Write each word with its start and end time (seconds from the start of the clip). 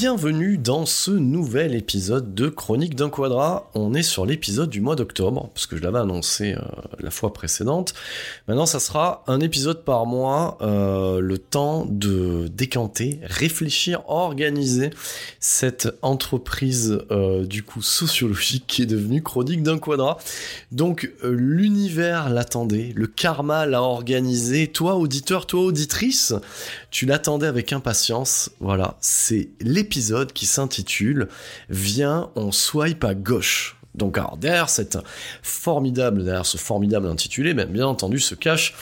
Bienvenue 0.00 0.56
dans 0.56 0.86
ce 0.86 1.10
nouvel 1.10 1.74
épisode 1.74 2.34
de 2.34 2.48
Chronique 2.48 2.94
d'un 2.94 3.10
quadrat. 3.10 3.70
On 3.74 3.92
est 3.92 4.02
sur 4.02 4.24
l'épisode 4.24 4.70
du 4.70 4.80
mois 4.80 4.96
d'octobre, 4.96 5.50
parce 5.52 5.66
que 5.66 5.76
je 5.76 5.82
l'avais 5.82 5.98
annoncé 5.98 6.54
euh, 6.54 6.60
la 7.00 7.10
fois 7.10 7.34
précédente. 7.34 7.92
Maintenant, 8.48 8.64
ça 8.64 8.80
sera 8.80 9.22
un 9.26 9.40
épisode 9.40 9.84
par 9.84 10.06
mois, 10.06 10.56
euh, 10.62 11.20
le 11.20 11.36
temps 11.36 11.84
de 11.86 12.48
décanter, 12.48 13.20
réfléchir, 13.24 14.00
organiser 14.08 14.88
cette 15.38 15.90
entreprise 16.00 17.02
euh, 17.10 17.44
du 17.44 17.62
coup 17.62 17.82
sociologique 17.82 18.64
qui 18.66 18.80
est 18.80 18.86
devenue 18.86 19.22
Chronique 19.22 19.62
d'un 19.62 19.78
quadrat. 19.78 20.16
Donc 20.72 21.12
l'univers 21.22 22.30
l'attendait, 22.30 22.94
le 22.96 23.06
karma 23.06 23.66
l'a 23.66 23.82
organisé. 23.82 24.66
Toi, 24.68 24.94
auditeur, 24.94 25.44
toi, 25.44 25.60
auditrice, 25.60 26.32
tu 26.90 27.06
l'attendais 27.06 27.46
avec 27.46 27.72
impatience. 27.72 28.50
Voilà, 28.60 28.96
c'est 29.00 29.50
l'épisode 29.60 30.32
qui 30.32 30.46
s'intitule 30.46 31.28
Viens, 31.68 32.30
on 32.34 32.52
swipe 32.52 33.04
à 33.04 33.14
gauche. 33.14 33.76
Donc 33.94 34.18
alors 34.18 34.36
derrière 34.36 34.68
cette 34.68 34.98
formidable, 35.42 36.24
derrière 36.24 36.46
ce 36.46 36.56
formidable 36.56 37.08
intitulé, 37.08 37.54
ben, 37.54 37.68
bien 37.68 37.86
entendu 37.86 38.20
se 38.20 38.34
cache 38.34 38.74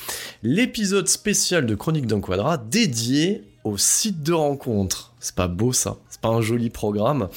l'épisode 0.43 1.09
spécial 1.09 1.67
de 1.67 1.75
Chronique 1.75 2.07
d'un 2.07 2.21
quadrat 2.21 2.59
dédié 2.59 3.43
au 3.65 3.79
site 3.79 4.23
de 4.23 4.33
rencontre. 4.33 5.13
C'est 5.21 5.35
pas 5.35 5.49
beau 5.49 5.73
ça, 5.73 5.97
pas 6.21 6.29
un 6.29 6.41
joli 6.41 6.71
programme. 6.71 7.29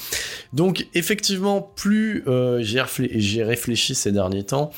Donc 0.52 0.86
effectivement, 0.94 1.60
plus 1.62 2.24
euh, 2.26 2.60
j'ai 2.62 2.80
réflé- 2.80 3.10
j'ai 3.14 3.42
réfléchi 3.44 3.94
ces 3.94 4.12
derniers 4.12 4.44
temps, 4.44 4.70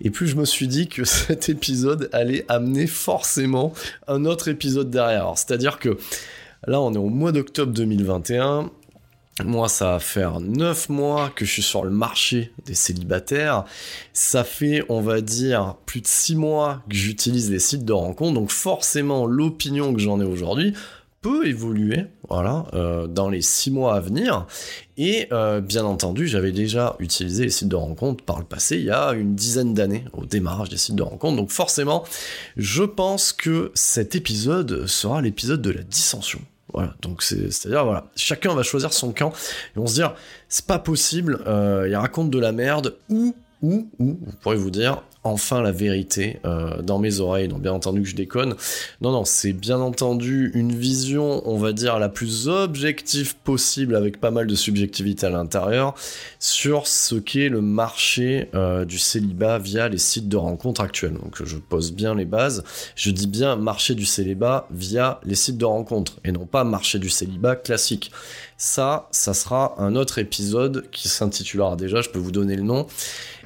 et 0.00 0.10
plus 0.10 0.26
je 0.28 0.36
me 0.36 0.44
suis 0.44 0.68
dit 0.68 0.88
que 0.88 1.04
cet 1.06 1.48
épisode 1.48 2.08
allait 2.12 2.44
amener 2.48 2.86
forcément 2.86 3.72
un 4.06 4.24
autre 4.24 4.48
épisode 4.48 4.90
derrière. 4.90 5.32
C'est-à-dire 5.36 5.78
que 5.78 5.98
là, 6.66 6.80
on 6.80 6.92
est 6.92 6.98
au 6.98 7.08
mois 7.08 7.32
d'octobre 7.32 7.72
2021. 7.72 8.70
Moi, 9.44 9.68
ça 9.68 9.92
va 9.92 9.98
faire 10.00 10.40
9 10.40 10.88
mois 10.88 11.30
que 11.32 11.44
je 11.44 11.52
suis 11.52 11.62
sur 11.62 11.84
le 11.84 11.90
marché 11.90 12.50
des 12.66 12.74
célibataires. 12.74 13.64
Ça 14.12 14.42
fait, 14.42 14.82
on 14.88 15.00
va 15.00 15.20
dire, 15.20 15.76
plus 15.86 16.00
de 16.00 16.08
6 16.08 16.34
mois 16.34 16.82
que 16.90 16.96
j'utilise 16.96 17.48
les 17.48 17.60
sites 17.60 17.84
de 17.84 17.92
rencontres. 17.92 18.34
Donc 18.34 18.50
forcément, 18.50 19.26
l'opinion 19.26 19.94
que 19.94 20.00
j'en 20.00 20.20
ai 20.20 20.24
aujourd'hui 20.24 20.74
peut 21.20 21.46
évoluer, 21.46 22.06
voilà, 22.28 22.66
euh, 22.74 23.06
dans 23.06 23.28
les 23.28 23.42
6 23.42 23.70
mois 23.72 23.94
à 23.96 24.00
venir. 24.00 24.46
Et 24.96 25.26
euh, 25.32 25.60
bien 25.60 25.84
entendu, 25.84 26.26
j'avais 26.28 26.52
déjà 26.52 26.94
utilisé 27.00 27.44
les 27.44 27.50
sites 27.50 27.68
de 27.68 27.76
rencontres 27.76 28.24
par 28.24 28.38
le 28.38 28.44
passé, 28.44 28.76
il 28.76 28.84
y 28.84 28.90
a 28.90 29.12
une 29.12 29.34
dizaine 29.34 29.74
d'années, 29.74 30.04
au 30.12 30.24
démarrage 30.26 30.68
des 30.68 30.76
sites 30.76 30.94
de 30.94 31.02
rencontres. 31.02 31.36
Donc 31.36 31.50
forcément, 31.50 32.04
je 32.56 32.84
pense 32.84 33.32
que 33.32 33.72
cet 33.74 34.14
épisode 34.14 34.86
sera 34.86 35.20
l'épisode 35.20 35.62
de 35.62 35.70
la 35.70 35.82
dissension. 35.82 36.40
Voilà, 36.74 36.94
donc 37.02 37.22
c'est- 37.22 37.50
c'est-à-dire, 37.50 37.84
voilà, 37.84 38.10
chacun 38.14 38.54
va 38.54 38.62
choisir 38.62 38.92
son 38.92 39.12
camp 39.12 39.32
et 39.74 39.78
on 39.78 39.86
se 39.86 39.94
dire, 39.94 40.14
c'est 40.48 40.66
pas 40.66 40.78
possible, 40.78 41.40
euh, 41.46 41.86
il 41.88 41.96
raconte 41.96 42.30
de 42.30 42.38
la 42.38 42.52
merde, 42.52 42.96
ou, 43.08 43.34
ou, 43.62 43.88
ou, 43.98 44.18
vous 44.22 44.32
pourrez 44.42 44.56
vous 44.56 44.70
dire, 44.70 45.02
enfin 45.24 45.62
la 45.62 45.72
vérité 45.72 46.38
euh, 46.44 46.80
dans 46.82 46.98
mes 46.98 47.20
oreilles, 47.20 47.48
donc 47.48 47.62
bien 47.62 47.72
entendu 47.72 48.02
que 48.02 48.08
je 48.08 48.16
déconne. 48.16 48.54
Non, 49.00 49.12
non, 49.12 49.24
c'est 49.24 49.52
bien 49.52 49.80
entendu 49.80 50.50
une 50.54 50.72
vision, 50.72 51.42
on 51.48 51.56
va 51.56 51.72
dire, 51.72 51.98
la 51.98 52.08
plus 52.08 52.48
objective 52.48 53.36
possible, 53.36 53.96
avec 53.96 54.20
pas 54.20 54.30
mal 54.30 54.46
de 54.46 54.54
subjectivité 54.54 55.26
à 55.26 55.30
l'intérieur, 55.30 55.94
sur 56.38 56.86
ce 56.86 57.16
qu'est 57.16 57.48
le 57.48 57.60
marché 57.60 58.48
euh, 58.54 58.84
du 58.84 58.98
célibat 58.98 59.58
via 59.58 59.88
les 59.88 59.98
sites 59.98 60.28
de 60.28 60.36
rencontres 60.36 60.80
actuels. 60.80 61.14
Donc 61.14 61.42
je 61.44 61.56
pose 61.56 61.92
bien 61.92 62.14
les 62.14 62.24
bases, 62.24 62.64
je 62.94 63.10
dis 63.10 63.26
bien 63.26 63.56
marché 63.56 63.94
du 63.94 64.06
célibat 64.06 64.66
via 64.70 65.20
les 65.24 65.34
sites 65.34 65.58
de 65.58 65.64
rencontres, 65.64 66.18
et 66.24 66.32
non 66.32 66.46
pas 66.46 66.64
marché 66.64 66.98
du 66.98 67.10
célibat 67.10 67.56
classique. 67.56 68.10
Ça, 68.56 69.08
ça 69.12 69.34
sera 69.34 69.74
un 69.78 69.94
autre 69.94 70.18
épisode 70.18 70.90
qui 70.90 71.08
s'intitulera 71.08 71.76
déjà, 71.76 72.00
je 72.00 72.08
peux 72.08 72.18
vous 72.18 72.32
donner 72.32 72.56
le 72.56 72.62
nom, 72.62 72.86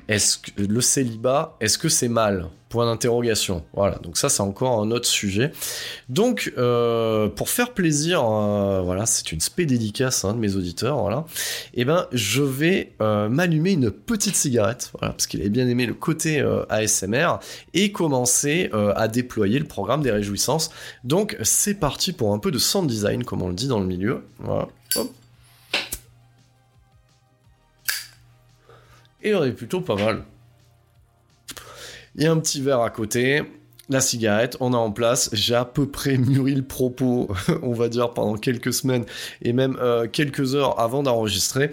est-ce 0.09 0.39
que 0.39 0.63
le 0.63 0.81
célibat, 0.81 1.57
est-ce 1.61 1.79
que 1.79 1.89
c'est 1.89 2.09
mal? 2.09 2.49
Point 2.69 2.87
d'interrogation. 2.87 3.65
Voilà, 3.75 3.99
donc 3.99 4.17
ça 4.17 4.31
c'est 4.31 4.41
encore 4.41 4.81
un 4.81 4.91
autre 4.91 5.07
sujet. 5.07 5.53
Donc 6.09 6.53
euh, 6.57 7.29
pour 7.29 7.51
faire 7.51 7.75
plaisir, 7.75 8.25
euh, 8.25 8.81
voilà, 8.81 9.05
c'est 9.05 9.31
une 9.31 9.41
spé 9.41 9.67
dédicace 9.67 10.25
hein, 10.25 10.33
de 10.33 10.39
mes 10.39 10.57
auditeurs, 10.57 10.99
voilà. 10.99 11.27
Et 11.75 11.85
ben 11.85 12.07
je 12.13 12.43
vais 12.43 12.93
euh, 13.03 13.29
m'allumer 13.29 13.73
une 13.73 13.91
petite 13.91 14.37
cigarette, 14.37 14.91
voilà, 14.99 15.13
parce 15.13 15.27
qu'il 15.27 15.41
avait 15.41 15.51
bien 15.51 15.69
aimé 15.69 15.85
le 15.85 15.95
côté 15.95 16.43
ASMR 16.71 17.39
et 17.75 17.93
commencer 17.93 18.71
à 18.73 19.07
déployer 19.09 19.59
le 19.59 19.67
programme 19.67 20.03
des 20.03 20.11
réjouissances. 20.11 20.71
Donc 21.05 21.37
c'est 21.43 21.75
parti 21.75 22.13
pour 22.13 22.33
un 22.33 22.39
peu 22.39 22.51
de 22.51 22.59
sound 22.59 22.89
design, 22.89 23.25
comme 23.25 23.43
on 23.43 23.49
le 23.49 23.55
dit 23.55 23.69
dans 23.69 23.81
le 23.81 23.87
milieu. 23.87 24.25
Voilà. 24.39 24.69
Et 29.23 29.35
on 29.35 29.45
est 29.45 29.53
plutôt 29.53 29.81
pas 29.81 29.97
mal. 29.97 30.25
Il 32.15 32.25
y 32.25 32.27
a 32.27 32.33
un 32.33 32.39
petit 32.39 32.61
verre 32.61 32.81
à 32.81 32.91
côté, 32.91 33.43
la 33.89 34.01
cigarette, 34.01 34.57
on 34.61 34.73
est 34.73 34.77
en 34.77 34.91
place. 34.91 35.31
J'ai 35.33 35.55
à 35.55 35.65
peu 35.65 35.87
près 35.89 36.19
mûri 36.19 36.55
le 36.55 36.63
propos, 36.63 37.29
on 37.63 37.73
va 37.73 37.89
dire, 37.89 38.11
pendant 38.11 38.37
quelques 38.37 38.73
semaines 38.73 39.05
et 39.43 39.53
même 39.53 39.77
euh, 39.81 40.07
quelques 40.09 40.55
heures 40.55 40.79
avant 40.79 41.03
d'enregistrer. 41.03 41.71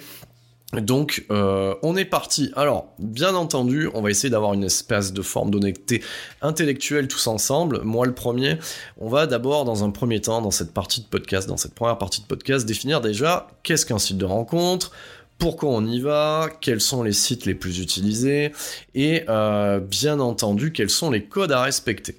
Donc, 0.74 1.26
euh, 1.32 1.74
on 1.82 1.98
est 1.98 2.06
parti. 2.06 2.52
Alors, 2.56 2.94
bien 3.00 3.34
entendu, 3.34 3.90
on 3.96 4.02
va 4.02 4.12
essayer 4.12 4.30
d'avoir 4.30 4.54
une 4.54 4.64
espèce 4.64 5.14
de 5.14 5.24
forme 5.24 5.50
d'honnêteté 5.50 6.04
intellectuelle 6.44 7.08
tous 7.08 7.26
ensemble. 7.26 7.82
Moi, 7.84 8.06
le 8.06 8.14
premier, 8.14 8.60
on 9.00 9.10
va 9.10 9.26
d'abord, 9.26 9.66
dans 9.66 9.84
un 9.84 9.90
premier 9.90 10.22
temps, 10.22 10.44
dans 10.44 10.52
cette 10.52 10.72
partie 10.72 11.02
de 11.02 11.08
podcast, 11.08 11.50
dans 11.50 11.58
cette 11.58 11.74
première 11.74 11.98
partie 11.98 12.22
de 12.22 12.28
podcast, 12.28 12.68
définir 12.68 13.02
déjà 13.02 13.48
qu'est-ce 13.64 13.84
qu'un 13.84 13.98
site 13.98 14.20
de 14.20 14.26
rencontre, 14.26 14.92
pourquoi 15.40 15.70
on 15.70 15.86
y 15.88 16.00
va, 16.00 16.50
quels 16.62 16.82
sont 16.82 17.02
les 17.02 17.14
sites 17.14 17.46
les 17.48 17.56
plus 17.56 17.80
utilisés, 17.80 18.52
et 18.94 19.24
euh, 19.30 19.80
bien 19.80 20.20
entendu, 20.20 20.72
quels 20.72 20.90
sont 20.92 21.10
les 21.10 21.24
codes 21.24 21.52
à 21.52 21.64
respecter. 21.64 22.18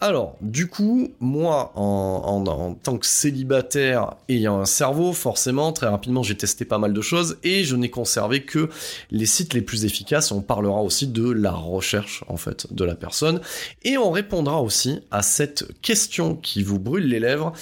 Alors, 0.00 0.36
du 0.40 0.66
coup, 0.66 1.12
moi, 1.20 1.70
en, 1.76 2.42
en- 2.44 2.46
en 2.48 2.74
tant 2.74 2.98
que 2.98 3.06
célibataire 3.06 4.14
ayant 4.28 4.58
un 4.58 4.64
cerveau, 4.64 5.12
forcément, 5.12 5.72
très 5.72 5.86
rapidement, 5.86 6.24
j'ai 6.24 6.36
testé 6.36 6.64
pas 6.64 6.78
mal 6.78 6.92
de 6.92 7.00
choses 7.00 7.36
et 7.44 7.62
je 7.62 7.76
n'ai 7.76 7.88
conservé 7.88 8.42
que 8.42 8.68
les 9.12 9.26
sites 9.26 9.54
les 9.54 9.62
plus 9.62 9.84
efficaces. 9.84 10.32
On 10.32 10.40
parlera 10.40 10.82
aussi 10.82 11.06
de 11.06 11.30
la 11.30 11.52
recherche, 11.52 12.24
en 12.26 12.36
fait, 12.36 12.66
de 12.74 12.84
la 12.84 12.96
personne. 12.96 13.40
Et 13.84 13.96
on 13.96 14.10
répondra 14.10 14.60
aussi 14.60 14.98
à 15.12 15.22
cette 15.22 15.66
question 15.82 16.34
qui 16.34 16.64
vous 16.64 16.80
brûle 16.80 17.06
les 17.06 17.20
lèvres. 17.20 17.52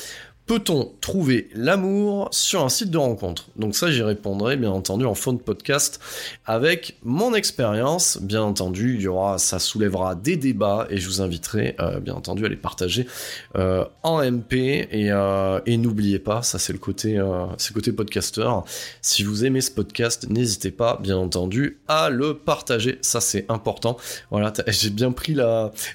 Peut-on 0.51 0.93
trouver 1.01 1.49
l'amour 1.55 2.29
sur 2.33 2.65
un 2.65 2.69
site 2.69 2.91
de 2.91 2.99
rencontre? 2.99 3.51
Donc 3.55 3.77
ça, 3.77 3.89
j'y 3.93 4.03
répondrai 4.03 4.57
bien 4.57 4.73
entendu 4.73 5.05
en 5.05 5.15
fond 5.15 5.33
de 5.33 5.41
podcast 5.41 6.01
avec 6.45 6.97
mon 7.05 7.35
expérience. 7.35 8.19
Bien 8.21 8.43
entendu, 8.43 9.01
y 9.01 9.07
aura, 9.07 9.39
ça 9.39 9.61
soulèvera 9.61 10.17
des 10.17 10.37
débats 10.37 10.89
et 10.91 10.97
je 10.97 11.07
vous 11.07 11.23
inviterai 11.23 11.77
euh, 11.79 12.01
bien 12.01 12.15
entendu 12.15 12.45
à 12.45 12.49
les 12.49 12.57
partager 12.57 13.07
euh, 13.55 13.85
en 14.03 14.29
MP 14.29 14.89
euh, 14.93 15.61
et, 15.67 15.77
n'oubliez 15.77 16.19
pas, 16.19 16.43
ça 16.43 16.59
c'est 16.59 16.73
le 16.73 16.81
côté, 16.81 17.25
c'est 17.57 17.93
podcasteur. 17.93 18.65
Si 19.03 19.23
vous 19.23 19.45
aimez 19.45 19.61
ce 19.61 19.71
podcast, 19.71 20.29
n'hésitez 20.31 20.73
pas, 20.73 20.99
bien 21.01 21.17
entendu, 21.17 21.79
à 21.87 22.11
le 22.11 22.37
partager. 22.37 22.99
Ça 23.03 23.21
c'est 23.21 23.49
important. 23.53 23.97
Voilà, 24.33 24.53
j'ai 24.67 24.91
bien 24.91 25.13
pris 25.13 25.37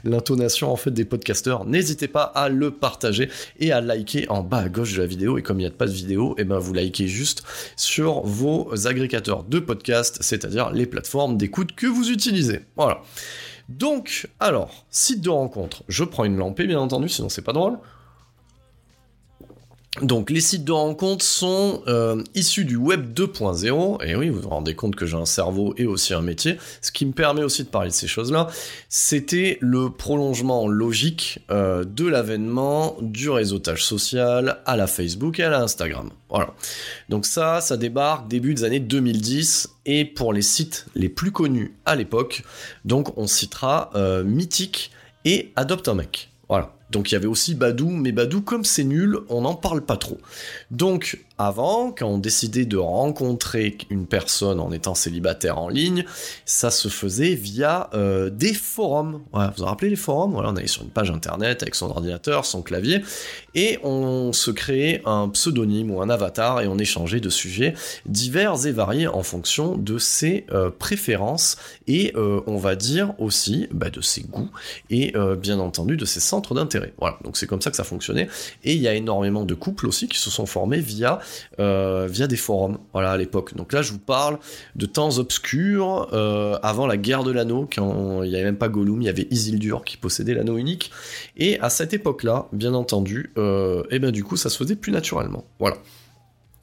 l'intonation 0.06 0.72
en 0.72 0.78
fait 0.78 0.92
des 0.92 1.04
podcasteurs. 1.04 1.66
N'hésitez 1.66 2.08
pas 2.08 2.24
à 2.24 2.48
le 2.48 2.72
partager 2.72 3.28
et 3.60 3.74
à 3.74 3.82
liker 3.82 4.30
en 4.30 4.45
bas 4.46 4.60
à 4.60 4.70
gauche 4.70 4.94
de 4.94 5.02
la 5.02 5.08
vidéo 5.08 5.38
et 5.38 5.42
comme 5.42 5.60
il 5.60 5.64
n'y 5.64 5.68
a 5.68 5.72
pas 5.72 5.86
de 5.86 5.92
vidéo, 5.92 6.36
et 6.38 6.42
eh 6.42 6.44
ben 6.46 6.58
vous 6.58 6.74
likez 6.74 7.08
juste 7.08 7.44
sur 7.76 8.22
vos 8.22 8.88
agrégateurs 8.88 9.44
de 9.44 9.60
podcast, 9.60 10.18
c'est-à-dire 10.22 10.72
les 10.72 10.86
plateformes 10.86 11.38
d'écoute 11.38 11.74
que 11.76 11.88
vous 11.88 12.12
utilisez. 12.12 12.62
Voilà. 12.78 13.02
Donc, 13.68 14.28
alors, 14.40 14.86
site 14.90 15.22
de 15.22 15.30
rencontre. 15.30 15.84
Je 15.88 16.04
prends 16.04 16.24
une 16.24 16.38
lampée, 16.38 16.68
bien 16.68 16.80
entendu, 16.80 17.10
sinon 17.10 17.30
c'est 17.30 17.42
pas 17.42 17.54
drôle. 17.54 17.78
Donc 20.02 20.30
les 20.30 20.42
sites 20.42 20.66
de 20.66 20.74
rencontre 20.74 21.24
sont 21.24 21.82
euh, 21.88 22.22
issus 22.34 22.66
du 22.66 22.76
web 22.76 23.14
2.0, 23.14 24.06
et 24.06 24.16
oui, 24.16 24.28
vous 24.28 24.42
vous 24.42 24.50
rendez 24.50 24.76
compte 24.76 24.96
que 24.98 25.06
j'ai 25.06 25.16
un 25.16 25.26
cerveau 25.26 25.74
et 25.78 25.86
aussi 25.86 26.14
un 26.14 26.22
métier, 26.22 26.58
ce 26.82 26.92
qui 26.92 27.06
me 27.06 27.14
permet 27.14 27.44
aussi 27.44 27.64
de 27.64 27.70
parler 27.70 27.90
de 27.90 27.94
ces 27.94 28.08
choses-là, 28.08 28.48
c'était 28.90 29.58
le 29.62 29.90
prolongement 29.90 30.68
logique 30.68 31.40
euh, 31.50 31.86
de 31.86 32.06
l'avènement 32.06 32.98
du 33.00 33.30
réseautage 33.30 33.86
social 33.86 34.60
à 34.66 34.76
la 34.76 34.88
Facebook 34.88 35.40
et 35.40 35.44
à 35.44 35.50
la 35.50 35.62
Instagram. 35.62 36.10
Voilà. 36.30 36.54
Donc 37.08 37.26
ça, 37.26 37.62
ça 37.62 37.78
débarque 37.78 38.28
début 38.28 38.54
des 38.54 38.66
années 38.66 38.82
2010, 38.82 39.70
et 39.86 40.04
pour 40.04 40.34
les 40.34 40.42
sites 40.42 40.88
les 40.96 41.08
plus 41.08 41.32
connus 41.32 41.74
à 41.86 41.96
l'époque, 41.96 42.44
donc 42.84 43.18
on 43.18 43.28
citera 43.28 43.92
euh, 43.96 44.26
Mythic 44.26 44.92
et 45.24 45.54
Adopt 45.56 45.88
un 45.88 45.94
mec. 45.94 46.32
Voilà. 46.50 46.75
Donc 46.92 47.12
il 47.12 47.16
y 47.16 47.18
avait 47.18 47.28
aussi 47.28 47.56
Badou, 47.56 47.90
mais 47.90 48.12
Badou, 48.12 48.42
comme 48.42 48.64
c'est 48.64 48.84
nul, 48.84 49.18
on 49.30 49.42
n'en 49.42 49.56
parle 49.56 49.82
pas 49.82 49.98
trop. 49.98 50.20
Donc 50.72 51.20
avant, 51.38 51.92
quand 51.92 52.08
on 52.08 52.18
décidait 52.18 52.66
de 52.66 52.78
rencontrer 52.78 53.78
une 53.90 54.06
personne 54.06 54.60
en 54.60 54.72
étant 54.72 54.96
célibataire 54.96 55.58
en 55.58 55.68
ligne, 55.68 56.06
ça 56.46 56.72
se 56.72 56.88
faisait 56.88 57.36
via 57.36 57.90
euh, 57.94 58.30
des 58.30 58.54
forums. 58.54 59.22
vous 59.34 59.42
vous 59.58 59.66
rappelez 59.66 59.90
les 59.90 59.96
forums? 59.98 60.32
Voilà, 60.32 60.52
on 60.52 60.56
allait 60.56 60.68
sur 60.68 60.84
une 60.84 60.90
page 60.90 61.12
internet 61.12 61.62
avec 61.62 61.76
son 61.76 61.90
ordinateur, 61.90 62.46
son 62.46 62.62
clavier, 62.62 63.02
et 63.54 63.80
on 63.84 64.32
se 64.32 64.52
créait 64.52 65.02
un 65.06 65.28
pseudonyme 65.30 65.92
ou 65.92 66.02
un 66.02 66.10
avatar 66.10 66.62
et 66.62 66.68
on 66.68 66.78
échangeait 66.78 67.20
de 67.20 67.30
sujets 67.30 67.74
divers 68.06 68.66
et 68.66 68.72
variés 68.72 69.08
en 69.08 69.24
fonction 69.24 69.78
de 69.78 69.98
ses 69.98 70.46
euh, 70.52 70.70
préférences 70.72 71.58
et 71.88 72.14
euh, 72.16 72.42
on 72.48 72.58
va 72.58 72.76
dire 72.76 73.14
aussi 73.18 73.68
bah, 73.72 73.90
de 73.90 74.02
ses 74.02 74.22
goûts 74.22 74.50
et 74.90 75.14
bien 75.40 75.60
entendu 75.60 75.98
de 75.98 76.06
ses 76.06 76.20
centres 76.20 76.54
d'intérêt. 76.54 76.94
Voilà, 77.00 77.18
donc 77.24 77.38
c'est 77.38 77.48
comme 77.48 77.62
ça 77.62 77.72
que 77.72 77.78
ça 77.78 77.84
fonctionnait. 77.84 78.28
Et 78.64 78.74
il 78.74 78.82
y 78.82 78.88
a 78.88 78.94
énormément 78.94 79.44
de 79.44 79.54
couples 79.54 79.88
aussi 79.88 80.08
qui 80.08 80.20
se 80.20 80.30
sont 80.30 80.46
formés 80.46 80.80
via 80.80 81.20
via 81.58 82.28
des 82.28 82.36
forums, 82.36 82.78
voilà, 82.94 83.12
à 83.12 83.18
l'époque. 83.18 83.56
Donc 83.56 83.74
là, 83.74 83.82
je 83.82 83.92
vous 83.92 84.00
parle 84.00 84.40
de 84.76 84.86
temps 84.86 85.18
obscurs, 85.18 86.10
euh, 86.14 86.58
avant 86.62 86.88
la 86.88 86.98
guerre 86.98 87.24
de 87.24 87.32
l'anneau, 87.32 87.68
quand 87.74 88.24
il 88.24 88.30
n'y 88.30 88.36
avait 88.36 88.46
même 88.46 88.58
pas 88.58 88.70
Gollum, 88.70 89.02
il 89.02 89.06
y 89.06 89.10
avait 89.10 89.28
Isildur 89.32 89.84
qui 89.84 89.98
possédait 89.98 90.34
l'anneau 90.34 90.58
unique. 90.58 90.92
Et 91.38 91.60
à 91.60 91.70
cette 91.70 91.94
époque-là, 91.94 92.48
bien 92.52 92.74
entendu, 92.74 93.32
et 93.36 93.40
euh, 93.40 93.84
eh 93.92 94.00
ben 94.00 94.12
du 94.12 94.24
coup, 94.24 94.38
ça 94.38 94.50
se 94.50 94.58
faisait 94.58 94.76
plus 94.76 94.92
naturellement. 94.92 95.46
Voilà. 95.60 95.78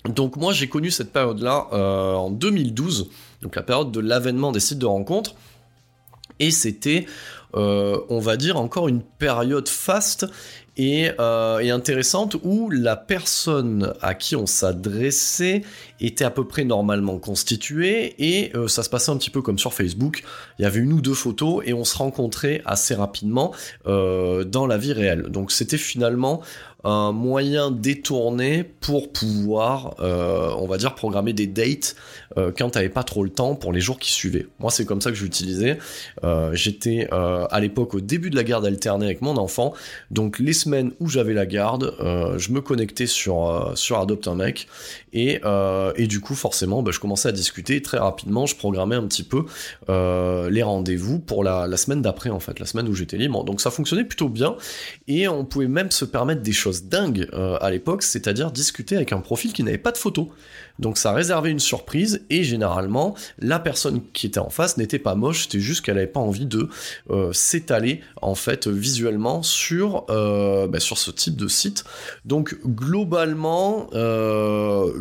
Donc 0.09 0.37
moi, 0.37 0.53
j'ai 0.53 0.69
connu 0.69 0.91
cette 0.91 1.13
période-là 1.13 1.69
en 1.73 2.31
2012, 2.31 3.09
donc 3.41 3.55
la 3.55 3.63
période 3.63 3.93
de 3.93 4.01
l'avènement 4.01 4.51
des 4.51 4.61
sites 4.61 4.79
de 4.79 4.87
rencontres. 4.87 5.37
Et 6.41 6.51
c'était, 6.51 7.07
on 7.55 8.19
va 8.19 8.37
dire, 8.37 8.57
encore 8.57 8.89
une 8.89 9.03
période 9.03 9.69
faste 9.69 10.27
euh, 10.81 11.59
et, 11.59 11.71
intéressante 11.71 12.37
où 12.43 12.71
la 12.71 12.97
personne 12.97 13.93
à 14.01 14.15
qui 14.15 14.37
on 14.37 14.47
s'adressait 14.47 15.63
était 16.07 16.25
à 16.25 16.31
peu 16.31 16.47
près 16.47 16.65
normalement 16.65 17.19
constituée 17.19 18.15
et 18.19 18.55
euh, 18.57 18.69
ça 18.69 18.83
se 18.83 18.91
passait 18.91 19.11
un 19.11 19.17
petit 19.17 19.31
peu 19.31 19.43
comme 19.43 19.59
sur 19.59 19.75
Facebook. 19.75 20.23
Il 20.59 20.63
y 20.63 20.65
avait 20.65 20.81
une 20.81 20.93
ou 20.93 21.01
deux 21.01 21.15
photos 21.15 21.63
et 21.67 21.73
on 21.73 21.85
se 21.85 21.97
rencontrait 21.97 22.63
assez 22.65 22.95
rapidement 22.95 23.53
euh, 23.87 24.45
dans 24.45 24.67
la 24.67 24.79
vie 24.79 24.93
réelle. 24.93 25.23
Donc 25.23 25.53
c'était 25.53 25.79
finalement 25.79 26.43
un 26.85 27.13
moyen 27.13 27.71
détourné 27.71 28.65
pour 28.65 29.13
pouvoir, 29.13 29.95
on 30.01 30.67
va 30.67 30.79
dire, 30.79 30.97
programmer 30.97 31.33
des 31.33 31.47
dates 31.47 31.95
euh, 32.39 32.53
quand 32.57 32.71
t'avais 32.71 32.89
pas 32.89 33.03
trop 33.03 33.25
le 33.25 33.31
temps 33.31 33.55
pour 33.55 33.73
les 33.73 33.81
jours 33.81 33.99
qui 33.99 34.13
suivaient. 34.13 34.47
Moi, 34.59 34.71
c'est 34.71 34.85
comme 34.85 35.01
ça 35.01 35.11
que 35.11 35.17
j'utilisais. 35.17 35.79
Euh, 36.25 36.51
j'étais 36.55 37.09
euh, 37.13 37.47
à 37.51 37.61
l'époque 37.61 37.95
au 37.95 38.01
début 38.01 38.31
de 38.31 38.37
la 38.37 38.45
garde 38.45 38.65
alternée 38.65 39.07
avec 39.07 39.23
mon 39.23 39.37
enfant, 39.37 39.75
donc 40.11 40.39
les 40.39 40.53
semaines 40.53 40.93
où 41.01 41.09
j'avais 41.09 41.35
la 41.35 41.47
garde, 41.47 41.95
je 42.37 42.53
me 42.53 42.61
connectais 42.61 43.07
sur 43.07 43.73
sur 43.75 43.99
Adopt 43.99 44.29
un 44.29 44.35
mec 44.35 44.67
et, 45.13 45.41
et 45.97 46.07
du 46.07 46.21
coup, 46.21 46.35
forcément, 46.35 46.83
bah, 46.83 46.91
je 46.93 47.01
commençais 47.01 47.29
à 47.29 47.33
discuter 47.33 47.83
très 47.83 47.99
rapidement. 47.99 48.47
Je 48.47 48.57
programmais 48.57 48.97
un 48.97 49.07
petit 49.07 49.25
peu 49.25 49.45
les 49.89 50.63
rendez-vous 50.63 51.19
pour 51.19 51.45
la, 51.45 51.67
la 51.67 51.77
semaine 51.77 52.03
d'après, 52.03 52.31
en 52.31 52.41
fait, 52.41 52.59
la 52.59 52.67
semaine 52.67 52.89
où 52.89 52.95
j'étais 52.95 53.17
libre. 53.17 53.45
Donc 53.45 53.61
ça 53.61 53.71
fonctionnait 53.71 54.05
plutôt 54.05 54.29
bien 54.29 54.57
et 55.09 55.29
on 55.29 55.45
pouvait 55.45 55.69
même 55.69 55.91
se 55.91 56.05
permettre 56.05 56.43
des 56.43 56.53
choses 56.53 56.85
dingues 56.85 57.29
à 57.33 57.71
l'époque, 57.71 58.03
c'est-à-dire 58.03 58.51
discuter 58.51 58.97
avec 58.97 59.13
un 59.13 59.21
profil 59.21 59.53
qui 59.53 59.63
n'avait 59.63 59.79
pas 59.79 59.93
de 59.93 59.99
photo. 59.99 60.31
Donc 60.79 60.99
ça 60.99 61.13
réservait 61.13 61.51
une 61.51 61.59
surprise 61.59 62.23
et 62.31 62.45
généralement 62.45 63.15
la 63.39 63.59
personne 63.59 64.01
qui 64.13 64.27
était 64.27 64.41
en 64.41 64.51
face 64.51 64.77
n'était 64.77 64.99
pas 64.99 65.15
moche, 65.15 65.45
c'était 65.45 65.61
juste 65.61 65.85
qu'elle 65.85 65.97
n'avait 65.97 66.07
pas 66.07 66.21
envie 66.21 66.47
de 66.47 66.69
euh, 67.11 67.33
s'étaler 67.33 68.01
en 68.21 68.35
fait 68.35 68.67
visuellement 68.67 69.43
sur, 69.43 70.07
euh, 70.11 70.67
bah, 70.67 70.81
sur 70.81 70.99
ce 70.99 71.11
type 71.11 71.37
de 71.37 71.49
site. 71.49 71.85
Donc 72.25 72.57
globalement, 72.67 73.89
euh, 73.95 74.93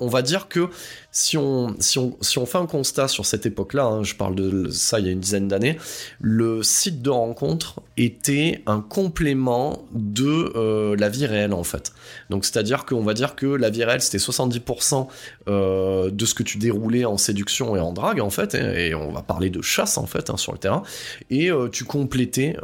on 0.00 0.08
va 0.08 0.22
dire 0.22 0.48
que 0.48 0.68
si 1.10 1.36
on, 1.36 1.76
fait 1.76 2.58
un 2.58 2.66
constat 2.66 3.08
sur 3.08 3.26
cette 3.26 3.44
époque-là, 3.44 3.84
hein, 3.84 4.02
je 4.02 4.14
parle 4.14 4.34
de 4.34 4.70
ça 4.70 4.98
il 4.98 5.06
y 5.06 5.08
a 5.08 5.12
une 5.12 5.20
dizaine 5.20 5.48
d'années, 5.48 5.78
le 6.20 6.62
site 6.62 7.02
de 7.02 7.10
rencontre 7.10 7.80
était 7.96 8.62
un 8.66 8.80
complément 8.80 9.84
de 9.92 10.94
la 10.96 11.08
vie 11.08 11.26
réelle 11.26 11.52
en 11.52 11.64
fait. 11.64 11.92
Donc 12.32 12.46
c'est-à-dire 12.46 12.86
qu'on 12.86 13.02
va 13.02 13.12
dire 13.12 13.36
que 13.36 13.44
la 13.44 13.68
vie 13.68 13.84
réelle 13.84 14.00
c'était 14.00 14.16
70% 14.16 15.06
euh, 15.50 16.10
de 16.10 16.24
ce 16.24 16.32
que 16.32 16.42
tu 16.42 16.56
déroulais 16.56 17.04
en 17.04 17.18
séduction 17.18 17.76
et 17.76 17.80
en 17.80 17.92
drague 17.92 18.22
en 18.22 18.30
fait, 18.30 18.54
et, 18.54 18.94
on 18.94 19.12
va 19.12 19.20
parler 19.20 19.50
de 19.50 19.60
chasse 19.60 19.98
en 19.98 20.06
fait 20.06 20.30
hein, 20.30 20.38
sur 20.38 20.52
le 20.52 20.58
terrain, 20.58 20.82
et 21.28 21.50
euh, 21.50 21.68
tu 21.68 21.84
complétais 21.84 22.56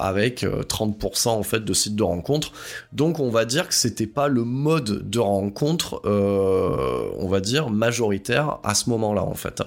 avec 0.00 0.42
30% 0.42 1.28
en 1.28 1.42
fait 1.44 1.64
de 1.64 1.72
sites 1.72 1.94
de 1.94 2.02
rencontre. 2.02 2.50
Donc 2.92 3.20
on 3.20 3.30
va 3.30 3.44
dire 3.44 3.68
que 3.68 3.74
c'était 3.74 4.08
pas 4.08 4.26
le 4.26 4.42
mode 4.42 5.08
de 5.08 5.20
rencontre, 5.20 6.00
on 6.04 7.28
va 7.28 7.38
dire 7.38 7.70
majoritaire 7.70 8.58
à 8.64 8.74
ce 8.74 8.90
moment-là 8.90 9.22
en 9.22 9.34
fait. 9.34 9.62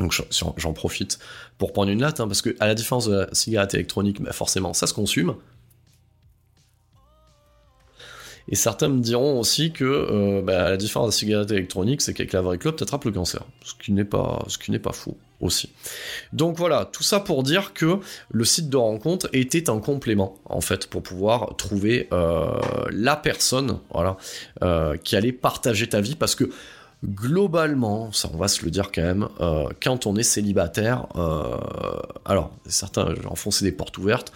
Donc 0.00 0.12
j'en 0.56 0.72
profite 0.72 1.20
pour 1.58 1.72
prendre 1.72 1.90
une 1.92 2.00
latte, 2.00 2.18
hein, 2.18 2.26
parce 2.26 2.42
que 2.42 2.56
à 2.58 2.66
la 2.66 2.74
différence 2.74 3.06
de 3.06 3.14
la 3.14 3.28
cigarette 3.32 3.74
électronique, 3.74 4.20
bah, 4.20 4.32
forcément 4.32 4.74
ça 4.74 4.88
se 4.88 4.94
consume. 4.94 5.36
Et 8.48 8.56
certains 8.56 8.88
me 8.88 9.00
diront 9.00 9.38
aussi 9.38 9.72
que, 9.72 9.84
euh, 9.84 10.42
bah, 10.42 10.64
à 10.64 10.70
la 10.70 10.76
différence 10.78 11.08
de 11.08 11.12
la 11.12 11.18
cigarette 11.18 11.50
électronique, 11.50 12.00
c'est 12.00 12.14
qu'avec 12.14 12.32
la 12.32 12.40
vraie 12.40 12.58
clope, 12.58 12.80
attrapes 12.80 13.04
le 13.04 13.12
cancer. 13.12 13.42
Ce 13.62 13.74
qui 13.74 13.92
n'est 13.92 14.06
pas, 14.06 14.42
ce 14.48 14.56
qui 14.56 14.70
n'est 14.70 14.78
pas 14.78 14.92
fou 14.92 15.16
aussi. 15.40 15.70
Donc 16.32 16.56
voilà, 16.56 16.88
tout 16.90 17.02
ça 17.02 17.20
pour 17.20 17.42
dire 17.42 17.74
que 17.74 17.98
le 18.30 18.44
site 18.44 18.70
de 18.70 18.76
rencontre 18.76 19.28
était 19.34 19.68
un 19.68 19.80
complément, 19.80 20.36
en 20.46 20.62
fait, 20.62 20.86
pour 20.86 21.02
pouvoir 21.02 21.56
trouver 21.56 22.08
euh, 22.12 22.58
la 22.90 23.16
personne, 23.16 23.78
voilà, 23.92 24.16
euh, 24.62 24.96
qui 24.96 25.14
allait 25.14 25.32
partager 25.32 25.86
ta 25.86 26.00
vie, 26.00 26.16
parce 26.16 26.34
que 26.34 26.50
globalement, 27.04 28.10
ça 28.12 28.30
on 28.32 28.38
va 28.38 28.48
se 28.48 28.64
le 28.64 28.72
dire 28.72 28.90
quand 28.90 29.02
même, 29.02 29.28
quand 29.80 30.06
on 30.06 30.16
est 30.16 30.24
célibataire, 30.24 31.06
alors 32.24 32.50
certains 32.66 33.14
enfoncer 33.30 33.64
des 33.64 33.70
portes 33.70 33.96
ouvertes, 33.98 34.32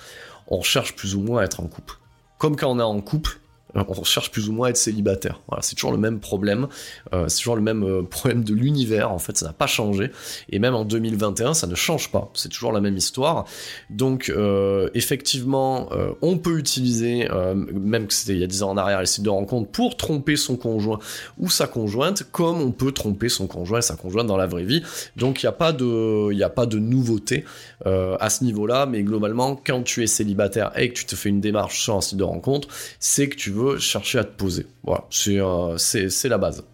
on 0.46 0.62
cherche 0.62 0.94
plus 0.94 1.16
ou 1.16 1.22
moins 1.22 1.40
à 1.40 1.44
être 1.44 1.58
en 1.58 1.66
couple. 1.66 1.96
Comme 2.38 2.54
quand 2.54 2.70
on 2.70 2.78
est 2.78 2.82
en 2.84 3.00
couple, 3.00 3.40
on 3.74 4.04
cherche 4.04 4.30
plus 4.30 4.48
ou 4.48 4.52
moins 4.52 4.68
à 4.68 4.70
être 4.70 4.76
célibataire. 4.76 5.40
C'est 5.60 5.74
toujours 5.74 5.92
le 5.92 5.98
même 5.98 6.20
problème, 6.20 6.68
euh, 7.12 7.28
c'est 7.28 7.38
toujours 7.38 7.56
le 7.56 7.62
même 7.62 7.84
euh, 7.84 8.02
problème 8.02 8.44
de 8.44 8.54
l'univers, 8.54 9.10
en 9.12 9.18
fait, 9.18 9.36
ça 9.38 9.46
n'a 9.46 9.52
pas 9.52 9.66
changé. 9.66 10.10
Et 10.50 10.58
même 10.58 10.74
en 10.74 10.84
2021, 10.84 11.54
ça 11.54 11.66
ne 11.66 11.74
change 11.74 12.10
pas, 12.10 12.30
c'est 12.34 12.48
toujours 12.48 12.72
la 12.72 12.80
même 12.80 12.96
histoire. 12.96 13.44
Donc, 13.90 14.28
euh, 14.28 14.88
effectivement, 14.94 15.88
on 16.20 16.38
peut 16.38 16.58
utiliser, 16.58 17.28
même 17.54 18.06
que 18.06 18.14
c'était 18.14 18.34
il 18.34 18.38
y 18.38 18.44
a 18.44 18.46
10 18.46 18.62
ans 18.62 18.70
en 18.70 18.76
arrière, 18.76 19.00
les 19.00 19.06
sites 19.06 19.24
de 19.24 19.30
rencontre 19.30 19.70
pour 19.70 19.96
tromper 19.96 20.36
son 20.36 20.56
conjoint 20.56 20.98
ou 21.38 21.50
sa 21.50 21.66
conjointe, 21.66 22.24
comme 22.30 22.60
on 22.60 22.72
peut 22.72 22.92
tromper 22.92 23.28
son 23.28 23.46
conjoint 23.46 23.78
et 23.78 23.82
sa 23.82 23.96
conjointe 23.96 24.26
dans 24.26 24.36
la 24.36 24.46
vraie 24.46 24.64
vie. 24.64 24.82
Donc, 25.16 25.42
il 25.42 25.46
n'y 25.46 25.50
a, 25.50 25.52
pas 25.52 25.72
de, 25.72 26.42
a 26.42 26.50
pas 26.50 26.66
de 26.66 26.78
nouveauté 26.78 27.44
à 27.84 28.30
ce 28.30 28.44
niveau-là, 28.44 28.86
mais 28.86 29.02
globalement, 29.02 29.56
quand 29.56 29.82
tu 29.82 30.02
es 30.02 30.06
célibataire 30.06 30.72
et 30.76 30.88
que 30.88 30.94
tu 30.94 31.04
te 31.04 31.16
fais 31.16 31.28
une 31.28 31.40
démarche 31.40 31.82
sur 31.82 31.96
un 31.96 32.00
site 32.00 32.18
de 32.18 32.24
rencontre, 32.24 32.68
c'est 33.00 33.28
que 33.28 33.36
tu 33.36 33.50
veux 33.50 33.61
chercher 33.78 34.18
à 34.18 34.24
te 34.24 34.36
poser. 34.36 34.66
Voilà, 34.82 35.04
c'est 35.10 36.28
la 36.28 36.38
base. 36.38 36.64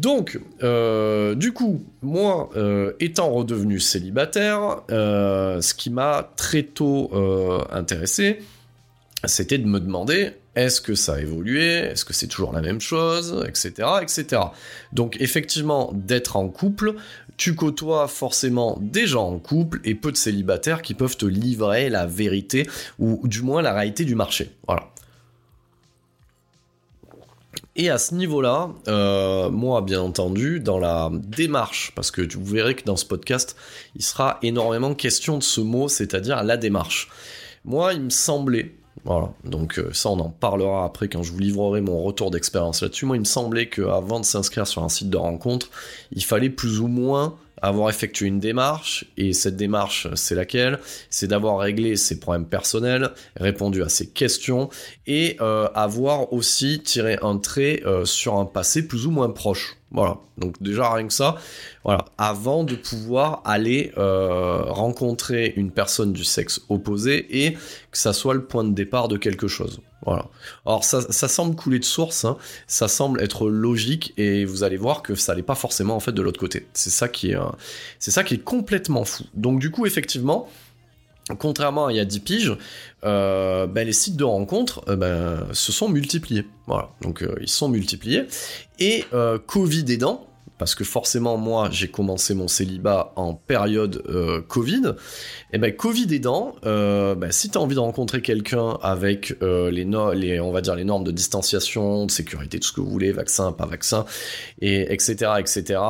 Donc, 0.00 0.40
euh, 0.62 1.34
du 1.34 1.52
coup, 1.52 1.84
moi, 2.00 2.48
euh, 2.56 2.92
étant 3.00 3.30
redevenu 3.30 3.80
célibataire, 3.80 4.82
euh, 4.90 5.60
ce 5.60 5.74
qui 5.74 5.90
m'a 5.90 6.30
très 6.36 6.62
tôt 6.62 7.10
intéressé, 7.70 8.38
c'était 9.24 9.58
de 9.58 9.66
me 9.66 9.78
demander 9.78 10.32
est-ce 10.56 10.80
que 10.80 10.94
ça 10.94 11.14
a 11.14 11.20
évolué? 11.20 11.64
Est-ce 11.64 12.04
que 12.04 12.12
c'est 12.12 12.26
toujours 12.26 12.52
la 12.52 12.60
même 12.60 12.80
chose? 12.80 13.44
Etc. 13.46 13.72
etc. 14.02 14.42
Donc 14.92 15.16
effectivement, 15.20 15.90
d'être 15.94 16.36
en 16.36 16.48
couple, 16.48 16.94
tu 17.40 17.54
côtoies 17.54 18.06
forcément 18.06 18.76
des 18.82 19.06
gens 19.06 19.30
en 19.30 19.38
couple 19.38 19.80
et 19.84 19.94
peu 19.94 20.12
de 20.12 20.16
célibataires 20.18 20.82
qui 20.82 20.92
peuvent 20.92 21.16
te 21.16 21.24
livrer 21.24 21.88
la 21.88 22.04
vérité 22.04 22.68
ou 22.98 23.26
du 23.26 23.40
moins 23.40 23.62
la 23.62 23.72
réalité 23.72 24.04
du 24.04 24.14
marché. 24.14 24.50
Voilà. 24.66 24.90
Et 27.76 27.88
à 27.88 27.96
ce 27.96 28.14
niveau-là, 28.14 28.68
euh, 28.88 29.48
moi, 29.48 29.80
bien 29.80 30.02
entendu, 30.02 30.60
dans 30.60 30.78
la 30.78 31.10
démarche, 31.14 31.92
parce 31.96 32.10
que 32.10 32.20
vous 32.36 32.44
verrez 32.44 32.74
que 32.74 32.84
dans 32.84 32.96
ce 32.96 33.06
podcast, 33.06 33.56
il 33.96 34.02
sera 34.02 34.38
énormément 34.42 34.94
question 34.94 35.38
de 35.38 35.42
ce 35.42 35.62
mot, 35.62 35.88
c'est-à-dire 35.88 36.44
la 36.44 36.58
démarche. 36.58 37.08
Moi, 37.64 37.94
il 37.94 38.02
me 38.02 38.10
semblait, 38.10 38.74
voilà, 39.04 39.30
donc 39.44 39.78
euh, 39.78 39.90
ça, 39.92 40.10
on 40.10 40.20
en 40.20 40.28
parlera 40.28 40.84
après 40.84 41.08
quand 41.08 41.22
je 41.22 41.32
vous 41.32 41.38
livrerai 41.38 41.80
mon 41.80 42.02
retour 42.02 42.30
d'expérience 42.30 42.82
là-dessus. 42.82 43.06
Moi, 43.06 43.16
il 43.16 43.20
me 43.20 43.24
semblait 43.24 43.68
qu'avant 43.68 44.20
de 44.20 44.24
s'inscrire 44.24 44.66
sur 44.66 44.82
un 44.82 44.88
site 44.88 45.08
de 45.08 45.16
rencontre, 45.16 45.70
il 46.12 46.22
fallait 46.22 46.50
plus 46.50 46.80
ou 46.80 46.86
moins 46.86 47.36
avoir 47.62 47.90
effectué 47.90 48.26
une 48.26 48.40
démarche, 48.40 49.04
et 49.16 49.32
cette 49.32 49.56
démarche, 49.56 50.08
c'est 50.14 50.34
laquelle? 50.34 50.78
C'est 51.10 51.26
d'avoir 51.26 51.58
réglé 51.58 51.96
ses 51.96 52.20
problèmes 52.20 52.46
personnels, 52.46 53.10
répondu 53.36 53.82
à 53.82 53.88
ses 53.88 54.08
questions, 54.08 54.68
et 55.06 55.36
euh, 55.40 55.68
avoir 55.74 56.32
aussi 56.32 56.80
tiré 56.82 57.18
un 57.22 57.38
trait 57.38 57.82
euh, 57.84 58.04
sur 58.04 58.38
un 58.38 58.46
passé 58.46 58.86
plus 58.86 59.06
ou 59.06 59.10
moins 59.10 59.30
proche. 59.30 59.76
Voilà, 59.92 60.18
donc 60.38 60.62
déjà 60.62 60.92
rien 60.92 61.08
que 61.08 61.12
ça, 61.12 61.34
voilà, 61.82 62.04
avant 62.16 62.62
de 62.62 62.76
pouvoir 62.76 63.42
aller 63.44 63.92
euh, 63.98 64.62
rencontrer 64.62 65.52
une 65.56 65.72
personne 65.72 66.12
du 66.12 66.22
sexe 66.22 66.60
opposé 66.68 67.44
et 67.44 67.54
que 67.54 67.98
ça 67.98 68.12
soit 68.12 68.34
le 68.34 68.44
point 68.44 68.62
de 68.62 68.72
départ 68.72 69.08
de 69.08 69.16
quelque 69.16 69.48
chose. 69.48 69.80
Voilà. 70.04 70.26
Alors 70.64 70.82
ça, 70.84 71.28
semble 71.28 71.54
couler 71.54 71.78
de 71.78 71.84
source, 71.84 72.24
hein. 72.24 72.38
ça 72.66 72.88
semble 72.88 73.22
être 73.22 73.48
logique 73.50 74.14
et 74.16 74.44
vous 74.44 74.62
allez 74.62 74.78
voir 74.78 75.02
que 75.02 75.14
ça 75.14 75.34
n'est 75.34 75.42
pas 75.42 75.54
forcément 75.54 75.94
en 75.94 76.00
fait 76.00 76.12
de 76.12 76.22
l'autre 76.22 76.40
côté. 76.40 76.66
C'est 76.72 76.90
ça 76.90 77.08
qui 77.08 77.32
est, 77.32 77.36
euh, 77.36 78.36
complètement 78.44 79.04
fou. 79.04 79.24
Donc 79.34 79.60
du 79.60 79.70
coup 79.70 79.84
effectivement, 79.86 80.48
contrairement 81.38 81.86
à 81.86 81.92
il 81.92 81.96
y 81.96 82.00
a 82.00 82.06
10 82.06 82.20
piges, 82.20 82.56
euh, 83.04 83.66
ben, 83.66 83.86
les 83.86 83.92
sites 83.92 84.16
de 84.16 84.24
rencontres 84.24 84.82
euh, 84.88 84.96
ben, 84.96 85.46
se 85.52 85.70
sont 85.70 85.90
multipliés. 85.90 86.46
Voilà, 86.66 86.90
donc 87.02 87.22
ils 87.40 87.48
sont 87.48 87.68
multipliés. 87.68 88.24
Et 88.78 89.04
Covid 89.46 89.84
aidant, 89.92 90.29
parce 90.60 90.74
que 90.74 90.84
forcément 90.84 91.38
moi 91.38 91.70
j'ai 91.72 91.88
commencé 91.88 92.34
mon 92.34 92.46
célibat 92.46 93.14
en 93.16 93.32
période 93.32 94.02
euh, 94.10 94.42
Covid, 94.46 94.92
et 95.54 95.58
ben 95.58 95.74
Covid 95.74 96.14
aidant, 96.14 96.54
euh, 96.66 97.14
ben, 97.14 97.32
si 97.32 97.48
tu 97.48 97.56
as 97.56 97.62
envie 97.62 97.74
de 97.74 97.80
rencontrer 97.80 98.20
quelqu'un 98.20 98.76
avec 98.82 99.34
euh, 99.42 99.70
les, 99.70 99.86
les, 100.14 100.38
on 100.38 100.52
va 100.52 100.60
dire 100.60 100.76
les 100.76 100.84
normes 100.84 101.04
de 101.04 101.12
distanciation, 101.12 102.04
de 102.04 102.10
sécurité, 102.10 102.60
tout 102.60 102.68
ce 102.68 102.72
que 102.74 102.82
vous 102.82 102.90
voulez, 102.90 103.10
vaccin, 103.10 103.52
pas 103.52 103.64
vaccin, 103.64 104.04
et 104.60 104.92
etc. 104.92 105.32
etc. 105.38 105.80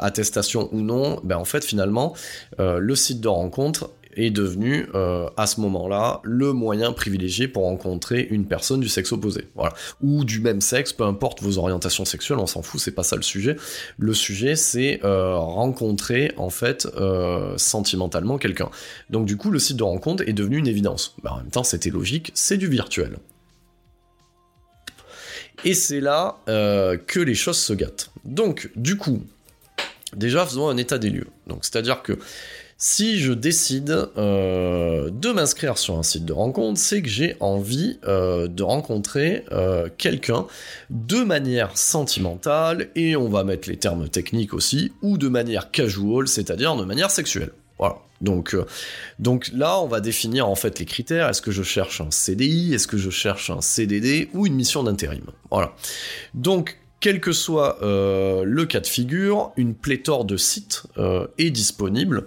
attestation 0.00 0.68
ou 0.72 0.80
non, 0.80 1.20
ben 1.22 1.36
en 1.36 1.44
fait 1.44 1.64
finalement 1.64 2.14
le 2.58 2.94
site 2.96 3.20
de 3.20 3.28
rencontre 3.28 3.90
est 4.14 4.30
devenu 4.30 4.86
euh, 4.94 5.28
à 5.36 5.46
ce 5.46 5.60
moment-là 5.60 6.20
le 6.24 6.52
moyen 6.52 6.92
privilégié 6.92 7.48
pour 7.48 7.64
rencontrer 7.64 8.26
une 8.30 8.46
personne 8.46 8.80
du 8.80 8.88
sexe 8.88 9.12
opposé, 9.12 9.48
voilà, 9.54 9.72
ou 10.00 10.24
du 10.24 10.40
même 10.40 10.60
sexe, 10.60 10.92
peu 10.92 11.04
importe 11.04 11.42
vos 11.42 11.58
orientations 11.58 12.04
sexuelles, 12.04 12.38
on 12.38 12.46
s'en 12.46 12.62
fout, 12.62 12.80
c'est 12.80 12.94
pas 12.94 13.02
ça 13.02 13.16
le 13.16 13.22
sujet. 13.22 13.56
Le 13.98 14.14
sujet, 14.14 14.56
c'est 14.56 15.00
euh, 15.04 15.36
rencontrer 15.36 16.32
en 16.36 16.50
fait 16.50 16.86
euh, 16.96 17.56
sentimentalement 17.56 18.38
quelqu'un. 18.38 18.70
Donc 19.10 19.26
du 19.26 19.36
coup, 19.36 19.50
le 19.50 19.58
site 19.58 19.76
de 19.76 19.84
rencontre 19.84 20.28
est 20.28 20.32
devenu 20.32 20.58
une 20.58 20.68
évidence. 20.68 21.14
Bah, 21.22 21.32
en 21.34 21.36
même 21.38 21.50
temps, 21.50 21.64
c'était 21.64 21.90
logique, 21.90 22.30
c'est 22.34 22.56
du 22.56 22.68
virtuel. 22.68 23.18
Et 25.64 25.74
c'est 25.74 26.00
là 26.00 26.38
que 26.46 27.20
les 27.20 27.34
choses 27.34 27.58
se 27.58 27.74
gâtent. 27.74 28.10
Donc, 28.24 28.70
du 28.76 28.96
coup, 28.96 29.22
déjà 30.16 30.44
faisons 30.46 30.68
un 30.68 30.76
état 30.76 30.98
des 30.98 31.10
lieux. 31.10 31.26
Donc, 31.46 31.64
c'est-à-dire 31.64 32.02
que 32.02 32.18
si 32.82 33.18
je 33.20 33.34
décide 33.34 34.08
euh, 34.16 35.10
de 35.12 35.30
m'inscrire 35.32 35.76
sur 35.76 35.98
un 35.98 36.02
site 36.02 36.24
de 36.24 36.32
rencontre, 36.32 36.80
c'est 36.80 37.02
que 37.02 37.10
j'ai 37.10 37.36
envie 37.38 37.98
euh, 38.08 38.48
de 38.48 38.62
rencontrer 38.62 39.44
euh, 39.52 39.90
quelqu'un 39.98 40.46
de 40.88 41.22
manière 41.22 41.76
sentimentale, 41.76 42.88
et 42.96 43.16
on 43.16 43.28
va 43.28 43.44
mettre 43.44 43.68
les 43.68 43.76
termes 43.76 44.08
techniques 44.08 44.54
aussi, 44.54 44.92
ou 45.02 45.18
de 45.18 45.28
manière 45.28 45.70
casual, 45.70 46.26
c'est-à-dire 46.26 46.74
de 46.74 46.86
manière 46.86 47.10
sexuelle. 47.10 47.50
Voilà. 47.78 47.98
Donc, 48.22 48.56
donc 49.18 49.50
là, 49.54 49.80
on 49.80 49.86
va 49.86 50.00
définir 50.00 50.48
en 50.48 50.54
fait 50.54 50.78
les 50.78 50.84
critères. 50.86 51.28
Est-ce 51.28 51.42
que 51.42 51.50
je 51.50 51.62
cherche 51.62 52.00
un 52.00 52.10
CDI 52.10 52.74
Est-ce 52.74 52.86
que 52.86 52.98
je 52.98 53.10
cherche 53.10 53.50
un 53.50 53.60
CDD 53.60 54.28
ou 54.32 54.46
une 54.46 54.54
mission 54.54 54.82
d'intérim? 54.82 55.24
Voilà. 55.50 55.74
Donc, 56.34 56.78
quel 57.00 57.20
que 57.20 57.32
soit 57.32 57.78
le 57.80 58.64
cas 58.66 58.80
de 58.80 58.86
figure, 58.86 59.52
une 59.56 59.74
pléthore 59.74 60.26
de 60.26 60.36
sites 60.36 60.82
est 61.38 61.48
disponible. 61.48 62.26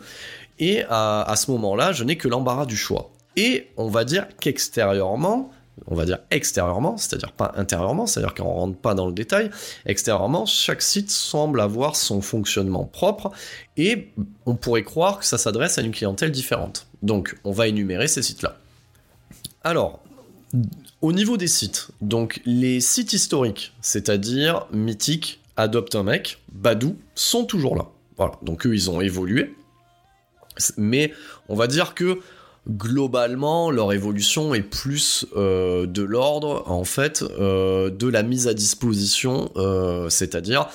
Et 0.60 0.84
à, 0.90 1.34
ce 1.36 1.52
moment-là, 1.52 1.92
je 1.92 2.04
n'ai 2.04 2.18
que 2.18 2.28
l'embarras 2.28 2.66
du 2.66 2.78
choix. 2.78 3.12
Et 3.36 3.68
on 3.78 3.88
va 3.88 4.06
dire 4.06 4.28
qu'extérieurement, 4.40 5.52
on 5.88 5.96
va 5.96 6.06
dire 6.06 6.20
extérieurement, 6.30 6.98
c'est-à-dire 6.98 7.32
pas 7.32 7.52
intérieurement, 7.56 8.06
c'est-à-dire 8.06 8.36
qu'on 8.36 8.44
rentre 8.44 8.78
pas 8.78 8.94
dans 8.94 9.08
le 9.08 9.14
détail, 9.14 9.50
extérieurement, 9.86 10.46
chaque 10.46 10.82
site 10.82 11.10
semble 11.10 11.60
avoir 11.60 11.96
son 11.96 12.22
fonctionnement 12.22 12.86
propre 12.86 13.32
et 13.76 14.12
on 14.46 14.56
pourrait 14.56 14.84
croire 14.84 15.20
que 15.20 15.26
ça 15.26 15.38
s'adresse 15.38 15.78
à 15.80 15.82
une 15.82 15.92
clientèle 15.92 16.32
différente. 16.32 16.88
Donc, 17.02 17.36
on 17.44 17.52
va 17.52 17.68
énumérer 17.68 18.08
ces 18.08 18.22
sites-là. 18.22 18.58
Alors, 19.64 20.00
au 21.02 21.12
niveau 21.12 21.38
des 21.38 21.48
sites, 21.48 21.90
donc 22.02 22.42
les 22.46 22.80
sites 22.80 23.14
historiques, 23.14 23.74
c'est-à-dire 23.82 24.68
Mythique, 24.72 25.42
Adopte 25.56 25.96
un 25.96 26.04
mec, 26.04 26.40
Badou, 26.52 26.98
sont 27.14 27.46
toujours 27.46 27.76
là. 27.76 27.88
Voilà, 28.18 28.34
donc 28.42 28.66
eux, 28.66 28.74
ils 28.74 28.90
ont 28.90 29.02
évolué. 29.02 29.54
Mais 30.78 31.14
on 31.50 31.56
va 31.56 31.68
dire 31.68 31.94
que 31.94 32.20
globalement, 32.70 33.72
leur 33.72 33.92
évolution 33.92 34.54
est 34.54 34.62
plus 34.62 35.26
euh, 35.36 35.86
de 35.86 36.02
l'ordre, 36.02 36.64
en 36.68 36.86
fait, 36.86 37.24
euh, 37.40 37.90
de 37.90 38.08
la 38.08 38.24
mise 38.24 38.48
à 38.48 38.54
disposition, 38.54 39.52
euh, 39.58 40.10
c'est-à-dire 40.10 40.70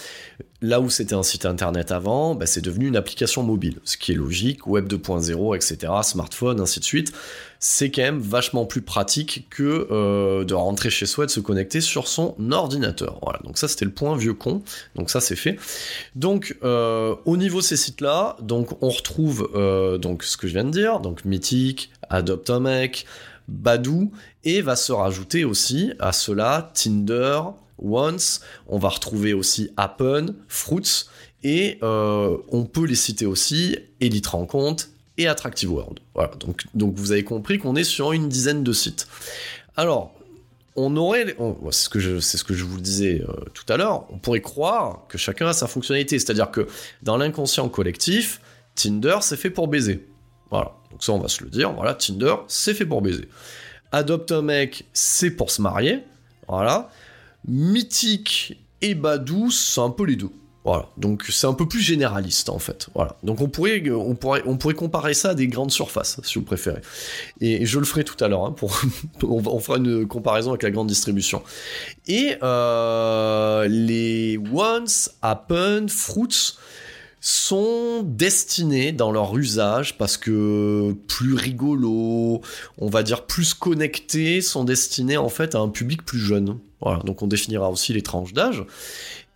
Là 0.60 0.80
où 0.80 0.90
c'était 0.90 1.14
un 1.14 1.22
site 1.22 1.46
internet 1.46 1.92
avant, 1.92 2.34
bah, 2.34 2.44
c'est 2.46 2.60
devenu 2.60 2.88
une 2.88 2.96
application 2.96 3.44
mobile, 3.44 3.78
ce 3.84 3.96
qui 3.96 4.10
est 4.10 4.16
logique, 4.16 4.66
web 4.66 4.88
2.0, 4.88 5.54
etc., 5.54 5.92
smartphone, 6.02 6.60
ainsi 6.60 6.80
de 6.80 6.84
suite. 6.84 7.12
C'est 7.60 7.90
quand 7.90 8.02
même 8.02 8.20
vachement 8.20 8.66
plus 8.66 8.82
pratique 8.82 9.48
que 9.50 9.88
euh, 9.90 10.44
de 10.44 10.54
rentrer 10.54 10.90
chez 10.90 11.06
soi 11.06 11.24
et 11.24 11.26
de 11.26 11.32
se 11.32 11.40
connecter 11.40 11.80
sur 11.80 12.06
son 12.06 12.36
ordinateur. 12.52 13.18
Voilà, 13.22 13.40
donc 13.44 13.58
ça 13.58 13.66
c'était 13.66 13.84
le 13.84 13.90
point 13.90 14.16
vieux 14.16 14.34
con, 14.34 14.62
donc 14.94 15.10
ça 15.10 15.20
c'est 15.20 15.36
fait. 15.36 15.58
Donc 16.14 16.56
euh, 16.62 17.16
au 17.24 17.36
niveau 17.36 17.58
de 17.58 17.64
ces 17.64 17.76
sites-là, 17.76 18.36
donc 18.40 18.80
on 18.82 18.90
retrouve 18.90 19.50
euh, 19.54 19.98
donc 19.98 20.22
ce 20.22 20.36
que 20.36 20.46
je 20.46 20.52
viens 20.52 20.64
de 20.64 20.70
dire, 20.70 21.00
donc 21.00 21.24
Mythic, 21.24 21.90
Adopt 22.08 22.50
a 22.50 22.60
Badou, 23.48 24.12
et 24.44 24.60
va 24.60 24.76
se 24.76 24.92
rajouter 24.92 25.44
aussi 25.44 25.92
à 25.98 26.12
cela 26.12 26.70
Tinder, 26.74 27.40
Once, 27.78 28.40
on 28.68 28.78
va 28.78 28.90
retrouver 28.90 29.32
aussi 29.32 29.70
Happen, 29.76 30.34
Fruits, 30.48 31.06
et 31.42 31.78
on 31.82 32.68
peut 32.70 32.84
les 32.84 32.94
citer 32.94 33.24
aussi 33.24 33.78
Elite 34.00 34.26
Rencontre 34.26 34.88
Attractive 35.26 35.72
World. 35.72 36.00
Voilà, 36.14 36.30
donc, 36.74 36.94
vous 36.94 37.12
avez 37.12 37.24
compris 37.24 37.58
qu'on 37.58 37.76
est 37.76 37.84
sur 37.84 38.12
une 38.12 38.28
dizaine 38.28 38.62
de 38.62 38.72
sites. 38.72 39.08
Alors, 39.76 40.14
on 40.76 40.96
aurait, 40.96 41.36
c'est 41.70 41.72
ce 41.72 41.88
que 42.44 42.54
je, 42.54 42.64
vous 42.64 42.80
disais 42.80 43.22
euh, 43.28 43.32
tout 43.52 43.64
à 43.68 43.76
l'heure, 43.76 44.06
on 44.12 44.18
pourrait 44.18 44.40
croire 44.40 45.06
que 45.08 45.18
chacun 45.18 45.48
a 45.48 45.52
sa 45.52 45.66
fonctionnalité, 45.66 46.18
c'est-à-dire 46.18 46.52
que 46.52 46.68
dans 47.02 47.16
l'inconscient 47.16 47.68
collectif, 47.68 48.40
Tinder 48.76 49.18
c'est 49.22 49.36
fait 49.36 49.50
pour 49.50 49.66
baiser. 49.66 50.06
Voilà, 50.50 50.76
donc 50.92 51.02
ça 51.02 51.12
on 51.12 51.18
va 51.18 51.26
se 51.26 51.42
le 51.42 51.50
dire, 51.50 51.72
voilà, 51.72 51.94
Tinder 51.94 52.34
c'est 52.46 52.74
fait 52.74 52.86
pour 52.86 53.02
baiser. 53.02 53.28
Adopte 53.90 54.30
un 54.30 54.42
mec, 54.42 54.84
c'est 54.92 55.32
pour 55.32 55.50
se 55.50 55.60
marier, 55.60 56.04
voilà. 56.46 56.90
Mythique 57.46 58.60
et 58.80 58.94
Badou, 58.94 59.50
c'est 59.50 59.80
un 59.80 59.90
peu 59.90 60.04
les 60.04 60.16
deux. 60.16 60.30
Voilà, 60.64 60.88
donc 60.96 61.24
c'est 61.30 61.46
un 61.46 61.54
peu 61.54 61.66
plus 61.66 61.80
généraliste 61.80 62.50
en 62.50 62.58
fait. 62.58 62.88
Voilà, 62.94 63.16
donc 63.22 63.40
on 63.40 63.48
pourrait, 63.48 63.82
comparer 64.74 65.14
ça 65.14 65.30
à 65.30 65.34
des 65.34 65.46
grandes 65.46 65.70
surfaces, 65.70 66.20
si 66.24 66.38
vous 66.38 66.44
préférez. 66.44 66.82
Et 67.40 67.64
je 67.64 67.78
le 67.78 67.84
ferai 67.84 68.04
tout 68.04 68.22
à 68.22 68.28
l'heure. 68.28 68.44
Hein, 68.44 68.54
on 69.22 69.60
fera 69.60 69.78
une 69.78 70.06
comparaison 70.06 70.50
avec 70.50 70.62
la 70.62 70.70
grande 70.70 70.88
distribution. 70.88 71.42
Et 72.06 72.36
euh, 72.42 73.66
les 73.68 74.38
Once, 74.52 75.10
Happen, 75.22 75.88
Fruits 75.88 76.56
sont 77.20 78.02
destinés 78.04 78.92
dans 78.92 79.10
leur 79.10 79.36
usage 79.36 79.98
parce 79.98 80.16
que 80.16 80.94
plus 81.08 81.34
rigolo, 81.34 82.40
on 82.78 82.88
va 82.88 83.02
dire 83.02 83.26
plus 83.26 83.54
connectés, 83.54 84.40
sont 84.40 84.64
destinés 84.64 85.16
en 85.16 85.28
fait 85.28 85.54
à 85.54 85.58
un 85.58 85.68
public 85.68 86.04
plus 86.04 86.20
jeune. 86.20 86.58
Voilà, 86.80 87.00
donc 87.00 87.22
on 87.22 87.26
définira 87.26 87.70
aussi 87.70 87.92
les 87.92 88.02
tranches 88.02 88.32
d'âge. 88.32 88.64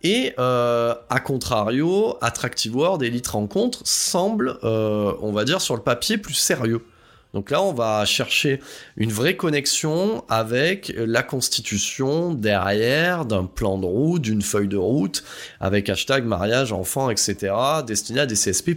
Et 0.03 0.33
euh, 0.37 0.93
à 1.09 1.19
contrario, 1.19 2.17
Attractive 2.21 2.75
World 2.75 3.01
Elite 3.03 3.27
Rencontre 3.27 3.79
semble, 3.85 4.59
euh, 4.63 5.13
on 5.21 5.31
va 5.31 5.45
dire, 5.45 5.61
sur 5.61 5.75
le 5.75 5.81
papier 5.81 6.17
plus 6.17 6.33
sérieux. 6.33 6.83
Donc 7.33 7.49
là, 7.49 7.63
on 7.63 7.73
va 7.73 8.05
chercher 8.05 8.59
une 8.95 9.11
vraie 9.11 9.35
connexion 9.35 10.23
avec 10.29 10.93
la 10.95 11.23
constitution 11.23 12.31
derrière 12.33 13.25
d'un 13.25 13.45
plan 13.45 13.79
de 13.79 13.87
route, 13.87 14.21
d'une 14.21 14.43
feuille 14.43 14.67
de 14.67 14.77
route, 14.77 15.23
avec 15.59 15.89
hashtag 15.89 16.25
mariage, 16.25 16.71
enfant, 16.73 17.09
etc., 17.09 17.53
destiné 17.87 18.19
à 18.19 18.25
des 18.27 18.35
CSP++. 18.35 18.75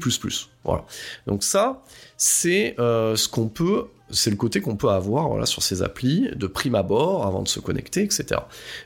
Voilà. 0.65 0.85
Donc 1.27 1.43
ça, 1.43 1.83
c'est 2.17 2.77
euh, 2.79 3.15
ce 3.17 3.29
qu'on 3.29 3.49
peut, 3.49 3.89
c'est 4.11 4.31
le 4.31 4.37
côté 4.37 4.61
qu'on 4.61 4.77
peut 4.77 4.91
avoir 4.91 5.47
sur 5.47 5.63
ces 5.63 5.83
applis 5.83 6.29
de 6.35 6.47
prime 6.47 6.75
abord 6.75 7.27
avant 7.27 7.43
de 7.43 7.49
se 7.49 7.61
connecter, 7.61 8.03
etc. 8.03 8.41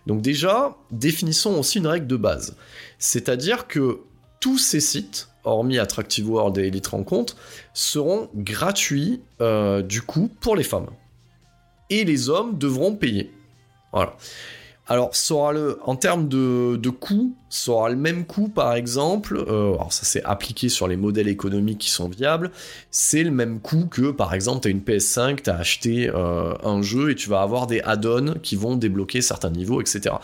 Donc 0.07 0.23
déjà, 0.23 0.77
définissons 0.91 1.59
aussi 1.59 1.79
une 1.79 1.87
règle 1.87 2.07
de 2.07 2.17
base. 2.17 2.57
C'est-à-dire 2.99 3.67
que 3.67 4.01
tous 4.41 4.59
ces 4.59 4.81
sites 4.81 5.31
hormis 5.45 5.79
Attractive 5.79 6.29
World 6.29 6.59
et 6.59 6.67
Elite 6.67 6.89
Rencontre, 6.89 7.37
seront 7.75 8.29
gratuits 8.35 9.21
euh, 9.41 9.83
du 9.83 10.03
coup 10.03 10.31
pour 10.41 10.57
les 10.57 10.65
femmes. 10.65 10.89
Et 11.89 12.05
les 12.05 12.29
hommes 12.29 12.59
devront 12.59 12.95
payer. 12.95 13.33
Voilà. 13.93 14.17
Alors, 14.91 15.13
le, 15.53 15.79
en 15.85 15.95
termes 15.95 16.27
de, 16.27 16.75
de 16.75 16.91
coût, 16.91 17.33
ça 17.49 17.71
aura 17.71 17.91
le 17.91 17.97
même 17.97 18.25
coût, 18.25 18.49
par 18.49 18.75
exemple, 18.75 19.37
euh, 19.37 19.75
alors 19.75 19.93
ça 19.93 20.05
c'est 20.05 20.25
appliqué 20.25 20.69
sur 20.69 20.89
les 20.89 20.97
modèles 20.97 21.29
économiques 21.29 21.79
qui 21.79 21.91
sont 21.91 22.09
viables, 22.09 22.51
c'est 22.91 23.23
le 23.23 23.31
même 23.31 23.61
coût 23.61 23.87
que, 23.87 24.11
par 24.11 24.35
exemple, 24.35 24.63
tu 24.63 24.69
as 24.69 24.73
une 24.73 24.81
PS5, 24.81 25.43
tu 25.45 25.51
as 25.51 25.55
acheté 25.55 26.11
euh, 26.13 26.55
un 26.65 26.83
jeu 26.83 27.13
et 27.13 27.15
tu 27.15 27.29
vas 27.29 27.41
avoir 27.41 27.69
des 27.69 27.81
add-ons 27.83 28.35
qui 28.43 28.57
vont 28.57 28.75
débloquer 28.75 29.23
certains 29.23 29.51
niveaux, 29.51 29.81
etc. 29.81 30.17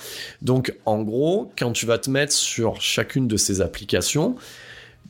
Donc, 0.42 0.74
en 0.84 1.00
gros, 1.02 1.52
quand 1.56 1.70
tu 1.70 1.86
vas 1.86 1.98
te 1.98 2.10
mettre 2.10 2.32
sur 2.32 2.80
chacune 2.80 3.28
de 3.28 3.36
ces 3.36 3.60
applications, 3.60 4.34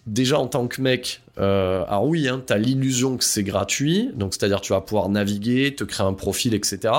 déjà 0.07 0.39
en 0.39 0.49
tant 0.49 0.69
que 0.69 0.83
mec, 0.83 1.23
euh, 1.39 1.85
alors 1.87 2.07
oui, 2.07 2.29
hein, 2.29 2.43
tu 2.47 2.53
as 2.53 2.59
l'illusion 2.59 3.17
que 3.17 3.25
c'est 3.25 3.43
gratuit, 3.43 4.11
donc 4.15 4.35
c'est-à-dire 4.35 4.61
tu 4.61 4.73
vas 4.73 4.81
pouvoir 4.81 5.09
naviguer, 5.09 5.75
te 5.75 5.85
créer 5.85 6.07
un 6.07 6.15
profil, 6.15 6.55
etc. 6.55 6.93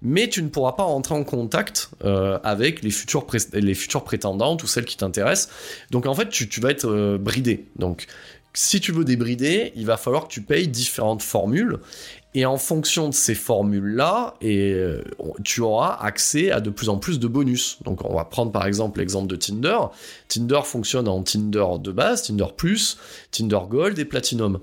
Mais 0.00 0.28
tu 0.28 0.42
ne 0.42 0.48
pourras 0.48 0.72
pas 0.72 0.84
rentrer 0.84 1.14
en 1.14 1.24
contact 1.24 1.90
euh, 2.04 2.38
avec 2.42 2.82
les 2.82 2.90
futures, 2.90 3.26
les 3.52 3.74
prétendantes 4.04 4.62
ou 4.62 4.66
celles 4.66 4.84
qui 4.86 4.96
t'intéressent. 4.96 5.50
Donc 5.90 6.06
en 6.06 6.14
fait, 6.14 6.28
tu, 6.30 6.60
vas 6.60 6.70
être 6.70 6.88
euh, 6.88 7.18
bridé. 7.18 7.66
Donc 7.76 8.06
si 8.54 8.80
tu 8.80 8.92
veux 8.92 9.04
débrider, 9.04 9.72
il 9.76 9.86
va 9.86 9.96
falloir 9.96 10.24
que 10.24 10.32
tu 10.32 10.42
payes 10.42 10.68
différentes 10.68 11.22
formules. 11.22 11.78
Et 12.34 12.46
en 12.46 12.56
fonction 12.56 13.10
de 13.10 13.14
ces 13.14 13.34
formules-là, 13.34 14.34
euh, 14.42 15.02
tu 15.44 15.60
auras 15.60 15.98
accès 16.00 16.50
à 16.50 16.60
de 16.60 16.70
plus 16.70 16.88
en 16.88 16.96
plus 16.96 17.18
de 17.18 17.26
bonus. 17.26 17.78
Donc 17.84 18.04
on 18.04 18.14
va 18.14 18.24
prendre 18.24 18.52
par 18.52 18.66
exemple 18.66 19.00
l'exemple 19.00 19.28
de 19.28 19.36
Tinder. 19.36 19.78
Tinder 20.28 20.60
fonctionne 20.64 21.08
en 21.08 21.22
Tinder 21.22 21.66
de 21.78 21.92
base, 21.92 22.22
Tinder 22.22 22.46
Plus, 22.56 22.96
Tinder 23.30 23.60
Gold 23.68 23.98
et 23.98 24.06
Platinum. 24.06 24.60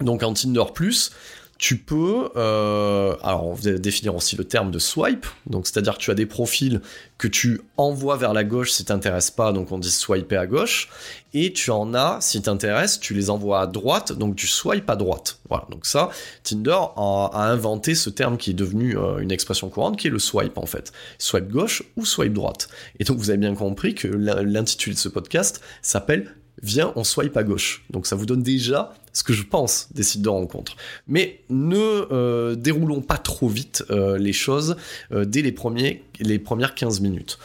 Donc 0.00 0.22
en 0.22 0.34
Tinder 0.34 0.64
Plus, 0.74 1.12
tu 1.62 1.76
peux, 1.76 2.28
euh, 2.34 3.14
alors 3.22 3.46
on 3.46 3.54
va 3.54 3.70
définir 3.74 4.16
aussi 4.16 4.34
le 4.34 4.42
terme 4.42 4.72
de 4.72 4.80
swipe, 4.80 5.26
donc 5.46 5.68
c'est-à-dire 5.68 5.94
que 5.96 6.02
tu 6.02 6.10
as 6.10 6.14
des 6.14 6.26
profils 6.26 6.80
que 7.18 7.28
tu 7.28 7.60
envoies 7.76 8.16
vers 8.16 8.32
la 8.32 8.42
gauche 8.42 8.72
si 8.72 8.84
t'intéresse 8.84 9.30
pas, 9.30 9.52
donc 9.52 9.70
on 9.70 9.78
dit 9.78 9.92
swiper 9.92 10.38
à 10.38 10.48
gauche, 10.48 10.88
et 11.34 11.52
tu 11.52 11.70
en 11.70 11.94
as, 11.94 12.18
si 12.20 12.42
t'intéresse, 12.42 12.98
tu 12.98 13.14
les 13.14 13.30
envoies 13.30 13.60
à 13.60 13.68
droite, 13.68 14.10
donc 14.10 14.34
tu 14.34 14.48
swipes 14.48 14.90
à 14.90 14.96
droite. 14.96 15.38
Voilà, 15.48 15.68
donc 15.70 15.86
ça, 15.86 16.10
Tinder 16.42 16.78
a, 16.96 17.30
inventé 17.34 17.94
ce 17.94 18.10
terme 18.10 18.38
qui 18.38 18.50
est 18.50 18.54
devenu 18.54 18.98
euh, 18.98 19.18
une 19.18 19.30
expression 19.30 19.70
courante, 19.70 19.96
qui 19.96 20.08
est 20.08 20.10
le 20.10 20.18
swipe 20.18 20.58
en 20.58 20.66
fait. 20.66 20.92
Swipe 21.20 21.48
gauche 21.48 21.84
ou 21.94 22.04
swipe 22.04 22.32
droite. 22.32 22.66
Et 22.98 23.04
donc 23.04 23.18
vous 23.18 23.30
avez 23.30 23.38
bien 23.38 23.54
compris 23.54 23.94
que 23.94 24.08
l'intitulé 24.08 24.94
de 24.94 25.00
ce 25.00 25.08
podcast 25.08 25.60
s'appelle 25.80 26.34
Viens, 26.60 26.92
on 26.96 27.04
swipe 27.04 27.36
à 27.36 27.44
gauche. 27.44 27.84
Donc 27.90 28.06
ça 28.06 28.14
vous 28.16 28.26
donne 28.26 28.42
déjà 28.42 28.94
ce 29.12 29.22
que 29.22 29.32
je 29.32 29.42
pense 29.42 29.88
des 29.92 30.02
sites 30.02 30.22
de 30.22 30.28
rencontres. 30.28 30.76
Mais 31.06 31.40
ne 31.50 31.76
euh, 31.76 32.54
déroulons 32.54 33.02
pas 33.02 33.18
trop 33.18 33.48
vite 33.48 33.84
euh, 33.90 34.16
les 34.18 34.32
choses 34.32 34.76
euh, 35.12 35.24
dès 35.24 35.42
les, 35.42 35.52
premiers, 35.52 36.02
premières 36.44 36.74
15 36.74 37.00
minutes. 37.00 37.38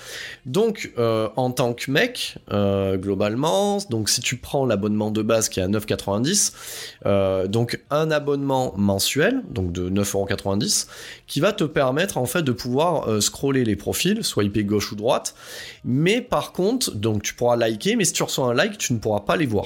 Donc, 0.45 0.93
en 0.97 1.51
tant 1.51 1.73
que 1.73 1.91
mec, 1.91 2.37
globalement, 2.49 3.79
donc 3.89 4.09
si 4.09 4.21
tu 4.21 4.37
prends 4.37 4.65
l'abonnement 4.65 5.11
de 5.11 5.21
base 5.21 5.49
qui 5.49 5.59
est 5.59 5.63
à 5.63 5.67
9,90, 5.67 7.47
donc 7.47 7.81
un 7.89 8.11
abonnement 8.11 8.73
mensuel, 8.77 9.41
donc 9.49 9.71
de 9.71 9.89
9,90€, 9.89 10.87
qui 11.27 11.41
va 11.41 11.51
te 11.51 11.65
permettre 11.65 12.17
en 12.17 12.25
fait 12.25 12.43
de 12.43 12.51
pouvoir 12.51 13.21
scroller 13.21 13.65
les 13.65 13.75
profils, 13.75 14.23
swiper 14.23 14.63
gauche 14.63 14.91
ou 14.91 14.95
droite, 14.95 15.35
mais 15.83 16.21
par 16.21 16.53
contre, 16.53 16.95
donc 16.95 17.23
tu 17.23 17.33
pourras 17.33 17.57
liker, 17.57 17.95
mais 17.95 18.05
si 18.05 18.13
tu 18.13 18.23
reçois 18.23 18.47
un 18.47 18.53
like, 18.53 18.77
tu 18.77 18.93
ne 18.93 18.99
pourras 18.99 19.21
pas 19.21 19.35
les 19.35 19.45
voir. 19.45 19.65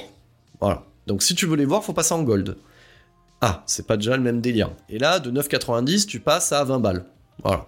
Voilà. 0.60 0.82
Donc 1.06 1.22
si 1.22 1.34
tu 1.34 1.46
veux 1.46 1.56
les 1.56 1.64
voir, 1.64 1.84
faut 1.84 1.92
passer 1.92 2.14
en 2.14 2.22
gold. 2.22 2.56
Ah, 3.40 3.62
c'est 3.66 3.86
pas 3.86 3.96
déjà 3.96 4.16
le 4.16 4.22
même 4.22 4.40
délire. 4.40 4.70
Et 4.88 4.98
là, 4.98 5.18
de 5.18 5.30
9,90, 5.30 6.06
tu 6.06 6.20
passes 6.20 6.52
à 6.52 6.62
20 6.62 6.78
balles. 6.78 7.04
Voilà. 7.42 7.66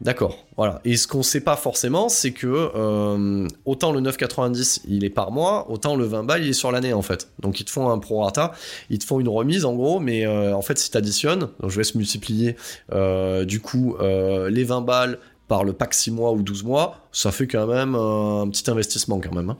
D'accord, 0.00 0.44
voilà. 0.56 0.80
Et 0.84 0.96
ce 0.96 1.06
qu'on 1.06 1.22
sait 1.22 1.40
pas 1.40 1.56
forcément, 1.56 2.08
c'est 2.08 2.32
que 2.32 2.46
euh, 2.46 3.46
autant 3.64 3.92
le 3.92 4.00
9,90 4.00 4.82
il 4.88 5.04
est 5.04 5.10
par 5.10 5.30
mois, 5.30 5.70
autant 5.70 5.94
le 5.94 6.04
20 6.04 6.24
balles 6.24 6.42
il 6.42 6.50
est 6.50 6.52
sur 6.52 6.72
l'année 6.72 6.92
en 6.92 7.00
fait. 7.00 7.30
Donc 7.40 7.60
ils 7.60 7.64
te 7.64 7.70
font 7.70 7.88
un 7.88 7.98
prorata, 7.98 8.52
ils 8.90 8.98
te 8.98 9.04
font 9.04 9.20
une 9.20 9.28
remise 9.28 9.64
en 9.64 9.74
gros, 9.74 10.00
mais 10.00 10.26
euh, 10.26 10.54
en 10.54 10.62
fait 10.62 10.78
si 10.78 10.90
tu 10.90 10.96
additionnes, 10.96 11.48
donc 11.60 11.70
je 11.70 11.76
vais 11.76 11.84
se 11.84 11.96
multiplier 11.96 12.56
euh, 12.92 13.44
du 13.44 13.60
coup 13.60 13.96
les 14.00 14.64
20 14.64 14.80
balles 14.82 15.18
par 15.48 15.64
le 15.64 15.72
pack 15.72 15.94
6 15.94 16.10
mois 16.10 16.32
ou 16.32 16.42
12 16.42 16.64
mois, 16.64 17.06
ça 17.12 17.30
fait 17.30 17.46
quand 17.46 17.66
même 17.66 17.94
un 17.94 18.48
petit 18.48 18.68
investissement 18.70 19.20
quand 19.20 19.32
même. 19.32 19.50
Hein. 19.50 19.56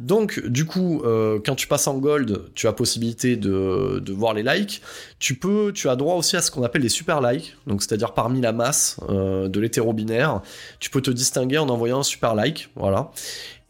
Donc 0.00 0.44
du 0.46 0.64
coup, 0.64 1.02
euh, 1.04 1.38
quand 1.44 1.54
tu 1.54 1.66
passes 1.66 1.86
en 1.86 1.98
gold, 1.98 2.44
tu 2.54 2.66
as 2.66 2.72
possibilité 2.72 3.36
de, 3.36 4.02
voir 4.12 4.34
les 4.34 4.42
likes. 4.42 4.82
Tu 5.18 5.34
peux, 5.34 5.72
tu 5.74 5.88
as 5.88 5.96
droit 5.96 6.16
aussi 6.16 6.36
à 6.36 6.42
ce 6.42 6.50
qu'on 6.50 6.62
appelle 6.62 6.82
les 6.82 6.88
super 6.88 7.20
likes, 7.20 7.56
donc 7.66 7.82
c'est-à-dire 7.82 8.14
parmi 8.14 8.40
la 8.40 8.52
masse 8.52 8.98
euh, 9.08 9.48
de 9.48 9.60
l'hétéro-binaire, 9.60 10.40
tu 10.78 10.90
peux 10.90 11.00
te 11.00 11.10
distinguer 11.10 11.58
en 11.58 11.68
envoyant 11.68 12.00
un 12.00 12.04
super 12.04 12.34
like, 12.34 12.70
voilà. 12.76 13.10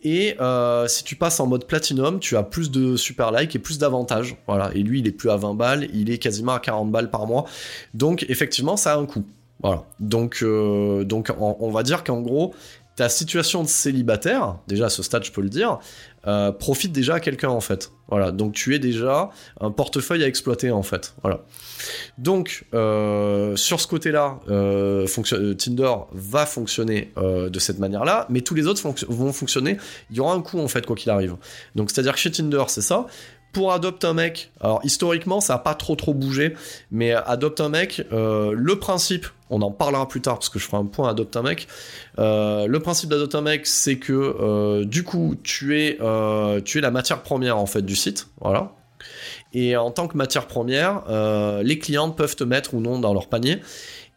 Et 0.03 0.37
euh, 0.41 0.89
si 0.89 1.05
tu 1.05 1.15
passes 1.15 1.41
en 1.41 1.47
mode 1.47 1.67
platinum, 1.67 2.21
tu 2.21 2.37
as 2.37 2.43
plus 2.43 2.71
de 2.71 2.97
super 2.97 3.33
likes 3.33 3.55
et 3.55 3.59
plus 3.59 3.79
d'avantages. 3.79 4.37
Voilà. 4.47 4.71
Et 4.75 4.83
lui, 4.83 5.01
il 5.01 5.07
est 5.07 5.13
plus 5.13 5.31
à 5.31 5.37
20 5.37 5.55
balles, 5.55 5.89
il 5.93 6.11
est 6.11 6.19
quasiment 6.19 6.53
à 6.53 6.61
40 6.61 6.91
balles 6.91 7.11
par 7.11 7.27
mois. 7.27 7.45
Donc 7.93 8.25
effectivement, 8.29 8.77
ça 8.77 8.95
a 8.95 8.97
un 8.97 9.05
coût. 9.05 9.25
Voilà. 9.63 9.85
Donc, 9.99 10.39
euh, 10.43 11.05
donc 11.05 11.33
on, 11.39 11.71
va 11.71 11.83
dire 11.83 12.05
qu'en 12.05 12.21
gros, 12.21 12.55
ta 12.97 13.09
situation 13.09 13.63
de 13.63 13.69
célibataire, 13.69 14.57
déjà 14.67 14.87
à 14.87 14.91
ce 14.91 15.03
stade, 15.03 15.25
je 15.25 15.33
peux 15.33 15.43
le 15.43 15.49
dire, 15.49 15.79
euh, 16.27 16.53
profite 16.53 16.93
déjà 16.93 17.15
à 17.15 17.21
quelqu'un 17.21 17.49
en 17.49 17.61
fait. 17.61 17.93
Voilà. 18.09 18.33
Donc 18.33 18.55
tu 18.55 18.75
es 18.75 18.79
déjà 18.79 19.31
un 19.61 19.71
portefeuille 19.71 20.25
à 20.25 20.27
exploiter 20.27 20.71
en 20.71 20.83
fait. 20.83 21.15
Voilà. 21.23 21.45
Donc 22.19 22.67
euh, 22.75 23.57
sur 23.57 23.81
ce 23.81 23.87
côté-là, 23.87 24.41
Tinder 24.47 25.93
va 26.13 26.47
fonctionner 26.47 27.13
de 27.17 27.59
cette 27.59 27.79
manière-là, 27.79 28.27
mais 28.31 28.41
tous 28.41 28.55
les 28.55 28.67
autres 28.67 28.83
vont 29.09 29.33
fonctionner. 29.33 29.77
Il 30.11 30.17
y 30.17 30.21
aura 30.21 30.35
un 30.35 30.43
coût 30.43 30.59
en 30.59 30.69
fait 30.69 30.85
quoi 30.87 30.97
qu'il 30.97 31.11
arrive. 31.11 31.37
Donc 31.75 31.91
c'est-à-dire 31.91 32.15
que 32.15 32.19
chez 32.19 32.31
Tinder, 32.31 32.65
c'est 32.69 32.83
ça 32.83 33.07
pour 33.53 33.73
Adopt 33.73 34.05
un 34.05 34.15
mec, 34.15 34.53
alors 34.61 34.81
historiquement 34.85 35.41
ça 35.41 35.55
n'a 35.55 35.59
pas 35.59 35.75
trop 35.75 35.97
trop 35.97 36.15
bougé, 36.15 36.55
mais 36.91 37.13
Adopt 37.13 37.61
un 37.61 37.69
mec, 37.69 38.07
euh, 38.13 38.53
le 38.57 38.79
principe, 38.79 39.27
on 39.51 39.63
en 39.63 39.71
parlera 39.71 40.07
plus 40.07 40.21
tard 40.21 40.35
parce 40.35 40.49
que 40.49 40.59
je 40.59 40.67
ferai 40.67 40.79
un 40.79 40.87
point 40.87 41.11
Adopt 41.11 41.37
un 41.37 41.43
mec. 41.43 41.67
Euh, 42.19 42.67
le 42.67 42.81
principe 42.81 43.11
d'Adopt 43.11 43.35
un 43.35 43.41
mec, 43.41 43.67
c'est 43.67 43.99
que 43.99 44.13
euh, 44.13 44.85
du 44.85 45.03
coup 45.03 45.35
tu 45.43 45.79
es 45.79 45.99
tu 46.65 46.79
es 46.79 46.81
la 46.81 46.91
matière 46.91 47.23
première 47.23 47.59
en 47.59 47.67
fait 47.67 47.83
du 47.83 47.97
site, 47.97 48.29
voilà. 48.41 48.73
Et 49.53 49.77
en 49.77 49.91
tant 49.91 50.07
que 50.07 50.17
matière 50.17 50.47
première, 50.47 51.03
les 51.63 51.79
clients 51.79 52.11
peuvent 52.11 52.37
te 52.37 52.45
mettre 52.45 52.75
ou 52.75 52.81
non 52.81 52.99
dans 52.99 53.13
leur 53.13 53.29
panier. 53.29 53.61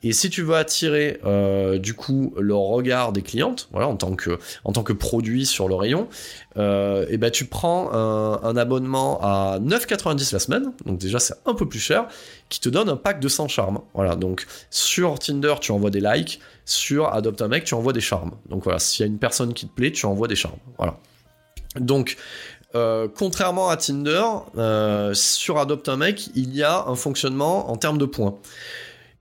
Et 0.03 0.11
si 0.11 0.29
tu 0.29 0.41
veux 0.41 0.55
attirer 0.55 1.19
euh, 1.25 1.79
du 1.79 1.93
coup 1.93 2.33
le 2.37 2.53
regard 2.53 3.13
des 3.13 3.21
clientes, 3.21 3.69
voilà, 3.71 3.87
en 3.87 3.95
tant 3.95 4.15
que, 4.15 4.37
en 4.65 4.73
tant 4.73 4.83
que 4.83 4.91
produit 4.91 5.45
sur 5.45 5.69
le 5.69 5.75
rayon, 5.75 6.09
euh, 6.57 7.05
et 7.09 7.17
ben 7.17 7.31
tu 7.31 7.45
prends 7.45 7.91
un, 7.93 8.57
abonnement 8.57 9.19
à 9.21 9.59
9,90 9.59 10.33
la 10.33 10.39
semaine, 10.39 10.73
donc 10.85 10.99
déjà 10.99 11.19
c'est 11.19 11.35
un 11.45 11.53
peu 11.53 11.67
plus 11.67 11.79
cher, 11.79 12.07
qui 12.49 12.59
te 12.59 12.67
donne 12.67 12.89
un 12.89 12.97
pack 12.97 13.21
de 13.21 13.29
100 13.29 13.47
charmes. 13.47 13.79
Voilà, 13.93 14.15
donc 14.15 14.45
sur 14.69 15.17
Tinder 15.19 15.55
tu 15.61 15.71
envoies 15.71 15.89
des 15.89 16.01
likes, 16.01 16.41
sur 16.65 17.13
Adopt 17.13 17.41
un 17.41 17.47
mec 17.47 17.63
tu 17.63 17.73
envoies 17.73 17.93
des 17.93 18.01
charmes. 18.01 18.31
Donc 18.49 18.65
voilà, 18.65 18.79
s'il 18.79 19.05
y 19.05 19.09
a 19.09 19.11
une 19.11 19.19
personne 19.19 19.53
qui 19.53 19.67
te 19.67 19.73
plaît, 19.73 19.91
tu 19.91 20.05
envoies 20.05 20.27
des 20.27 20.35
charmes. 20.35 20.59
Voilà. 20.77 20.97
Donc 21.79 22.17
euh, 22.75 23.07
contrairement 23.15 23.69
à 23.69 23.77
Tinder, 23.77 24.23
sur 25.13 25.59
Adopt 25.59 25.87
un 25.87 25.97
mec, 25.97 26.29
il 26.35 26.53
y 26.53 26.61
a 26.61 26.83
un 26.87 26.95
fonctionnement 26.95 27.71
en 27.71 27.77
termes 27.77 27.97
de 27.97 28.05
points. 28.05 28.37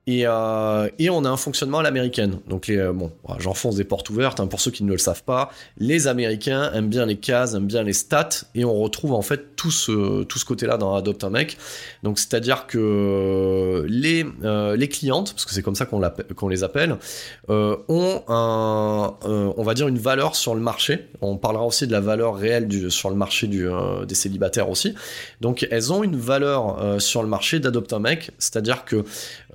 Et, 0.09 0.25
euh, 0.27 0.88
et, 0.99 1.11
on 1.11 1.25
a 1.25 1.29
un 1.29 1.37
fonctionnement 1.37 1.79
à 1.79 1.83
l'américaine. 1.85 2.41
Donc, 2.49 2.69
euh, 2.69 2.93
bon, 2.93 3.12
j'enfonce 3.38 3.77
des 3.77 3.85
portes 3.85 4.11
ouvertes. 4.11 4.41
Hein, 4.41 4.49
pour 4.49 4.61
ceux 4.61 4.73
qui 4.73 4.83
ne 4.83 4.91
le 4.91 4.99
savent 4.99 5.23
pas, 5.23 5.53
les 5.79 6.09
Américains 6.09 6.73
aiment 6.73 6.88
bien 6.88 7.07
les 7.07 7.19
cases, 7.19 7.55
aiment 7.55 7.69
bien 7.69 7.85
les 7.85 7.93
stats, 7.93 8.29
et 8.57 8.65
on 8.65 8.75
retrouve 8.75 9.12
en 9.12 9.23
fait 9.23 9.55
tout 9.55 9.71
ce, 9.71 10.25
côté-là 10.45 10.77
dans 10.77 10.97
Adopt 10.97 11.23
un 11.23 11.31
mec. 11.31 11.57
Donc, 12.03 12.19
c'est-à-dire 12.19 12.67
que 12.67 13.87
les, 13.88 14.27
euh, 14.43 14.75
les 14.75 14.88
clientes, 14.88 15.35
parce 15.35 15.45
que 15.45 15.53
c'est 15.53 15.62
comme 15.62 15.77
ça 15.77 15.87
qu'on, 15.87 16.49
les 16.49 16.65
appelle, 16.65 16.97
ont 17.49 18.23
on 18.29 19.62
va 19.62 19.75
dire 19.75 19.87
une 19.87 19.99
valeur 19.99 20.35
sur 20.35 20.57
le 20.57 20.61
marché. 20.61 21.07
On 21.21 21.37
parlera 21.37 21.65
aussi 21.65 21.87
de 21.87 21.93
la 21.93 22.01
valeur 22.01 22.35
réelle 22.35 22.91
sur 22.91 23.09
le 23.09 23.15
marché 23.15 23.47
des 23.47 24.15
célibataires 24.17 24.69
aussi. 24.69 24.97
Donc, 25.41 25.65
elles 25.71 25.93
ont 25.93 26.03
une 26.03 26.17
valeur 26.17 27.01
sur 27.01 27.23
le 27.23 27.29
marché 27.29 27.61
d'Adopt 27.61 27.93
un 27.93 28.01
mec, 28.01 28.33
c'est-à-dire 28.38 28.85
que 28.85 29.05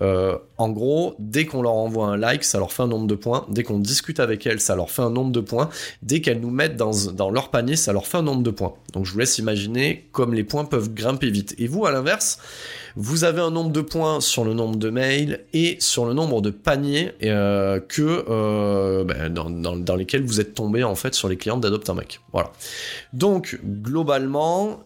euh, 0.02 0.38
en 0.58 0.70
gros, 0.70 1.16
dès 1.20 1.46
qu'on 1.46 1.62
leur 1.62 1.74
envoie 1.74 2.08
un 2.08 2.18
like, 2.18 2.44
ça 2.44 2.60
leur 2.60 2.72
fait 2.72 2.84
un 2.84 2.88
nombre 2.88 3.08
de 3.08 3.16
points. 3.16 3.46
Dès 3.50 3.64
qu'on 3.64 3.80
discute 3.80 4.20
avec 4.20 4.46
elles, 4.46 4.60
ça 4.60 4.76
leur 4.76 4.92
fait 4.92 5.02
un 5.02 5.10
nombre 5.10 5.32
de 5.32 5.40
points. 5.40 5.70
Dès 6.04 6.22
qu'elles 6.22 6.40
nous 6.40 6.52
mettent 6.52 6.78
dans, 6.78 7.30
leur 7.30 7.50
panier, 7.50 7.76
ça 7.76 7.94
leur 7.94 8.06
fait 8.06 8.18
un 8.18 8.24
nombre 8.24 8.44
de 8.44 8.52
points. 8.52 8.74
Donc 8.94 9.06
je 9.06 9.12
vous 9.12 9.20
laisse 9.20 9.38
imaginer 9.38 10.08
comme 10.12 10.34
les 10.34 10.44
points 10.44 10.66
peuvent 10.66 10.94
grimper 10.94 11.30
vite. 11.30 11.56
Et 11.58 11.68
vous, 11.68 11.86
à 11.86 11.92
l'inverse, 11.92 12.40
vous 12.96 13.24
avez 13.24 13.42
un 13.42 13.52
nombre 13.52 13.72
de 13.72 13.82
points 13.82 14.22
sur 14.22 14.44
le 14.44 14.54
nombre 14.54 14.78
de 14.78 14.90
mails 14.90 15.42
et 15.54 15.78
sur 15.80 16.06
le 16.06 16.14
nombre 16.14 16.42
de 16.42 16.50
paniers 16.50 17.12
euh, 17.24 17.80
que 17.80 18.26
euh, 18.30 19.04
ben, 19.04 19.34
dans, 19.34 19.96
lesquels 19.96 20.24
vous 20.24 20.40
êtes 20.40 20.54
tombé 20.54 20.84
en 20.84 20.96
fait 20.96 21.14
sur 21.14 21.28
les 21.28 21.38
clients 21.38 21.58
d'Adopt 21.58 21.90
un 21.90 21.96
mec. 21.96 22.22
Voilà. 22.34 22.52
Donc 23.14 23.60
globalement, 23.64 24.84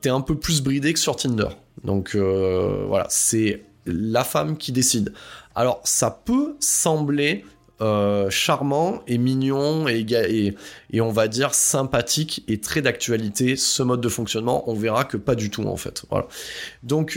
t'es 0.00 0.08
un 0.08 0.20
peu 0.20 0.36
plus 0.36 0.62
bridé 0.62 0.92
que 0.92 0.98
sur 0.98 1.16
Tinder. 1.16 1.48
Donc 1.84 2.14
voilà, 2.14 3.06
c'est 3.08 3.62
la 3.86 4.24
femme 4.24 4.56
qui 4.56 4.72
décide. 4.72 5.12
Alors 5.54 5.80
ça 5.84 6.10
peut 6.24 6.56
sembler 6.60 7.44
euh, 7.80 8.30
charmant 8.30 9.02
et 9.08 9.18
mignon 9.18 9.88
et, 9.88 10.54
on 11.00 11.10
va 11.10 11.26
dire 11.26 11.52
sympathique 11.52 12.44
et 12.46 12.60
très 12.60 12.80
d'actualité 12.80 13.56
ce 13.56 13.82
mode 13.82 14.00
de 14.00 14.08
fonctionnement. 14.08 14.62
On 14.70 14.74
verra 14.74 15.04
que 15.04 15.16
pas 15.16 15.34
du 15.34 15.50
tout 15.50 15.64
en 15.64 15.76
fait. 15.76 16.04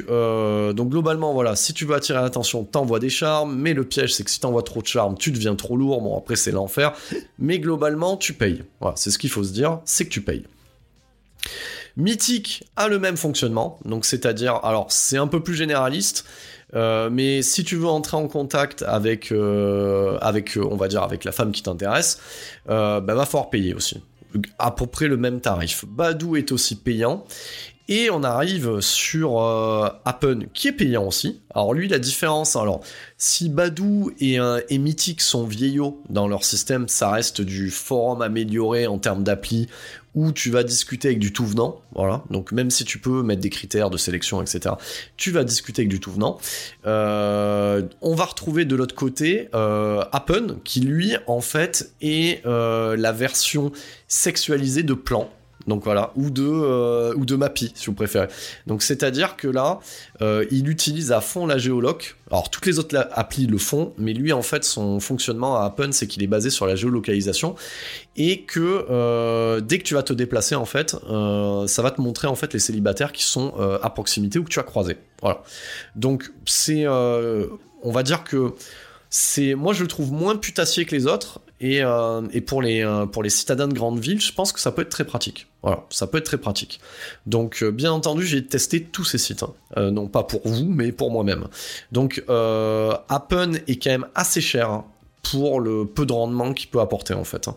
Euh, 0.09 0.73
donc 0.73 0.89
globalement 0.89 1.33
voilà. 1.33 1.55
Si 1.55 1.73
tu 1.73 1.85
veux 1.85 1.93
attirer 1.93 2.19
l'attention 2.19 2.63
t'envoies 2.63 2.99
des 2.99 3.11
charmes 3.11 3.55
mais 3.55 3.73
le 3.73 3.83
piège 3.83 4.15
c'est 4.15 4.23
que 4.23 4.31
si 4.31 4.39
t'envoies 4.39 4.63
trop 4.63 4.81
de 4.81 4.87
charmes 4.87 5.15
tu 5.17 5.31
deviens 5.31 5.55
trop 5.55 5.77
lourd. 5.77 6.01
Bon 6.01 6.17
après 6.17 6.35
c'est 6.35 6.51
l'enfer. 6.51 6.93
Mais 7.37 7.59
globalement 7.59 8.17
tu 8.17 8.33
payes. 8.33 8.63
Voilà. 8.79 8.95
C'est 8.97 9.11
ce 9.11 9.19
qu'il 9.19 9.29
faut 9.29 9.43
se 9.43 9.53
dire 9.53 9.81
c'est 9.85 10.05
que 10.05 10.11
tu 10.11 10.21
payes. 10.21 10.45
Mythique 11.97 12.65
a 12.75 12.89
le 12.89 12.99
même 12.99 13.15
fonctionnement, 13.15 13.79
donc 13.85 14.03
c'est-à-dire, 14.03 14.59
alors 14.63 14.91
c'est 14.91 15.15
un 15.15 15.27
peu 15.27 15.41
plus 15.41 15.55
généraliste, 15.55 16.25
euh, 16.75 17.09
mais 17.09 17.41
si 17.41 17.63
tu 17.63 17.75
veux 17.75 17.87
entrer 17.87 18.17
en 18.17 18.27
contact 18.27 18.83
avec, 18.83 19.31
euh, 19.31 20.17
avec 20.21 20.57
euh, 20.57 20.67
on 20.69 20.75
va 20.75 20.87
dire, 20.87 21.03
avec 21.03 21.23
la 21.23 21.31
femme 21.31 21.51
qui 21.51 21.63
t'intéresse, 21.63 22.19
bah, 22.67 23.01
va 23.01 23.25
falloir 23.25 23.49
payer 23.49 23.73
aussi. 23.73 24.01
À 24.59 24.71
peu 24.71 24.85
près 24.85 25.07
le 25.07 25.17
même 25.17 25.39
tarif. 25.39 25.85
Badou 25.87 26.35
est 26.35 26.51
aussi 26.51 26.75
payant. 26.75 27.25
Et 27.87 28.09
on 28.09 28.23
arrive 28.23 28.81
sur 28.81 29.39
Appen 30.05 30.47
qui 30.55 30.69
est 30.69 30.71
payant 30.71 31.05
aussi. 31.05 31.41
Alors 31.53 31.75
lui 31.75 31.87
la 31.87 31.99
différence, 31.99 32.55
alors 32.55 32.81
si 33.19 33.47
Badou 33.47 34.11
et, 34.19 34.39
et 34.69 34.77
Mythic 34.79 35.21
sont 35.21 35.45
vieillots 35.45 36.01
dans 36.09 36.27
leur 36.27 36.45
système, 36.45 36.87
ça 36.87 37.11
reste 37.11 37.41
du 37.41 37.69
forum 37.69 38.23
amélioré 38.23 38.87
en 38.87 38.97
termes 38.97 39.23
d'appli 39.23 39.67
où 40.15 40.31
tu 40.31 40.49
vas 40.49 40.63
discuter 40.63 41.09
avec 41.09 41.19
du 41.19 41.33
tout 41.33 41.45
venant, 41.45 41.81
voilà. 41.93 42.23
Donc 42.29 42.51
même 42.51 42.71
si 42.71 42.85
tu 42.85 42.99
peux 42.99 43.21
mettre 43.21 43.41
des 43.41 43.49
critères 43.49 43.89
de 43.89 43.97
sélection, 43.97 44.41
etc., 44.41 44.75
tu 45.17 45.31
vas 45.31 45.43
discuter 45.43 45.81
avec 45.81 45.89
du 45.89 45.99
tout 45.99 46.11
venant. 46.11 46.39
Euh, 46.85 47.83
on 48.01 48.15
va 48.15 48.25
retrouver 48.25 48.65
de 48.65 48.75
l'autre 48.75 48.95
côté 48.95 49.49
euh, 49.53 50.03
Appen, 50.11 50.57
qui 50.63 50.79
lui, 50.79 51.15
en 51.27 51.41
fait, 51.41 51.91
est 52.01 52.45
euh, 52.45 52.95
la 52.95 53.11
version 53.11 53.71
sexualisée 54.07 54.83
de 54.83 54.93
Plan 54.93 55.29
donc 55.67 55.83
voilà, 55.83 56.11
ou 56.15 56.29
de 56.29 56.43
euh, 56.45 57.13
ou 57.15 57.25
de 57.25 57.35
Mappy 57.35 57.71
si 57.75 57.87
vous 57.87 57.93
préférez. 57.93 58.27
Donc 58.67 58.83
c'est-à-dire 58.83 59.35
que 59.35 59.47
là, 59.47 59.79
euh, 60.21 60.45
il 60.51 60.69
utilise 60.69 61.11
à 61.11 61.21
fond 61.21 61.47
la 61.47 61.57
géoloc. 61.57 62.15
Alors 62.29 62.49
toutes 62.49 62.65
les 62.65 62.79
autres 62.79 63.07
applis 63.11 63.47
le 63.47 63.57
font, 63.57 63.93
mais 63.97 64.13
lui 64.13 64.31
en 64.31 64.41
fait 64.41 64.63
son 64.63 64.99
fonctionnement 64.99 65.57
à 65.57 65.65
Appen 65.65 65.91
c'est 65.91 66.07
qu'il 66.07 66.21
est 66.23 66.27
basé 66.27 66.49
sur 66.49 66.67
la 66.67 66.75
géolocalisation 66.75 67.55
et 68.15 68.41
que 68.41 68.85
euh, 68.89 69.59
dès 69.59 69.79
que 69.79 69.83
tu 69.83 69.95
vas 69.95 70.03
te 70.03 70.13
déplacer 70.13 70.55
en 70.55 70.65
fait, 70.65 70.91
ça 70.91 71.81
va 71.81 71.91
te 71.91 72.01
montrer 72.01 72.27
en 72.27 72.35
fait 72.35 72.53
les 72.53 72.59
célibataires 72.59 73.11
qui 73.11 73.23
sont 73.23 73.53
à 73.81 73.89
proximité 73.89 74.39
ou 74.39 74.43
que 74.43 74.49
tu 74.49 74.59
as 74.59 74.63
croisé. 74.63 74.97
Voilà. 75.21 75.41
Donc 75.95 76.31
c'est, 76.45 76.87
on 76.87 77.91
va 77.91 78.03
dire 78.03 78.23
que 78.23 78.53
c'est 79.09 79.55
moi 79.55 79.73
je 79.73 79.81
le 79.81 79.87
trouve 79.87 80.11
moins 80.11 80.35
putassier 80.35 80.85
que 80.85 80.95
les 80.95 81.07
autres 81.07 81.39
et, 81.61 81.83
euh, 81.83 82.21
et 82.33 82.41
pour 82.41 82.61
les 82.61 82.83
euh, 82.83 83.05
pour 83.05 83.23
les 83.23 83.29
citadins 83.29 83.67
de 83.67 83.73
grandes 83.73 83.99
villes 83.99 84.19
je 84.19 84.33
pense 84.33 84.51
que 84.51 84.59
ça 84.59 84.71
peut 84.71 84.81
être 84.81 84.89
très 84.89 85.05
pratique 85.05 85.47
voilà 85.63 85.85
ça 85.89 86.05
peut 86.07 86.17
être 86.17 86.25
très 86.25 86.37
pratique 86.37 86.81
donc 87.25 87.63
euh, 87.63 87.71
bien 87.71 87.91
entendu 87.91 88.25
j'ai 88.25 88.45
testé 88.45 88.83
tous 88.83 89.05
ces 89.05 89.17
sites 89.17 89.43
hein. 89.43 89.91
non 89.91 90.07
pas 90.07 90.23
pour 90.23 90.41
vous 90.45 90.65
mais 90.65 90.91
pour 90.91 91.11
moi-même 91.11 91.47
donc 91.91 92.23
Appen 92.27 93.53
est 93.67 93.81
quand 93.81 93.91
même 93.91 94.07
assez 94.15 94.41
cher 94.41 94.69
hein, 94.69 94.85
pour 95.23 95.61
le 95.61 95.85
peu 95.85 96.05
de 96.05 96.13
rendement 96.13 96.53
qu'il 96.53 96.69
peut 96.69 96.81
apporter 96.81 97.13
en 97.13 97.23
fait 97.23 97.47
hein. 97.47 97.55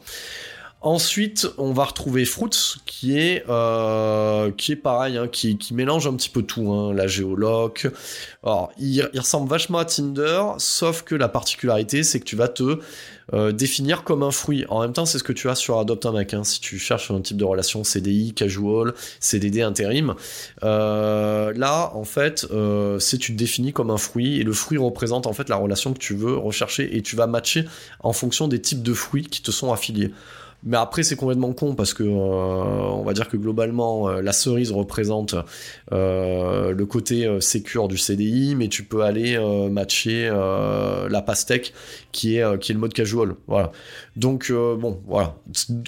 Ensuite, 0.80 1.48
on 1.58 1.72
va 1.72 1.86
retrouver 1.86 2.24
Fruits, 2.24 2.76
qui 2.86 3.18
est, 3.18 3.44
euh, 3.48 4.52
qui 4.52 4.70
est 4.70 4.76
pareil, 4.76 5.16
hein, 5.16 5.26
qui, 5.26 5.58
qui, 5.58 5.74
mélange 5.74 6.06
un 6.06 6.14
petit 6.14 6.28
peu 6.28 6.42
tout, 6.42 6.70
hein, 6.72 6.94
la 6.94 7.08
géoloc. 7.08 7.88
Alors, 8.44 8.70
il, 8.78 9.02
ressemble 9.16 9.50
vachement 9.50 9.78
à 9.78 9.84
Tinder, 9.84 10.40
sauf 10.58 11.02
que 11.02 11.16
la 11.16 11.28
particularité, 11.28 12.04
c'est 12.04 12.20
que 12.20 12.24
tu 12.24 12.36
vas 12.36 12.46
te 12.46 12.78
euh, 13.32 13.50
définir 13.50 14.04
comme 14.04 14.22
un 14.22 14.30
fruit. 14.30 14.66
En 14.68 14.82
même 14.82 14.92
temps, 14.92 15.04
c'est 15.04 15.18
ce 15.18 15.24
que 15.24 15.32
tu 15.32 15.48
as 15.48 15.56
sur 15.56 15.80
Adopt 15.80 16.06
un 16.06 16.12
Mac. 16.12 16.32
Hein, 16.32 16.44
si 16.44 16.60
tu 16.60 16.78
cherches 16.78 17.10
un 17.10 17.22
type 17.22 17.38
de 17.38 17.44
relation 17.44 17.82
CDI, 17.82 18.32
casual, 18.32 18.94
CDD, 19.18 19.62
intérim, 19.62 20.14
euh, 20.62 21.52
là, 21.56 21.90
en 21.96 22.04
fait, 22.04 22.46
c'est 23.00 23.18
tu 23.18 23.32
te 23.32 23.36
définis 23.36 23.72
comme 23.72 23.90
un 23.90 23.98
fruit 23.98 24.38
et 24.38 24.44
le 24.44 24.52
fruit 24.52 24.78
représente 24.78 25.26
en 25.26 25.32
fait 25.32 25.48
la 25.48 25.56
relation 25.56 25.92
que 25.92 25.98
tu 25.98 26.14
veux 26.14 26.36
rechercher 26.36 26.96
et 26.96 27.02
tu 27.02 27.16
vas 27.16 27.26
matcher 27.26 27.64
en 27.98 28.12
fonction 28.12 28.46
des 28.46 28.60
types 28.60 28.84
de 28.84 28.94
fruits 28.94 29.26
qui 29.26 29.42
te 29.42 29.50
sont 29.50 29.72
affiliés. 29.72 30.12
Mais 30.64 30.76
après, 30.76 31.04
c'est 31.04 31.14
complètement 31.14 31.52
con 31.52 31.74
parce 31.74 31.94
que 31.94 32.02
euh, 32.02 32.06
on 32.06 33.04
va 33.04 33.12
dire 33.12 33.28
que 33.28 33.36
globalement, 33.36 34.08
euh, 34.08 34.22
la 34.22 34.32
cerise 34.32 34.72
représente 34.72 35.36
euh, 35.92 36.72
le 36.72 36.86
côté 36.86 37.28
sécure 37.40 37.86
du 37.86 37.96
CDI, 37.96 38.56
mais 38.56 38.68
tu 38.68 38.82
peux 38.82 39.02
aller 39.02 39.38
matcher 39.70 40.28
la 40.28 41.22
pastèque 41.22 41.72
qui 42.12 42.36
est 42.36 42.58
qui 42.58 42.72
est 42.72 42.74
le 42.74 42.80
mode 42.80 42.92
casual. 42.92 43.34
Voilà. 43.46 43.72
Donc 44.16 44.50
bon, 44.50 45.00
voilà. 45.06 45.36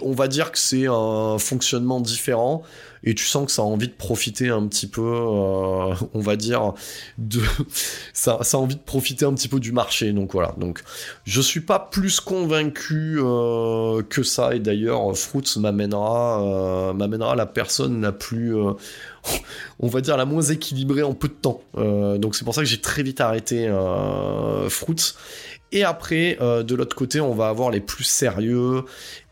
On 0.03 0.13
va 0.13 0.29
dire 0.29 0.53
que 0.53 0.59
c'est 0.59 0.87
un 0.87 1.39
fonctionnement 1.39 2.01
différent 2.01 2.63
et 3.03 3.15
tu 3.15 3.25
sens 3.25 3.47
que 3.47 3.53
ça 3.53 3.63
a 3.63 3.65
envie 3.65 3.89
de 3.89 3.93
profiter 3.93 4.51
un 4.51 4.67
petit 4.67 4.87
peu, 4.87 5.01
euh, 5.01 5.95
on 6.13 6.21
va 6.21 6.37
dire, 6.37 6.75
de 7.19 7.41
ça, 8.13 8.41
a 8.41 8.57
envie 8.57 8.77
de 8.77 8.81
profiter 8.81 9.25
un 9.25 9.33
petit 9.33 9.49
peu 9.49 9.59
du 9.59 9.73
marché. 9.73 10.13
Donc 10.13 10.33
voilà. 10.33 10.55
Donc 10.59 10.83
je 11.25 11.41
suis 11.41 11.61
pas 11.61 11.79
plus 11.79 12.21
convaincu 12.21 13.19
euh, 13.19 14.03
que 14.03 14.23
ça. 14.23 14.55
Et 14.55 14.61
d'ailleurs, 14.61 15.17
Fruits 15.17 15.59
m'amènera, 15.59 16.43
euh, 16.43 16.93
m'amènera 16.93 17.37
la 17.37 17.47
personne 17.47 18.03
la 18.03 18.13
plus 18.13 18.55
on 19.81 19.89
va 19.89 20.01
dire 20.01 20.17
la 20.17 20.25
moins 20.25 20.43
équilibrée 20.43 21.03
en 21.03 21.15
peu 21.15 21.29
de 21.29 21.35
temps. 21.35 21.63
donc 21.75 22.35
c'est 22.35 22.45
pour 22.45 22.55
ça 22.55 22.63
que 22.63 22.67
j'ai 22.67 22.81
très 22.81 23.03
vite 23.03 23.21
arrêté 23.21 23.71
Fruits. 24.69 25.15
Et 25.73 25.85
après, 25.85 26.37
euh, 26.41 26.63
de 26.63 26.75
l'autre 26.75 26.97
côté, 26.97 27.21
on 27.21 27.35
va 27.35 27.49
avoir 27.49 27.71
les 27.71 27.81
plus 27.81 28.05
sérieux 28.05 28.85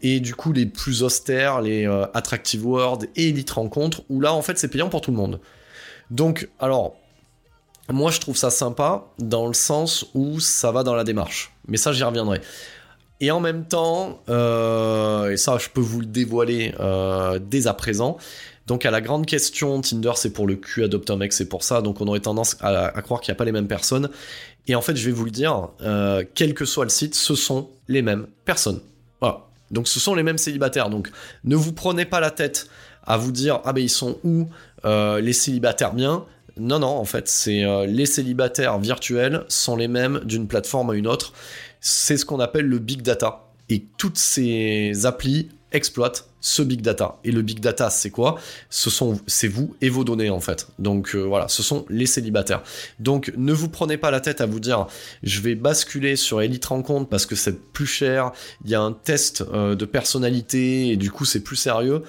et 0.02 0.20
du 0.20 0.34
coup 0.34 0.52
les 0.52 0.66
plus 0.66 1.02
austères, 1.02 1.60
les 1.60 1.86
euh, 1.86 2.06
Attractive 2.14 2.64
World 2.64 3.08
et 3.16 3.30
Elite 3.30 3.50
Rencontre, 3.50 4.02
où 4.08 4.20
là, 4.20 4.32
en 4.32 4.42
fait, 4.42 4.58
c'est 4.58 4.68
payant 4.68 4.88
pour 4.88 5.00
tout 5.00 5.10
le 5.10 5.16
monde. 5.16 5.40
Donc, 6.10 6.48
alors, 6.60 6.94
moi, 7.90 8.10
je 8.10 8.20
trouve 8.20 8.36
ça 8.36 8.50
sympa 8.50 9.06
dans 9.18 9.46
le 9.46 9.54
sens 9.54 10.06
où 10.14 10.40
ça 10.40 10.70
va 10.70 10.84
dans 10.84 10.94
la 10.94 11.04
démarche. 11.04 11.52
Mais 11.66 11.76
ça, 11.76 11.92
j'y 11.92 12.04
reviendrai. 12.04 12.40
Et 13.20 13.32
en 13.32 13.40
même 13.40 13.66
temps, 13.66 14.22
euh, 14.28 15.30
et 15.30 15.36
ça, 15.36 15.58
je 15.58 15.68
peux 15.70 15.80
vous 15.80 16.00
le 16.00 16.06
dévoiler 16.06 16.72
dès 17.40 17.66
à 17.66 17.74
présent, 17.74 18.16
donc 18.68 18.84
à 18.84 18.90
la 18.90 19.00
grande 19.00 19.24
question, 19.24 19.80
Tinder 19.80 20.12
c'est 20.16 20.30
pour 20.30 20.46
le 20.46 20.54
cul, 20.54 20.84
Adopt 20.84 21.08
un 21.10 21.16
mec 21.16 21.32
c'est 21.32 21.48
pour 21.48 21.64
ça, 21.64 21.80
donc 21.80 22.02
on 22.02 22.06
aurait 22.06 22.20
tendance 22.20 22.58
à, 22.60 22.92
croire 23.00 23.22
qu'il 23.22 23.32
n'y 23.32 23.36
a 23.36 23.38
pas 23.38 23.46
les 23.46 23.52
mêmes 23.52 23.66
personnes. 23.66 24.10
Et 24.66 24.74
en 24.74 24.82
fait, 24.82 24.94
je 24.94 25.06
vais 25.06 25.12
vous 25.12 25.24
le 25.24 25.30
dire, 25.30 25.70
euh, 25.80 26.22
quel 26.34 26.52
que 26.52 26.66
soit 26.66 26.84
le 26.84 26.90
site, 26.90 27.14
ce 27.14 27.34
sont 27.34 27.70
les 27.88 28.02
mêmes 28.02 28.26
personnes. 28.44 28.80
Voilà. 29.22 29.46
Donc 29.70 29.88
ce 29.88 29.98
sont 29.98 30.14
les 30.14 30.22
mêmes 30.22 30.36
célibataires. 30.36 30.90
Donc 30.90 31.10
ne 31.44 31.56
vous 31.56 31.72
prenez 31.72 32.04
pas 32.04 32.20
la 32.20 32.30
tête 32.30 32.68
à 33.06 33.16
vous 33.16 33.32
dire 33.32 33.60
ah 33.64 33.72
ben 33.72 33.82
ils 33.82 33.88
sont 33.88 34.18
où 34.22 34.48
euh, 34.84 35.22
les 35.22 35.32
célibataires 35.32 35.94
bien. 35.94 36.26
Non 36.58 36.78
non, 36.78 36.88
en 36.88 37.06
fait 37.06 37.26
c'est 37.26 37.64
euh, 37.64 37.86
les 37.86 38.04
célibataires 38.04 38.78
virtuels 38.78 39.44
sont 39.48 39.76
les 39.76 39.88
mêmes 39.88 40.20
d'une 40.24 40.46
plateforme 40.46 40.90
à 40.90 40.94
une 40.94 41.06
autre. 41.06 41.32
C'est 41.80 42.18
ce 42.18 42.26
qu'on 42.26 42.40
appelle 42.40 42.66
le 42.66 42.78
big 42.78 43.00
data. 43.00 43.46
Et 43.70 43.84
toutes 43.96 44.18
ces 44.18 45.06
applis 45.06 45.48
exploite 45.72 46.28
ce 46.40 46.62
big 46.62 46.82
data. 46.82 47.18
Et 47.24 47.32
le 47.32 47.42
big 47.42 47.60
data, 47.60 47.90
c'est 47.90 48.10
quoi? 48.10 48.38
Ce 48.70 48.90
sont, 48.90 49.20
c'est 49.26 49.48
vous 49.48 49.74
et 49.80 49.88
vos 49.88 50.04
données 50.04 50.30
en 50.30 50.40
fait. 50.40 50.68
Donc 50.78 51.14
euh, 51.14 51.22
voilà, 51.22 51.48
ce 51.48 51.62
sont 51.62 51.84
les 51.88 52.06
célibataires. 52.06 52.62
Donc 52.98 53.32
ne 53.36 53.52
vous 53.52 53.68
prenez 53.68 53.96
pas 53.96 54.10
la 54.10 54.20
tête 54.20 54.40
à 54.40 54.46
vous 54.46 54.60
dire, 54.60 54.86
je 55.22 55.40
vais 55.40 55.54
basculer 55.54 56.16
sur 56.16 56.40
Elite 56.40 56.64
Rencontre 56.66 57.08
parce 57.08 57.26
que 57.26 57.34
c'est 57.34 57.60
plus 57.72 57.86
cher. 57.86 58.32
Il 58.64 58.70
y 58.70 58.74
a 58.74 58.80
un 58.80 58.92
test 58.92 59.44
euh, 59.52 59.74
de 59.74 59.84
personnalité 59.84 60.88
et 60.90 60.96
du 60.96 61.10
coup 61.10 61.24
c'est 61.24 61.42
plus 61.42 61.56
sérieux. 61.56 62.02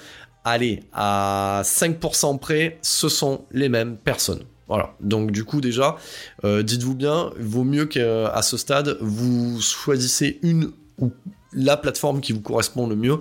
Allez, 0.45 0.83
à 0.93 1.61
5% 1.65 2.39
près, 2.39 2.79
ce 2.81 3.09
sont 3.09 3.45
les 3.51 3.69
mêmes 3.69 3.97
personnes. 3.97 4.43
Voilà. 4.69 4.93
Donc 5.01 5.31
du 5.31 5.43
coup 5.43 5.61
déjà, 5.61 5.97
euh, 6.45 6.63
dites-vous 6.63 6.95
bien, 6.95 7.31
vaut 7.37 7.63
mieux 7.63 7.87
qu'à 7.87 8.41
ce 8.41 8.55
stade, 8.55 8.97
vous 9.01 9.59
choisissez 9.61 10.39
une 10.43 10.71
ou 10.99 11.11
la 11.53 11.77
plateforme 11.77 12.21
qui 12.21 12.33
vous 12.33 12.41
correspond 12.41 12.87
le 12.87 12.95
mieux. 12.95 13.19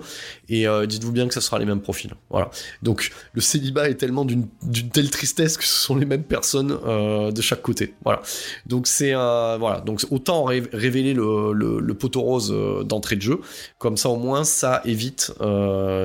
Et 0.49 0.67
euh, 0.67 0.85
dites-vous 0.85 1.11
bien 1.11 1.27
que 1.27 1.33
ce 1.33 1.41
sera 1.41 1.59
les 1.59 1.65
mêmes 1.65 1.81
profils. 1.81 2.13
Voilà. 2.29 2.49
Donc 2.83 3.11
le 3.33 3.41
célibat 3.41 3.89
est 3.89 3.95
tellement 3.95 4.25
d'une 4.25 4.47
telle 4.93 5.09
tristesse 5.09 5.57
que 5.57 5.63
ce 5.63 5.85
sont 5.85 5.95
les 5.95 6.05
mêmes 6.05 6.23
personnes 6.23 6.77
euh, 6.85 7.31
de 7.31 7.41
chaque 7.41 7.61
côté. 7.61 7.93
Voilà. 8.03 8.21
Donc 8.65 8.87
c'est 8.87 9.13
euh, 9.13 9.57
voilà. 9.59 9.81
Donc 9.81 10.05
autant 10.11 10.43
révéler 10.45 11.13
le, 11.13 11.53
le, 11.53 11.93
poteau 11.93 12.21
rose 12.21 12.55
d'entrée 12.85 13.15
de 13.15 13.21
jeu. 13.21 13.41
Comme 13.77 13.97
ça 13.97 14.09
au 14.09 14.17
moins 14.17 14.43
ça 14.43 14.81
évite 14.85 15.33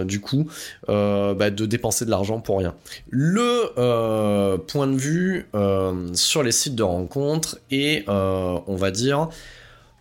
du 0.05 0.21
coup 0.21 0.49
bah, 0.89 1.51
de 1.51 1.67
dépenser 1.67 2.05
de 2.05 2.11
l'argent 2.11 2.41
pour 2.41 2.59
rien. 2.59 2.75
Le 3.11 4.57
point 4.67 4.87
de 4.87 4.97
vue 4.97 5.47
sur 6.15 6.43
les 6.43 6.53
sites 6.53 6.75
de 6.75 6.83
rencontres 6.83 7.59
et 7.71 8.05
on 8.09 8.77
va 8.77 8.91
dire 8.91 9.29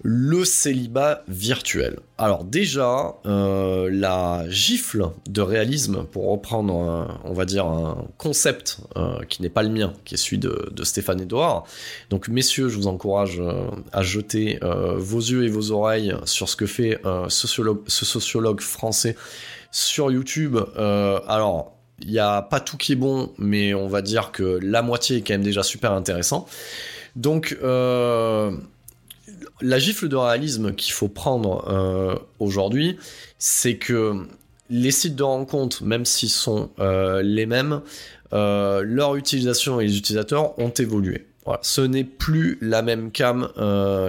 le 0.04 0.44
célibat 0.44 1.24
virtuel. 1.30 2.00
Alors 2.18 2.44
déjà, 2.44 3.16
euh, 3.26 3.90
la 3.90 4.44
gifle 4.50 5.12
de 5.30 5.42
réalisme, 5.42 6.04
pour 6.12 6.30
reprendre, 6.30 7.08
on 7.24 7.34
va 7.34 7.46
dire, 7.46 7.66
un 7.66 8.06
concept 8.18 8.80
euh, 8.98 9.24
qui 9.30 9.42
n'est 9.42 9.50
pas 9.50 9.64
le 9.64 9.70
mien, 9.70 9.94
qui 10.04 10.16
est 10.16 10.18
celui 10.18 10.40
de, 10.40 10.84
Stéphane 10.84 11.22
Edouard. 11.22 11.64
Donc 12.10 12.28
messieurs, 12.28 12.68
je 12.68 12.76
vous 12.76 12.88
encourage 12.88 13.40
euh, 13.40 13.68
à 13.94 14.04
jeter 14.04 14.60
vos 14.62 15.20
yeux 15.20 15.46
et 15.46 15.50
vos 15.50 15.72
oreilles 15.72 16.14
sur 16.26 16.50
ce 16.50 16.58
que 16.58 16.66
fait 16.66 17.00
ce 17.30 17.48
sociologue 18.06 18.60
français 18.60 19.16
sur 19.72 20.12
YouTube. 20.12 20.58
alors, 20.76 21.72
il 22.02 22.12
n'y 22.12 22.20
a 22.20 22.42
pas 22.42 22.60
tout 22.60 22.76
qui 22.76 22.92
est 22.92 22.98
bon, 22.98 23.32
mais 23.38 23.74
on 23.74 23.88
va 23.88 24.02
dire 24.02 24.34
que 24.34 24.60
la 24.62 24.82
moitié 24.82 25.18
est 25.18 25.22
quand 25.22 25.36
même 25.36 25.44
déjà 25.44 25.64
super 25.64 25.94
intéressant. 25.94 26.46
Donc, 27.16 27.56
la 29.62 29.80
gifle 29.80 30.10
de 30.10 30.16
réalisme 30.16 30.74
qu'il 30.74 30.94
faut 30.94 31.08
prendre 31.08 31.68
euh, 31.70 32.16
aujourd'hui, 32.40 32.98
c'est 33.38 33.78
que 33.78 34.26
les 34.70 34.92
sites 34.92 35.16
de 35.16 35.24
rencontres, 35.24 35.84
même 35.84 36.06
s'ils 36.06 36.30
sont 36.30 36.70
euh, 36.80 37.22
les 37.22 37.46
mêmes, 37.46 37.82
euh, 38.34 38.82
leur 38.84 39.16
utilisation 39.16 39.80
et 39.80 39.86
les 39.86 39.98
utilisateurs 39.98 40.58
ont 40.60 40.70
évolué. 40.72 41.28
Ce 41.62 41.82
n'est 41.82 42.06
plus 42.06 42.58
la 42.62 42.82
même 42.82 43.12
cam 43.12 43.50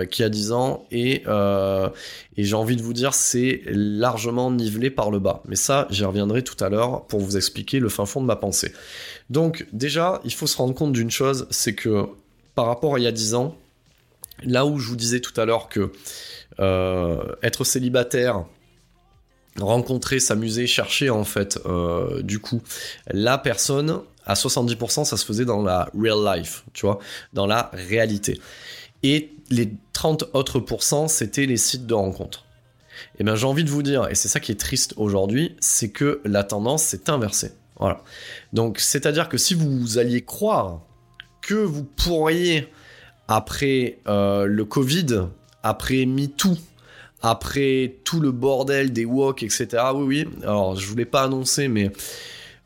qu'il 0.08 0.22
y 0.22 0.24
a 0.24 0.28
10 0.28 0.52
ans 0.52 0.86
et, 0.92 1.24
et 1.24 2.44
j'ai 2.44 2.54
envie 2.54 2.76
de 2.76 2.82
vous 2.82 2.92
dire 2.92 3.12
c'est 3.12 3.62
largement 3.66 4.52
nivelé 4.52 4.88
par 4.88 5.10
le 5.10 5.18
bas. 5.18 5.42
Mais 5.46 5.56
ça, 5.56 5.88
j'y 5.90 6.04
reviendrai 6.04 6.44
tout 6.44 6.62
à 6.62 6.68
l'heure 6.68 7.04
pour 7.08 7.18
vous 7.18 7.36
expliquer 7.36 7.80
le 7.80 7.88
fin 7.88 8.06
fond 8.06 8.20
de 8.20 8.26
ma 8.26 8.36
pensée. 8.36 8.72
Donc 9.30 9.66
déjà, 9.72 10.20
il 10.24 10.32
faut 10.32 10.46
se 10.46 10.56
rendre 10.56 10.74
compte 10.74 10.92
d'une 10.92 11.10
chose, 11.10 11.48
c'est 11.50 11.74
que 11.74 12.06
par 12.54 12.66
rapport 12.66 12.94
à 12.94 12.98
il 13.00 13.02
y 13.02 13.08
a 13.08 13.12
10 13.12 13.34
ans, 13.34 13.56
Là 14.42 14.66
où 14.66 14.78
je 14.78 14.88
vous 14.88 14.96
disais 14.96 15.20
tout 15.20 15.38
à 15.40 15.44
l'heure 15.44 15.68
que 15.68 15.92
euh, 16.60 17.34
être 17.42 17.64
célibataire, 17.64 18.44
rencontrer, 19.58 20.20
s'amuser, 20.20 20.66
chercher 20.66 21.10
en 21.10 21.24
fait, 21.24 21.58
euh, 21.66 22.22
du 22.22 22.40
coup, 22.40 22.60
la 23.10 23.38
personne, 23.38 24.00
à 24.26 24.34
70%, 24.34 25.04
ça 25.04 25.16
se 25.16 25.24
faisait 25.24 25.44
dans 25.44 25.62
la 25.62 25.88
real 25.96 26.38
life, 26.38 26.64
tu 26.72 26.86
vois, 26.86 26.98
dans 27.32 27.46
la 27.46 27.70
réalité. 27.72 28.40
Et 29.02 29.32
les 29.50 29.72
30 29.92 30.24
autres 30.32 30.60
pourcents, 30.60 31.08
c'était 31.08 31.46
les 31.46 31.56
sites 31.56 31.86
de 31.86 31.94
rencontres. 31.94 32.44
Et 33.14 33.18
eh 33.20 33.24
bien 33.24 33.34
j'ai 33.34 33.46
envie 33.46 33.64
de 33.64 33.70
vous 33.70 33.82
dire, 33.82 34.08
et 34.08 34.14
c'est 34.14 34.28
ça 34.28 34.40
qui 34.40 34.52
est 34.52 34.60
triste 34.60 34.94
aujourd'hui, 34.96 35.56
c'est 35.60 35.90
que 35.90 36.20
la 36.24 36.44
tendance 36.44 36.84
s'est 36.84 37.10
inversée. 37.10 37.52
Voilà. 37.78 38.02
Donc 38.52 38.78
c'est-à-dire 38.78 39.28
que 39.28 39.36
si 39.36 39.54
vous 39.54 39.98
alliez 39.98 40.24
croire 40.24 40.80
que 41.42 41.54
vous 41.54 41.84
pourriez 41.84 42.68
après 43.28 43.98
euh, 44.06 44.46
le 44.46 44.64
Covid, 44.64 45.28
après 45.62 46.06
MeToo, 46.06 46.56
après 47.22 47.96
tout 48.04 48.20
le 48.20 48.32
bordel 48.32 48.92
des 48.92 49.04
walks, 49.04 49.42
etc. 49.42 49.68
Oui, 49.94 50.04
oui. 50.04 50.28
Alors, 50.42 50.76
je 50.76 50.86
voulais 50.86 51.06
pas 51.06 51.22
annoncer, 51.22 51.68
mais 51.68 51.90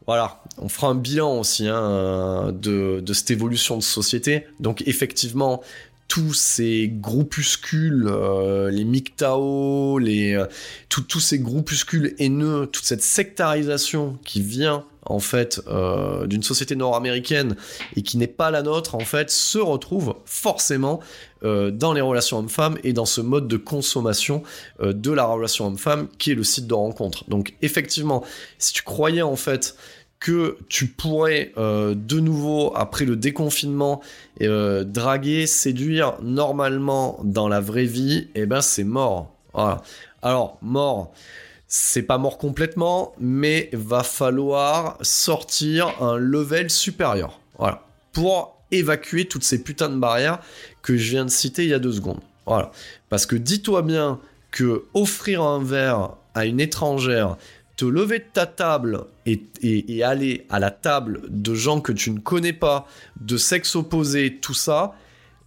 voilà, 0.06 0.42
on 0.56 0.68
fera 0.68 0.88
un 0.88 0.94
bilan 0.94 1.38
aussi 1.38 1.68
hein, 1.68 2.52
de, 2.52 3.02
cette 3.12 3.30
évolution 3.30 3.76
de 3.76 3.82
société. 3.82 4.46
Donc, 4.58 4.82
effectivement, 4.86 5.62
tous 6.08 6.32
ces 6.32 6.88
groupuscules, 6.88 8.08
euh, 8.08 8.70
les 8.70 8.84
MGTOW, 8.84 9.98
les, 9.98 10.34
euh, 10.34 10.46
tous 10.88 11.20
ces 11.20 11.38
groupuscules 11.38 12.14
haineux, 12.18 12.66
toute 12.66 12.84
cette 12.84 13.02
sectarisation 13.02 14.18
qui 14.24 14.40
vient 14.40 14.84
en 15.08 15.18
fait 15.18 15.60
euh, 15.68 16.26
d'une 16.26 16.42
société 16.42 16.76
nord-américaine 16.76 17.56
et 17.96 18.02
qui 18.02 18.16
n'est 18.18 18.26
pas 18.26 18.50
la 18.50 18.62
nôtre 18.62 18.94
en 18.94 19.00
fait 19.00 19.30
se 19.30 19.58
retrouve 19.58 20.14
forcément 20.24 21.00
euh, 21.42 21.70
dans 21.70 21.92
les 21.92 22.00
relations 22.00 22.38
hommes-femmes 22.38 22.78
et 22.84 22.92
dans 22.92 23.06
ce 23.06 23.20
mode 23.20 23.48
de 23.48 23.56
consommation 23.56 24.42
euh, 24.80 24.92
de 24.92 25.10
la 25.10 25.24
relation 25.24 25.66
homme-femme 25.66 26.08
qui 26.18 26.32
est 26.32 26.34
le 26.34 26.44
site 26.44 26.66
de 26.66 26.74
rencontre. 26.74 27.28
Donc 27.28 27.54
effectivement, 27.62 28.24
si 28.58 28.72
tu 28.72 28.82
croyais 28.82 29.22
en 29.22 29.36
fait 29.36 29.76
que 30.20 30.58
tu 30.68 30.88
pourrais 30.88 31.52
de 31.56 32.18
nouveau 32.18 32.72
après 32.74 33.04
le 33.04 33.14
déconfinement 33.14 34.00
draguer, 34.40 35.46
séduire 35.46 36.16
normalement 36.20 37.20
dans 37.22 37.46
la 37.46 37.60
vraie 37.60 37.84
vie, 37.84 38.26
eh 38.34 38.44
ben 38.44 38.60
c'est 38.60 38.82
mort. 38.82 39.32
Voilà. 39.54 39.80
Alors 40.20 40.58
mort 40.60 41.12
c'est 41.68 42.02
pas 42.02 42.16
mort 42.16 42.38
complètement, 42.38 43.14
mais 43.20 43.68
va 43.74 44.02
falloir 44.02 44.96
sortir 45.02 46.02
un 46.02 46.16
level 46.16 46.70
supérieur. 46.70 47.38
Voilà. 47.58 47.82
Pour 48.12 48.56
évacuer 48.70 49.26
toutes 49.26 49.44
ces 49.44 49.62
putains 49.62 49.90
de 49.90 49.98
barrières 49.98 50.40
que 50.82 50.96
je 50.96 51.10
viens 51.10 51.26
de 51.26 51.30
citer 51.30 51.64
il 51.64 51.70
y 51.70 51.74
a 51.74 51.78
deux 51.78 51.92
secondes. 51.92 52.20
Voilà. 52.46 52.72
Parce 53.10 53.26
que 53.26 53.36
dis-toi 53.36 53.82
bien 53.82 54.18
que 54.50 54.84
offrir 54.94 55.42
un 55.42 55.62
verre 55.62 56.14
à 56.34 56.46
une 56.46 56.58
étrangère, 56.58 57.36
te 57.76 57.84
lever 57.84 58.20
de 58.20 58.24
ta 58.32 58.46
table 58.46 59.04
et, 59.26 59.42
et, 59.62 60.02
aller 60.02 60.46
à 60.48 60.58
la 60.58 60.70
table 60.70 61.22
de 61.28 61.54
gens 61.54 61.80
que 61.80 61.92
tu 61.92 62.10
ne 62.10 62.18
connais 62.18 62.52
pas, 62.52 62.88
de 63.20 63.36
sexe 63.36 63.76
opposé, 63.76 64.38
tout 64.40 64.54
ça, 64.54 64.94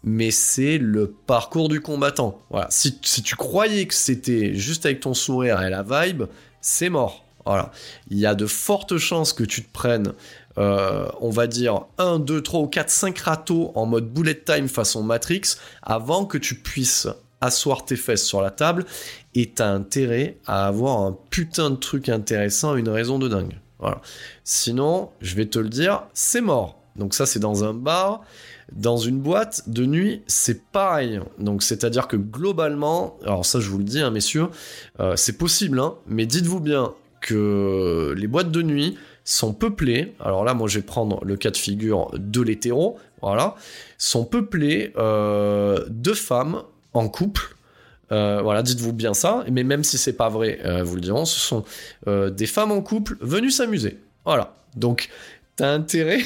mais 0.04 0.32
c'est 0.32 0.78
le 0.78 1.12
parcours 1.12 1.70
du 1.70 1.82
combattant. 1.82 2.42
Voilà. 2.50 2.68
Si, 2.70 3.00
tu 3.00 3.36
croyais 3.36 3.86
que 3.86 3.94
c'était 3.94 4.54
juste 4.56 4.86
avec 4.86 5.00
ton 5.02 5.14
sourire 5.14 5.62
et 5.62 5.70
la 5.70 5.84
vibe, 5.84 6.24
c'est 6.60 6.90
mort. 6.90 7.26
Voilà. 7.46 7.72
Il 8.10 8.18
y 8.18 8.26
a 8.26 8.36
de 8.36 8.46
fortes 8.46 8.98
chances 8.98 9.34
que 9.34 9.44
tu 9.44 9.64
te 9.64 9.72
prennes, 9.72 10.14
euh, 10.58 11.08
on 11.22 11.30
va 11.30 11.48
dire, 11.48 11.86
1, 11.98 12.20
2, 12.20 12.42
3 12.42 12.60
ou 12.62 12.68
4, 12.68 12.90
5 12.90 13.18
râteaux 13.20 13.72
en 13.76 13.86
mode 13.86 14.12
bullet 14.12 14.40
time 14.40 14.68
façon 14.68 15.04
Matrix 15.04 15.56
avant 15.82 16.26
que 16.26 16.38
tu 16.38 16.56
puisses 16.56 17.08
asseoir 17.42 17.86
tes 17.86 17.96
fesses 17.96 18.26
sur 18.26 18.42
la 18.42 18.52
table 18.52 18.86
et 19.34 19.50
t'as 19.50 19.70
intérêt 19.70 20.38
à 20.46 20.68
avoir 20.68 21.02
un 21.02 21.18
putain 21.32 21.72
de 21.72 21.76
truc 21.76 22.10
intéressant, 22.10 22.76
une 22.76 22.90
raison 22.90 23.18
de 23.18 23.28
dingue. 23.28 23.60
Voilà. 23.80 24.00
Sinon, 24.44 25.10
je 25.22 25.36
vais 25.36 25.48
te 25.48 25.58
le 25.58 25.70
dire, 25.70 26.04
c'est 26.14 26.42
mort. 26.42 26.78
Donc 26.96 27.16
ça, 27.16 27.26
c'est 27.26 27.40
dans 27.40 27.64
un 27.64 27.74
bar. 27.74 28.22
Dans 28.72 28.96
une 28.98 29.20
boîte 29.20 29.70
de 29.70 29.86
nuit, 29.86 30.22
c'est 30.28 30.64
pareil. 30.72 31.20
Donc, 31.40 31.62
c'est-à-dire 31.62 32.08
que 32.08 32.16
globalement, 32.16 33.18
alors 33.24 33.46
ça, 33.46 33.60
je 33.60 33.70
vous 33.70 33.78
le 33.78 33.84
dis, 33.84 34.00
hein, 34.00 34.12
messieurs, 34.12 34.48
euh, 35.00 35.16
c'est 35.18 35.38
possible, 35.38 35.80
hein, 35.80 35.96
mais 36.08 36.26
dites-vous 36.26 36.62
bien 36.62 36.94
que 37.20 38.16
les 38.18 38.28
boîtes 38.28 38.50
de 38.50 38.62
nuit 38.62 38.98
sont 39.26 39.54
peuplées. 39.54 40.16
Alors 40.22 40.46
là, 40.46 40.54
moi, 40.54 40.70
je 40.70 40.80
vais 40.80 40.86
prendre 40.86 41.24
le 41.26 41.36
cas 41.36 41.52
de 41.52 41.58
figure 41.58 42.12
de 42.18 42.42
l'hétéro, 42.42 42.98
voilà, 43.22 43.56
sont 43.98 44.24
peuplées 44.24 44.94
euh, 44.98 45.86
de 45.90 46.14
femmes 46.14 46.64
en 46.94 47.10
couple. 47.10 47.58
Euh, 48.14 48.42
voilà, 48.42 48.64
dites-vous 48.64 48.94
bien 48.94 49.14
ça. 49.14 49.44
Mais 49.52 49.64
même 49.64 49.84
si 49.84 49.98
c'est 49.98 50.14
pas 50.14 50.30
vrai, 50.30 50.60
vous 50.84 50.96
le 50.96 51.02
dirons, 51.02 51.26
ce 51.26 51.40
sont 51.40 51.64
des 52.08 52.48
femmes 52.48 52.72
en 52.72 52.82
couple 52.82 53.18
venues 53.20 53.52
s'amuser. 53.52 54.00
Voilà. 54.26 54.56
Donc, 54.76 55.10
t'as 55.58 55.72
intérêt 55.74 56.22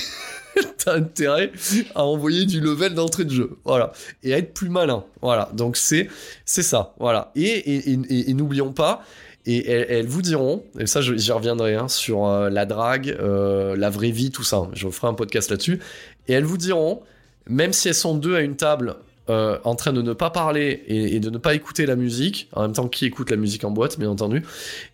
t'as 0.77 0.95
intérêt 0.95 1.51
à 1.93 2.03
envoyer 2.05 2.45
du 2.45 2.59
level 2.59 2.93
d'entrée 2.93 3.25
de 3.25 3.31
jeu. 3.31 3.57
Voilà. 3.63 3.91
Et 4.23 4.33
à 4.33 4.37
être 4.37 4.53
plus 4.53 4.69
malin. 4.69 5.03
Voilà. 5.21 5.49
Donc 5.53 5.77
c'est, 5.77 6.09
c'est 6.45 6.63
ça. 6.63 6.93
Voilà. 6.99 7.31
Et, 7.35 7.91
et, 7.91 8.33
n'oublions 8.33 8.73
pas, 8.73 9.03
et 9.45 9.69
elles, 9.69 10.07
vous 10.07 10.21
diront, 10.21 10.63
et 10.79 10.87
ça 10.87 11.01
j'y 11.01 11.31
reviendrai, 11.31 11.75
hein, 11.75 11.87
sur 11.87 12.25
euh, 12.25 12.49
la 12.49 12.65
drague, 12.65 13.15
euh, 13.19 13.75
la 13.75 13.89
vraie 13.89 14.11
vie, 14.11 14.31
tout 14.31 14.43
ça. 14.43 14.63
Je 14.73 14.89
ferai 14.89 15.07
un 15.07 15.13
podcast 15.13 15.49
là-dessus. 15.49 15.79
Et 16.27 16.33
elles 16.33 16.45
vous 16.45 16.57
diront, 16.57 17.01
même 17.47 17.73
si 17.73 17.87
elles 17.87 17.95
sont 17.95 18.15
deux 18.15 18.35
à 18.35 18.41
une 18.41 18.55
table 18.55 18.95
euh, 19.27 19.57
en 19.63 19.73
train 19.73 19.91
de 19.91 20.03
ne 20.03 20.13
pas 20.13 20.29
parler 20.29 20.83
et, 20.87 21.19
de 21.19 21.31
ne 21.31 21.39
pas 21.39 21.55
écouter 21.55 21.87
la 21.87 21.95
musique, 21.95 22.47
en 22.53 22.61
même 22.61 22.73
temps 22.73 22.87
qui 22.87 23.05
écoute 23.05 23.31
la 23.31 23.37
musique 23.37 23.63
en 23.63 23.71
boîte, 23.71 23.97
bien 23.97 24.09
entendu, 24.11 24.43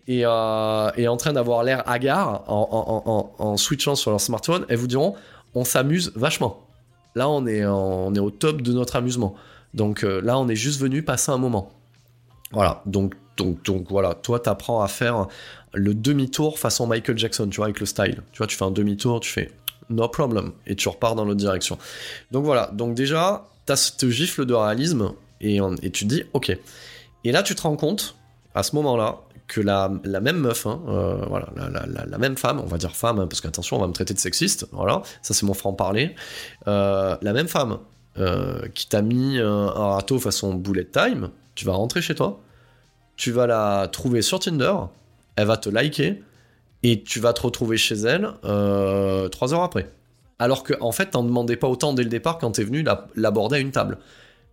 et, 0.08 0.24
euh, 0.24 0.28
en 0.30 1.16
train 1.18 1.34
d'avoir 1.34 1.62
l'air 1.64 1.82
hagard 1.86 2.44
en, 2.48 3.56
switchant 3.58 3.94
sur 3.94 4.10
leur 4.10 4.22
smartphone, 4.22 4.64
elles 4.70 4.78
vous 4.78 4.86
diront 4.86 5.16
on 5.54 5.64
s'amuse 5.64 6.12
vachement. 6.14 6.66
Là, 7.14 7.28
on 7.28 7.46
est, 7.46 7.64
au 7.64 8.30
top 8.30 8.62
de 8.62 8.72
notre 8.72 8.96
amusement. 8.96 9.34
Donc 9.74 10.04
euh, 10.04 10.20
là, 10.20 10.38
on 10.38 10.48
est 10.48 10.56
juste 10.56 10.80
venu 10.80 11.02
passer 11.02 11.30
un 11.30 11.38
moment. 11.38 11.72
Voilà, 12.52 12.82
donc, 12.86 13.14
donc, 13.36 13.62
donc 13.64 13.86
voilà, 13.88 14.14
toi, 14.14 14.38
t'apprends 14.38 14.82
à 14.82 14.88
faire 14.88 15.26
le 15.72 15.94
demi-tour 15.94 16.58
façon 16.58 16.86
Michael 16.86 17.18
Jackson, 17.18 17.48
tu 17.48 17.56
vois, 17.56 17.66
avec 17.66 17.80
le 17.80 17.86
style. 17.86 18.22
Tu 18.32 18.38
vois, 18.38 18.46
tu 18.46 18.56
fais 18.56 18.64
un 18.64 18.70
demi-tour, 18.70 19.20
tu 19.20 19.30
fais 19.30 19.50
no 19.88 20.08
problem, 20.08 20.52
et 20.66 20.76
tu 20.76 20.88
repars 20.88 21.14
dans 21.14 21.24
l'autre 21.24 21.40
direction. 21.40 21.78
Donc 22.30 22.44
voilà, 22.44 22.70
donc 22.72 22.94
déjà, 22.94 23.46
t'as 23.66 23.76
ce 23.76 24.10
gifle 24.10 24.44
de 24.46 24.54
réalisme 24.54 25.12
et, 25.40 25.56
et, 25.82 25.90
tu 25.90 26.06
te 26.06 26.14
dis 26.14 26.24
ok. 26.32 26.56
Et 27.24 27.32
là, 27.32 27.42
tu 27.42 27.54
te 27.54 27.62
rends 27.62 27.76
compte 27.76 28.16
à 28.54 28.62
ce 28.62 28.74
moment-là 28.76 29.20
que 29.46 29.60
la, 29.60 29.88
même 29.88 30.38
meuf, 30.38 30.66
hein, 30.66 30.80
euh, 30.88 31.24
voilà, 31.28 31.48
la, 32.06 32.18
même 32.18 32.36
femme, 32.36 32.60
on 32.60 32.66
va 32.66 32.78
dire 32.78 32.94
femme, 32.96 33.18
hein, 33.18 33.26
parce 33.26 33.40
qu'attention, 33.40 33.76
on 33.76 33.80
va 33.80 33.86
me 33.86 33.92
traiter 33.92 34.14
de 34.14 34.18
sexiste, 34.18 34.66
voilà, 34.72 35.02
ça 35.20 35.34
c'est 35.34 35.44
mon 35.44 35.54
franc-parler, 35.54 36.14
euh, 36.68 37.16
la 37.20 37.32
même 37.32 37.48
femme 37.48 37.78
euh, 38.18 38.66
qui 38.74 38.88
t'a 38.88 39.02
mis 39.02 39.38
un, 39.38 39.66
râteau 39.66 40.18
façon 40.18 40.54
bullet 40.54 40.84
time, 40.84 41.30
tu 41.54 41.64
vas 41.64 41.72
rentrer 41.72 42.00
chez 42.00 42.14
toi, 42.14 42.40
tu 43.16 43.30
vas 43.30 43.46
la 43.46 43.88
trouver 43.92 44.22
sur 44.22 44.38
Tinder, 44.38 44.74
elle 45.36 45.46
va 45.46 45.56
te 45.56 45.68
liker, 45.68 46.22
et 46.82 47.02
tu 47.02 47.20
vas 47.20 47.32
te 47.32 47.42
retrouver 47.42 47.76
chez 47.76 47.94
elle 47.94 48.28
trois 49.30 49.54
heures 49.54 49.62
après 49.62 49.90
alors 50.38 50.64
qu'en 50.64 50.88
en 50.88 50.92
fait, 50.92 51.10
t'en 51.10 51.22
demandais 51.22 51.56
pas 51.56 51.68
autant 51.68 51.92
dès 51.92 52.02
le 52.02 52.08
départ 52.08 52.38
quand 52.38 52.50
t'es 52.50 52.64
venu 52.64 52.84
l'aborder 53.14 53.56
à 53.56 53.58
une 53.60 53.70
table. 53.70 53.98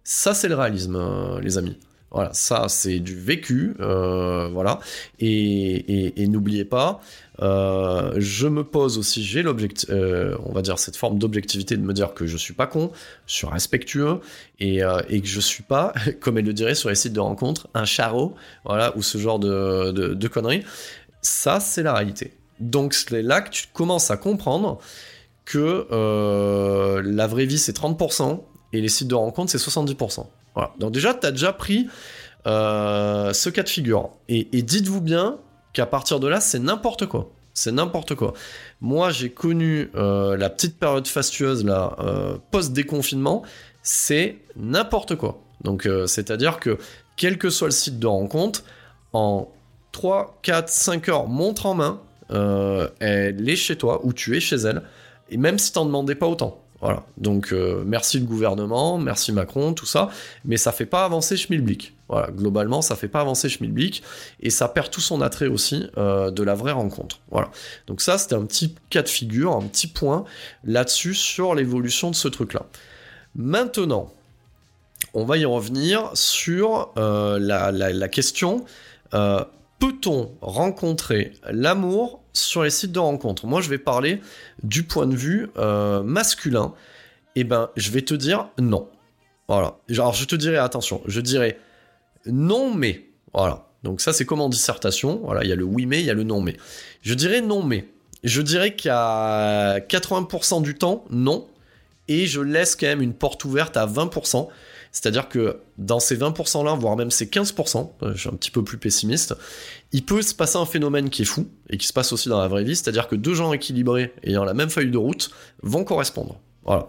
Ça, 0.04 0.36
c'est 0.36 0.48
le 0.48 0.54
réalisme, 0.54 1.40
les 1.42 1.58
amis. 1.58 1.80
Voilà, 2.12 2.34
ça, 2.34 2.66
c'est 2.70 3.00
du 3.00 3.16
vécu, 3.16 3.76
euh, 3.80 4.50
voilà. 4.52 4.80
Et, 5.20 6.14
n'oubliez 6.28 6.66
pas, 6.66 7.02
euh, 7.42 8.14
je 8.18 8.48
me 8.48 8.64
pose 8.64 8.98
aussi, 8.98 9.24
j'ai 9.24 9.44
l'objectif, 9.44 9.90
on 9.90 10.52
va 10.52 10.62
dire 10.62 10.80
cette 10.80 10.96
forme 10.96 11.20
d'objectivité 11.20 11.78
de 11.78 11.84
me 11.84 11.94
dire 11.94 12.14
que 12.14 12.26
je 12.26 12.38
suis 12.38 12.54
pas 12.54 12.68
con, 12.68 12.92
je 13.28 13.34
suis 13.34 13.48
respectueux 13.48 14.20
et, 14.60 14.80
que 14.80 15.28
je 15.28 15.40
suis 15.40 15.64
pas, 15.64 15.94
comme 16.20 16.38
elle 16.38 16.46
le 16.46 16.54
dirait 16.54 16.76
sur 16.76 16.90
les 16.90 16.96
sites 16.96 17.14
de 17.14 17.20
rencontres, 17.20 17.68
un 17.74 17.86
charreau, 17.86 18.36
voilà, 18.66 18.96
ou 18.98 19.04
ce 19.04 19.18
genre 19.18 19.40
de, 19.40 19.92
de 19.92 20.28
conneries. 20.28 20.64
Ça, 21.22 21.60
c'est 21.60 21.84
la 21.84 21.94
réalité. 21.94 22.34
Donc, 22.60 22.94
c'est 22.94 23.22
là 23.22 23.42
que 23.42 23.50
tu 23.50 23.66
commences 23.74 24.12
à 24.12 24.18
comprendre 24.18 24.80
que 25.50 25.88
euh, 25.92 27.02
la 27.04 27.26
vraie 27.26 27.46
vie 27.46 27.58
c'est 27.58 27.76
30% 27.76 28.40
et 28.72 28.82
les 28.82 28.88
sites 28.88 29.08
de 29.08 29.16
rencontres 29.16 29.52
c'est 29.52 29.58
70%. 29.58 30.28
Donc 30.80 30.92
déjà, 30.92 31.14
tu 31.14 31.26
as 31.26 31.32
déjà 31.32 31.54
pris 31.54 31.88
euh, 32.48 33.34
ce 33.34 33.50
cas 33.50 33.64
de 33.64 33.70
figure. 33.70 34.12
Et, 34.28 34.46
dites-vous 34.62 35.02
bien 35.02 35.38
qu'à 35.74 35.86
partir 35.86 36.20
de 36.20 36.28
là, 36.28 36.40
c'est 36.40 36.60
n'importe 36.60 37.06
quoi. 37.06 37.32
C'est 37.54 37.72
n'importe 37.72 38.16
quoi. 38.16 38.34
Moi, 38.80 39.12
j'ai 39.12 39.30
connu 39.30 39.92
euh, 39.96 40.38
la 40.38 40.50
petite 40.50 40.80
période 40.80 41.08
fastueuse, 41.08 41.66
là, 41.66 41.96
post-déconfinement, 42.52 43.44
c'est 43.82 44.38
n'importe 44.56 45.16
quoi. 45.16 45.42
Donc, 45.64 45.88
c'est-à-dire 46.06 46.60
que, 46.60 46.78
quel 47.18 47.38
que 47.38 47.50
soit 47.50 47.68
le 47.68 47.74
site 47.74 48.00
de 48.00 48.08
rencontre, 48.08 48.64
en 49.12 49.50
3, 49.92 50.40
4, 50.42 50.70
5 50.70 51.10
heures, 51.10 51.28
montre 51.28 51.66
en 51.66 51.74
main, 51.74 52.02
elle 52.30 53.50
est 53.50 53.56
chez 53.56 53.76
toi 53.76 54.00
ou 54.06 54.14
tu 54.14 54.38
es 54.38 54.40
chez 54.40 54.56
elle 54.56 54.84
et 55.30 55.38
même 55.38 55.60
si 55.60 55.72
t'en 55.72 55.86
demandais 55.86 56.16
pas 56.16 56.28
autant. 56.28 56.62
Voilà. 56.82 57.04
Donc 57.18 57.52
euh, 57.52 57.84
merci 57.86 58.20
le 58.20 58.26
gouvernement, 58.26 58.98
merci 58.98 59.34
Macron, 59.34 59.74
tout 59.74 59.86
ça, 59.86 60.10
mais 60.46 60.58
ça 60.58 60.72
fait 60.72 60.86
pas 60.86 61.04
avancer 61.04 61.36
Schmilblick. 61.36 61.96
Voilà, 62.08 62.32
globalement, 62.32 62.82
ça 62.82 62.96
fait 62.96 63.08
pas 63.08 63.22
avancer 63.22 63.50
Schmilblick 63.50 64.02
et 64.40 64.50
ça 64.50 64.68
perd 64.68 64.90
tout 64.90 65.02
son 65.02 65.22
attrait 65.22 65.48
aussi 65.48 65.88
euh, 65.98 66.32
de 66.32 66.42
la 66.42 66.56
vraie 66.56 66.72
rencontre. 66.72 67.20
Voilà. 67.32 67.52
Donc 67.88 68.02
ça, 68.02 68.18
c'était 68.18 68.36
un 68.36 68.46
petit 68.46 68.76
cas 68.90 69.04
de 69.04 69.10
figure, 69.10 69.56
un 69.56 69.62
petit 69.62 69.88
point 69.88 70.24
là-dessus 70.64 71.14
sur 71.14 71.54
l'évolution 71.54 72.10
de 72.10 72.16
ce 72.16 72.28
truc-là. 72.28 72.66
Maintenant, 73.36 74.12
on 75.14 75.26
va 75.26 75.38
y 75.38 75.46
revenir 75.46 76.12
sur 76.14 76.92
euh, 76.98 77.38
la, 77.40 77.72
la, 77.72 78.08
question 78.08 78.66
peut-on 79.80 80.36
rencontrer 80.42 81.34
l'amour 81.50 82.22
sur 82.34 82.64
les 82.64 82.70
sites 82.70 82.92
de 82.92 83.00
rencontres? 83.00 83.48
Moi, 83.48 83.62
je 83.62 83.70
vais 83.70 83.78
parler 83.78 84.22
du 84.64 84.84
point 84.84 85.08
de 85.08 85.16
vue 85.16 85.50
euh, 85.58 86.04
masculin. 86.04 86.74
Eh 87.36 87.44
ben, 87.44 87.70
je 87.76 87.90
vais 87.92 88.02
te 88.02 88.14
dire 88.14 88.50
non. 88.60 88.88
Voilà. 89.48 89.78
Alors, 89.90 90.14
je 90.14 90.26
te 90.26 90.36
dirais, 90.36 90.58
attention, 90.58 91.02
je 91.06 91.22
dirais 91.22 91.58
non, 92.26 92.74
mais. 92.74 93.06
Voilà. 93.34 93.68
Donc, 93.84 94.02
ça, 94.02 94.14
c'est 94.14 94.26
comme 94.26 94.42
en 94.42 94.50
dissertation. 94.50 95.22
Voilà, 95.24 95.44
il 95.44 95.50
y 95.50 95.54
a 95.54 95.56
le 95.56 95.64
oui, 95.64 95.86
mais, 95.86 96.00
il 96.00 96.06
y 96.06 96.10
a 96.10 96.14
le 96.14 96.24
non, 96.24 96.42
mais. 96.42 96.58
Je 97.02 97.14
dirais 97.14 97.42
non, 97.42 97.64
mais. 97.64 97.88
Je 98.24 98.42
dirais 98.42 98.76
a 98.86 99.80
80% 99.80 100.62
du 100.62 100.76
temps, 100.76 101.06
non. 101.10 101.48
Et 102.08 102.26
je 102.26 102.42
laisse 102.42 102.76
quand 102.76 102.88
même 102.88 103.02
une 103.02 103.14
porte 103.14 103.46
ouverte 103.46 103.78
à 103.78 103.88
20% 103.88 104.50
c'est-à-dire 104.92 105.30
que 105.30 105.60
dans 105.78 106.00
ces 106.00 106.18
20%-là, 106.18 106.74
voire 106.74 106.96
même 106.96 107.12
ces 107.12 107.28
15%, 107.28 107.92
euh, 108.02 108.14
je 108.16 108.20
suis 108.20 108.30
un 108.30 108.34
petit 108.34 108.52
peu 108.52 108.64
plus 108.64 108.78
pessimiste, 108.78 109.36
il 109.92 110.04
peut 110.04 110.22
se 110.22 110.34
passer 110.34 110.58
un 110.58 110.66
phénomène 110.66 111.10
qui 111.10 111.22
est 111.22 111.26
fou 111.26 111.48
et 111.70 111.78
qui 111.78 111.88
se 111.88 111.94
passe 111.94 112.12
aussi 112.12 112.30
dans 112.30 112.40
la 112.40 112.48
vraie 112.48 112.64
vie, 112.64 112.76
c'est-à-dire 112.76 113.08
que 113.08 113.16
deux 113.16 113.34
gens 113.34 113.54
équilibrés 113.54 114.14
ayant 114.24 114.44
la 114.44 114.54
même 114.54 114.70
feuille 114.70 114.92
de 114.92 114.98
route 114.98 115.32
vont 115.62 115.84
correspondre. 115.84 116.40
Voilà. 116.64 116.88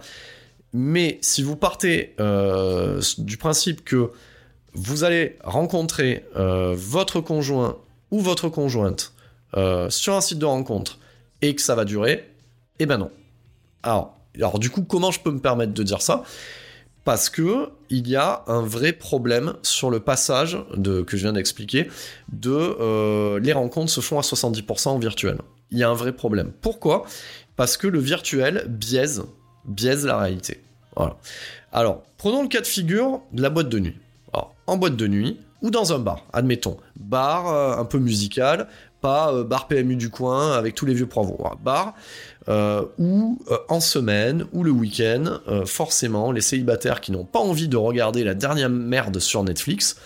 Mais 0.72 1.18
si 1.20 1.42
vous 1.42 1.56
partez 1.56 2.14
euh, 2.20 3.02
du 3.18 3.36
principe 3.36 3.84
que 3.84 4.10
vous 4.72 5.04
allez 5.04 5.36
rencontrer 5.42 6.24
euh, 6.36 6.74
votre 6.76 7.20
conjoint 7.20 7.76
ou 8.10 8.20
votre 8.20 8.48
conjointe 8.48 9.12
sur 9.88 10.14
un 10.14 10.20
site 10.20 10.38
de 10.38 10.46
rencontre 10.46 11.00
et 11.42 11.56
que 11.56 11.62
ça 11.62 11.74
va 11.74 11.84
durer, 11.84 12.30
eh 12.78 12.86
ben 12.86 12.98
non. 12.98 13.10
Alors, 13.82 14.16
alors 14.36 14.60
du 14.60 14.70
coup, 14.70 14.82
comment 14.82 15.10
je 15.10 15.18
peux 15.18 15.32
me 15.32 15.40
permettre 15.40 15.72
de 15.72 15.82
dire 15.82 16.02
ça? 16.02 16.22
Parce 17.04 17.30
que 17.30 17.70
il 17.88 18.08
y 18.08 18.16
a 18.16 18.44
un 18.46 18.62
vrai 18.62 18.92
problème 18.92 19.54
sur 19.62 19.90
le 19.90 20.00
passage 20.00 20.58
de, 20.76 21.02
que 21.02 21.16
je 21.16 21.22
viens 21.22 21.32
d'expliquer 21.32 21.88
de 22.32 22.50
euh, 22.52 23.40
les 23.40 23.52
rencontres 23.52 23.90
se 23.90 24.00
font 24.00 24.18
à 24.18 24.22
70% 24.22 24.88
en 24.88 24.98
virtuel. 24.98 25.38
Il 25.70 25.78
y 25.78 25.82
a 25.82 25.88
un 25.88 25.94
vrai 25.94 26.12
problème. 26.12 26.52
Pourquoi? 26.60 27.04
Parce 27.56 27.76
que 27.76 27.86
le 27.86 27.98
virtuel 27.98 28.66
biaise, 28.68 29.24
biaise 29.64 30.04
la 30.04 30.18
réalité. 30.18 30.62
Voilà. 30.96 31.16
Alors, 31.72 32.02
prenons 32.18 32.42
le 32.42 32.48
cas 32.48 32.60
de 32.60 32.66
figure 32.66 33.20
de 33.32 33.42
la 33.42 33.50
boîte 33.50 33.68
de 33.68 33.78
nuit. 33.78 33.96
en 34.66 34.76
boîte 34.76 34.96
de 34.96 35.06
nuit 35.06 35.38
ou 35.62 35.70
dans 35.70 35.92
un 35.92 35.98
bar, 35.98 36.24
admettons. 36.32 36.76
Bar 36.96 37.48
euh, 37.48 37.76
un 37.76 37.84
peu 37.84 37.98
musical, 37.98 38.68
pas 39.00 39.32
euh, 39.32 39.44
bar 39.44 39.68
PMU 39.68 39.96
du 39.96 40.10
coin 40.10 40.52
avec 40.52 40.74
tous 40.74 40.86
les 40.86 40.94
vieux 40.94 41.06
poivrons. 41.06 41.38
Bar 41.62 41.94
euh, 42.48 42.84
ou 42.98 43.38
euh, 43.50 43.58
en 43.68 43.80
semaine 43.80 44.46
ou 44.52 44.62
le 44.62 44.70
week-end, 44.70 45.38
forcément, 45.66 46.32
les 46.32 46.40
célibataires 46.40 47.00
qui 47.00 47.12
n'ont 47.12 47.24
pas 47.24 47.38
envie 47.38 47.68
de 47.68 47.76
regarder 47.76 48.24
la 48.24 48.34
dernière 48.34 48.70
merde 48.70 49.18
sur 49.18 49.42
Netflix, 49.42 49.96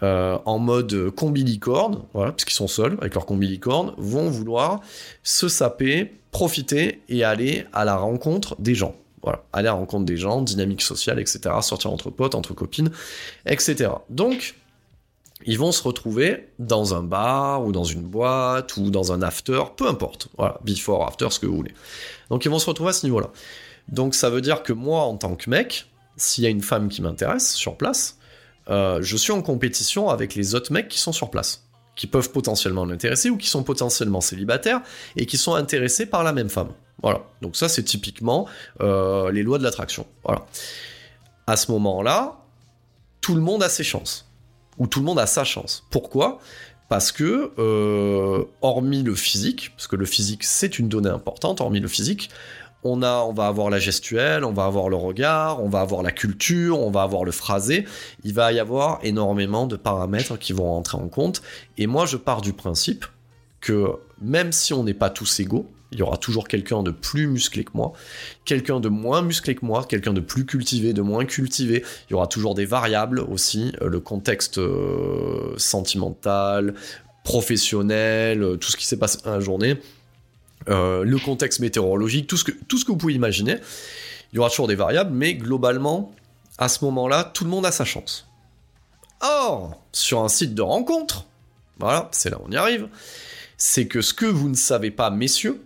en 0.00 0.58
mode 0.58 1.10
combilicorne, 1.10 2.02
voilà, 2.12 2.32
puisqu'ils 2.32 2.56
sont 2.56 2.66
seuls 2.66 2.96
avec 3.00 3.14
leur 3.14 3.24
combilicorne, 3.24 3.92
vont 3.98 4.30
vouloir 4.30 4.80
se 5.22 5.48
saper, 5.48 6.12
profiter 6.32 7.02
et 7.08 7.22
aller 7.22 7.66
à 7.72 7.84
la 7.84 7.96
rencontre 7.96 8.56
des 8.58 8.74
gens. 8.74 8.96
Voilà, 9.22 9.44
aller 9.52 9.68
à 9.68 9.72
la 9.72 9.78
rencontre 9.78 10.04
des 10.04 10.16
gens, 10.16 10.42
dynamique 10.42 10.82
sociale, 10.82 11.20
etc., 11.20 11.54
sortir 11.60 11.92
entre 11.92 12.10
potes, 12.10 12.34
entre 12.34 12.52
copines, 12.52 12.90
etc. 13.46 13.90
Donc, 14.10 14.56
ils 15.46 15.58
vont 15.58 15.72
se 15.72 15.82
retrouver 15.82 16.48
dans 16.58 16.94
un 16.94 17.02
bar 17.02 17.64
ou 17.64 17.72
dans 17.72 17.84
une 17.84 18.02
boîte 18.02 18.76
ou 18.76 18.90
dans 18.90 19.12
un 19.12 19.22
after, 19.22 19.62
peu 19.76 19.88
importe. 19.88 20.28
Voilà, 20.36 20.58
before, 20.64 21.06
after, 21.06 21.30
ce 21.30 21.38
que 21.38 21.46
vous 21.46 21.56
voulez. 21.56 21.74
Donc 22.30 22.44
ils 22.44 22.50
vont 22.50 22.58
se 22.58 22.66
retrouver 22.66 22.90
à 22.90 22.92
ce 22.92 23.06
niveau-là. 23.06 23.30
Donc 23.88 24.14
ça 24.14 24.30
veut 24.30 24.40
dire 24.40 24.62
que 24.62 24.72
moi, 24.72 25.02
en 25.02 25.16
tant 25.16 25.34
que 25.34 25.50
mec, 25.50 25.86
s'il 26.16 26.44
y 26.44 26.46
a 26.46 26.50
une 26.50 26.62
femme 26.62 26.88
qui 26.88 27.02
m'intéresse 27.02 27.54
sur 27.54 27.76
place, 27.76 28.18
euh, 28.68 29.00
je 29.02 29.16
suis 29.16 29.32
en 29.32 29.42
compétition 29.42 30.08
avec 30.08 30.34
les 30.34 30.54
autres 30.54 30.72
mecs 30.72 30.88
qui 30.88 30.98
sont 30.98 31.12
sur 31.12 31.30
place, 31.30 31.66
qui 31.96 32.06
peuvent 32.06 32.30
potentiellement 32.30 32.84
l'intéresser 32.84 33.30
ou 33.30 33.36
qui 33.36 33.48
sont 33.48 33.64
potentiellement 33.64 34.20
célibataires 34.20 34.80
et 35.16 35.26
qui 35.26 35.36
sont 35.36 35.54
intéressés 35.54 36.06
par 36.06 36.22
la 36.22 36.32
même 36.32 36.48
femme. 36.48 36.72
Voilà. 37.02 37.22
Donc 37.40 37.56
ça, 37.56 37.68
c'est 37.68 37.82
typiquement 37.82 38.46
euh, 38.80 39.32
les 39.32 39.42
lois 39.42 39.58
de 39.58 39.64
l'attraction. 39.64 40.06
Voilà. 40.24 40.46
À 41.46 41.56
ce 41.56 41.72
moment-là, 41.72 42.38
tout 43.20 43.34
le 43.34 43.40
monde 43.40 43.62
a 43.62 43.68
ses 43.68 43.84
chances 43.84 44.31
où 44.82 44.88
tout 44.88 44.98
le 44.98 45.06
monde 45.06 45.20
a 45.20 45.26
sa 45.26 45.44
chance. 45.44 45.84
Pourquoi? 45.90 46.40
Parce 46.88 47.12
que, 47.12 47.52
euh, 47.56 48.44
hormis 48.62 49.04
le 49.04 49.14
physique, 49.14 49.70
parce 49.76 49.86
que 49.86 49.94
le 49.94 50.04
physique 50.04 50.42
c'est 50.42 50.80
une 50.80 50.88
donnée 50.88 51.08
importante, 51.08 51.60
hormis 51.60 51.78
le 51.78 51.86
physique, 51.86 52.30
on, 52.82 53.04
on 53.04 53.32
va 53.32 53.46
avoir 53.46 53.70
la 53.70 53.78
gestuelle, 53.78 54.44
on 54.44 54.52
va 54.52 54.64
avoir 54.64 54.88
le 54.88 54.96
regard, 54.96 55.62
on 55.62 55.68
va 55.68 55.82
avoir 55.82 56.02
la 56.02 56.10
culture, 56.10 56.80
on 56.80 56.90
va 56.90 57.02
avoir 57.02 57.22
le 57.22 57.30
phrasé. 57.30 57.86
Il 58.24 58.34
va 58.34 58.52
y 58.52 58.58
avoir 58.58 58.98
énormément 59.04 59.68
de 59.68 59.76
paramètres 59.76 60.36
qui 60.36 60.52
vont 60.52 60.64
rentrer 60.64 60.98
en 60.98 61.06
compte. 61.06 61.42
Et 61.78 61.86
moi, 61.86 62.06
je 62.06 62.16
pars 62.16 62.40
du 62.40 62.52
principe 62.52 63.06
que 63.60 63.92
même 64.20 64.50
si 64.50 64.74
on 64.74 64.82
n'est 64.82 64.94
pas 64.94 65.10
tous 65.10 65.38
égaux, 65.38 65.70
Il 65.92 65.98
y 65.98 66.02
aura 66.02 66.16
toujours 66.16 66.48
quelqu'un 66.48 66.82
de 66.82 66.90
plus 66.90 67.26
musclé 67.26 67.64
que 67.64 67.72
moi, 67.74 67.92
quelqu'un 68.44 68.80
de 68.80 68.88
moins 68.88 69.22
musclé 69.22 69.54
que 69.54 69.64
moi, 69.64 69.84
quelqu'un 69.84 70.14
de 70.14 70.20
plus 70.20 70.46
cultivé, 70.46 70.92
de 70.94 71.02
moins 71.02 71.24
cultivé. 71.26 71.84
Il 72.08 72.12
y 72.12 72.14
aura 72.14 72.26
toujours 72.26 72.54
des 72.54 72.64
variables 72.64 73.20
aussi, 73.20 73.72
euh, 73.82 73.88
le 73.88 74.00
contexte 74.00 74.58
euh, 74.58 75.54
sentimental, 75.58 76.74
professionnel, 77.24 78.42
euh, 78.42 78.56
tout 78.56 78.70
ce 78.70 78.76
qui 78.76 78.86
s'est 78.86 78.98
passé 78.98 79.18
dans 79.24 79.32
la 79.32 79.40
journée, 79.40 79.76
le 80.66 81.16
contexte 81.18 81.60
météorologique, 81.60 82.26
tout 82.26 82.36
ce, 82.36 82.44
que, 82.44 82.52
tout 82.68 82.78
ce 82.78 82.84
que 82.84 82.92
vous 82.92 82.98
pouvez 82.98 83.14
imaginer. 83.14 83.56
Il 84.32 84.36
y 84.36 84.38
aura 84.38 84.48
toujours 84.48 84.68
des 84.68 84.76
variables, 84.76 85.12
mais 85.12 85.34
globalement, 85.34 86.14
à 86.56 86.68
ce 86.68 86.84
moment-là, 86.84 87.30
tout 87.34 87.44
le 87.44 87.50
monde 87.50 87.66
a 87.66 87.72
sa 87.72 87.84
chance. 87.84 88.26
Or, 89.20 89.82
sur 89.92 90.22
un 90.22 90.28
site 90.28 90.54
de 90.54 90.62
rencontre, 90.62 91.26
voilà, 91.78 92.08
c'est 92.12 92.30
là 92.30 92.38
où 92.38 92.44
on 92.46 92.50
y 92.50 92.56
arrive, 92.56 92.88
c'est 93.56 93.86
que 93.86 94.00
ce 94.00 94.14
que 94.14 94.26
vous 94.26 94.48
ne 94.48 94.54
savez 94.54 94.90
pas, 94.90 95.10
messieurs, 95.10 95.60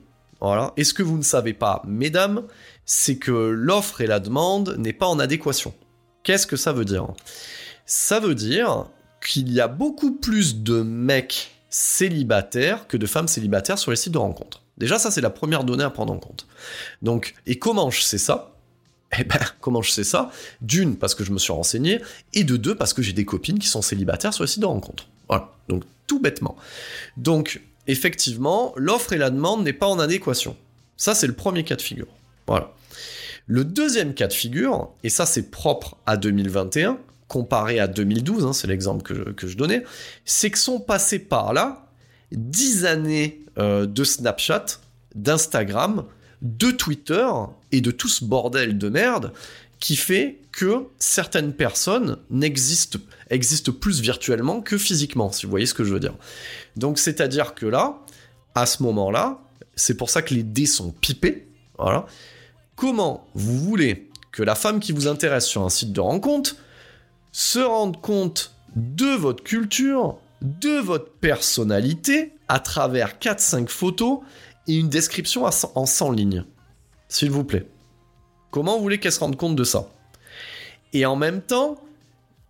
et 0.76 0.84
ce 0.84 0.94
que 0.94 1.02
vous 1.02 1.18
ne 1.18 1.22
savez 1.22 1.52
pas, 1.52 1.82
mesdames, 1.86 2.42
c'est 2.84 3.16
que 3.16 3.32
l'offre 3.32 4.00
et 4.00 4.06
la 4.06 4.20
demande 4.20 4.76
n'est 4.78 4.92
pas 4.92 5.06
en 5.06 5.18
adéquation. 5.18 5.74
Qu'est-ce 6.22 6.46
que 6.46 6.56
ça 6.56 6.72
veut 6.72 6.84
dire? 6.84 7.06
Ça 7.84 8.20
veut 8.20 8.34
dire 8.34 8.86
qu'il 9.24 9.52
y 9.52 9.60
a 9.60 9.68
beaucoup 9.68 10.12
plus 10.12 10.62
de 10.62 10.82
mecs 10.82 11.52
célibataires 11.70 12.86
que 12.86 12.96
de 12.96 13.06
femmes 13.06 13.28
célibataires 13.28 13.78
sur 13.78 13.90
les 13.90 13.96
sites 13.96 14.12
de 14.12 14.18
rencontres. 14.18 14.62
Déjà, 14.78 14.98
ça, 14.98 15.10
c'est 15.10 15.20
la 15.20 15.30
première 15.30 15.64
donnée 15.64 15.84
à 15.84 15.90
prendre 15.90 16.12
en 16.12 16.18
compte. 16.18 16.46
Donc, 17.02 17.34
et 17.46 17.58
comment 17.58 17.90
je 17.90 18.02
sais 18.02 18.18
ça? 18.18 18.52
Eh 19.18 19.24
ben, 19.24 19.38
comment 19.60 19.82
je 19.82 19.90
sais 19.90 20.04
ça? 20.04 20.30
D'une, 20.60 20.96
parce 20.96 21.14
que 21.14 21.24
je 21.24 21.32
me 21.32 21.38
suis 21.38 21.52
renseigné, 21.52 22.00
et 22.34 22.44
de 22.44 22.56
deux, 22.56 22.74
parce 22.74 22.92
que 22.92 23.02
j'ai 23.02 23.12
des 23.12 23.24
copines 23.24 23.58
qui 23.58 23.68
sont 23.68 23.82
célibataires 23.82 24.34
sur 24.34 24.44
les 24.44 24.48
sites 24.48 24.60
de 24.60 24.66
rencontres. 24.66 25.08
Voilà, 25.28 25.52
donc 25.68 25.84
tout 26.06 26.20
bêtement. 26.20 26.56
Donc, 27.16 27.60
effectivement, 27.86 28.72
l'offre 28.76 29.12
et 29.12 29.18
la 29.18 29.30
demande 29.30 29.64
n'est 29.64 29.72
pas 29.72 29.86
en 29.86 29.98
adéquation. 29.98 30.56
Ça, 30.96 31.14
c'est 31.14 31.26
le 31.26 31.34
premier 31.34 31.64
cas 31.64 31.76
de 31.76 31.82
figure. 31.82 32.08
Voilà. 32.46 32.72
Le 33.46 33.64
deuxième 33.64 34.14
cas 34.14 34.26
de 34.26 34.32
figure, 34.32 34.90
et 35.04 35.08
ça 35.08 35.24
c'est 35.24 35.50
propre 35.50 35.96
à 36.04 36.16
2021, 36.16 36.98
comparé 37.28 37.78
à 37.78 37.86
2012, 37.86 38.44
hein, 38.44 38.52
c'est 38.52 38.66
l'exemple 38.66 39.02
que, 39.02 39.46
je 39.46 39.56
donnais, 39.56 39.84
c'est 40.24 40.50
que 40.50 40.58
sont 40.58 40.80
passés 40.80 41.20
par 41.20 41.52
là 41.52 41.86
10 42.32 42.86
années 42.86 43.40
euh, 43.58 43.86
de 43.86 44.02
Snapchat, 44.02 44.80
d'Instagram, 45.14 46.04
de 46.42 46.72
Twitter 46.72 47.26
et 47.70 47.80
de 47.80 47.90
tout 47.92 48.08
ce 48.08 48.24
bordel 48.24 48.78
de 48.78 48.88
merde 48.88 49.32
qui 49.78 49.96
fait 49.96 50.38
que 50.56 50.86
certaines 50.98 51.52
personnes 51.52 52.16
n'existent 52.30 52.98
existent 53.28 53.72
plus 53.72 54.00
virtuellement 54.00 54.62
que 54.62 54.78
physiquement, 54.78 55.30
si 55.30 55.44
vous 55.44 55.50
voyez 55.50 55.66
ce 55.66 55.74
que 55.74 55.84
je 55.84 55.92
veux 55.92 56.00
dire. 56.00 56.14
Donc 56.76 56.98
c'est-à-dire 56.98 57.54
que 57.54 57.66
là, 57.66 58.00
à 58.54 58.64
ce 58.64 58.82
moment-là, 58.82 59.42
c'est 59.74 59.98
pour 59.98 60.08
ça 60.08 60.22
que 60.22 60.32
les 60.32 60.42
dés 60.42 60.64
sont 60.64 60.92
pipés. 60.92 61.46
Voilà. 61.76 62.06
Comment 62.74 63.26
vous 63.34 63.58
voulez 63.58 64.08
que 64.32 64.42
la 64.42 64.54
femme 64.54 64.80
qui 64.80 64.92
vous 64.92 65.08
intéresse 65.08 65.44
sur 65.44 65.62
un 65.62 65.68
site 65.68 65.92
de 65.92 66.00
rencontre 66.00 66.56
se 67.32 67.58
rende 67.58 68.00
compte 68.00 68.54
de 68.76 69.14
votre 69.14 69.44
culture, 69.44 70.18
de 70.40 70.78
votre 70.78 71.10
personnalité 71.10 72.32
à 72.48 72.60
travers 72.60 73.18
4-5 73.18 73.68
photos 73.68 74.20
et 74.68 74.78
une 74.78 74.88
description 74.88 75.44
en 75.44 75.86
100 75.86 76.12
lignes? 76.12 76.44
S'il 77.08 77.30
vous 77.30 77.44
plaît. 77.44 77.66
Comment 78.50 78.76
vous 78.76 78.82
voulez 78.82 78.98
qu'elle 78.98 79.12
se 79.12 79.20
rende 79.20 79.36
compte 79.36 79.54
de 79.54 79.64
ça? 79.64 79.90
Et 80.96 81.04
en 81.04 81.14
même 81.14 81.42
temps, 81.42 81.76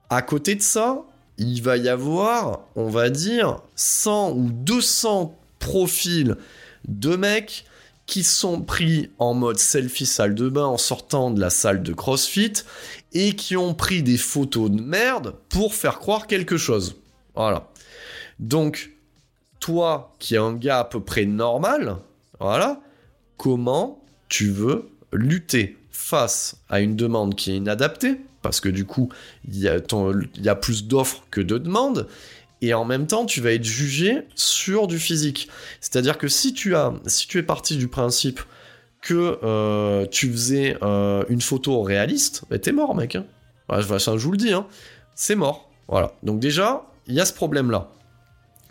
à 0.08 0.22
côté 0.22 0.54
de 0.54 0.62
ça, 0.62 1.02
il 1.36 1.64
va 1.64 1.78
y 1.78 1.88
avoir, 1.88 2.60
on 2.76 2.88
va 2.88 3.10
dire, 3.10 3.58
100 3.74 4.34
ou 4.36 4.50
200 4.52 5.36
profils 5.58 6.36
de 6.86 7.16
mecs 7.16 7.64
qui 8.06 8.22
sont 8.22 8.60
pris 8.60 9.10
en 9.18 9.34
mode 9.34 9.58
selfie 9.58 10.06
salle 10.06 10.36
de 10.36 10.48
bain 10.48 10.64
en 10.64 10.78
sortant 10.78 11.32
de 11.32 11.40
la 11.40 11.50
salle 11.50 11.82
de 11.82 11.92
CrossFit 11.92 12.52
et 13.12 13.34
qui 13.34 13.56
ont 13.56 13.74
pris 13.74 14.04
des 14.04 14.16
photos 14.16 14.70
de 14.70 14.80
merde 14.80 15.34
pour 15.48 15.74
faire 15.74 15.98
croire 15.98 16.28
quelque 16.28 16.56
chose. 16.56 16.94
Voilà. 17.34 17.66
Donc, 18.38 18.92
toi 19.58 20.14
qui 20.20 20.36
es 20.36 20.38
un 20.38 20.54
gars 20.54 20.78
à 20.78 20.84
peu 20.84 21.00
près 21.00 21.24
normal, 21.24 21.96
voilà, 22.38 22.80
comment 23.38 24.00
tu 24.28 24.52
veux 24.52 24.88
lutter 25.12 25.76
face 25.90 26.58
à 26.68 26.78
une 26.78 26.94
demande 26.94 27.34
qui 27.34 27.50
est 27.50 27.56
inadaptée, 27.56 28.20
parce 28.46 28.60
que 28.60 28.68
du 28.68 28.84
coup, 28.84 29.08
il 29.48 29.58
y, 29.58 29.68
a 29.68 30.54
plus 30.54 30.84
d'offres 30.86 31.24
que 31.32 31.40
de 31.40 31.58
demandes, 31.58 32.06
et 32.62 32.74
en 32.74 32.84
même 32.84 33.08
temps, 33.08 33.26
tu 33.26 33.40
vas 33.40 33.50
être 33.50 33.64
jugé 33.64 34.22
sur 34.36 34.86
du 34.86 35.00
physique. 35.00 35.48
C'est-à-dire 35.80 36.16
que 36.16 36.28
si 36.28 36.54
tu, 36.54 36.76
as, 36.76 36.94
si 37.06 37.26
tu 37.26 37.38
es 37.38 37.42
parti 37.42 37.76
du 37.76 37.88
principe 37.88 38.38
que 39.02 39.40
euh, 39.42 40.06
tu 40.06 40.30
faisais 40.30 40.78
euh, 40.82 41.24
une 41.28 41.40
photo 41.40 41.82
réaliste, 41.82 42.44
bah, 42.48 42.60
t'es 42.60 42.70
mort, 42.70 42.94
mec. 42.94 43.16
Hein. 43.16 43.26
je, 43.68 44.10
vous 44.10 44.30
le 44.30 44.38
dis, 44.38 44.52
hein. 44.52 44.68
c'est 45.16 45.34
mort. 45.34 45.68
Voilà. 45.88 46.12
Donc 46.22 46.38
déjà, 46.38 46.86
il 47.08 47.14
y 47.14 47.20
a 47.20 47.24
ce 47.24 47.32
problème-là. 47.32 47.90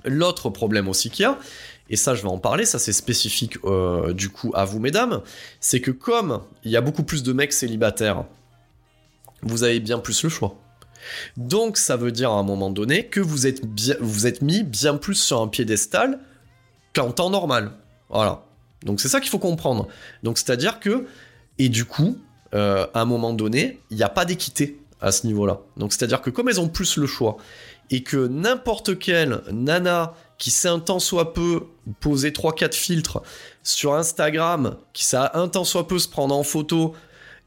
L'autre 0.06 0.50
problème 0.50 0.88
aussi 0.88 1.10
qu'il 1.10 1.24
y 1.24 1.26
a, 1.26 1.38
et 1.90 1.98
ça 1.98 2.16
je 2.16 2.22
vais 2.22 2.30
en 2.30 2.38
parler, 2.38 2.66
ça 2.66 2.80
c'est 2.80 2.94
spécifique 2.94 3.58
euh, 3.66 4.14
du 4.14 4.30
coup 4.30 4.52
à 4.54 4.64
vous 4.64 4.80
mesdames, 4.80 5.22
c'est 5.60 5.82
que 5.82 5.90
comme 5.90 6.42
il 6.64 6.72
y 6.72 6.78
a 6.78 6.82
beaucoup 6.82 7.04
plus 7.04 7.24
de 7.24 7.34
mecs 7.34 7.54
célibataires, 7.54 8.26
vous 9.46 9.64
avez 9.64 9.80
bien 9.80 10.00
plus 10.00 10.24
le 10.24 10.30
choix. 10.30 10.56
Donc 11.38 11.78
ça 11.78 11.96
veut 11.96 12.12
dire 12.12 12.32
à 12.32 12.36
un 12.36 12.44
moment 12.44 12.70
donné 12.70 13.08
que 13.08 13.20
vous 13.20 13.48
êtes, 13.48 14.42
mis 14.42 14.64
bien 14.64 14.98
plus 14.98 15.16
sur 15.16 15.42
un 15.42 15.48
piédestal 15.48 16.20
qu'en 16.94 17.12
temps 17.12 17.30
normal. 17.30 17.72
Voilà. 18.10 18.44
Donc 18.84 19.00
c'est 19.00 19.08
ça 19.08 19.22
qu'il 19.22 19.30
faut 19.30 19.40
comprendre. 19.40 19.88
Donc 20.24 20.38
c'est-à-dire 20.38 20.80
que, 20.80 21.06
et 21.58 21.70
du 21.70 21.86
coup, 21.86 22.18
euh, 22.54 22.88
à 22.94 23.02
un 23.02 23.06
moment 23.06 23.34
donné, 23.34 23.80
il 23.92 23.98
n'y 23.98 24.04
a 24.04 24.10
pas 24.10 24.26
d'équité 24.26 24.80
à 25.00 25.12
ce 25.12 25.28
niveau-là. 25.28 25.60
Donc 25.78 25.94
c'est-à-dire 25.94 26.22
que 26.22 26.30
comme 26.30 26.50
elles 26.50 26.60
ont 26.60 26.70
plus 26.70 26.98
le 26.98 27.08
choix, 27.08 27.38
et 27.92 28.04
que 28.04 28.28
n'importe 28.28 28.98
quelle 28.98 29.42
nana 29.52 30.14
qui 30.38 30.52
sait 30.52 30.68
un 30.68 30.80
temps 30.80 31.00
soit 31.00 31.34
peu 31.34 31.68
poser 32.00 32.32
3-4 32.32 32.74
filtres 32.74 33.22
sur 33.64 33.94
Instagram, 33.94 34.78
qui 34.94 35.06
sait 35.06 35.18
un 35.34 35.48
temps 35.48 35.64
soit 35.64 35.88
peu 35.88 36.00
se 36.00 36.08
prendre 36.08 36.36
en 36.36 36.44
photo, 36.44 36.96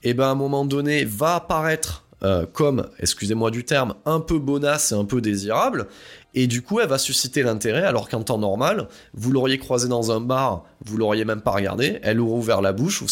et 0.03 0.11
eh 0.11 0.14
ben 0.14 0.24
à 0.24 0.30
un 0.30 0.34
moment 0.34 0.64
donné 0.64 1.05
va 1.05 1.36
apparaître 1.36 2.05
euh, 2.24 2.46
comme, 2.53 2.88
excusez-moi 2.99 3.53
du 3.53 3.64
terme, 3.64 3.94
un 4.05 4.18
peu 4.18 4.40
bonasse 4.40 4.90
et 4.90 4.96
un 4.96 5.05
peu 5.05 5.20
désirable, 5.20 5.86
et 6.34 6.49
du 6.49 6.62
coup 6.62 6.80
elle 6.80 6.88
va 6.88 6.99
susciter 6.99 7.44
l'intérêt, 7.44 7.84
alors 7.84 8.09
qu'en 8.09 8.22
temps 8.22 8.38
normal, 8.38 8.88
vous 9.14 9.30
l'auriez 9.30 9.59
croisé 9.59 9.86
dans 9.86 10.11
un 10.11 10.20
bar, 10.20 10.64
vous 10.84 10.96
l'auriez 10.96 11.24
même 11.24 11.40
pas 11.40 11.53
regardé, 11.53 12.01
elle 12.03 12.20
aurait 12.20 12.38
ouvert 12.38 12.61
la 12.61 12.72
bouche, 12.72 13.03
vous, 13.03 13.09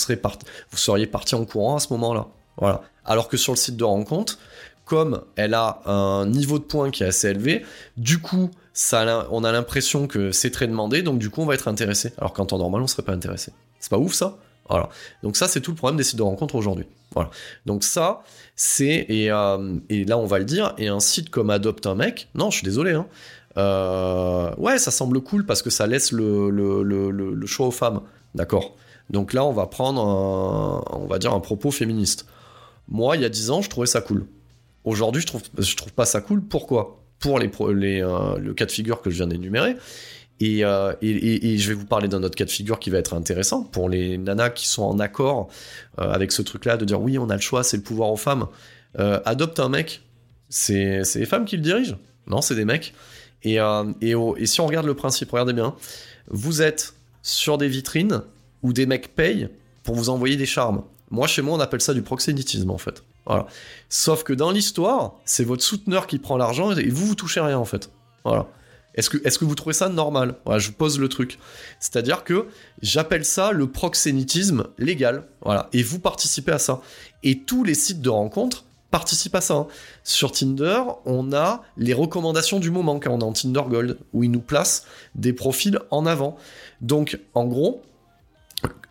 seriez 0.77 1.07
parti 1.07 1.35
en 1.37 1.45
courant 1.45 1.77
à 1.77 1.81
ce 1.81 1.93
moment-là. 1.93 2.27
Voilà. 2.57 2.83
Alors 3.05 3.29
que 3.29 3.37
sur 3.37 3.53
le 3.53 3.59
site 3.59 3.77
de 3.77 3.85
rencontre, 3.85 4.39
comme 4.85 5.23
elle 5.37 5.55
a 5.55 5.83
un 5.87 6.27
niveau 6.27 6.59
de 6.59 6.65
points 6.65 6.91
qui 6.91 7.05
est 7.05 7.07
assez 7.07 7.29
élevé, 7.29 7.65
du 7.97 8.19
coup, 8.19 8.51
ça, 8.73 9.27
on 9.31 9.45
a 9.45 9.53
l'impression 9.53 10.09
que 10.09 10.33
c'est 10.33 10.51
très 10.51 10.67
demandé, 10.67 11.03
donc 11.03 11.19
du 11.19 11.31
coup, 11.31 11.43
on 11.43 11.47
va 11.47 11.55
être 11.55 11.69
intéressé. 11.69 12.13
Alors 12.19 12.33
qu'en 12.33 12.45
temps 12.45 12.59
normal, 12.59 12.83
on 12.83 12.87
serait 12.87 13.03
pas 13.03 13.13
intéressé. 13.13 13.53
C'est 13.79 13.91
pas 13.91 13.99
ouf 13.99 14.15
ça? 14.15 14.37
Voilà. 14.69 14.89
Donc 15.23 15.37
ça, 15.37 15.49
c'est 15.49 15.61
tout 15.61 15.71
le 15.71 15.77
problème 15.77 15.97
des 15.97 16.05
sites 16.05 16.19
de 16.19 16.23
rencontres 16.23 16.55
aujourd'hui. 16.55 16.87
Voilà. 17.15 17.31
Donc 17.65 17.85
ça, 17.85 18.23
c'est 18.57 19.07
et, 19.09 19.31
euh, 19.31 19.79
là, 19.91 20.19
on 20.19 20.27
va 20.27 20.39
le 20.39 20.45
dire. 20.45 20.75
Et 20.79 20.89
un 20.89 21.01
site 21.01 21.31
comme 21.31 21.51
Adopte 21.51 21.87
un 21.87 21.95
mec, 21.95 22.29
non, 22.35 22.51
je 22.51 22.59
suis 22.59 22.65
désolé. 22.65 22.93
Hein, 22.93 23.07
euh, 23.57 24.55
ouais, 24.57 24.79
ça 24.79 24.91
semble 24.91 25.21
cool 25.21 25.47
parce 25.47 25.63
que 25.63 25.71
ça 25.71 25.87
laisse 25.87 26.13
le, 26.13 27.47
choix 27.47 27.67
aux 27.67 27.73
femmes. 27.73 28.03
D'accord. 28.35 28.77
Donc 29.09 29.33
là, 29.33 29.45
on 29.45 29.53
va 29.53 29.67
prendre, 29.67 30.01
un, 30.01 30.99
on 30.99 31.07
va 31.07 31.19
dire, 31.19 31.33
un 31.33 31.41
propos 31.41 31.71
féministe. 31.71 32.27
Moi, 32.89 33.17
il 33.17 33.23
y 33.23 33.25
a 33.25 33.29
10 33.29 33.51
ans, 33.51 33.63
je 33.63 33.71
trouvais 33.71 33.87
ça 33.87 34.01
cool. 34.01 34.27
Aujourd'hui, 34.85 35.23
je 35.23 35.27
trouve, 35.27 35.43
trouve 35.77 35.93
pas 35.93 36.07
ça 36.07 36.21
cool. 36.21 36.43
Pourquoi? 36.43 37.03
Pour 37.19 37.39
les, 37.39 37.51
les 37.75 38.03
euh, 38.03 38.37
le 38.37 38.53
cas 38.53 38.67
de 38.67 38.71
figure 38.71 39.01
que 39.01 39.11
je 39.11 39.17
viens 39.17 39.27
d'énumérer. 39.27 39.77
Euh, 40.43 40.95
et, 41.01 41.59
je 41.59 41.69
vais 41.69 41.75
vous 41.75 41.87
parler 41.87 42.09
d'un 42.09 42.23
autre 42.23 42.37
cas 42.37 42.45
de 42.45 42.51
figure 42.51 42.79
qui 42.79 42.91
va 42.91 42.99
être 42.99 43.15
intéressant 43.15 43.63
pour 43.63 43.89
les 43.89 44.19
nanas 44.19 44.51
qui 44.51 44.69
sont 44.69 44.83
en 44.83 44.99
accord 44.99 45.49
euh, 45.99 46.11
avec 46.13 46.33
ce 46.33 46.43
truc-là, 46.43 46.77
de 46.77 46.85
dire 46.85 47.01
oui, 47.01 47.19
on 47.19 47.31
a 47.31 47.35
le 47.35 47.41
choix, 47.41 47.65
c'est 47.65 47.79
le 47.79 47.83
pouvoir 47.83 48.11
aux 48.11 48.17
femmes. 48.17 48.47
adopte 48.97 49.61
un 49.61 49.69
mec, 49.69 50.03
c'est 50.49 51.03
les 51.15 51.27
femmes 51.27 51.45
qui 51.45 51.57
le 51.57 51.63
dirigent 51.63 51.97
Non, 52.27 52.43
c'est 52.43 52.55
des 52.55 52.65
mecs. 52.65 52.95
Et, 53.43 53.57
et, 53.57 54.47
si 54.47 54.61
on 54.61 54.67
regarde 54.67 54.87
le 54.87 54.95
principe, 54.95 55.31
regardez 55.31 55.53
bien, 55.53 55.75
vous 56.29 56.63
êtes 56.63 56.95
sur 57.23 57.59
des 57.59 57.69
vitrines 57.69 58.23
où 58.63 58.73
des 58.73 58.87
mecs 58.87 59.15
payent 59.15 59.49
pour 59.83 59.95
vous 59.95 60.11
envoyer 60.11 60.37
des 60.37 60.47
charmes. 60.47 60.83
Moi, 61.11 61.27
chez 61.27 61.43
moi, 61.43 61.57
on 61.57 61.61
appelle 61.61 61.81
ça 61.81 61.95
du 61.95 62.03
proxénétisme, 62.03 62.71
en 62.71 62.79
fait. 62.79 63.05
Voilà. 63.27 63.47
Sauf 63.89 64.23
que 64.23 64.33
dans 64.33 64.51
l'histoire, 64.51 65.15
c'est 65.25 65.45
votre 65.45 65.63
souteneur 65.63 66.07
qui 66.07 66.19
prend 66.19 66.37
l'argent 66.37 66.73
et 66.73 66.89
vous, 66.89 67.07
vous 67.07 67.15
touchez 67.15 67.41
rien, 67.41 67.59
en 67.59 67.65
fait. 67.65 67.91
Voilà. 68.25 68.47
Est-ce 68.97 69.39
que, 69.39 69.45
vous 69.45 69.55
trouvez 69.55 69.75
ça 69.75 69.89
normal? 69.89 70.37
Je 70.57 70.71
pose 70.71 70.99
le 70.99 71.09
truc. 71.09 71.39
C'est-à-dire 71.81 72.25
que 72.25 72.47
j'appelle 72.81 73.25
ça 73.25 73.53
le 73.53 73.67
proxénétisme 73.67 74.65
légal. 74.79 75.25
Voilà. 75.43 75.69
Et 75.73 75.83
vous 75.83 75.99
participez 75.99 76.53
à 76.53 76.59
ça. 76.59 76.81
Et 77.23 77.41
tous 77.41 77.63
les 77.63 77.75
sites 77.75 78.01
de 78.01 78.09
rencontres 78.09 78.65
participent 78.91 79.35
à 79.35 79.41
ça. 79.41 79.55
Hein. 79.55 79.67
Sur 80.05 80.33
Tinder, 80.33 80.81
on 81.05 81.33
a 81.33 81.63
les 81.77 81.93
recommandations 81.93 82.59
du 82.59 82.71
moment, 82.71 82.99
quand 82.99 83.11
on 83.11 83.21
est 83.21 83.25
en 83.25 83.33
Tinder 83.33 83.63
Gold, 83.69 83.99
où 84.15 84.25
ils 84.25 84.31
nous 84.31 84.41
placent 84.41 84.87
des 85.15 85.33
profils 85.33 85.79
en 85.91 86.07
avant. 86.07 86.37
Donc, 86.81 87.19
en 87.35 87.47
gros, 87.47 87.83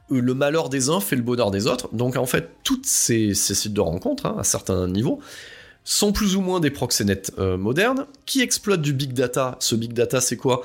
le 0.10 0.34
malheur 0.34 0.70
des 0.70 0.90
uns 0.90 1.00
fait 1.00 1.16
le 1.16 1.22
bonheur 1.22 1.52
des 1.52 1.68
autres. 1.68 1.90
Donc 1.94 2.16
en 2.16 2.26
fait, 2.26 2.52
toutes 2.64 2.86
ces, 2.86 3.34
sites 3.34 3.74
de 3.74 3.82
rencontres, 3.82 4.26
hein, 4.26 4.36
à 4.40 4.44
certains 4.44 4.88
niveaux, 4.88 5.20
sont 5.86 6.12
plus 6.12 6.36
ou 6.36 6.42
moins 6.42 6.60
des 6.60 6.72
proxénètes 6.72 7.32
euh, 7.38 7.58
modernes 7.58 8.08
qui 8.26 8.42
exploitent 8.42 8.82
du 8.82 8.92
big 8.92 9.14
data. 9.14 9.56
Ce 9.60 9.76
big 9.76 9.94
data, 9.94 10.20
c'est 10.20 10.36
quoi? 10.36 10.64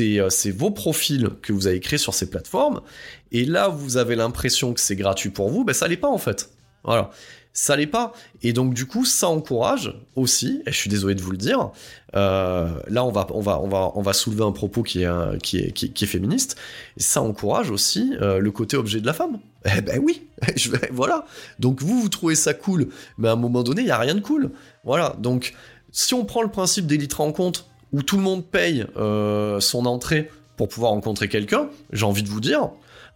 Euh, 0.00 0.28
C'est 0.30 0.50
vos 0.50 0.70
profils 0.70 1.28
que 1.42 1.52
vous 1.52 1.68
avez 1.68 1.78
créés 1.78 1.98
sur 1.98 2.14
ces 2.14 2.28
plateformes. 2.28 2.80
Et 3.30 3.44
là, 3.44 3.68
vous 3.68 3.98
avez 3.98 4.16
l'impression 4.16 4.72
que 4.72 4.80
c'est 4.80 4.96
gratuit 4.96 5.30
pour 5.30 5.50
vous, 5.50 5.64
ben 5.64 5.74
ça 5.74 5.86
l'est 5.86 5.96
pas 5.96 6.08
en 6.08 6.18
fait. 6.18 6.50
Voilà 6.82 7.10
ça 7.58 7.74
l'est 7.74 7.86
pas. 7.86 8.12
Et 8.42 8.52
donc 8.52 8.74
du 8.74 8.84
coup, 8.84 9.06
ça 9.06 9.28
encourage 9.28 9.94
aussi, 10.14 10.62
et 10.66 10.72
je 10.72 10.76
suis 10.76 10.90
désolé 10.90 11.14
de 11.14 11.22
vous 11.22 11.30
le 11.30 11.38
dire, 11.38 11.70
euh, 12.14 12.68
là 12.86 13.02
on 13.02 13.10
va, 13.10 14.12
soulever 14.12 14.44
un 14.44 14.52
propos 14.52 14.82
qui 14.82 15.04
est, 15.04 16.06
féministe, 16.06 16.56
ça 16.98 17.22
encourage 17.22 17.70
aussi 17.70 18.12
le 18.20 18.50
côté 18.50 18.76
objet 18.76 19.00
de 19.00 19.06
la 19.06 19.14
femme. 19.14 19.38
Eh 19.74 19.80
ben 19.80 20.00
oui, 20.02 20.26
je 20.56 20.70
vais, 20.70 20.88
voilà. 20.92 21.26
Donc 21.58 21.82
vous, 21.82 22.00
vous 22.00 22.08
trouvez 22.08 22.34
ça 22.34 22.54
cool, 22.54 22.88
mais 23.18 23.28
à 23.28 23.32
un 23.32 23.36
moment 23.36 23.62
donné, 23.62 23.82
il 23.82 23.86
n'y 23.86 23.90
a 23.90 23.98
rien 23.98 24.14
de 24.14 24.20
cool. 24.20 24.50
Voilà, 24.84 25.16
donc 25.18 25.54
si 25.90 26.14
on 26.14 26.24
prend 26.24 26.42
le 26.42 26.50
principe 26.50 26.86
d'élite 26.86 27.14
rencontre, 27.14 27.66
où 27.92 28.02
tout 28.02 28.16
le 28.16 28.22
monde 28.22 28.44
paye 28.44 28.84
euh, 28.96 29.60
son 29.60 29.86
entrée 29.86 30.30
pour 30.56 30.68
pouvoir 30.68 30.92
rencontrer 30.92 31.28
quelqu'un, 31.28 31.68
j'ai 31.92 32.04
envie 32.04 32.22
de 32.22 32.28
vous 32.28 32.40
dire, 32.40 32.70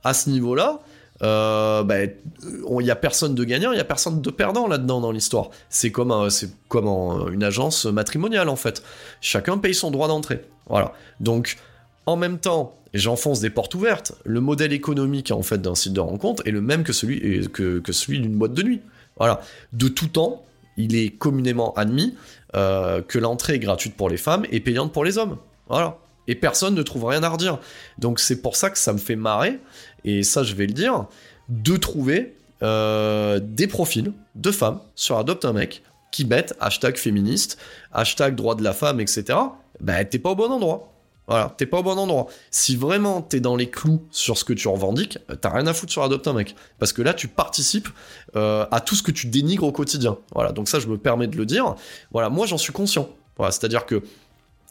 à 0.04 0.14
ce 0.14 0.30
niveau-là, 0.30 0.80
euh, 1.22 1.82
bah, 1.82 1.96
il 2.04 2.86
y 2.86 2.90
a 2.90 2.96
personne 2.96 3.34
de 3.34 3.44
gagnant, 3.44 3.72
il 3.72 3.78
y 3.78 3.80
a 3.80 3.84
personne 3.84 4.22
de 4.22 4.30
perdant 4.30 4.66
là-dedans 4.66 5.00
dans 5.00 5.12
l'histoire. 5.12 5.50
C'est 5.68 5.92
comme, 5.92 6.30
c'est 6.30 6.50
comme 6.68 6.86
une 7.32 7.44
agence 7.44 7.84
matrimoniale 7.84 8.48
en 8.48 8.56
fait. 8.56 8.82
Chacun 9.20 9.58
paye 9.58 9.74
son 9.74 9.90
droit 9.90 10.08
d'entrée. 10.08 10.42
Voilà. 10.68 10.92
Donc, 11.18 11.58
en 12.06 12.16
même 12.16 12.38
temps, 12.38 12.76
j'enfonce 12.94 13.40
des 13.40 13.50
portes 13.50 13.74
ouvertes. 13.74 14.12
Le 14.24 14.40
modèle 14.40 14.72
économique 14.72 15.30
en 15.30 15.42
fait 15.42 15.60
d'un 15.60 15.74
site 15.74 15.92
de 15.92 16.00
rencontre 16.00 16.46
est 16.46 16.50
le 16.50 16.60
même 16.60 16.82
que 16.82 16.92
celui, 16.92 17.48
celui 17.90 18.20
d'une 18.20 18.36
boîte 18.36 18.54
de 18.54 18.62
nuit. 18.62 18.80
Voilà. 19.16 19.40
De 19.72 19.88
tout 19.88 20.08
temps, 20.08 20.44
il 20.76 20.94
est 20.96 21.10
communément 21.10 21.72
admis 21.74 22.14
euh, 22.56 23.02
que 23.02 23.18
l'entrée 23.18 23.54
est 23.54 23.58
gratuite 23.58 23.94
pour 23.96 24.08
les 24.08 24.16
femmes 24.16 24.44
et 24.50 24.60
payante 24.60 24.92
pour 24.92 25.04
les 25.04 25.18
hommes. 25.18 25.36
Voilà. 25.68 25.98
Et 26.26 26.34
personne 26.34 26.74
ne 26.74 26.82
trouve 26.82 27.04
rien 27.04 27.22
à 27.22 27.28
redire. 27.28 27.58
Donc 27.98 28.20
c'est 28.20 28.40
pour 28.40 28.56
ça 28.56 28.70
que 28.70 28.78
ça 28.78 28.92
me 28.92 28.98
fait 28.98 29.16
marrer 29.16 29.58
et 30.04 30.22
ça 30.22 30.42
je 30.42 30.54
vais 30.54 30.66
le 30.66 30.72
dire, 30.72 31.06
de 31.48 31.76
trouver 31.76 32.36
euh, 32.62 33.40
des 33.42 33.66
profils 33.66 34.12
de 34.34 34.50
femmes 34.50 34.80
sur 34.94 35.18
Adopte 35.18 35.44
un 35.44 35.52
mec 35.52 35.82
qui 36.12 36.24
mettent 36.24 36.54
hashtag 36.60 36.96
féministe, 36.96 37.58
hashtag 37.92 38.34
droit 38.34 38.54
de 38.54 38.64
la 38.64 38.72
femme, 38.72 39.00
etc. 39.00 39.38
Ben 39.80 40.04
t'es 40.04 40.18
pas 40.18 40.30
au 40.30 40.34
bon 40.34 40.50
endroit. 40.50 40.92
Voilà, 41.30 41.54
t'es 41.56 41.64
pas 41.64 41.78
au 41.78 41.84
bon 41.84 41.96
endroit. 41.96 42.26
Si 42.50 42.74
vraiment 42.74 43.22
t'es 43.22 43.38
dans 43.38 43.54
les 43.54 43.70
clous 43.70 44.04
sur 44.10 44.36
ce 44.36 44.42
que 44.42 44.52
tu 44.52 44.66
revendiques, 44.66 45.16
t'as 45.40 45.50
rien 45.50 45.64
à 45.68 45.72
foutre 45.72 45.92
sur 45.92 46.02
Adopte 46.02 46.26
un 46.26 46.32
mec. 46.32 46.56
Parce 46.80 46.92
que 46.92 47.02
là, 47.02 47.14
tu 47.14 47.28
participes 47.28 47.88
euh, 48.34 48.66
à 48.72 48.80
tout 48.80 48.96
ce 48.96 49.04
que 49.04 49.12
tu 49.12 49.28
dénigres 49.28 49.62
au 49.62 49.70
quotidien. 49.70 50.18
Voilà, 50.34 50.50
donc 50.50 50.68
ça, 50.68 50.80
je 50.80 50.88
me 50.88 50.98
permets 50.98 51.28
de 51.28 51.36
le 51.36 51.46
dire. 51.46 51.76
Voilà, 52.10 52.30
moi, 52.30 52.46
j'en 52.46 52.58
suis 52.58 52.72
conscient. 52.72 53.08
C'est-à-dire 53.38 53.86
que 53.86 54.02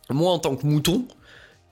moi, 0.10 0.34
en 0.34 0.38
tant 0.38 0.58
que 0.58 0.68
mouton, 0.68 1.08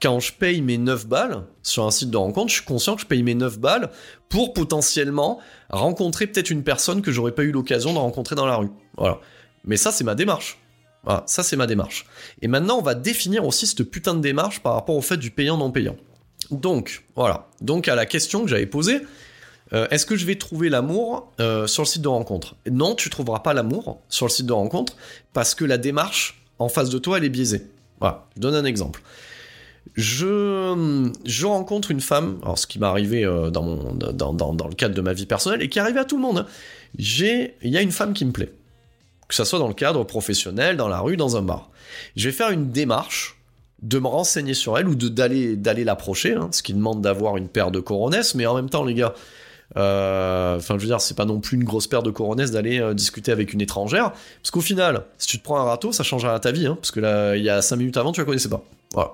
quand 0.00 0.20
je 0.20 0.32
paye 0.32 0.62
mes 0.62 0.78
9 0.78 1.06
balles 1.06 1.44
sur 1.62 1.84
un 1.84 1.90
site 1.90 2.10
de 2.10 2.16
rencontre, 2.16 2.48
je 2.48 2.54
suis 2.54 2.64
conscient 2.64 2.96
que 2.96 3.02
je 3.02 3.06
paye 3.06 3.22
mes 3.22 3.34
9 3.34 3.58
balles 3.58 3.90
pour 4.30 4.54
potentiellement 4.54 5.38
rencontrer 5.68 6.26
peut-être 6.26 6.48
une 6.48 6.64
personne 6.64 7.02
que 7.02 7.12
j'aurais 7.12 7.32
pas 7.32 7.42
eu 7.42 7.52
l'occasion 7.52 7.92
de 7.92 7.98
rencontrer 7.98 8.36
dans 8.36 8.46
la 8.46 8.56
rue. 8.56 8.70
Voilà. 8.96 9.20
Mais 9.64 9.76
ça, 9.76 9.92
c'est 9.92 10.04
ma 10.04 10.14
démarche. 10.14 10.58
Voilà, 11.04 11.22
ça 11.26 11.42
c'est 11.42 11.56
ma 11.56 11.66
démarche. 11.66 12.06
Et 12.42 12.48
maintenant, 12.48 12.78
on 12.78 12.82
va 12.82 12.94
définir 12.94 13.46
aussi 13.46 13.66
cette 13.66 13.84
putain 13.84 14.14
de 14.14 14.20
démarche 14.20 14.60
par 14.60 14.74
rapport 14.74 14.96
au 14.96 15.02
fait 15.02 15.16
du 15.16 15.30
payant-non 15.30 15.70
payant. 15.70 15.96
Donc, 16.50 17.04
voilà. 17.14 17.48
Donc, 17.60 17.88
à 17.88 17.94
la 17.94 18.06
question 18.06 18.42
que 18.42 18.48
j'avais 18.48 18.66
posée, 18.66 19.00
euh, 19.72 19.86
est-ce 19.90 20.06
que 20.06 20.16
je 20.16 20.26
vais 20.26 20.36
trouver 20.36 20.68
l'amour 20.68 21.32
euh, 21.40 21.66
sur 21.66 21.82
le 21.82 21.88
site 21.88 22.02
de 22.02 22.08
rencontre? 22.08 22.56
Non, 22.70 22.94
tu 22.94 23.10
trouveras 23.10 23.40
pas 23.40 23.54
l'amour 23.54 24.00
sur 24.08 24.26
le 24.26 24.30
site 24.30 24.46
de 24.46 24.52
rencontre 24.52 24.96
parce 25.32 25.54
que 25.54 25.64
la 25.64 25.78
démarche 25.78 26.42
en 26.58 26.68
face 26.68 26.90
de 26.90 26.98
toi, 26.98 27.18
elle 27.18 27.24
est 27.24 27.30
biaisée. 27.30 27.66
Voilà, 28.00 28.26
je 28.36 28.40
donne 28.40 28.54
un 28.54 28.64
exemple 28.64 29.02
je, 29.94 31.10
je 31.24 31.46
rencontre 31.46 31.90
une 31.90 32.00
femme, 32.00 32.38
alors 32.42 32.58
ce 32.58 32.66
qui 32.66 32.78
m'est 32.78 32.86
arrivé 32.86 33.24
euh, 33.24 33.50
dans, 33.50 33.62
mon, 33.62 33.94
dans, 33.94 34.32
dans, 34.32 34.68
le 34.68 34.74
cadre 34.74 34.94
de 34.94 35.00
ma 35.00 35.12
vie 35.12 35.26
personnelle 35.26 35.62
et 35.62 35.68
qui 35.68 35.78
arrive 35.78 35.98
à 35.98 36.04
tout 36.04 36.16
le 36.16 36.22
monde. 36.22 36.38
Hein. 36.38 36.46
Il 36.98 37.70
y 37.70 37.76
a 37.76 37.82
une 37.82 37.90
femme 37.90 38.14
qui 38.14 38.24
me 38.24 38.32
plaît, 38.32 38.52
que 39.28 39.34
ça 39.34 39.44
soit 39.44 39.58
dans 39.58 39.68
le 39.68 39.74
cadre 39.74 40.04
professionnel, 40.04 40.76
dans 40.76 40.88
la 40.88 41.00
rue, 41.00 41.16
dans 41.16 41.36
un 41.36 41.42
bar. 41.42 41.70
Je 42.16 42.28
vais 42.28 42.34
faire 42.34 42.50
une 42.50 42.70
démarche 42.70 43.38
de 43.82 43.98
me 43.98 44.08
renseigner 44.08 44.54
sur 44.54 44.76
elle 44.78 44.88
ou 44.88 44.94
de 44.94 45.08
d'aller 45.08 45.84
l'approcher, 45.84 46.34
hein, 46.34 46.48
ce 46.50 46.62
qui 46.62 46.74
demande 46.74 47.00
d'avoir 47.00 47.36
une 47.36 47.48
paire 47.48 47.70
de 47.70 47.80
coronesses, 47.80 48.34
mais 48.34 48.46
en 48.46 48.54
même 48.54 48.70
temps 48.70 48.84
les 48.84 48.94
gars, 48.94 49.14
euh, 49.76 50.56
enfin 50.56 50.74
je 50.76 50.80
veux 50.80 50.88
dire 50.88 51.00
c'est 51.00 51.16
pas 51.16 51.26
non 51.26 51.40
plus 51.40 51.56
une 51.56 51.64
grosse 51.64 51.86
paire 51.86 52.02
de 52.02 52.10
coronesses 52.10 52.50
d'aller 52.50 52.80
euh, 52.80 52.94
discuter 52.94 53.30
avec 53.30 53.52
une 53.52 53.60
étrangère, 53.60 54.12
parce 54.42 54.50
qu'au 54.50 54.60
final 54.60 55.04
si 55.18 55.28
tu 55.28 55.38
te 55.38 55.44
prends 55.44 55.60
un 55.60 55.64
râteau 55.64 55.92
ça 55.92 56.02
changera 56.02 56.40
ta 56.40 56.50
vie, 56.50 56.66
hein, 56.66 56.74
parce 56.74 56.90
que 56.90 56.98
là 56.98 57.36
il 57.36 57.44
y 57.44 57.50
a 57.50 57.62
5 57.62 57.76
minutes 57.76 57.96
avant 57.96 58.10
tu 58.10 58.20
la 58.20 58.26
connaissais 58.26 58.48
pas, 58.48 58.64
voilà. 58.94 59.12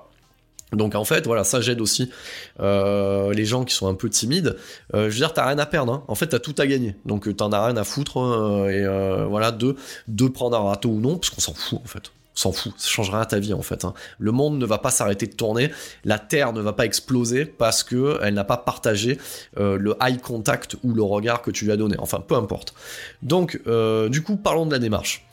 Donc 0.73 0.95
en 0.95 1.05
fait, 1.05 1.25
voilà, 1.25 1.43
ça 1.43 1.61
j'aide 1.61 1.81
aussi 1.81 2.11
euh, 2.59 3.33
les 3.33 3.45
gens 3.45 3.63
qui 3.63 3.73
sont 3.73 3.87
un 3.87 3.93
peu 3.93 4.09
timides. 4.09 4.57
Euh, 4.93 5.09
je 5.09 5.13
veux 5.13 5.19
dire, 5.19 5.33
t'as 5.33 5.47
rien 5.47 5.59
à 5.59 5.65
perdre. 5.65 5.93
Hein. 5.93 6.03
En 6.07 6.15
fait, 6.15 6.27
t'as 6.27 6.39
tout 6.39 6.55
à 6.57 6.67
gagner. 6.67 6.95
Donc 7.05 7.33
t'en 7.35 7.51
as 7.51 7.65
rien 7.65 7.77
à 7.77 7.83
foutre. 7.83 8.17
Euh, 8.17 8.69
et 8.69 9.27
voilà, 9.27 9.51
de, 9.51 9.75
de 10.07 10.27
prendre 10.27 10.57
un 10.57 10.63
râteau 10.63 10.89
ou 10.89 10.99
non, 10.99 11.17
parce 11.17 11.29
qu'on 11.29 11.41
s'en 11.41 11.53
fout 11.53 11.79
en 11.83 11.87
fait. 11.87 12.11
On 12.37 12.37
s'en 12.37 12.51
fout. 12.51 12.73
Ça 12.77 12.89
changera 12.89 13.21
à 13.21 13.25
ta 13.25 13.39
vie 13.39 13.53
en 13.53 13.61
fait. 13.61 13.85
Hein. 13.85 13.93
Le 14.19 14.31
monde 14.31 14.57
ne 14.57 14.65
va 14.65 14.77
pas 14.77 14.89
s'arrêter 14.89 15.27
de 15.27 15.35
tourner. 15.35 15.71
La 16.03 16.19
Terre 16.19 16.51
ne 16.51 16.59
va 16.59 16.73
pas 16.73 16.85
exploser 16.85 17.45
parce 17.45 17.83
que 17.83 18.19
elle 18.21 18.33
n'a 18.33 18.43
pas 18.43 18.57
partagé 18.57 19.17
le 19.55 19.95
eye 20.01 20.17
contact 20.17 20.75
ou 20.83 20.93
le 20.93 21.03
regard 21.03 21.41
que 21.41 21.51
tu 21.51 21.63
lui 21.65 21.71
as 21.71 21.77
donné. 21.77 21.95
Enfin, 21.99 22.19
peu 22.19 22.35
importe. 22.35 22.73
Donc, 23.21 23.61
du 24.09 24.21
coup, 24.21 24.35
parlons 24.35 24.65
de 24.65 24.71
la 24.71 24.79
démarche 24.79 25.25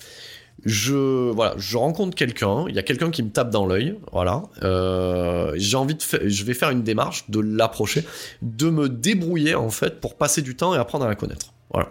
je 0.64 1.30
voilà, 1.30 1.54
je 1.56 1.76
rencontre 1.76 2.14
quelqu'un, 2.14 2.66
il 2.68 2.74
y 2.74 2.78
a 2.78 2.82
quelqu'un 2.82 3.10
qui 3.10 3.22
me 3.22 3.30
tape 3.30 3.50
dans 3.50 3.66
l'œil, 3.66 3.98
voilà. 4.12 4.42
Euh, 4.62 5.52
j'ai 5.56 5.76
envie 5.76 5.94
de, 5.94 6.00
je 6.00 6.44
vais 6.44 6.54
faire 6.54 6.70
une 6.70 6.82
démarche 6.82 7.28
de 7.30 7.40
l'approcher, 7.40 8.04
de 8.42 8.70
me 8.70 8.88
débrouiller 8.88 9.54
en 9.54 9.70
fait 9.70 10.00
pour 10.00 10.16
passer 10.16 10.42
du 10.42 10.56
temps 10.56 10.74
et 10.74 10.78
apprendre 10.78 11.04
à 11.04 11.08
la 11.08 11.14
connaître, 11.16 11.52
voilà. 11.72 11.88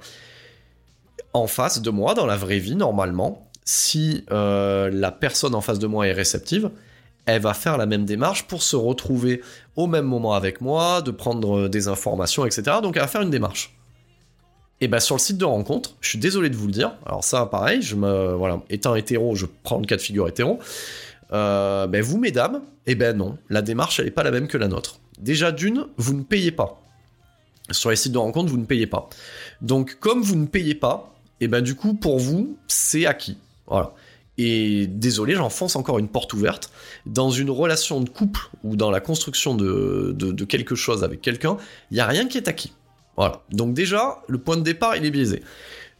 En 1.34 1.47
face 1.47 1.82
de 1.82 1.89
moi, 1.89 2.14
dans 2.14 2.26
la 2.26 2.36
vraie 2.36 2.59
vie, 2.59 2.76
normalement, 2.76 3.49
si 3.64 4.26
euh, 4.32 4.89
la 4.91 5.12
personne 5.12 5.55
en 5.55 5.62
face 5.62 5.80
de 5.80 5.88
moi 5.88 6.07
est 6.07 6.14
réceptive, 6.14 6.72
elle 7.26 7.41
va 7.41 7.53
faire 7.53 7.78
la 7.78 7.86
même 7.86 8.05
démarche 8.05 8.47
pour 8.47 8.64
se 8.64 8.76
retrouver 8.76 9.41
au 9.76 9.88
même 9.88 10.05
moment 10.05 10.34
avec 10.34 10.59
moi, 10.59 11.01
de 11.01 11.12
prendre 11.12 11.68
des 11.68 11.88
informations, 11.88 12.45
etc. 12.45 12.78
Donc 12.82 12.95
elle 12.95 13.03
va 13.03 13.07
faire 13.07 13.22
une 13.22 13.30
démarche. 13.30 13.74
Et 14.84 14.88
bah 14.88 14.99
sur 14.99 15.15
le 15.15 15.19
site 15.19 15.38
de 15.38 15.45
rencontre, 15.45 15.95
je 16.01 16.09
suis 16.09 16.17
désolé 16.17 16.49
de 16.49 16.55
vous 16.55 16.65
le 16.65 16.73
dire. 16.73 16.95
Alors 17.05 17.23
ça, 17.23 17.45
pareil, 17.45 17.84
je 17.84 17.95
me 17.95 18.34
voilà, 18.34 18.61
étant 18.71 18.95
hétéro, 18.95 19.36
je 19.36 19.45
prends 19.45 19.77
le 19.77 19.86
cas 19.86 19.95
de 19.95 20.01
figure 20.01 20.27
hétéro. 20.27 20.59
Euh, 21.32 21.86
ben 21.86 22.01
vous, 22.01 22.17
mesdames, 22.17 22.61
eh 22.88 22.95
ben 22.95 23.15
non, 23.15 23.38
la 23.49 23.61
démarche 23.61 23.99
elle 23.99 24.07
est 24.07 24.11
pas 24.11 24.23
la 24.23 24.32
même 24.32 24.47
que 24.47 24.57
la 24.57 24.67
nôtre. 24.67 24.99
Déjà 25.19 25.51
d'une, 25.51 25.86
vous 25.97 26.15
ne 26.15 26.23
payez 26.23 26.51
pas. 26.51 26.82
Sur 27.69 27.91
les 27.91 27.95
sites 27.95 28.11
de 28.11 28.17
rencontre, 28.17 28.49
vous 28.49 28.57
ne 28.57 28.65
payez 28.65 28.88
pas. 28.88 29.07
Donc 29.61 29.97
comme 29.99 30.23
vous 30.23 30.36
ne 30.36 30.47
payez 30.47 30.73
pas, 30.73 31.13
et 31.39 31.45
eh 31.45 31.47
ben 31.47 31.61
du 31.61 31.75
coup 31.75 31.93
pour 31.93 32.17
vous 32.17 32.57
c'est 32.67 33.05
acquis. 33.05 33.38
Voilà. 33.67 33.93
Et 34.39 34.88
désolé, 34.88 35.36
j'enfonce 35.36 35.75
encore 35.75 35.99
une 35.99 36.07
porte 36.07 36.34
ouverte. 36.34 36.71
Dans 37.05 37.29
une 37.29 37.51
relation 37.51 38.01
de 38.01 38.09
couple 38.09 38.49
ou 38.63 38.75
dans 38.75 38.89
la 38.89 38.99
construction 38.99 39.53
de, 39.53 40.15
de, 40.17 40.32
de 40.32 40.45
quelque 40.45 40.73
chose 40.73 41.03
avec 41.03 41.21
quelqu'un, 41.21 41.57
il 41.91 41.95
n'y 41.95 41.99
a 41.99 42.07
rien 42.07 42.27
qui 42.27 42.39
est 42.39 42.47
acquis. 42.47 42.73
Voilà. 43.18 43.41
Donc 43.51 43.74
déjà, 43.74 44.22
le 44.28 44.38
point 44.38 44.57
de 44.57 44.64
départ, 44.64 44.95
il 44.95 45.05
est 45.05 45.12
biaisé. 45.12 45.43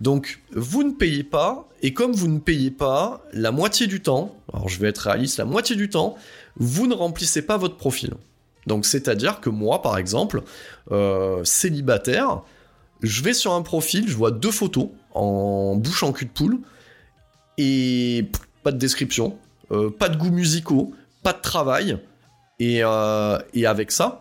Donc, 0.02 0.42
vous 0.52 0.84
ne 0.84 0.94
payez 0.94 1.24
pas, 1.24 1.70
et 1.84 1.94
comme 1.94 2.12
vous 2.12 2.28
ne 2.28 2.40
payez 2.40 2.72
pas, 2.72 3.22
la 3.34 3.52
moitié 3.52 3.86
du 3.86 4.02
temps, 4.02 4.36
alors 4.52 4.68
je 4.68 4.80
vais 4.80 4.88
être 4.88 4.98
réaliste, 4.98 5.38
la 5.38 5.46
moitié 5.46 5.76
du 5.76 5.90
temps, 5.90 6.16
vous 6.56 6.88
ne 6.88 6.96
remplissez 6.96 7.44
pas 7.44 7.58
votre 7.58 7.78
profil. 7.78 8.16
Donc, 8.66 8.88
c'est-à-dire 8.88 9.42
que 9.42 9.52
moi, 9.52 9.84
par 9.84 10.00
exemple, 10.00 10.42
euh, 10.92 11.44
célibataire, 11.44 12.42
je 13.04 13.22
vais 13.22 13.34
sur 13.34 13.54
un 13.54 13.62
profil, 13.62 14.10
je 14.10 14.16
vois 14.16 14.32
deux 14.32 14.52
photos 14.52 14.90
en 15.14 15.76
bouche 15.76 16.02
en 16.02 16.14
cul 16.14 16.26
de 16.26 16.32
poule, 16.32 16.60
et 17.60 18.26
pas 18.64 18.72
de 18.72 18.78
description, 18.78 19.38
euh, 19.72 19.92
pas 19.92 20.10
de 20.10 20.18
goûts 20.18 20.32
musicaux, 20.32 20.94
pas 21.22 21.34
de 21.34 21.42
travail, 21.42 22.00
et, 22.58 22.80
euh, 22.84 23.38
et 23.54 23.68
avec 23.68 23.92
ça, 23.92 24.21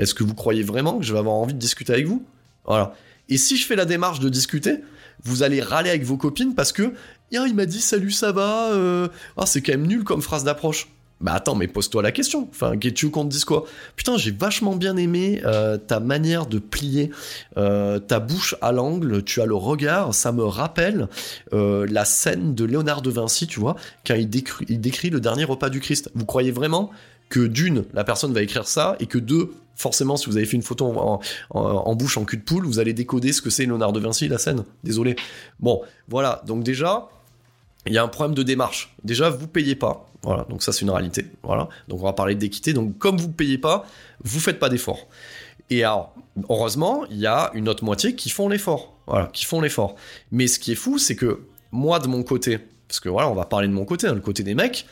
est-ce 0.00 0.14
que 0.14 0.24
vous 0.24 0.34
croyez 0.34 0.62
vraiment 0.62 0.98
que 0.98 1.04
je 1.04 1.12
vais 1.12 1.18
avoir 1.18 1.36
envie 1.36 1.52
de 1.52 1.58
discuter 1.58 1.92
avec 1.92 2.06
vous? 2.06 2.24
Voilà. 2.64 2.94
Et 3.28 3.36
si 3.36 3.58
je 3.58 3.66
fais 3.66 3.76
la 3.76 3.84
démarche 3.84 4.18
de 4.18 4.30
discuter, 4.30 4.78
vous 5.22 5.42
allez 5.42 5.60
râler 5.60 5.90
avec 5.90 6.04
vos 6.04 6.16
copines 6.16 6.54
parce 6.54 6.72
que 6.72 6.94
il 7.30 7.54
m'a 7.54 7.66
dit 7.66 7.80
salut 7.80 8.10
ça 8.10 8.32
va 8.32 8.72
euh... 8.72 9.08
Ah, 9.36 9.44
c'est 9.44 9.60
quand 9.60 9.72
même 9.72 9.86
nul 9.86 10.02
comme 10.02 10.22
phrase 10.22 10.42
d'approche. 10.42 10.88
Bah 11.20 11.34
attends, 11.34 11.54
mais 11.54 11.68
pose-toi 11.68 12.00
la 12.00 12.12
question. 12.12 12.48
Enfin, 12.50 12.78
que 12.78 12.88
tu 12.88 13.10
qu'on 13.10 13.24
te 13.24 13.28
dise 13.28 13.44
quoi 13.44 13.66
Putain, 13.94 14.16
j'ai 14.16 14.30
vachement 14.30 14.74
bien 14.74 14.96
aimé 14.96 15.42
euh, 15.44 15.76
ta 15.76 16.00
manière 16.00 16.46
de 16.46 16.58
plier 16.58 17.10
euh, 17.58 17.98
ta 17.98 18.20
bouche 18.20 18.56
à 18.62 18.72
l'angle. 18.72 19.22
Tu 19.22 19.42
as 19.42 19.46
le 19.46 19.54
regard, 19.54 20.14
ça 20.14 20.32
me 20.32 20.44
rappelle 20.44 21.08
la 21.52 22.04
scène 22.06 22.54
de 22.54 22.64
Léonard 22.64 23.02
de 23.02 23.10
Vinci, 23.10 23.46
tu 23.46 23.60
vois, 23.60 23.76
quand 24.06 24.14
il 24.14 24.30
décrit 24.80 25.10
le 25.10 25.20
dernier 25.20 25.44
repas 25.44 25.68
du 25.68 25.80
Christ. 25.80 26.10
Vous 26.14 26.24
croyez 26.24 26.52
vraiment 26.52 26.90
que 27.30 27.46
d'une, 27.46 27.84
la 27.94 28.04
personne 28.04 28.34
va 28.34 28.42
écrire 28.42 28.66
ça 28.66 28.96
et 29.00 29.06
que 29.06 29.18
deux, 29.18 29.52
forcément, 29.80 30.16
si 30.16 30.26
vous 30.26 30.36
avez 30.36 30.44
fait 30.44 30.56
une 30.56 30.62
photo 30.62 31.20
en, 31.50 31.94
bouche, 31.94 32.18
en 32.18 32.24
cul 32.24 32.36
de 32.36 32.42
poule, 32.42 32.66
vous 32.66 32.78
allez 32.78 32.92
décoder 32.92 33.32
ce 33.32 33.40
que 33.40 33.48
c'est 33.48 33.64
Léonard 33.64 33.92
de 33.92 34.00
Vinci, 34.00 34.28
la 34.28 34.36
scène. 34.36 34.64
Désolé. 34.84 35.16
Bon, 35.58 35.80
voilà. 36.08 36.42
Donc 36.46 36.62
déjà, 36.62 37.08
il 37.86 37.94
y 37.94 37.98
a 37.98 38.02
un 38.02 38.08
problème 38.08 38.34
de 38.34 38.42
démarche. 38.42 38.94
Déjà, 39.04 39.30
vous 39.30 39.48
payez 39.48 39.74
pas. 39.74 40.06
Voilà, 40.22 40.44
donc 40.50 40.62
ça 40.62 40.72
c'est 40.72 40.82
une 40.82 40.90
réalité. 40.90 41.24
Voilà, 41.42 41.70
donc 41.88 42.00
on 42.00 42.04
va 42.04 42.12
parler 42.12 42.34
d'équité. 42.34 42.74
Donc 42.74 42.98
comme 42.98 43.16
vous 43.16 43.28
ne 43.28 43.32
payez 43.32 43.56
pas, 43.56 43.86
vous 44.22 44.38
faites 44.38 44.58
pas 44.58 44.68
d'effort. 44.68 45.08
Et 45.70 45.82
alors, 45.82 46.14
heureusement, 46.50 47.06
il 47.10 47.16
y 47.16 47.26
a 47.26 47.50
une 47.54 47.66
autre 47.66 47.84
moitié 47.84 48.14
qui 48.14 48.28
font 48.28 48.50
l'effort. 48.50 48.98
Voilà, 49.06 49.30
qui 49.32 49.46
font 49.46 49.62
l'effort. 49.62 49.94
Mais 50.30 50.46
ce 50.46 50.58
qui 50.58 50.72
est 50.72 50.76
fou, 50.76 50.98
c'est 50.98 51.16
que 51.16 51.40
moi 51.72 52.00
de 52.00 52.06
mon 52.06 52.22
côté, 52.22 52.58
parce 52.86 53.00
que 53.00 53.08
voilà, 53.08 53.30
on 53.30 53.34
va 53.34 53.46
parler 53.46 53.66
de 53.66 53.72
mon 53.72 53.86
côté, 53.86 54.08
hein, 54.08 54.14
le 54.14 54.20
côté 54.20 54.42
des 54.42 54.54
mecs, 54.54 54.86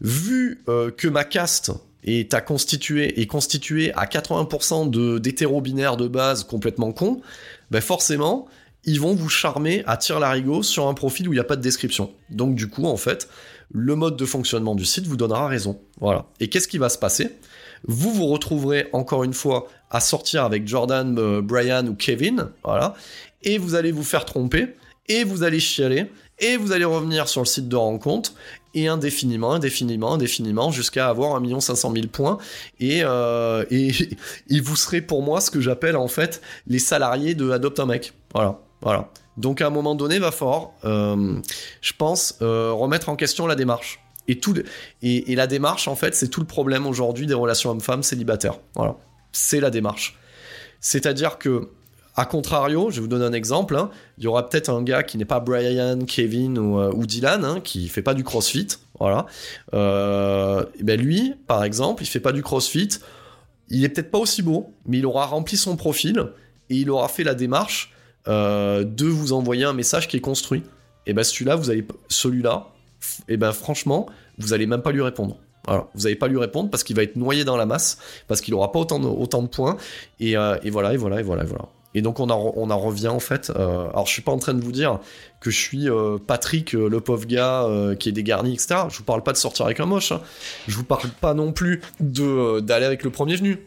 vu 0.00 0.64
euh, 0.68 0.90
que 0.90 1.06
ma 1.06 1.22
caste 1.22 1.70
est 2.08 2.34
à 2.34 2.40
constituer 2.40 3.20
est 3.20 3.26
constituée 3.26 3.92
à 3.94 4.06
80% 4.06 4.90
de 4.90 5.18
d'hétéro-binaires 5.18 5.96
de 5.96 6.08
base 6.08 6.44
complètement 6.44 6.92
cons, 6.92 7.20
ben 7.70 7.80
forcément, 7.80 8.46
ils 8.84 9.00
vont 9.00 9.14
vous 9.14 9.28
charmer 9.28 9.82
à 9.86 9.96
tir 9.96 10.20
larigot 10.20 10.62
sur 10.62 10.88
un 10.88 10.94
profil 10.94 11.28
où 11.28 11.32
il 11.32 11.36
n'y 11.36 11.40
a 11.40 11.44
pas 11.44 11.56
de 11.56 11.62
description. 11.62 12.12
Donc 12.30 12.54
du 12.54 12.68
coup, 12.68 12.84
en 12.84 12.96
fait, 12.96 13.28
le 13.70 13.94
mode 13.96 14.16
de 14.16 14.24
fonctionnement 14.24 14.74
du 14.74 14.84
site 14.84 15.06
vous 15.06 15.16
donnera 15.16 15.46
raison. 15.46 15.78
Voilà. 16.00 16.26
Et 16.40 16.48
qu'est-ce 16.48 16.68
qui 16.68 16.78
va 16.78 16.88
se 16.88 16.98
passer? 16.98 17.36
Vous 17.86 18.12
vous 18.12 18.26
retrouverez 18.26 18.88
encore 18.92 19.24
une 19.24 19.34
fois 19.34 19.68
à 19.90 20.00
sortir 20.00 20.44
avec 20.44 20.66
Jordan, 20.66 21.16
euh, 21.18 21.40
Brian 21.42 21.86
ou 21.86 21.94
Kevin, 21.94 22.48
voilà, 22.64 22.94
et 23.42 23.58
vous 23.58 23.74
allez 23.74 23.92
vous 23.92 24.02
faire 24.02 24.24
tromper, 24.24 24.74
et 25.06 25.24
vous 25.24 25.42
allez 25.42 25.60
chialer, 25.60 26.06
et 26.40 26.56
vous 26.56 26.72
allez 26.72 26.84
revenir 26.84 27.28
sur 27.28 27.40
le 27.40 27.46
site 27.46 27.68
de 27.68 27.76
rencontre, 27.76 28.32
et 28.74 28.88
indéfiniment, 28.88 29.52
indéfiniment, 29.52 30.14
indéfiniment, 30.14 30.70
jusqu'à 30.70 31.08
avoir 31.08 31.34
1 31.36 31.60
500 31.60 31.92
000 31.92 32.06
points, 32.08 32.38
et, 32.80 33.00
euh, 33.02 33.64
et, 33.70 33.90
et 34.50 34.60
vous 34.60 34.76
serez 34.76 35.00
pour 35.00 35.22
moi 35.22 35.40
ce 35.40 35.50
que 35.50 35.60
j'appelle 35.60 35.96
en 35.96 36.08
fait 36.08 36.40
les 36.66 36.78
salariés 36.78 37.34
de 37.34 37.50
Adopt 37.50 37.80
un 37.80 37.86
mec. 37.86 38.12
Voilà. 38.32 38.58
Voilà. 38.80 39.10
Donc 39.36 39.60
à 39.60 39.68
un 39.68 39.70
moment 39.70 39.94
donné, 39.94 40.18
va 40.18 40.32
fort, 40.32 40.74
euh, 40.84 41.36
je 41.80 41.92
pense, 41.96 42.36
euh, 42.42 42.72
remettre 42.72 43.08
en 43.08 43.16
question 43.16 43.46
la 43.46 43.54
démarche. 43.54 44.00
Et, 44.26 44.40
tout, 44.40 44.54
et, 45.00 45.34
la 45.34 45.46
démarche, 45.46 45.88
en 45.88 45.96
fait, 45.96 46.14
c'est 46.14 46.28
tout 46.28 46.40
le 46.40 46.46
problème 46.46 46.86
aujourd'hui 46.86 47.24
des 47.24 47.34
relations 47.34 47.70
hommes-femmes 47.70 48.02
célibataires. 48.02 48.58
Voilà. 48.74 48.96
C'est 49.32 49.60
la 49.60 49.70
démarche. 49.70 50.18
C'est-à-dire 50.80 51.38
que, 51.38 51.70
à 52.18 52.26
contrario, 52.26 52.90
je 52.90 53.00
vous 53.00 53.06
donner 53.08 53.24
un 53.24 53.32
exemple, 53.32 53.76
hein, 53.76 53.90
il 54.18 54.24
y 54.24 54.26
aura 54.26 54.48
peut-être 54.48 54.70
un 54.70 54.82
gars 54.82 55.02
qui 55.02 55.18
n'est 55.18 55.24
pas 55.24 55.40
Brian, 55.40 55.98
Kevin 56.06 56.58
ou, 56.58 56.78
euh, 56.78 56.92
Dylan, 57.06 57.44
hein, 57.44 57.60
qui 57.62 57.88
fait 57.88 58.02
pas 58.02 58.14
du 58.14 58.24
crossfit. 58.24 58.68
Voilà. 58.98 59.26
ben 59.72 61.00
lui, 61.00 61.34
par 61.46 61.64
exemple, 61.64 62.02
il 62.02 62.06
fait 62.06 62.20
pas 62.20 62.32
du 62.32 62.42
crossfit. 62.42 62.88
Il 63.70 63.84
est 63.84 63.88
peut-être 63.88 64.10
pas 64.10 64.18
aussi 64.18 64.42
beau, 64.42 64.72
mais 64.86 64.98
il 64.98 65.06
aura 65.06 65.26
rempli 65.26 65.56
son 65.56 65.76
profil 65.76 66.26
et 66.70 66.76
il 66.76 66.90
aura 66.90 67.08
fait 67.08 67.24
la 67.24 67.34
démarche 67.34 67.92
euh, 68.28 68.84
de 68.84 69.06
vous 69.06 69.32
envoyer 69.32 69.64
un 69.64 69.72
message 69.72 70.08
qui 70.08 70.16
est 70.16 70.20
construit. 70.20 70.62
Et 71.06 71.14
ben 71.14 71.24
celui-là, 71.24 71.56
vous 71.56 71.70
allez 71.70 71.86
celui-là, 72.08 72.66
et 73.28 73.38
ben 73.38 73.52
franchement, 73.52 74.06
vous 74.36 74.52
allez 74.52 74.66
même 74.66 74.82
pas 74.82 74.92
lui 74.92 75.02
répondre. 75.02 75.38
Vous 75.94 76.02
n'allez 76.04 76.16
pas 76.16 76.28
lui 76.28 76.38
répondre 76.38 76.70
parce 76.70 76.82
qu'il 76.82 76.96
va 76.96 77.02
être 77.02 77.16
noyé 77.16 77.44
dans 77.44 77.56
la 77.56 77.66
masse, 77.66 77.98
parce 78.26 78.40
qu'il 78.40 78.54
aura 78.54 78.72
pas 78.72 78.78
autant 78.78 78.98
de, 78.98 79.46
points. 79.48 79.76
Euh, 80.22 80.58
et, 80.62 80.70
voilà, 80.70 80.94
et 80.94 80.96
voilà, 80.96 81.20
et 81.20 81.22
voilà, 81.22 81.44
et 81.44 81.46
voilà. 81.46 81.66
Et 81.94 82.02
donc 82.02 82.20
on 82.20 82.28
en, 82.30 82.70
en 82.70 82.78
revient 82.78 83.08
en 83.08 83.20
fait. 83.20 83.50
Euh, 83.50 83.88
alors 83.90 84.06
je 84.06 84.12
suis 84.12 84.22
pas 84.22 84.32
en 84.32 84.38
train 84.38 84.54
de 84.54 84.62
vous 84.62 84.72
dire 84.72 84.98
que 85.40 85.50
je 85.50 85.58
suis 85.58 85.88
Patrick, 86.26 86.72
le 86.72 87.00
pauvre 87.00 87.26
gars 87.26 87.66
qui 87.98 88.08
est 88.08 88.12
dégarni, 88.12 88.54
etc. 88.54 88.82
Je 88.88 88.98
vous 88.98 89.04
parle 89.04 89.22
pas 89.22 89.32
de 89.32 89.38
sortir 89.38 89.64
avec 89.64 89.80
un 89.80 89.86
moche. 89.86 90.12
Hein. 90.12 90.20
Je 90.66 90.76
vous 90.76 90.84
parle 90.84 91.08
pas 91.20 91.34
non 91.34 91.52
plus 91.52 91.80
de 92.00 92.60
d'aller 92.60 92.86
avec 92.86 93.04
le 93.04 93.10
premier 93.10 93.36
venu. 93.36 93.58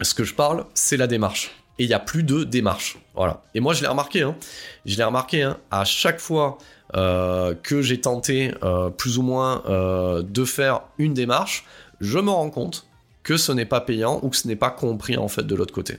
Ce 0.00 0.14
que 0.14 0.24
je 0.24 0.34
parle, 0.34 0.64
c'est 0.74 0.96
la 0.96 1.08
démarche 1.08 1.50
et 1.78 1.84
il 1.84 1.88
n'y 1.88 1.94
a 1.94 2.00
plus 2.00 2.22
de 2.22 2.44
démarche. 2.44 2.98
Voilà. 3.14 3.42
Et 3.54 3.60
moi, 3.60 3.72
je 3.72 3.82
l'ai 3.82 3.88
remarqué. 3.88 4.22
Hein. 4.22 4.36
Je 4.84 4.96
l'ai 4.96 5.04
remarqué 5.04 5.42
hein. 5.42 5.58
à 5.70 5.84
chaque 5.84 6.18
fois 6.18 6.58
euh, 6.96 7.54
que 7.62 7.82
j'ai 7.82 8.00
tenté 8.00 8.52
euh, 8.62 8.90
plus 8.90 9.18
ou 9.18 9.22
moins 9.22 9.62
euh, 9.68 10.22
de 10.22 10.44
faire 10.44 10.82
une 10.98 11.14
démarche, 11.14 11.64
je 12.00 12.18
me 12.18 12.30
rends 12.30 12.50
compte 12.50 12.86
que 13.22 13.36
ce 13.36 13.52
n'est 13.52 13.66
pas 13.66 13.80
payant 13.80 14.20
ou 14.22 14.30
que 14.30 14.36
ce 14.36 14.48
n'est 14.48 14.56
pas 14.56 14.70
compris 14.70 15.16
en 15.16 15.28
fait 15.28 15.46
de 15.46 15.54
l'autre 15.54 15.74
côté. 15.74 15.98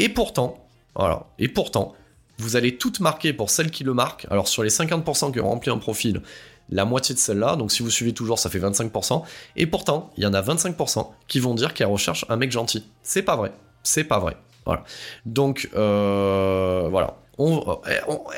Et 0.00 0.08
pourtant, 0.08 0.66
voilà. 0.94 1.26
Et 1.38 1.48
pourtant, 1.48 1.94
vous 2.38 2.56
allez 2.56 2.78
toutes 2.78 3.00
marquer 3.00 3.34
pour 3.34 3.50
celles 3.50 3.70
qui 3.70 3.84
le 3.84 3.92
marquent. 3.92 4.26
Alors 4.30 4.48
sur 4.48 4.62
les 4.62 4.70
50% 4.70 5.30
qui 5.30 5.40
ont 5.40 5.48
rempli 5.50 5.70
un 5.70 5.76
profil, 5.76 6.22
la 6.70 6.86
moitié 6.86 7.14
de 7.14 7.20
celles-là, 7.20 7.56
donc 7.56 7.70
si 7.70 7.82
vous 7.82 7.90
suivez 7.90 8.14
toujours, 8.14 8.38
ça 8.38 8.48
fait 8.48 8.58
25%. 8.58 9.22
Et 9.56 9.66
pourtant, 9.66 10.10
il 10.16 10.24
y 10.24 10.26
en 10.26 10.32
a 10.32 10.40
25% 10.40 11.06
qui 11.28 11.38
vont 11.38 11.54
dire 11.54 11.74
qu'elles 11.74 11.88
recherchent 11.88 12.24
un 12.30 12.36
mec 12.36 12.50
gentil. 12.50 12.86
C'est 13.02 13.20
pas 13.22 13.36
vrai. 13.36 13.52
C'est 13.82 14.04
pas 14.04 14.18
vrai. 14.18 14.38
Voilà. 14.64 14.84
Donc, 15.26 15.68
euh, 15.76 16.88
voilà. 16.90 17.18
On, 17.36 17.60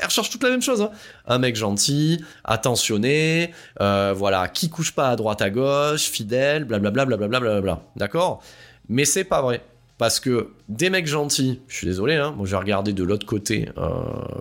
recherche 0.03 0.29
toute 0.29 0.43
la 0.43 0.49
même 0.49 0.61
chose. 0.61 0.81
Hein. 0.81 0.91
Un 1.27 1.37
mec 1.37 1.55
gentil, 1.55 2.23
attentionné, 2.43 3.53
euh, 3.79 4.13
voilà, 4.13 4.49
qui 4.49 4.69
couche 4.69 4.91
pas 4.91 5.09
à 5.09 5.15
droite 5.15 5.41
à 5.41 5.49
gauche, 5.49 6.09
fidèle, 6.09 6.65
blablabla, 6.65 7.05
blablabla, 7.05 7.39
blablabla. 7.39 7.81
D'accord? 7.95 8.41
Mais 8.89 9.05
c'est 9.05 9.23
pas 9.23 9.41
vrai. 9.41 9.61
Parce 10.03 10.19
que 10.19 10.49
des 10.67 10.89
mecs 10.89 11.07
gentils, 11.07 11.61
je 11.69 11.77
suis 11.77 11.87
désolé, 11.87 12.15
hein, 12.15 12.33
moi 12.35 12.45
j'ai 12.45 12.57
regardé 12.57 12.91
de 12.91 13.05
l'autre 13.05 13.25
côté 13.25 13.69
euh, 13.77 13.89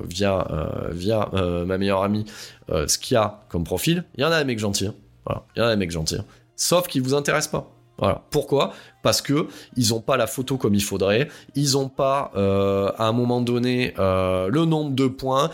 via, 0.08 0.44
via 0.90 1.30
ma 1.64 1.78
meilleure 1.78 2.02
amie 2.02 2.24
ce 2.68 2.98
qu'il 2.98 3.14
y 3.14 3.16
a 3.16 3.44
comme 3.48 3.62
profil, 3.62 4.02
il 4.16 4.22
y 4.22 4.24
en 4.24 4.32
a 4.32 4.40
des 4.40 4.44
mecs 4.44 4.58
gentils. 4.58 4.88
Hein. 4.88 5.40
Il 5.54 5.60
y 5.60 5.62
en 5.62 5.68
a 5.68 5.70
des 5.70 5.76
mecs 5.76 5.92
gentils. 5.92 6.18
Sauf 6.56 6.88
qu'ils 6.88 7.02
vous 7.02 7.14
intéressent 7.14 7.52
pas. 7.52 7.72
Voilà. 7.96 8.24
Pourquoi? 8.30 8.72
Parce 9.04 9.22
que 9.22 9.46
ils 9.76 9.90
n'ont 9.90 10.00
pas 10.00 10.16
la 10.16 10.26
photo 10.26 10.56
comme 10.56 10.74
il 10.74 10.82
faudrait, 10.82 11.28
ils 11.54 11.74
n'ont 11.74 11.88
pas 11.88 12.32
euh, 12.34 12.90
à 12.98 13.06
un 13.06 13.12
moment 13.12 13.40
donné 13.40 13.94
euh, 14.00 14.48
le 14.48 14.64
nombre 14.64 14.90
de 14.90 15.06
points, 15.06 15.48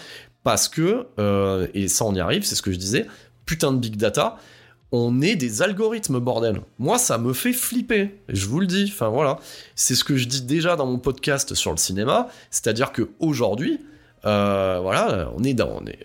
parce 0.45 0.69
que, 0.69 1.09
euh, 1.19 1.67
et 1.75 1.89
ça 1.89 2.07
on 2.07 2.15
y 2.15 2.21
arrive, 2.21 2.45
c'est 2.45 2.55
ce 2.55 2.63
que 2.63 2.73
je 2.73 2.79
disais, 2.79 3.07
putain 3.45 3.73
de 3.73 3.77
big 3.77 3.97
data, 3.97 4.39
on 4.93 5.20
est 5.20 5.36
des 5.36 5.62
algorithmes, 5.62 6.18
bordel. 6.18 6.61
Moi, 6.78 6.99
ça 6.99 7.18
me 7.18 7.32
fait 7.32 7.53
flipper. 7.53 8.20
Je 8.28 8.47
vous 8.47 8.61
le 8.61 8.66
dis. 8.66 8.91
Enfin, 8.93 9.09
voilà. 9.09 9.39
C'est 9.74 9.95
ce 9.95 10.05
que 10.05 10.16
je 10.16 10.26
dis 10.26 10.43
déjà 10.43 10.76
dans 10.76 10.86
mon 10.86 10.99
podcast 10.99 11.55
sur 11.55 11.70
le 11.70 11.76
cinéma. 11.76 12.28
C'est-à-dire 12.51 12.93
que 12.93 13.11
aujourd'hui, 13.20 13.80
voilà, 14.22 15.30
on 15.36 15.45
est 15.45 15.55
dans, 15.55 15.80
on, 15.80 15.86
est, 15.86 15.99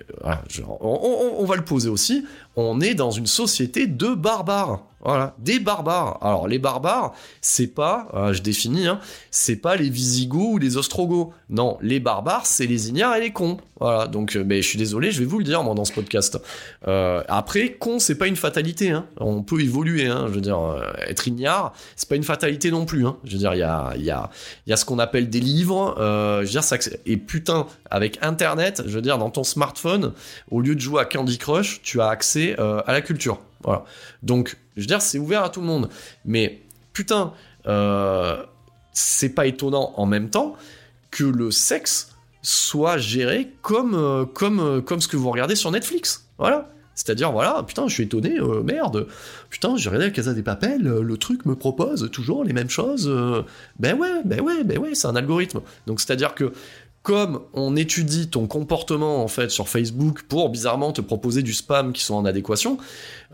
on, 0.81 1.45
va 1.45 1.55
le 1.55 1.63
poser 1.63 1.89
aussi. 1.89 2.25
On 2.55 2.81
est 2.81 2.93
dans 2.93 3.11
une 3.11 3.27
société 3.27 3.87
de 3.87 4.13
barbares. 4.13 4.83
Voilà, 5.05 5.35
des 5.37 5.59
barbares. 5.59 6.17
Alors 6.21 6.47
les 6.47 6.59
barbares, 6.59 7.13
c'est 7.41 7.67
pas, 7.67 8.07
euh, 8.13 8.31
je 8.31 8.41
définis, 8.41 8.87
hein, 8.87 8.99
c'est 9.31 9.57
pas 9.57 9.75
les 9.75 9.89
Visigoths 9.89 10.53
ou 10.53 10.57
les 10.57 10.77
Ostrogoths. 10.77 11.31
Non, 11.49 11.77
les 11.81 11.99
barbares, 11.99 12.45
c'est 12.45 12.65
les 12.65 12.87
ignares 12.87 13.17
et 13.17 13.19
les 13.19 13.31
cons. 13.31 13.57
Voilà, 13.81 14.07
donc 14.07 14.37
euh, 14.37 14.45
je 14.49 14.61
suis 14.61 14.77
désolé, 14.77 15.11
je 15.11 15.19
vais 15.19 15.25
vous 15.25 15.39
le 15.39 15.43
dire 15.43 15.61
moi 15.61 15.75
dans 15.75 15.83
ce 15.83 15.91
podcast. 15.91 16.39
Euh, 16.87 17.21
après, 17.27 17.73
con, 17.73 17.99
c'est 17.99 18.17
pas 18.17 18.27
une 18.27 18.37
fatalité. 18.37 18.91
Hein. 18.91 19.05
On 19.17 19.43
peut 19.43 19.59
évoluer. 19.59 20.07
Hein. 20.07 20.27
Je 20.29 20.35
veux 20.35 20.41
dire, 20.41 20.57
être 21.05 21.27
ignare, 21.27 21.73
c'est 21.97 22.07
pas 22.07 22.15
une 22.15 22.23
fatalité 22.23 22.71
non 22.71 22.85
plus. 22.85 23.05
Hein. 23.05 23.17
Je 23.25 23.33
veux 23.33 23.39
dire, 23.39 23.55
il 23.55 23.59
y 23.59 23.63
a, 23.63 24.29
y, 24.67 24.77
ce 24.77 24.85
qu'on 24.85 24.99
appelle 24.99 25.29
des 25.29 25.41
livres. 25.41 25.95
je 25.97 26.45
veux 26.45 26.61
dire, 26.61 26.63
et 27.05 27.17
putain, 27.17 27.67
avec 27.91 28.19
Internet, 28.21 28.83
je 28.85 28.95
veux 28.95 29.01
dire, 29.01 29.17
dans 29.17 29.31
ton 29.31 29.43
smartphone, 29.43 30.13
au 30.49 30.61
lieu 30.61 30.75
de 30.75 30.79
jouer 30.79 31.01
à 31.01 31.05
Candy 31.05 31.37
Crush, 31.37 31.81
tu 31.83 31.99
as 31.99 32.07
accès 32.07 32.42
à 32.57 32.91
la 32.91 33.01
culture. 33.01 33.39
Voilà. 33.63 33.85
Donc, 34.21 34.57
je 34.75 34.81
veux 34.81 34.87
dire, 34.87 35.01
c'est 35.01 35.19
ouvert 35.19 35.43
à 35.43 35.49
tout 35.49 35.61
le 35.61 35.67
monde. 35.67 35.89
Mais 36.25 36.61
putain, 36.91 37.33
euh, 37.67 38.43
c'est 38.93 39.29
pas 39.29 39.47
étonnant 39.47 39.93
en 39.97 40.05
même 40.05 40.29
temps 40.29 40.55
que 41.11 41.23
le 41.23 41.51
sexe 41.51 42.09
soit 42.41 42.97
géré 42.97 43.51
comme, 43.61 43.95
euh, 43.95 44.25
comme, 44.25 44.59
euh, 44.59 44.81
comme 44.81 44.99
ce 44.99 45.07
que 45.07 45.17
vous 45.17 45.31
regardez 45.31 45.55
sur 45.55 45.71
Netflix. 45.71 46.27
Voilà. 46.37 46.69
C'est-à-dire, 46.95 47.31
voilà, 47.31 47.63
putain, 47.63 47.87
je 47.87 47.93
suis 47.95 48.03
étonné, 48.03 48.39
merde, 48.63 49.07
putain, 49.49 49.77
j'ai 49.77 49.89
regardé 49.89 50.05
la 50.05 50.11
Casa 50.11 50.31
des 50.31 50.43
Papels, 50.43 50.83
le 50.83 51.17
truc 51.17 51.43
me 51.47 51.55
propose 51.55 52.11
toujours 52.11 52.43
les 52.43 52.53
mêmes 52.53 52.69
choses. 52.69 53.11
ben 53.79 53.97
ouais, 53.97 54.21
ben 54.23 54.41
ouais, 54.41 54.63
ben 54.63 54.77
ouais, 54.77 54.93
c'est 54.93 55.07
un 55.07 55.15
algorithme. 55.15 55.61
Donc, 55.87 55.99
c'est-à-dire 55.99 56.35
que 56.35 56.53
comme 57.03 57.41
on 57.53 57.75
étudie 57.75 58.29
ton 58.29 58.47
comportement 58.47 59.21
en 59.23 59.27
fait 59.27 59.51
sur 59.51 59.67
Facebook 59.67 60.23
pour 60.23 60.49
bizarrement 60.49 60.93
te 60.93 61.01
proposer 61.01 61.43
du 61.43 61.53
spam 61.53 61.91
qui 61.91 62.01
sont 62.01 62.15
en 62.15 62.23
adéquation, 62.23 62.77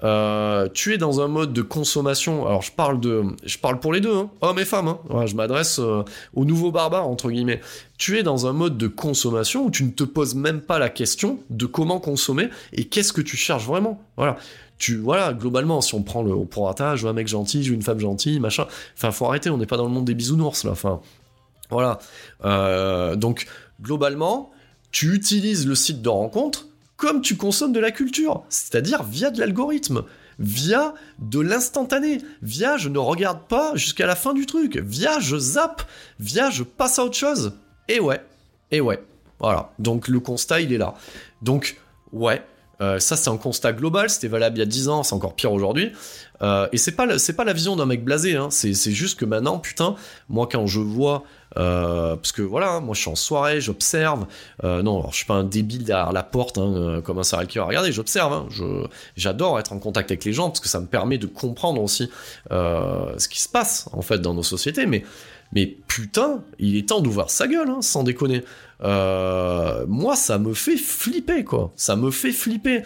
euh, 0.03 0.67
tu 0.73 0.93
es 0.93 0.97
dans 0.97 1.21
un 1.21 1.27
mode 1.27 1.53
de 1.53 1.61
consommation. 1.61 2.47
Alors 2.47 2.63
je 2.63 2.71
parle 2.71 2.99
de, 2.99 3.23
je 3.45 3.59
parle 3.59 3.79
pour 3.79 3.93
les 3.93 4.01
deux, 4.01 4.15
hein, 4.15 4.31
hommes 4.41 4.57
et 4.57 4.65
femmes. 4.65 4.87
Hein. 4.87 5.25
je 5.27 5.35
m'adresse 5.35 5.77
euh, 5.77 6.03
aux 6.33 6.45
nouveaux 6.45 6.71
barbares 6.71 7.07
entre 7.07 7.29
guillemets. 7.29 7.61
Tu 7.99 8.17
es 8.17 8.23
dans 8.23 8.47
un 8.47 8.53
mode 8.53 8.77
de 8.77 8.87
consommation 8.87 9.65
où 9.65 9.69
tu 9.71 9.83
ne 9.83 9.91
te 9.91 10.03
poses 10.03 10.33
même 10.33 10.61
pas 10.61 10.79
la 10.79 10.89
question 10.89 11.39
de 11.51 11.67
comment 11.67 11.99
consommer 11.99 12.49
et 12.73 12.85
qu'est-ce 12.85 13.13
que 13.13 13.21
tu 13.21 13.37
cherches 13.37 13.65
vraiment. 13.65 14.01
Voilà. 14.17 14.37
Tu, 14.79 14.95
voilà, 14.95 15.33
globalement, 15.33 15.81
si 15.81 15.93
on 15.93 16.03
prend 16.03 16.23
le 16.23 16.31
au 16.31 16.47
je 16.95 17.05
un 17.05 17.11
mec 17.11 17.27
gentil, 17.27 17.63
je 17.63 17.73
une 17.73 17.81
femme 17.81 17.99
gentille, 17.99 18.39
machin. 18.39 18.65
Enfin, 18.95 19.11
faut 19.11 19.25
arrêter, 19.25 19.49
on 19.49 19.57
n'est 19.57 19.65
pas 19.65 19.75
dans 19.75 19.83
le 19.83 19.91
monde 19.91 20.05
des 20.05 20.15
bisounours 20.15 20.63
là. 20.63 20.71
Enfin, 20.71 21.01
voilà. 21.69 21.99
Euh, 22.45 23.15
donc, 23.15 23.47
globalement, 23.81 24.51
tu 24.91 25.13
utilises 25.13 25.67
le 25.67 25.75
site 25.75 26.01
de 26.01 26.09
rencontre 26.09 26.67
comme 26.97 27.21
tu 27.21 27.37
consommes 27.37 27.71
de 27.71 27.79
la 27.79 27.91
culture, 27.91 28.43
c'est-à-dire 28.49 29.03
via 29.03 29.31
de 29.31 29.39
l'algorithme 29.39 30.03
via 30.39 30.93
de 31.19 31.39
l'instantané, 31.39 32.19
via 32.41 32.77
je 32.77 32.89
ne 32.89 32.97
regarde 32.97 33.41
pas 33.47 33.75
jusqu'à 33.75 34.07
la 34.07 34.15
fin 34.15 34.33
du 34.33 34.45
truc, 34.45 34.77
via 34.77 35.19
je 35.19 35.37
zappe, 35.37 35.83
via 36.19 36.49
je 36.49 36.63
passe 36.63 36.97
à 36.97 37.03
autre 37.03 37.17
chose. 37.17 37.53
Et 37.89 37.99
ouais, 37.99 38.21
et 38.71 38.81
ouais, 38.81 39.03
voilà. 39.39 39.71
Donc 39.77 40.07
le 40.07 40.19
constat, 40.19 40.61
il 40.61 40.73
est 40.73 40.77
là. 40.77 40.95
Donc, 41.41 41.77
ouais, 42.13 42.41
euh, 42.81 42.99
ça 42.99 43.17
c'est 43.17 43.29
un 43.29 43.37
constat 43.37 43.73
global, 43.73 44.09
c'était 44.09 44.27
valable 44.27 44.57
il 44.57 44.59
y 44.59 44.63
a 44.63 44.65
10 44.65 44.89
ans, 44.89 45.03
c'est 45.03 45.13
encore 45.13 45.35
pire 45.35 45.51
aujourd'hui. 45.51 45.91
Euh, 46.41 46.67
et 46.71 46.77
c'est 46.77 46.93
pas, 46.93 47.19
c'est 47.19 47.33
pas 47.33 47.43
la 47.43 47.51
vision 47.51 47.75
d'un 47.75 47.85
mec 47.85 48.03
blasé, 48.03 48.37
hein. 48.37 48.47
c'est, 48.49 48.73
juste 48.73 49.19
que 49.19 49.25
maintenant, 49.25 49.59
putain, 49.59 49.95
moi 50.29 50.47
quand 50.49 50.65
je 50.67 50.79
vois 50.79 51.23
euh, 51.57 52.15
parce 52.15 52.31
que 52.31 52.41
voilà, 52.41 52.73
hein, 52.73 52.79
moi 52.79 52.95
je 52.95 53.01
suis 53.01 53.09
en 53.09 53.15
soirée, 53.15 53.59
j'observe. 53.59 54.25
Non, 54.63 54.99
alors, 54.99 55.11
je 55.11 55.17
suis 55.17 55.25
pas 55.25 55.33
un 55.33 55.43
débile 55.43 55.83
derrière 55.83 56.13
la 56.13 56.23
porte, 56.23 56.57
hein, 56.57 57.01
comme 57.03 57.19
un 57.19 57.23
serial 57.23 57.47
killer. 57.47 57.65
Regardez, 57.65 57.91
j'observe. 57.91 58.47
J'adore 59.17 59.59
être 59.59 59.73
en 59.73 59.79
contact 59.79 60.11
avec 60.11 60.23
les 60.23 60.33
gens 60.33 60.49
parce 60.49 60.59
que 60.59 60.69
ça 60.69 60.79
me 60.79 60.85
permet 60.85 61.17
de 61.17 61.27
comprendre 61.27 61.81
aussi 61.81 62.09
ce 62.49 63.27
qui 63.27 63.41
se 63.41 63.49
passe 63.49 63.89
en 63.91 64.01
fait 64.01 64.19
dans 64.19 64.33
nos 64.33 64.43
sociétés. 64.43 64.85
Mais, 64.85 65.03
mais 65.53 65.77
putain, 65.87 66.43
il 66.59 66.77
est 66.77 66.89
temps 66.89 67.01
d'ouvrir 67.01 67.29
sa 67.29 67.47
gueule, 67.47 67.69
hein, 67.69 67.81
sans 67.81 68.03
déconner. 68.03 68.43
moi, 68.81 70.15
ça 70.15 70.37
me 70.37 70.53
fait 70.53 70.77
flipper, 70.77 71.43
quoi. 71.43 71.71
Ça 71.75 71.95
me 71.95 72.11
fait 72.11 72.31
flipper. 72.31 72.83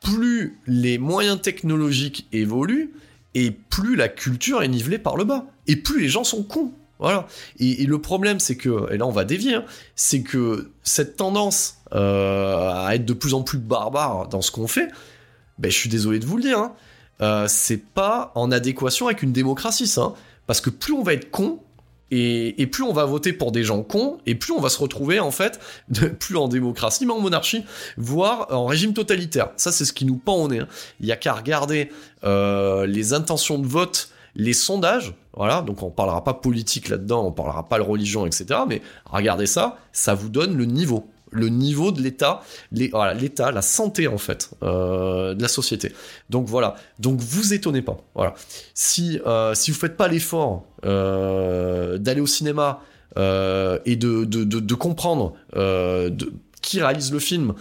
Plus 0.00 0.58
les 0.66 0.98
moyens 0.98 1.40
technologiques 1.40 2.28
évoluent, 2.32 2.92
et 3.34 3.50
plus 3.50 3.96
la 3.96 4.08
culture 4.08 4.62
est 4.62 4.68
nivelée 4.68 4.98
par 4.98 5.16
le 5.16 5.24
bas. 5.24 5.46
Et 5.66 5.76
plus 5.76 6.00
les 6.00 6.08
gens 6.08 6.24
sont 6.24 6.42
cons. 6.42 6.72
Voilà. 6.98 7.28
Et, 7.60 7.86
le 7.86 8.00
problème, 8.00 8.40
c'est 8.40 8.56
que, 8.56 8.92
et 8.92 8.98
là 8.98 9.06
on 9.06 9.12
va 9.12 9.24
dévier, 9.24 9.54
hein, 9.54 9.64
c'est 9.94 10.22
que 10.22 10.72
cette 10.82 11.16
tendance 11.16 11.78
euh, 11.94 12.70
à 12.72 12.94
être 12.94 13.04
de 13.04 13.12
plus 13.12 13.34
en 13.34 13.42
plus 13.42 13.58
barbare 13.58 14.28
dans 14.28 14.42
ce 14.42 14.50
qu'on 14.50 14.66
fait, 14.66 14.88
ben, 15.58 15.70
je 15.70 15.76
suis 15.76 15.88
désolé 15.88 16.18
de 16.18 16.26
vous 16.26 16.36
le 16.36 16.42
dire, 16.42 16.58
hein, 16.58 16.74
euh, 17.20 17.46
c'est 17.48 17.82
pas 17.82 18.32
en 18.34 18.50
adéquation 18.50 19.06
avec 19.06 19.22
une 19.22 19.32
démocratie, 19.32 19.86
ça. 19.86 20.02
Hein. 20.02 20.14
parce 20.48 20.60
que 20.60 20.70
plus 20.70 20.92
on 20.92 21.02
va 21.02 21.14
être 21.14 21.30
con, 21.30 21.60
et, 22.10 22.66
plus 22.66 22.82
on 22.82 22.92
va 22.92 23.04
voter 23.04 23.32
pour 23.32 23.52
des 23.52 23.64
gens 23.64 23.82
cons, 23.82 24.18
et 24.26 24.34
plus 24.34 24.52
on 24.52 24.60
va 24.60 24.68
se 24.68 24.78
retrouver 24.78 25.20
en 25.20 25.30
fait, 25.30 25.60
plus 26.20 26.36
en 26.36 26.48
démocratie, 26.48 27.06
mais 27.06 27.12
en 27.12 27.20
monarchie, 27.20 27.64
voire 27.96 28.46
en 28.50 28.66
régime 28.66 28.94
totalitaire. 28.94 29.50
Ça, 29.56 29.72
c'est 29.72 29.84
ce 29.84 29.92
qui 29.92 30.04
nous 30.04 30.16
pend 30.16 30.36
au 30.36 30.48
nez. 30.48 30.62
Il 31.00 31.06
y 31.06 31.12
a 31.12 31.16
qu'à 31.16 31.34
regarder 31.34 31.90
euh, 32.24 32.86
les 32.86 33.12
intentions 33.12 33.58
de 33.58 33.66
vote 33.66 34.10
les 34.38 34.52
sondages, 34.52 35.14
voilà, 35.34 35.62
donc 35.62 35.82
on 35.82 35.90
parlera 35.90 36.22
pas 36.22 36.32
politique 36.34 36.88
là-dedans, 36.88 37.26
on 37.26 37.32
parlera 37.32 37.68
pas 37.68 37.78
de 37.78 37.82
religion, 37.82 38.24
etc. 38.24 38.60
Mais 38.68 38.82
regardez 39.04 39.46
ça, 39.46 39.78
ça 39.92 40.14
vous 40.14 40.28
donne 40.28 40.56
le 40.56 40.64
niveau, 40.64 41.08
le 41.30 41.48
niveau 41.48 41.92
de 41.92 42.00
l'État, 42.00 42.42
voilà, 42.92 43.14
l'État, 43.14 43.50
la 43.50 43.62
santé 43.62 44.08
en 44.08 44.18
fait 44.18 44.50
euh, 44.62 45.34
de 45.34 45.42
la 45.42 45.48
société. 45.48 45.92
Donc 46.30 46.46
voilà, 46.46 46.76
donc 46.98 47.20
vous 47.20 47.54
étonnez 47.54 47.82
pas, 47.82 47.98
voilà. 48.14 48.34
Si 48.74 49.20
euh, 49.26 49.54
si 49.54 49.70
vous 49.70 49.78
faites 49.78 49.96
pas 49.96 50.08
l'effort 50.08 50.64
euh, 50.84 51.98
d'aller 51.98 52.20
au 52.20 52.26
cinéma 52.26 52.80
et 53.16 53.96
de, 53.96 54.74
comprendre 54.74 55.34
qui 56.62 56.80
réalise 56.80 57.12
le 57.12 57.18
film 57.18 57.54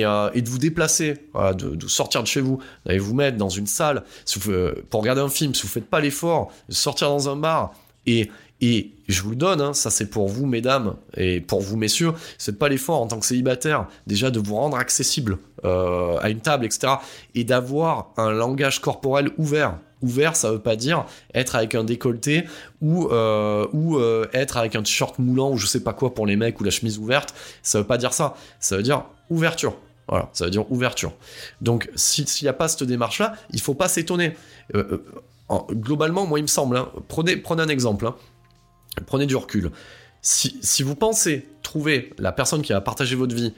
euh, 0.00 0.30
et, 0.34 0.42
de 0.42 0.48
vous 0.48 0.58
déplacer, 0.58 1.16
de, 1.34 1.88
sortir 1.88 2.22
de 2.22 2.26
chez 2.26 2.40
vous, 2.40 2.58
d'aller 2.86 2.98
vous 2.98 3.14
mettre 3.14 3.36
dans 3.36 3.48
une 3.48 3.66
salle 3.66 4.04
euh, 4.48 4.74
pour 4.90 5.00
regarder 5.00 5.20
un 5.20 5.28
film, 5.28 5.54
si 5.54 5.62
vous 5.62 5.68
faites 5.68 5.88
pas 5.88 6.00
l'effort, 6.00 6.52
de 6.68 6.74
sortir 6.74 7.08
dans 7.08 7.28
un 7.28 7.36
bar 7.36 7.74
et 8.06 8.30
et 8.62 8.92
je 9.08 9.20
vous 9.20 9.30
le 9.30 9.36
donne, 9.36 9.60
hein, 9.60 9.74
ça 9.74 9.90
c'est 9.90 10.06
pour 10.06 10.28
vous 10.28 10.46
mesdames 10.46 10.94
et 11.16 11.40
pour 11.40 11.60
vous 11.60 11.76
messieurs, 11.76 12.12
c'est 12.38 12.58
pas 12.58 12.70
l'effort 12.70 13.02
en 13.02 13.06
tant 13.06 13.18
que 13.18 13.26
célibataire 13.26 13.86
déjà 14.06 14.30
de 14.30 14.38
vous 14.38 14.54
rendre 14.54 14.78
accessible 14.78 15.36
euh, 15.64 16.16
à 16.20 16.30
une 16.30 16.40
table, 16.40 16.64
etc. 16.64 16.94
Et 17.34 17.44
d'avoir 17.44 18.12
un 18.16 18.30
langage 18.30 18.80
corporel 18.80 19.30
ouvert. 19.36 19.76
Ouvert, 20.00 20.34
ça 20.34 20.50
veut 20.50 20.58
pas 20.58 20.74
dire 20.74 21.04
être 21.34 21.54
avec 21.54 21.76
un 21.76 21.84
décolleté 21.84 22.44
ou, 22.80 23.04
ou 23.04 24.00
être 24.32 24.56
avec 24.56 24.74
un 24.74 24.82
t-shirt 24.82 25.20
moulant 25.20 25.52
ou 25.52 25.58
je 25.58 25.68
sais 25.68 25.78
pas 25.78 25.92
quoi 25.92 26.12
pour 26.12 26.26
les 26.26 26.34
mecs 26.34 26.60
ou 26.60 26.64
la 26.64 26.72
chemise 26.72 26.98
ouverte. 26.98 27.34
Ça 27.62 27.78
veut 27.78 27.86
pas 27.86 27.98
dire 27.98 28.12
ça. 28.12 28.34
Ça 28.58 28.76
veut 28.76 28.82
dire 28.82 29.04
ouverture. 29.30 29.76
Voilà, 30.08 30.28
ça 30.32 30.44
veut 30.44 30.50
dire 30.50 30.70
ouverture. 30.70 31.12
Donc, 31.60 31.90
s'il 31.94 32.26
n'y 32.42 32.48
a 32.48 32.52
pas 32.52 32.68
cette 32.68 32.82
démarche-là, 32.82 33.34
il 33.50 33.60
faut 33.60 33.74
pas 33.74 33.88
s'étonner. 33.88 34.36
Euh, 34.74 34.98
euh, 35.50 35.56
globalement, 35.70 36.26
moi, 36.26 36.38
il 36.38 36.42
me 36.42 36.48
semble, 36.48 36.76
hein, 36.76 36.88
prenez, 37.08 37.36
prenez 37.36 37.62
un 37.62 37.68
exemple, 37.68 38.06
hein. 38.06 38.14
Prenez 39.06 39.26
du 39.26 39.36
recul. 39.36 39.70
Si, 40.20 40.82
vous 40.82 40.94
pensez 40.94 41.48
trouver 41.62 42.12
la 42.18 42.32
personne 42.32 42.62
qui 42.62 42.72
va 42.72 42.80
partager 42.80 43.16
votre 43.16 43.34
vie 43.34 43.54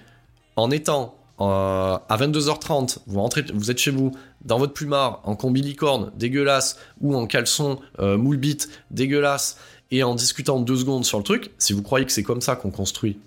en 0.57 0.71
étant 0.71 1.17
euh, 1.41 1.99
à 2.09 2.17
22h30, 2.17 2.99
vous, 3.07 3.21
rentrez, 3.21 3.45
vous 3.53 3.71
êtes 3.71 3.79
chez 3.79 3.91
vous, 3.91 4.13
dans 4.45 4.59
votre 4.59 4.73
plumard, 4.73 5.21
en 5.25 5.37
combi 5.37 5.61
licorne, 5.61 6.11
dégueulasse, 6.17 6.79
ou 7.01 7.15
en 7.15 7.27
caleçon 7.27 7.81
moule 7.99 8.37
bite, 8.37 8.71
dégueulasse, 8.91 9.59
et 9.91 10.03
en 10.03 10.15
discutant 10.15 10.61
deux 10.61 10.77
secondes 10.77 11.05
sur 11.05 11.19
le 11.19 11.25
truc, 11.25 11.51
si 11.59 11.73
vous 11.73 11.83
croyez 11.83 12.07
que 12.07 12.13
c'est 12.13 12.23
comme 12.23 12.41
ça 12.41 12.57
qu'on 12.57 12.71
construit 12.71 13.19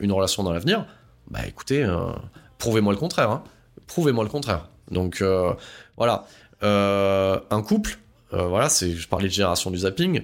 une 0.00 0.12
relation 0.12 0.42
dans 0.42 0.52
l'avenir, 0.52 0.84
bah 1.30 1.40
écoutez, 1.46 1.82
euh, 1.82 2.12
prouvez-moi 2.58 2.92
le 2.92 2.98
contraire. 2.98 3.30
Hein. 3.30 3.42
Prouvez-moi 3.86 4.24
le 4.24 4.30
contraire. 4.30 4.68
Donc 4.90 5.20
euh, 5.20 5.52
voilà, 5.96 6.26
euh, 6.62 7.38
un 7.50 7.62
couple, 7.62 7.98
voilà, 8.30 8.68
c'est, 8.68 8.92
je 8.92 9.08
parlais 9.08 9.28
de 9.28 9.32
génération 9.32 9.70
du 9.70 9.78
zapping, 9.78 10.22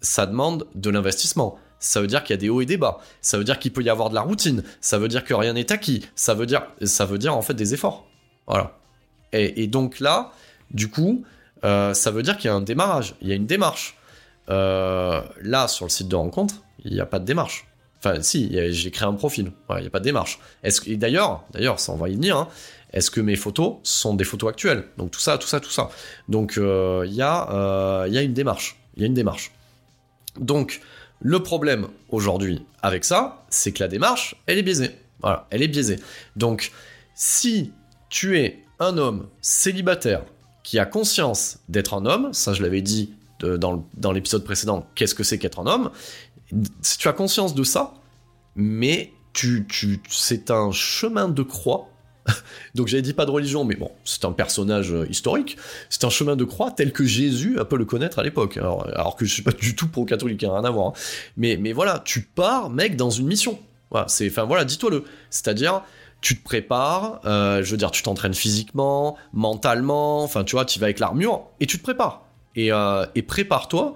ça 0.00 0.26
demande 0.26 0.66
de 0.74 0.90
l'investissement. 0.90 1.58
Ça 1.78 2.00
veut 2.00 2.06
dire 2.06 2.22
qu'il 2.24 2.34
y 2.34 2.38
a 2.38 2.40
des 2.40 2.50
hauts 2.50 2.60
et 2.60 2.66
des 2.66 2.76
bas. 2.76 2.98
Ça 3.22 3.38
veut 3.38 3.44
dire 3.44 3.58
qu'il 3.58 3.72
peut 3.72 3.82
y 3.82 3.88
avoir 3.88 4.10
de 4.10 4.14
la 4.14 4.20
routine. 4.20 4.62
Ça 4.80 4.98
veut 4.98 5.08
dire 5.08 5.24
que 5.24 5.32
rien 5.32 5.54
n'est 5.54 5.72
acquis. 5.72 6.06
Ça 6.14 6.34
veut 6.34 6.46
dire, 6.46 6.66
ça 6.82 7.06
veut 7.06 7.18
dire 7.18 7.34
en 7.34 7.42
fait 7.42 7.54
des 7.54 7.72
efforts. 7.74 8.06
Voilà. 8.46 8.76
Et, 9.32 9.66
donc 9.66 10.00
là, 10.00 10.32
du 10.72 10.90
coup, 10.90 11.24
ça 11.62 12.10
veut 12.10 12.22
dire 12.22 12.36
qu'il 12.36 12.48
y 12.48 12.52
a 12.52 12.54
un 12.54 12.60
démarrage. 12.60 13.14
Il 13.22 13.28
y 13.28 13.32
a 13.32 13.34
une 13.34 13.46
démarche. 13.46 13.96
là, 14.48 15.68
sur 15.68 15.86
le 15.86 15.90
site 15.90 16.08
de 16.08 16.16
rencontre, 16.16 16.56
il 16.84 16.92
n'y 16.92 17.00
a 17.00 17.06
pas 17.06 17.18
de 17.18 17.24
démarche. 17.24 17.66
Enfin, 17.98 18.22
si, 18.22 18.50
j'ai 18.72 18.90
créé 18.90 19.06
un 19.06 19.14
profil. 19.14 19.52
Il 19.70 19.80
n'y 19.80 19.86
a 19.86 19.90
pas 19.90 20.00
de 20.00 20.04
démarche. 20.04 20.38
Est-ce 20.62 20.90
d'ailleurs, 20.94 21.44
d'ailleurs, 21.52 21.80
ça 21.80 21.92
on 21.92 21.96
va 21.96 22.08
y 22.08 22.14
venir. 22.14 22.36
Hein, 22.36 22.48
est-ce 22.92 23.10
que 23.10 23.20
mes 23.20 23.36
photos 23.36 23.76
sont 23.82 24.14
des 24.14 24.24
photos 24.24 24.50
actuelles? 24.50 24.84
Donc 24.96 25.10
tout 25.10 25.20
ça, 25.20 25.38
tout 25.38 25.46
ça, 25.46 25.60
tout 25.60 25.70
ça. 25.70 25.90
Donc 26.28 26.58
euh, 26.58 27.04
il 27.06 27.20
euh, 27.20 28.08
y, 28.08 28.18
a 28.18 28.22
une 28.22 28.34
démarche. 28.34 28.76
Il 28.96 29.02
y 29.02 29.04
a 29.04 29.06
une 29.06 29.14
démarche. 29.14 29.52
Donc 30.40 30.80
le 31.20 31.42
problème 31.42 31.88
aujourd'hui 32.08 32.64
avec 32.82 33.04
ça, 33.04 33.44
c'est 33.50 33.72
que 33.72 33.82
la 33.82 33.88
démarche, 33.88 34.34
elle 34.46 34.58
est 34.58 34.62
biaisée. 34.62 34.90
Voilà, 35.20 35.46
elle 35.50 35.62
est 35.62 35.68
biaisée. 35.68 36.00
Donc 36.36 36.72
si 37.14 37.72
tu 38.08 38.38
es 38.38 38.64
un 38.78 38.98
homme 38.98 39.28
célibataire 39.40 40.22
qui 40.64 40.78
a 40.78 40.86
conscience 40.86 41.58
d'être 41.68 41.94
un 41.94 42.06
homme, 42.06 42.32
ça 42.32 42.54
je 42.54 42.62
l'avais 42.62 42.82
dit 42.82 43.14
dans, 43.40 43.86
dans 43.96 44.12
l'épisode 44.12 44.44
précédent, 44.44 44.86
qu'est-ce 44.94 45.14
que 45.14 45.22
c'est 45.22 45.38
qu'être 45.38 45.60
un 45.60 45.66
homme? 45.66 45.90
Si 46.82 46.98
tu 46.98 47.08
as 47.08 47.12
conscience 47.12 47.54
de 47.54 47.62
ça, 47.62 47.94
mais 48.54 49.12
tu, 49.32 49.66
tu, 49.68 50.00
c'est 50.08 50.50
un 50.50 50.72
chemin 50.72 51.28
de 51.28 51.42
croix. 51.42 51.88
Donc 52.74 52.88
j'avais 52.88 53.02
dit 53.02 53.12
pas 53.12 53.26
de 53.26 53.30
religion, 53.30 53.64
mais 53.64 53.76
bon, 53.76 53.90
c'est 54.04 54.24
un 54.24 54.32
personnage 54.32 54.92
euh, 54.92 55.06
historique. 55.08 55.56
C'est 55.88 56.04
un 56.04 56.10
chemin 56.10 56.36
de 56.36 56.44
croix 56.44 56.70
tel 56.70 56.92
que 56.92 57.04
Jésus 57.04 57.58
a 57.58 57.64
pu 57.64 57.76
le 57.76 57.84
connaître 57.84 58.18
à 58.18 58.22
l'époque. 58.22 58.56
Alors, 58.56 59.16
que 59.16 59.24
je 59.24 59.32
suis 59.32 59.42
pas 59.42 59.52
du 59.52 59.74
tout 59.74 59.88
pro-catholique, 59.88 60.44
hein, 60.44 60.52
rien 60.52 60.64
à 60.64 60.70
voir. 60.70 60.88
Hein. 60.88 60.92
Mais, 61.36 61.56
mais 61.56 61.72
voilà, 61.72 62.02
tu 62.04 62.22
pars, 62.22 62.70
mec, 62.70 62.96
dans 62.96 63.10
une 63.10 63.26
mission. 63.26 63.58
Voilà, 63.90 64.06
c'est, 64.08 64.28
enfin 64.28 64.44
voilà, 64.44 64.64
dis-toi-le. 64.64 65.04
C'est-à-dire, 65.30 65.82
tu 66.20 66.38
te 66.38 66.44
prépares, 66.44 67.20
euh, 67.24 67.62
je 67.62 67.70
veux 67.70 67.76
dire, 67.76 67.90
tu 67.90 68.02
t'entraînes 68.02 68.34
physiquement, 68.34 69.16
mentalement, 69.32 70.22
enfin 70.22 70.44
tu 70.44 70.54
vois, 70.54 70.64
tu 70.64 70.78
vas 70.78 70.84
avec 70.84 71.00
l'armure 71.00 71.46
et 71.60 71.66
tu 71.66 71.78
te 71.78 71.82
prépares. 71.82 72.22
Et, 72.56 72.72
euh, 72.72 73.06
et 73.14 73.22
prépare-toi 73.22 73.94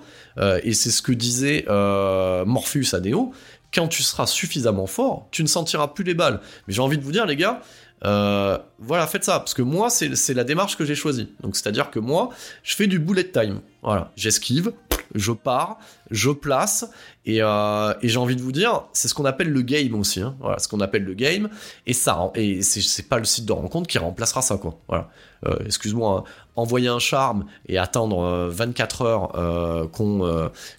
et 0.62 0.74
c'est 0.74 0.90
ce 0.90 1.00
que 1.00 1.12
disait 1.12 1.64
Morpheus 1.68 2.92
à 2.94 3.00
Neo, 3.00 3.32
quand 3.74 3.88
tu 3.88 4.02
seras 4.02 4.26
suffisamment 4.26 4.86
fort, 4.86 5.26
tu 5.30 5.42
ne 5.42 5.48
sentiras 5.48 5.88
plus 5.88 6.04
les 6.04 6.14
balles. 6.14 6.40
Mais 6.66 6.74
j'ai 6.74 6.80
envie 6.80 6.96
de 6.96 7.02
vous 7.02 7.12
dire, 7.12 7.26
les 7.26 7.36
gars, 7.36 7.60
euh, 8.04 8.58
voilà, 8.78 9.06
faites 9.06 9.24
ça, 9.24 9.38
parce 9.38 9.54
que 9.54 9.62
moi, 9.62 9.88
c'est 9.90 10.34
la 10.34 10.44
démarche 10.44 10.76
que 10.76 10.84
j'ai 10.84 10.94
choisie. 10.94 11.32
Donc, 11.40 11.56
c'est-à-dire 11.56 11.90
que 11.90 11.98
moi, 11.98 12.30
je 12.62 12.74
fais 12.74 12.86
du 12.86 12.98
bullet 12.98 13.30
time. 13.30 13.60
Voilà, 13.82 14.12
j'esquive, 14.16 14.72
je 15.14 15.32
pars, 15.32 15.78
je 16.10 16.30
place, 16.30 16.90
et, 17.26 17.38
euh, 17.40 17.94
et 18.02 18.08
j'ai 18.08 18.18
envie 18.18 18.36
de 18.36 18.42
vous 18.42 18.52
dire, 18.52 18.84
c'est 18.92 19.08
ce 19.08 19.14
qu'on 19.14 19.24
appelle 19.24 19.50
le 19.50 19.62
game 19.62 19.94
aussi. 19.94 20.20
Hein. 20.20 20.34
Voilà, 20.40 20.58
ce 20.58 20.68
qu'on 20.68 20.80
appelle 20.80 21.04
le 21.04 21.14
game, 21.14 21.48
et 21.86 21.92
ça, 21.92 22.30
et 22.34 22.62
c'est 22.62 23.08
pas 23.08 23.18
le 23.18 23.24
site 23.24 23.46
de 23.46 23.52
rencontre 23.52 23.88
qui 23.88 23.98
remplacera 23.98 24.42
ça, 24.42 24.56
quoi. 24.56 24.78
Voilà. 24.88 25.08
Euh, 25.46 25.58
excuse-moi, 25.66 26.24
hein. 26.26 26.30
envoyer 26.56 26.88
un 26.88 26.98
charme 26.98 27.44
et 27.68 27.76
attendre 27.76 28.48
24 28.48 29.02
euh, 29.02 29.06
heures 29.06 29.90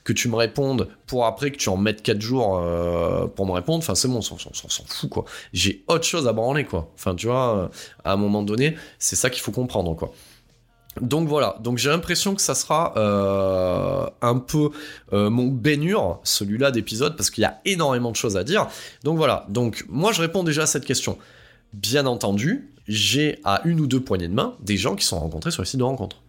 que 0.04 0.14
tu 0.14 0.28
me 0.28 0.36
répondes 0.36 0.88
pour 1.06 1.28
après 1.28 1.52
que 1.52 1.58
tu 1.58 1.70
en 1.70 1.78
mettes 1.78 2.02
4 2.02 2.20
jours 2.20 2.62
pour 3.36 3.46
me 3.46 3.52
répondre, 3.52 3.84
enfin 3.84 3.94
c'est 3.94 4.08
bon, 4.08 4.18
on 4.18 4.22
s'en 4.22 4.38
fout, 4.88 5.10
quoi. 5.10 5.26
J'ai 5.54 5.84
autre 5.88 6.06
chose 6.06 6.28
à 6.28 6.34
branler, 6.34 6.66
quoi. 6.66 6.92
Enfin, 6.96 7.16
tu 7.16 7.28
vois, 7.28 7.70
à 8.04 8.14
un 8.14 8.18
moment 8.18 8.44
donné, 8.44 8.76
c'est 8.98 9.16
ça 9.16 9.30
qu'il 9.30 9.42
faut 9.42 9.52
comprendre, 9.52 9.96
quoi. 9.96 10.12
Donc 11.02 11.28
voilà, 11.28 11.58
donc 11.60 11.78
j'ai 11.78 11.90
l'impression 11.90 12.36
que 12.36 12.42
ça 12.42 12.56
sera 12.56 12.94
euh, 12.96 14.08
un 14.22 14.38
peu 14.40 14.70
euh, 15.12 15.30
mon 15.30 15.48
baignure, 15.48 16.20
celui-là 16.24 16.72
d'épisode, 16.72 17.18
parce 17.18 17.30
qu'il 17.30 17.42
y 17.42 17.46
a 17.46 17.60
énormément 17.66 18.12
de 18.12 18.16
choses 18.16 18.38
à 18.38 18.44
dire. 18.46 18.68
Donc 19.04 19.18
voilà, 19.18 19.46
donc 19.50 19.86
moi 19.90 20.14
je 20.14 20.22
réponds 20.22 20.44
déjà 20.44 20.64
à 20.64 20.68
cette 20.68 20.86
question. 20.86 21.18
bien 21.74 22.06
entendu, 22.06 22.72
j'ai 22.88 23.40
à 23.44 23.62
une 23.66 23.82
ou 23.82 23.88
deux 23.88 24.00
poignées 24.00 24.30
de 24.30 24.34
main 24.34 24.56
des 24.62 24.78
gens 24.78 24.96
qui 24.96 25.06
sont 25.06 25.20
rencontrés 25.20 25.52
sur 25.52 25.62
les 25.62 25.68
sites 25.68 25.80
de 25.80 25.84
rencontres. 25.84 26.22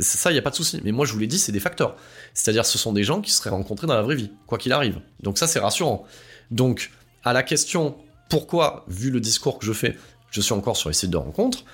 Ça, 0.00 0.30
il 0.30 0.34
n'y 0.34 0.38
a 0.38 0.42
pas 0.42 0.50
de 0.50 0.56
souci. 0.56 0.80
Mais 0.82 0.90
moi, 0.90 1.06
je 1.06 1.12
vous 1.12 1.18
l'ai 1.20 1.28
dit, 1.28 1.38
c'est 1.38 1.52
des 1.52 1.60
facteurs. 1.60 1.94
C'est-à-dire, 2.34 2.66
ce 2.66 2.76
sont 2.76 2.92
des 2.92 3.04
gens 3.04 3.20
qui 3.20 3.30
seraient 3.30 3.50
rencontrés 3.50 3.86
dans 3.86 3.94
la 3.94 4.02
vraie 4.02 4.16
vie, 4.16 4.32
quoi 4.46 4.58
qu'il 4.58 4.72
arrive. 4.72 4.98
Donc 5.22 5.38
ça, 5.38 5.46
c'est 5.46 5.60
rassurant. 5.60 6.04
Donc, 6.50 6.90
à 7.22 7.32
la 7.32 7.44
question 7.44 7.96
pourquoi, 8.28 8.84
vu 8.88 9.10
le 9.10 9.20
discours 9.20 9.58
que 9.58 9.66
je 9.66 9.72
fais, 9.72 9.96
je 10.30 10.40
suis 10.40 10.52
encore 10.52 10.76
sur 10.76 10.88
les 10.88 10.94
sites 10.94 11.10
de 11.10 11.16
rencontres, 11.16 11.64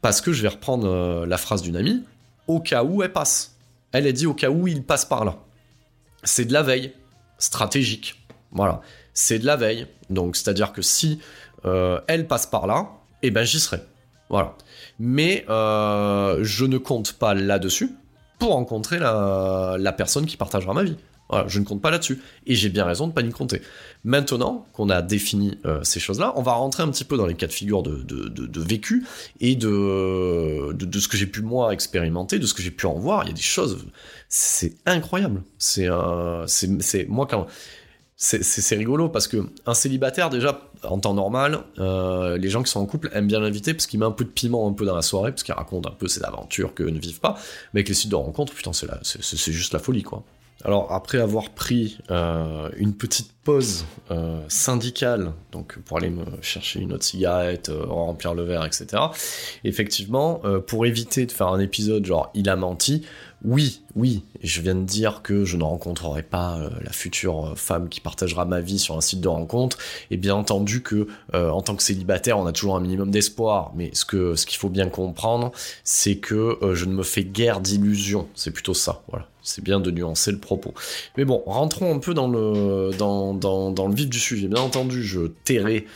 parce 0.00 0.20
que 0.20 0.32
je 0.32 0.42
vais 0.42 0.48
reprendre 0.48 0.88
euh, 0.88 1.26
la 1.26 1.38
phrase 1.38 1.62
d'une 1.62 1.76
amie, 1.76 2.04
au 2.46 2.60
cas 2.60 2.84
où 2.84 3.02
elle 3.02 3.12
passe. 3.12 3.56
Elle 3.92 4.06
a 4.06 4.12
dit 4.12 4.26
au 4.26 4.34
cas 4.34 4.50
où 4.50 4.68
il 4.68 4.82
passe 4.82 5.04
par 5.04 5.24
là. 5.24 5.36
C'est 6.22 6.44
de 6.44 6.52
la 6.52 6.62
veille, 6.62 6.92
stratégique. 7.38 8.20
Voilà, 8.52 8.80
c'est 9.14 9.38
de 9.38 9.46
la 9.46 9.56
veille. 9.56 9.86
Donc, 10.10 10.36
c'est-à-dire 10.36 10.72
que 10.72 10.82
si 10.82 11.20
euh, 11.64 12.00
elle 12.06 12.26
passe 12.26 12.46
par 12.46 12.66
là, 12.66 12.88
eh 13.22 13.30
ben 13.30 13.44
j'y 13.44 13.60
serai. 13.60 13.80
Voilà. 14.28 14.54
Mais 14.98 15.44
euh, 15.48 16.38
je 16.42 16.64
ne 16.64 16.78
compte 16.78 17.14
pas 17.14 17.34
là-dessus 17.34 17.90
pour 18.38 18.52
rencontrer 18.52 18.98
la, 18.98 19.94
personne 19.96 20.26
qui 20.26 20.36
partagera 20.36 20.74
ma 20.74 20.84
vie. 20.84 20.96
Voilà, 21.28 21.46
je 21.48 21.58
ne 21.58 21.64
compte 21.64 21.82
pas 21.82 21.90
là-dessus. 21.90 22.20
Et 22.46 22.54
j'ai 22.54 22.68
bien 22.68 22.84
raison 22.84 23.04
de 23.06 23.10
ne 23.10 23.14
pas 23.14 23.22
y 23.22 23.30
compter. 23.30 23.60
Maintenant 24.04 24.66
qu'on 24.72 24.88
a 24.88 25.02
défini 25.02 25.58
euh, 25.66 25.82
ces 25.82 26.00
choses-là, 26.00 26.32
on 26.36 26.42
va 26.42 26.52
rentrer 26.52 26.82
un 26.82 26.88
petit 26.88 27.04
peu 27.04 27.16
dans 27.16 27.26
les 27.26 27.34
cas 27.34 27.46
de 27.46 27.52
figure 27.52 27.82
de, 27.82 28.60
vécu 28.60 29.04
et 29.40 29.54
de, 29.54 30.72
de, 30.72 30.98
ce 30.98 31.08
que 31.08 31.16
j'ai 31.16 31.26
pu 31.26 31.42
moi 31.42 31.72
expérimenter, 31.72 32.38
de 32.38 32.46
ce 32.46 32.54
que 32.54 32.62
j'ai 32.62 32.70
pu 32.70 32.86
en 32.86 32.94
voir. 32.94 33.24
Il 33.24 33.28
y 33.28 33.30
a 33.30 33.34
des 33.34 33.42
choses, 33.42 33.86
c'est 34.28 34.76
incroyable. 34.86 35.42
C'est 35.58 35.88
c'est 36.46 37.06
moi 37.08 37.26
quand 37.26 37.46
c'est 38.20 38.74
rigolo 38.74 39.08
parce 39.08 39.28
que 39.28 39.48
un 39.64 39.74
célibataire 39.74 40.28
déjà 40.28 40.60
en 40.82 40.98
temps 40.98 41.14
normal, 41.14 41.60
euh, 41.78 42.36
les 42.36 42.50
gens 42.50 42.64
qui 42.64 42.70
sont 42.70 42.80
en 42.80 42.86
couple 42.86 43.10
aiment 43.12 43.28
bien 43.28 43.38
l'inviter 43.38 43.74
parce 43.74 43.86
qu'il 43.86 44.00
met 44.00 44.06
un 44.06 44.10
peu 44.10 44.24
de 44.24 44.30
piment 44.30 44.68
un 44.68 44.72
peu 44.72 44.84
dans 44.84 44.96
la 44.96 45.02
soirée 45.02 45.30
parce 45.30 45.44
qu'il 45.44 45.54
raconte 45.54 45.86
un 45.86 45.92
peu 45.92 46.08
ses 46.08 46.24
aventures 46.24 46.74
que 46.74 46.82
ne 46.82 46.98
vivent 46.98 47.20
pas. 47.20 47.36
Mais 47.72 47.80
avec 47.80 47.88
les 47.88 47.94
sites 47.94 48.10
de 48.10 48.16
rencontres, 48.16 48.54
putain, 48.54 48.72
c'est 48.72 49.52
juste 49.52 49.72
la 49.72 49.78
folie 49.78 50.02
quoi. 50.02 50.24
Alors 50.64 50.92
après 50.92 51.18
avoir 51.18 51.50
pris 51.50 51.98
euh, 52.10 52.70
une 52.76 52.94
petite 52.94 53.32
pause 53.48 53.86
euh, 54.10 54.42
syndicale, 54.48 55.32
donc 55.52 55.78
pour 55.78 55.96
aller 55.96 56.10
me 56.10 56.24
chercher 56.42 56.80
une 56.80 56.92
autre 56.92 57.04
cigarette, 57.04 57.72
remplir 57.72 58.34
le 58.34 58.42
verre, 58.42 58.66
etc. 58.66 59.04
Effectivement, 59.64 60.42
pour 60.66 60.84
éviter 60.84 61.24
de 61.24 61.32
faire 61.32 61.48
un 61.48 61.58
épisode 61.58 62.04
genre 62.04 62.30
il 62.34 62.50
a 62.50 62.56
menti, 62.56 63.06
oui, 63.44 63.82
oui, 63.94 64.24
je 64.42 64.60
viens 64.60 64.74
de 64.74 64.82
dire 64.82 65.22
que 65.22 65.44
je 65.44 65.56
ne 65.56 65.62
rencontrerai 65.62 66.24
pas 66.24 66.58
euh, 66.58 66.70
la 66.82 66.90
future 66.90 67.46
euh, 67.46 67.54
femme 67.54 67.88
qui 67.88 68.00
partagera 68.00 68.44
ma 68.44 68.60
vie 68.60 68.80
sur 68.80 68.96
un 68.96 69.00
site 69.00 69.20
de 69.20 69.28
rencontre. 69.28 69.78
Et 70.10 70.16
bien 70.16 70.34
entendu 70.34 70.82
que, 70.82 71.06
euh, 71.34 71.50
en 71.50 71.62
tant 71.62 71.76
que 71.76 71.84
célibataire, 71.84 72.36
on 72.38 72.46
a 72.46 72.52
toujours 72.52 72.74
un 72.74 72.80
minimum 72.80 73.12
d'espoir. 73.12 73.72
Mais 73.76 73.90
ce 73.92 74.04
que 74.04 74.34
ce 74.34 74.44
qu'il 74.44 74.58
faut 74.58 74.70
bien 74.70 74.88
comprendre, 74.88 75.52
c'est 75.84 76.16
que 76.16 76.58
je 76.72 76.84
ne 76.84 76.92
me 76.92 77.04
fais 77.04 77.24
guère 77.24 77.60
d'illusions. 77.60 78.26
C'est 78.34 78.50
plutôt 78.50 78.74
ça. 78.74 79.02
Voilà. 79.08 79.28
C'est 79.42 79.62
bien 79.62 79.80
de 79.80 79.90
nuancer 79.90 80.32
le 80.32 80.38
propos. 80.38 80.74
Mais 81.16 81.24
bon, 81.24 81.42
rentrons 81.46 81.94
un 81.94 82.00
peu 82.00 82.12
dans 82.12 82.28
le, 82.28 82.90
dans, 82.98 83.32
dans, 83.38 83.88
le 83.88 83.94
vif 83.94 84.08
du 84.08 84.18
sujet. 84.18 84.48
Bien 84.48 84.60
entendu, 84.60 85.02
je 85.02 85.20
tairai 85.44 85.86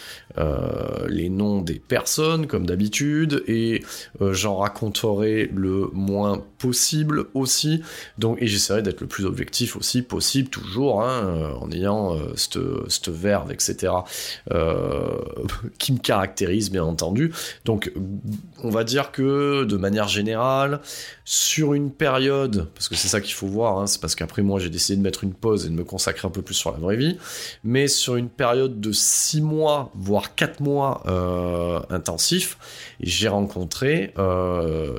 les 1.09 1.29
noms 1.29 1.61
des 1.61 1.79
personnes, 1.79 2.47
comme 2.47 2.65
d'habitude, 2.67 3.45
et 3.47 3.83
j'en 4.21 4.57
raconterai 4.57 5.51
le 5.53 5.91
moins 5.93 6.43
possible 6.59 7.27
aussi. 7.35 7.83
Donc, 8.19 8.41
et 8.41 8.47
j'essaierai 8.47 8.83
d'être 8.83 9.01
le 9.01 9.07
plus 9.07 9.27
objectif 9.27 9.77
aussi 9.77 10.03
possible, 10.03 10.49
toujours, 10.49 11.03
hein, 11.03 11.25
euh, 11.27 11.55
en 11.55 11.71
ayant 11.71 12.17
euh, 12.17 12.33
cette 12.37 13.09
verve, 13.09 13.53
etc., 13.53 13.93
euh, 14.53 15.19
qui 15.79 15.93
me 15.93 15.99
caractérise, 15.99 16.71
bien 16.71 16.85
entendu. 16.85 17.33
Donc, 17.65 17.93
on 18.63 18.71
va 18.71 18.85
dire 18.85 19.11
que, 19.11 19.65
de 19.65 19.77
manière 19.77 20.09
générale, 20.09 20.81
sur 21.25 21.75
une 21.75 21.91
période, 21.91 22.69
parce 22.75 22.89
que 22.89 22.95
c'est 22.95 23.09
ça 23.09 23.21
qu'il 23.21 23.35
faut 23.35 23.47
voir, 23.47 23.79
hein, 23.79 23.87
c'est 23.87 24.01
parce 24.01 24.15
qu'après 24.15 24.43
moi 24.43 24.59
j'ai 24.59 24.71
décidé 24.71 24.97
de 24.97 25.03
mettre 25.03 25.25
une 25.25 25.35
pause 25.35 25.67
et 25.67 25.69
de 25.69 25.75
me 25.75 25.85
consacrer 25.85 26.27
un 26.27 26.31
peu 26.31 26.43
plus 26.43 26.55
sur 26.55 26.73
la 26.73 26.79
vraie 26.79 26.97
vie, 26.97 27.17
mais 27.65 27.89
sur 27.89 28.17
une 28.17 28.29
période 28.29 28.81
de 28.81 28.93
6 28.93 29.43
mois, 29.43 29.91
voire 29.95 30.35
4 30.35 30.61
mois 30.61 31.03
euh, 31.07 31.81
intensifs, 31.91 32.59
j'ai 33.01 33.29
rencontré 33.29 34.15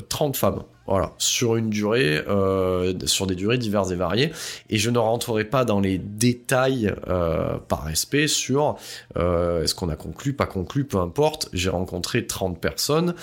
30 0.10 0.38
femmes. 0.38 0.64
Voilà, 0.86 1.14
sur 1.18 1.56
une 1.56 1.70
durée, 1.70 2.22
euh, 2.28 2.94
sur 3.06 3.26
des 3.26 3.36
durées 3.36 3.58
diverses 3.58 3.92
et 3.92 3.96
variées. 3.96 4.34
Et 4.70 4.78
je 4.78 4.90
ne 4.90 4.98
rentrerai 4.98 5.46
pas 5.46 5.64
dans 5.64 5.80
les 5.80 5.98
détails 5.98 6.94
euh, 7.08 7.58
par 7.70 7.86
respect 7.86 8.28
sur 8.28 8.76
euh, 9.16 9.64
est-ce 9.64 9.76
qu'on 9.76 9.88
a 9.88 9.96
conclu, 9.96 10.34
pas 10.34 10.46
conclu, 10.46 10.84
peu 10.84 10.98
importe. 10.98 11.48
J'ai 11.54 11.70
rencontré 11.70 12.28
30 12.28 12.60
personnes. 12.60 13.16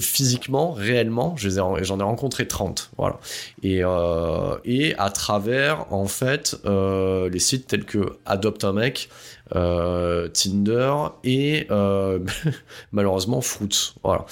Physiquement, 0.00 0.72
réellement, 0.72 1.36
j'en 1.36 1.76
ai, 2.00 2.02
rencontré 2.02 2.48
30. 2.48 2.90
Voilà. 2.96 3.18
Et, 3.62 3.82
à 3.82 5.10
travers, 5.10 5.92
en 5.92 6.06
fait, 6.06 6.56
les 6.64 7.38
sites 7.38 7.66
tels 7.66 7.84
que 7.84 8.16
Adopte 8.24 8.64
un 8.64 8.72
mec, 8.72 9.08
Tinder 9.52 10.92
et 11.24 11.66
malheureusement 12.92 13.40
Fruits. 13.40 13.94
Voilà. 14.02 14.26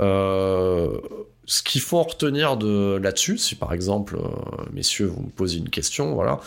Euh, 0.00 0.98
ce 1.46 1.62
qu'il 1.62 1.80
faut 1.80 2.02
retenir 2.02 2.56
de 2.56 2.98
là-dessus, 3.00 3.38
si 3.38 3.54
par 3.54 3.72
exemple, 3.72 4.16
euh, 4.16 4.64
messieurs, 4.72 5.06
vous 5.06 5.22
me 5.22 5.30
posez 5.30 5.58
une 5.58 5.70
question, 5.70 6.14
voilà, 6.14 6.40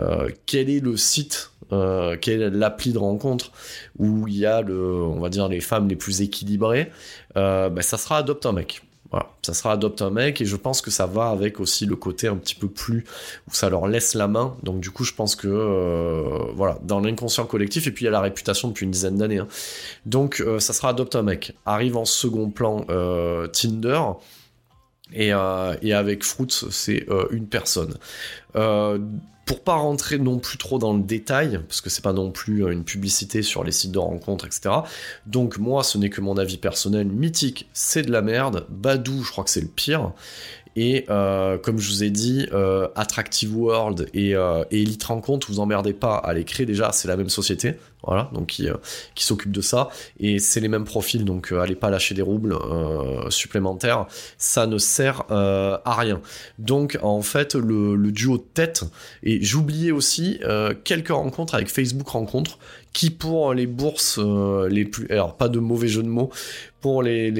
euh, 0.00 0.30
quel 0.46 0.70
est 0.70 0.80
le 0.80 0.96
site, 0.96 1.50
euh, 1.72 2.16
quelle 2.20 2.42
est 2.42 2.50
l'appli 2.50 2.92
de 2.92 2.98
rencontre 2.98 3.52
où 3.98 4.28
il 4.28 4.36
y 4.36 4.46
a 4.46 4.62
le, 4.62 4.76
on 4.76 5.20
va 5.20 5.28
dire 5.28 5.48
les 5.48 5.60
femmes 5.60 5.88
les 5.88 5.96
plus 5.96 6.22
équilibrées, 6.22 6.90
ben, 7.34 7.82
ça 7.82 7.98
sera 7.98 8.18
Adopte 8.18 8.46
un 8.46 8.52
mec. 8.52 8.82
Voilà, 9.12 9.30
ça 9.42 9.54
sera 9.54 9.72
Adopte 9.72 10.02
un 10.02 10.10
mec 10.10 10.40
et 10.40 10.44
je 10.44 10.56
pense 10.56 10.80
que 10.80 10.90
ça 10.90 11.06
va 11.06 11.28
avec 11.28 11.60
aussi 11.60 11.86
le 11.86 11.94
côté 11.94 12.26
un 12.26 12.36
petit 12.36 12.56
peu 12.56 12.66
plus 12.66 13.04
où 13.48 13.54
ça 13.54 13.70
leur 13.70 13.86
laisse 13.86 14.14
la 14.14 14.26
main. 14.26 14.56
Donc 14.64 14.80
du 14.80 14.90
coup, 14.90 15.04
je 15.04 15.14
pense 15.14 15.36
que 15.36 16.52
voilà, 16.54 16.78
dans 16.82 16.98
l'inconscient 17.00 17.46
collectif 17.46 17.86
et 17.86 17.92
puis 17.92 18.04
il 18.04 18.06
y 18.06 18.08
a 18.08 18.12
la 18.12 18.20
réputation 18.20 18.68
depuis 18.68 18.84
une 18.84 18.90
dizaine 18.90 19.16
d'années. 19.16 19.38
Hein. 19.38 19.48
Donc 20.06 20.42
ça 20.58 20.72
sera 20.72 20.88
Adopte 20.88 21.14
un 21.14 21.22
mec. 21.22 21.54
Arrive 21.66 21.96
en 21.96 22.04
second 22.04 22.50
plan 22.50 22.84
Tinder. 23.52 24.00
Euh, 25.14 25.76
et, 25.82 25.92
avec 25.92 26.24
Fruits, 26.24 26.64
c'est 26.70 27.08
euh, 27.08 27.26
une 27.30 27.46
personne. 27.46 27.94
Euh, 29.46 29.52
pour 29.56 29.62
pas 29.62 29.76
rentrer 29.76 30.18
non 30.18 30.38
plus 30.38 30.58
trop 30.58 30.78
dans 30.78 30.92
le 30.92 31.02
détail, 31.02 31.60
parce 31.68 31.80
que 31.80 31.90
c'est 31.90 32.02
pas 32.02 32.12
non 32.12 32.30
plus 32.30 32.70
une 32.70 32.84
publicité 32.84 33.42
sur 33.42 33.64
les 33.64 33.72
sites 33.72 33.92
de 33.92 33.98
rencontres, 33.98 34.46
etc. 34.46 34.76
Donc 35.26 35.58
moi, 35.58 35.82
ce 35.84 35.98
n'est 35.98 36.10
que 36.10 36.20
mon 36.20 36.36
avis 36.36 36.56
personnel. 36.56 37.06
Mythique, 37.06 37.68
c'est 37.72 38.02
de 38.02 38.10
la 38.10 38.22
merde. 38.22 38.66
Badou, 38.68 39.22
je 39.22 39.30
crois 39.30 39.44
que 39.44 39.50
c'est 39.50 39.60
le 39.60 39.68
pire. 39.68 40.12
Et 40.76 41.06
euh, 41.08 41.56
comme 41.56 41.78
je 41.78 41.88
vous 41.88 42.04
ai 42.04 42.10
dit, 42.10 42.46
euh, 42.52 42.88
Attractive 42.94 43.56
World 43.56 44.08
et, 44.12 44.34
euh, 44.34 44.62
et, 44.70 44.82
Elite 44.82 45.04
Rencontre, 45.04 45.50
vous 45.50 45.58
emmerdez 45.58 45.94
pas 45.94 46.16
à 46.16 46.34
les 46.34 46.44
créer. 46.44 46.66
Déjà, 46.66 46.92
c'est 46.92 47.08
la 47.08 47.16
même 47.16 47.30
société, 47.30 47.76
voilà, 48.02 48.30
donc 48.34 48.48
qui, 48.48 48.68
s'occupe 49.16 49.52
de 49.52 49.62
ça, 49.62 49.88
et 50.20 50.38
c'est 50.38 50.60
les 50.60 50.68
mêmes 50.68 50.84
profils, 50.84 51.24
donc 51.24 51.50
allez 51.50 51.74
pas 51.74 51.88
lâcher 51.88 52.14
des 52.14 52.22
roubles 52.22 52.56
supplémentaires, 53.30 54.06
ça 54.38 54.66
ne 54.66 54.78
sert 54.78 55.24
à 55.30 55.94
rien. 55.96 56.20
Donc 56.58 56.98
en 57.02 57.22
fait, 57.22 57.54
le, 57.54 57.96
le 57.96 58.12
duo 58.12 58.36
de 58.36 58.44
tête, 58.54 58.84
et 59.22 59.42
j'oubliais 59.42 59.90
aussi 59.90 60.38
quelques 60.84 61.08
rencontres 61.08 61.54
avec 61.54 61.68
Facebook 61.68 62.06
Rencontres, 62.06 62.58
qui 62.96 63.10
pour 63.10 63.52
les 63.52 63.66
bourses 63.66 64.18
les 64.18 64.86
plus... 64.86 65.06
Alors 65.10 65.36
pas 65.36 65.50
de 65.50 65.58
mauvais 65.58 65.86
jeu 65.86 66.02
de 66.02 66.08
mots, 66.08 66.30
pour 66.80 67.02
les, 67.02 67.30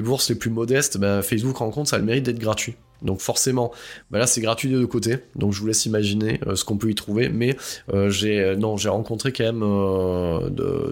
bourses 0.00 0.28
les 0.30 0.36
plus 0.36 0.50
modestes, 0.50 0.96
ben, 0.96 1.22
Facebook 1.22 1.56
rencontre, 1.56 1.90
ça 1.90 1.96
a 1.96 1.98
le 1.98 2.04
mérite 2.04 2.24
d'être 2.24 2.38
gratuit. 2.38 2.76
Donc 3.02 3.20
forcément, 3.20 3.72
bah 4.10 4.18
là 4.18 4.26
c'est 4.26 4.40
gratuit 4.40 4.68
des 4.68 4.74
deux 4.74 4.86
côtés, 4.86 5.18
donc 5.36 5.52
je 5.52 5.60
vous 5.60 5.66
laisse 5.66 5.86
imaginer 5.86 6.40
euh, 6.46 6.54
ce 6.54 6.64
qu'on 6.64 6.76
peut 6.76 6.90
y 6.90 6.94
trouver. 6.94 7.28
Mais 7.28 7.56
euh, 7.92 8.10
j'ai 8.10 8.40
euh, 8.40 8.56
non 8.56 8.76
j'ai 8.76 8.88
rencontré 8.88 9.32
quand 9.32 9.44
même 9.44 9.60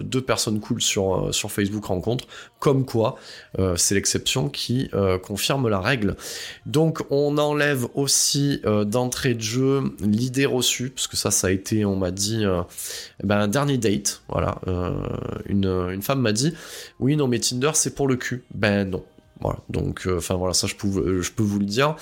deux 0.03 0.21
personnes 0.21 0.59
cool 0.59 0.81
sur 0.81 1.31
Facebook 1.31 1.85
rencontre, 1.85 2.25
comme 2.59 2.85
quoi 2.85 3.15
c'est 3.75 3.95
l'exception 3.95 4.49
qui 4.49 4.89
confirme 5.23 5.67
la 5.69 5.79
règle. 5.79 6.15
Donc 6.65 7.03
on 7.09 7.37
enlève 7.37 7.87
aussi 7.95 8.61
d'entrée 8.85 9.33
de 9.33 9.41
jeu 9.41 9.83
l'idée 10.01 10.45
reçue, 10.45 10.89
parce 10.89 11.07
que 11.07 11.17
ça 11.17 11.31
ça 11.31 11.47
a 11.47 11.51
été 11.51 11.85
on 11.85 11.95
m'a 11.95 12.11
dit 12.11 12.43
eh 12.43 13.27
ben, 13.27 13.39
un 13.39 13.47
dernier 13.47 13.77
date, 13.77 14.21
voilà, 14.29 14.59
une, 15.45 15.65
une 15.65 16.01
femme 16.01 16.21
m'a 16.21 16.31
dit 16.31 16.53
oui 16.99 17.15
non 17.15 17.27
mais 17.27 17.39
Tinder 17.39 17.71
c'est 17.73 17.95
pour 17.95 18.07
le 18.07 18.15
cul. 18.15 18.43
Ben 18.53 18.89
non, 18.89 19.03
voilà, 19.41 19.59
donc, 19.69 20.05
euh, 20.05 20.17
enfin 20.17 20.35
voilà, 20.35 20.53
ça 20.53 20.67
je 20.67 20.75
peux, 20.75 21.21
je 21.21 21.31
peux 21.31 21.43
vous 21.43 21.59
le 21.59 21.65
dire. 21.65 21.95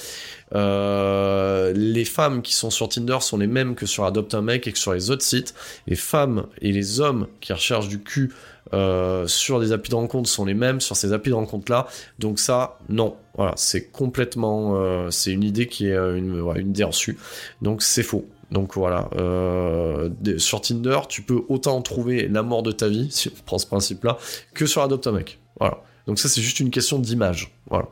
Euh, 0.56 1.72
les 1.76 2.06
femmes 2.06 2.42
qui 2.42 2.56
sont 2.56 2.70
sur 2.70 2.90
Tinder 2.90 3.18
sont 3.22 3.38
les 3.38 3.48
mêmes 3.48 3.76
que 3.76 3.86
sur 3.86 4.06
Adopt 4.06 4.34
un 4.34 4.42
mec 4.42 4.68
et 4.68 4.72
que 4.72 4.80
sur 4.80 4.94
les 4.94 5.12
autres 5.12 5.24
sites. 5.24 5.54
Les 5.86 5.96
femmes 5.96 6.48
et 6.62 6.72
les 6.72 7.00
hommes 7.00 7.28
qui 7.42 7.54
recherchent 7.54 7.90
du 7.90 8.02
cul 8.02 8.34
euh, 8.74 9.28
sur 9.28 9.60
des 9.60 9.72
applis 9.72 9.92
de 9.92 9.96
rencontre 9.96 10.30
sont 10.30 10.46
les 10.46 10.54
mêmes 10.54 10.82
sur 10.82 10.96
ces 10.96 11.14
applis 11.14 11.32
de 11.32 11.36
rencontre 11.36 11.72
là. 11.72 11.88
Donc 12.20 12.40
ça, 12.40 12.80
non. 12.90 13.16
Voilà, 13.36 13.54
c'est 13.56 13.92
complètement, 13.92 15.12
c'est 15.12 15.32
une 15.32 15.44
idée 15.44 15.68
qui 15.68 15.90
est 15.90 15.96
une, 15.96 16.44
une 16.56 16.70
idée 16.70 16.84
reçue. 16.84 17.20
Donc 17.62 17.84
c'est 17.84 18.02
faux. 18.02 18.28
Donc 18.52 18.76
voilà, 18.76 19.10
euh, 19.16 20.10
sur 20.38 20.62
Tinder, 20.62 21.00
tu 21.10 21.22
peux 21.22 21.42
autant 21.50 21.82
trouver 21.82 22.28
l'amour 22.28 22.64
de 22.64 22.72
ta 22.72 22.88
vie, 22.88 23.08
si 23.12 23.30
on 23.30 23.44
prend 23.46 23.58
ce 23.58 23.68
principe-là, 23.68 24.18
que 24.54 24.66
sur 24.66 24.82
Adopt 24.82 25.08
Mec. 25.08 25.40
Voilà. 25.60 25.82
Donc 26.08 26.20
ça, 26.20 26.30
c'est 26.30 26.42
juste 26.42 26.60
une 26.60 26.72
question 26.72 27.00
d'image. 27.00 27.54
Voilà. 27.70 27.88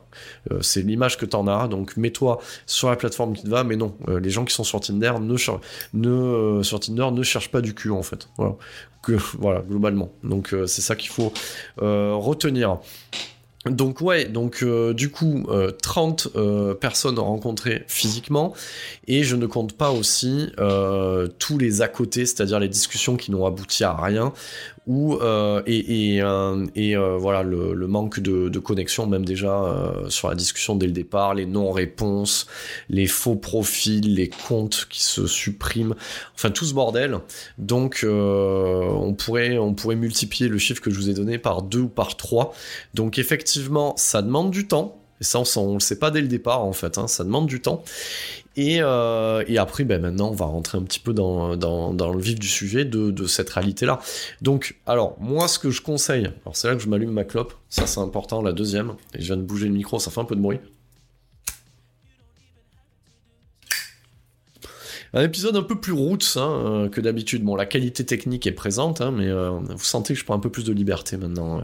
Euh, 0.51 0.61
c'est 0.61 0.81
l'image 0.81 1.17
que 1.17 1.25
tu 1.25 1.35
en 1.35 1.47
as. 1.47 1.67
Donc 1.67 1.97
mets-toi 1.97 2.39
sur 2.65 2.89
la 2.89 2.95
plateforme 2.95 3.33
qui 3.33 3.43
te 3.43 3.49
va, 3.49 3.63
mais 3.63 3.75
non, 3.75 3.95
euh, 4.07 4.19
les 4.19 4.29
gens 4.29 4.45
qui 4.45 4.53
sont 4.53 4.63
sur 4.63 4.79
Tinder 4.79 5.13
ne, 5.19 5.37
ne 5.93 6.63
sur 6.63 6.79
Tinder 6.79 7.11
ne 7.11 7.23
cherchent 7.23 7.51
pas 7.51 7.61
du 7.61 7.73
cul 7.75 7.91
en 7.91 8.03
fait. 8.03 8.29
Voilà. 8.37 8.55
Voilà, 9.37 9.61
globalement. 9.61 10.11
Donc 10.23 10.55
c'est 10.65 10.81
ça 10.81 10.95
qu'il 10.95 11.11
faut 11.11 11.31
retenir. 11.77 12.79
Donc 13.69 13.99
ouais, 14.01 14.25
donc 14.25 14.61
euh, 14.61 14.93
du 14.93 15.09
coup, 15.09 15.47
30 15.81 16.27
euh, 16.35 16.39
euh, 16.39 16.73
personnes 16.75 17.17
rencontrées 17.17 17.83
physiquement, 17.87 18.53
et 19.07 19.23
je 19.23 19.35
ne 19.35 19.47
compte 19.47 19.73
pas 19.73 19.91
aussi 19.91 20.51
tous 21.39 21.57
les 21.57 21.81
à 21.81 21.87
côté, 21.87 22.25
c'est-à-dire 22.25 22.59
les 22.59 22.69
discussions 22.69 23.17
qui 23.17 23.31
n'ont 23.31 23.45
abouti 23.45 23.83
à 23.83 23.95
rien, 23.95 24.33
ou 24.87 25.15
euh, 25.15 25.63
et, 25.65 26.15
et, 26.15 26.21
euh, 26.21 26.65
euh, 26.77 27.17
voilà 27.17 27.41
le, 27.43 27.87
manque 27.87 28.19
de, 28.19 28.59
connexion 28.59 29.07
même 29.07 29.25
déjà 29.25 29.83
sur 30.09 30.29
la 30.29 30.35
discussion 30.35 30.75
dès 30.75 30.85
le 30.85 30.91
départ, 30.91 31.33
les 31.33 31.45
non-réponses, 31.45 32.47
les 32.89 33.07
faux 33.07 33.35
profils, 33.35 34.13
les 34.13 34.29
comptes 34.29 34.87
qui 34.89 35.03
se 35.03 35.27
suppriment, 35.27 35.95
enfin 36.35 36.51
tout 36.51 36.65
ce 36.65 36.73
bordel. 36.73 37.19
Donc 37.57 38.05
on 38.07 39.13
pourrait 39.17 39.57
on 39.57 39.73
pourrait 39.73 39.95
multiplier 39.95 40.49
le 40.49 40.57
chiffre 40.57 40.81
que 40.81 40.91
je 40.91 40.97
vous 40.97 41.09
ai 41.09 41.13
donné 41.13 41.37
par 41.37 41.61
deux 41.61 41.81
ou 41.81 41.89
par 41.89 42.17
trois. 42.17 42.53
Donc 42.93 43.17
effectivement 43.17 43.93
ça 43.97 44.21
demande 44.21 44.51
du 44.51 44.67
temps. 44.67 45.01
Et 45.21 45.23
ça, 45.23 45.39
on, 45.39 45.69
ne 45.69 45.73
le 45.75 45.79
sait 45.79 45.97
pas 45.97 46.11
dès 46.11 46.19
le 46.19 46.27
départ, 46.27 46.65
en 46.65 46.73
fait. 46.73 46.97
Hein, 46.97 47.07
ça 47.07 47.23
demande 47.23 47.47
du 47.47 47.61
temps. 47.61 47.85
Euh, 48.57 49.43
et, 49.47 49.57
après, 49.57 49.83
ben 49.83 50.01
maintenant, 50.01 50.29
on 50.29 50.35
va 50.35 50.45
rentrer 50.45 50.77
un 50.77 50.83
petit 50.83 50.99
peu 50.99 51.13
dans, 51.13 51.51
le 51.51 52.19
vif 52.19 52.39
du 52.39 52.47
sujet 52.47 52.85
de, 52.85 53.25
cette 53.27 53.49
réalité-là. 53.49 53.99
Donc, 54.41 54.77
alors, 54.85 55.17
moi, 55.19 55.47
ce 55.47 55.59
que 55.59 55.71
je 55.71 55.81
conseille, 55.81 56.25
alors 56.45 56.55
c'est 56.55 56.67
là 56.67 56.75
que 56.75 56.81
je 56.81 56.89
m'allume 56.89 57.11
ma 57.11 57.23
clope, 57.23 57.53
ça 57.69 57.87
c'est 57.87 57.99
important, 57.99 58.41
la 58.41 58.53
deuxième, 58.53 58.93
et 59.13 59.21
je 59.21 59.25
viens 59.25 59.37
de 59.37 59.41
bouger 59.41 59.67
le 59.67 59.73
micro, 59.73 59.99
ça 59.99 60.11
fait 60.11 60.21
un 60.21 60.25
peu 60.25 60.35
de 60.35 60.41
bruit. 60.41 60.59
Un 65.15 65.21
épisode 65.21 65.55
un 65.55 65.63
peu 65.63 65.79
plus 65.79 65.93
roots 65.93 66.35
hein, 66.35 66.49
euh, 66.65 66.89
que 66.89 66.99
d'habitude. 66.99 67.41
Bon, 67.41 67.55
la 67.55 67.65
qualité 67.65 68.05
technique 68.05 68.45
est 68.47 68.51
présente, 68.51 68.99
hein, 68.99 69.11
mais 69.11 69.27
euh, 69.27 69.49
vous 69.49 69.79
sentez 69.79 70.13
que 70.13 70.19
je 70.19 70.25
prends 70.25 70.35
un 70.35 70.39
peu 70.39 70.49
plus 70.49 70.65
de 70.65 70.73
liberté 70.73 71.15
maintenant. 71.15 71.59
Euh, 71.59 71.61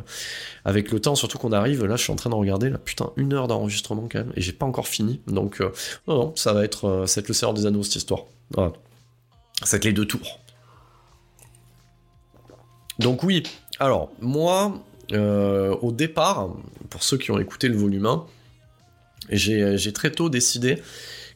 avec 0.63 0.89
le 0.89 1.01
temps, 1.01 1.15
surtout 1.15 1.37
qu'on 1.37 1.51
arrive, 1.51 1.83
là 1.85 1.97
je 1.97 2.03
suis 2.03 2.13
en 2.13 2.15
train 2.15 2.29
de 2.29 2.35
regarder, 2.35 2.69
là 2.69 2.77
putain, 2.77 3.11
une 3.17 3.33
heure 3.33 3.49
d'enregistrement 3.49 4.07
quand 4.09 4.19
même, 4.19 4.31
et 4.37 4.41
j'ai 4.41 4.53
pas 4.53 4.65
encore 4.65 4.87
fini. 4.87 5.19
Donc, 5.27 5.61
non, 6.07 6.33
ça 6.37 6.53
va 6.53 6.63
être, 6.63 7.03
ça 7.07 7.19
va 7.19 7.27
le 7.27 7.33
Seigneur 7.33 7.53
des 7.53 7.65
Anneaux 7.65 7.83
cette 7.83 7.97
histoire. 7.97 8.23
Voilà. 8.51 8.71
Ça 9.63 9.77
va 9.77 9.83
les 9.83 9.91
deux 9.91 10.05
tours. 10.05 10.39
Donc 12.99 13.23
oui, 13.23 13.43
alors 13.79 14.11
moi, 14.21 14.81
au 15.11 15.91
départ, 15.91 16.55
pour 16.89 17.03
ceux 17.03 17.17
qui 17.17 17.31
ont 17.31 17.39
écouté 17.39 17.67
le 17.67 17.75
volume 17.75 18.05
1, 18.05 18.25
j'ai 19.31 19.93
très 19.93 20.11
tôt 20.11 20.29
décidé 20.29 20.81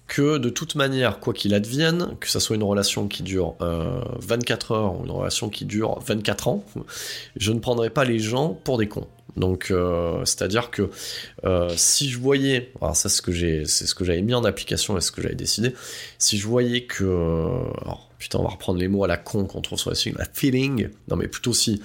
que 0.07 0.37
de 0.37 0.49
toute 0.49 0.75
manière, 0.75 1.19
quoi 1.19 1.33
qu'il 1.33 1.53
advienne, 1.53 2.15
que 2.19 2.29
ça 2.29 2.39
soit 2.39 2.55
une 2.55 2.63
relation 2.63 3.07
qui 3.07 3.23
dure 3.23 3.55
24 3.59 4.71
euh, 4.71 4.75
heures 4.75 4.99
ou 4.99 5.05
une 5.05 5.11
relation 5.11 5.49
qui 5.49 5.65
dure 5.65 5.99
24 6.05 6.47
ans, 6.47 6.63
je 7.35 7.51
ne 7.51 7.59
prendrai 7.59 7.89
pas 7.89 8.05
les 8.05 8.19
gens 8.19 8.49
pour 8.63 8.77
des 8.77 8.87
cons. 8.87 9.07
Donc, 9.35 9.69
euh, 9.69 10.23
c'est-à-dire 10.23 10.71
que 10.71 10.89
euh, 11.43 11.69
si 11.75 12.09
je 12.09 12.19
voyais, 12.19 12.71
alors 12.81 12.95
ça 12.95 13.09
c'est 13.09 13.17
ce 13.17 13.21
que 13.21 13.33
j'ai, 13.33 13.63
j'avais 13.65 14.21
mis 14.21 14.33
en 14.33 14.45
application 14.45 14.97
et 14.97 15.01
ce 15.01 15.11
que 15.11 15.21
j'avais 15.21 15.35
décidé, 15.35 15.73
si 16.19 16.37
je 16.37 16.47
voyais 16.47 16.85
que, 16.85 17.49
putain, 18.17 18.39
on 18.39 18.43
va 18.43 18.49
reprendre 18.49 18.79
les 18.79 18.87
mots 18.87 19.03
à 19.03 19.07
la 19.07 19.17
con 19.17 19.45
qu'on 19.45 19.61
trouve 19.61 19.79
sur 19.79 19.89
la 19.89 19.95
suite, 19.95 20.15
la 20.17 20.27
feeling, 20.31 20.89
non 21.09 21.17
mais 21.17 21.27
plutôt 21.27 21.53
si 21.53 21.81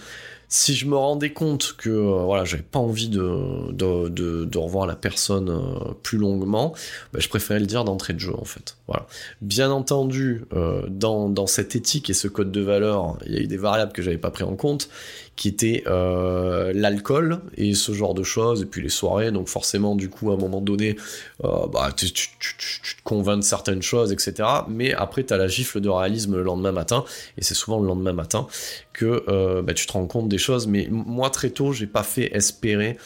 si 0.53 0.75
je 0.75 0.85
me 0.87 0.97
rendais 0.97 1.33
compte 1.33 1.77
que 1.79 1.89
euh, 1.89 2.25
voilà, 2.25 2.45
j'avais 2.45 2.65
pas 2.65 2.81
envie 2.81 3.09
de, 3.09 3.71
de, 3.71 4.59
revoir 4.59 4.85
la 4.85 4.97
personne 4.97 5.49
euh, 5.49 5.95
plus 6.03 6.19
longuement, 6.19 6.75
bah, 7.13 7.21
je 7.21 7.29
préférais 7.29 7.61
le 7.61 7.67
dire 7.67 7.85
d'entrée 7.85 8.15
de 8.15 8.19
jeu 8.19 8.35
en 8.37 8.45
fait. 8.45 8.77
Voilà. 8.89 9.07
Bien 9.41 9.71
entendu, 9.71 10.43
euh, 10.53 10.83
dans, 10.89 11.29
dans 11.29 11.47
cette 11.47 11.77
éthique 11.77 12.11
et 12.11 12.15
ce 12.15 12.27
code 12.27 12.51
de 12.51 12.61
valeur, 12.61 13.17
il 13.27 13.33
y 13.33 13.39
a 13.39 13.41
eu 13.43 13.47
des 13.47 13.57
variables 13.57 13.93
que 13.93 14.03
j'avais 14.03 14.19
pas 14.19 14.33
pris 14.33 14.43
en 14.43 14.57
compte, 14.57 14.89
qui 15.37 15.47
étaient 15.49 15.85
l'alcool 15.87 17.41
et 17.57 17.73
ce 17.73 17.93
genre 17.93 18.13
de 18.13 18.23
choses, 18.25 18.61
et 18.61 18.67
puis 18.67 18.83
les 18.83 18.91
soirées. 18.91 19.31
Donc 19.31 19.49
forcément, 19.49 19.95
du 19.95 20.11
coup, 20.11 20.33
à 20.33 20.35
un 20.35 20.37
moment 20.37 20.61
donné, 20.61 20.97
bah, 21.43 21.91
tu, 21.97 22.13
tu, 22.13 22.29
te 22.59 23.03
convaincs 23.05 23.39
de 23.39 23.45
certaines 23.45 23.81
choses, 23.81 24.13
etc. 24.13 24.47
Mais 24.69 24.93
après, 24.93 25.25
tu 25.25 25.33
as 25.33 25.39
la 25.39 25.49
gifle 25.49 25.81
de 25.81 25.89
réalisme 25.89 26.37
le 26.37 26.43
lendemain 26.43 26.73
matin, 26.73 27.05
et 27.39 27.43
c'est 27.43 27.55
souvent 27.55 27.81
le 27.81 27.87
lendemain 27.87 28.13
matin 28.13 28.49
que 29.01 29.61
bah, 29.63 29.73
tu 29.73 29.87
te 29.87 29.93
rends 29.93 30.07
compte 30.07 30.29
des 30.29 30.39
choses, 30.39 30.67
mais 30.67 30.89
moi 30.91 31.31
très 31.31 31.51
tôt, 31.51 31.73
j'ai 31.73 31.87
pas 31.87 32.03
fait 32.03 32.35
espérer, 32.37 32.99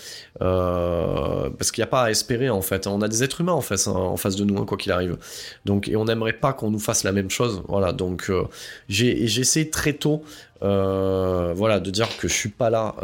euh, 0.42 1.50
parce 1.50 1.70
qu'il 1.70 1.82
n'y 1.82 1.88
a 1.88 1.90
pas 1.90 2.04
à 2.04 2.10
espérer 2.10 2.50
en 2.50 2.62
fait. 2.62 2.86
On 2.86 3.00
a 3.02 3.08
des 3.08 3.22
êtres 3.22 3.40
humains 3.40 3.52
en 3.52 3.60
face, 3.60 3.86
en 3.86 4.16
face 4.16 4.36
de 4.36 4.44
nous, 4.44 4.60
hein, 4.60 4.64
quoi 4.66 4.76
qu'il 4.76 4.92
arrive. 4.92 5.16
Donc, 5.64 5.88
et 5.88 5.96
on 5.96 6.04
n'aimerait 6.04 6.32
pas 6.32 6.52
qu'on 6.52 6.70
nous 6.70 6.78
fasse 6.78 7.04
la 7.04 7.12
même 7.12 7.30
chose. 7.30 7.62
Voilà. 7.68 7.92
Donc, 7.92 8.26
euh, 8.28 8.44
j'ai 8.88 9.22
essayé 9.22 9.70
très 9.70 9.92
tôt, 9.92 10.22
euh, 10.62 11.52
voilà, 11.54 11.80
de 11.80 11.90
dire 11.90 12.08
que 12.16 12.28
je 12.28 12.34
suis 12.34 12.48
pas 12.48 12.70
là 12.70 12.94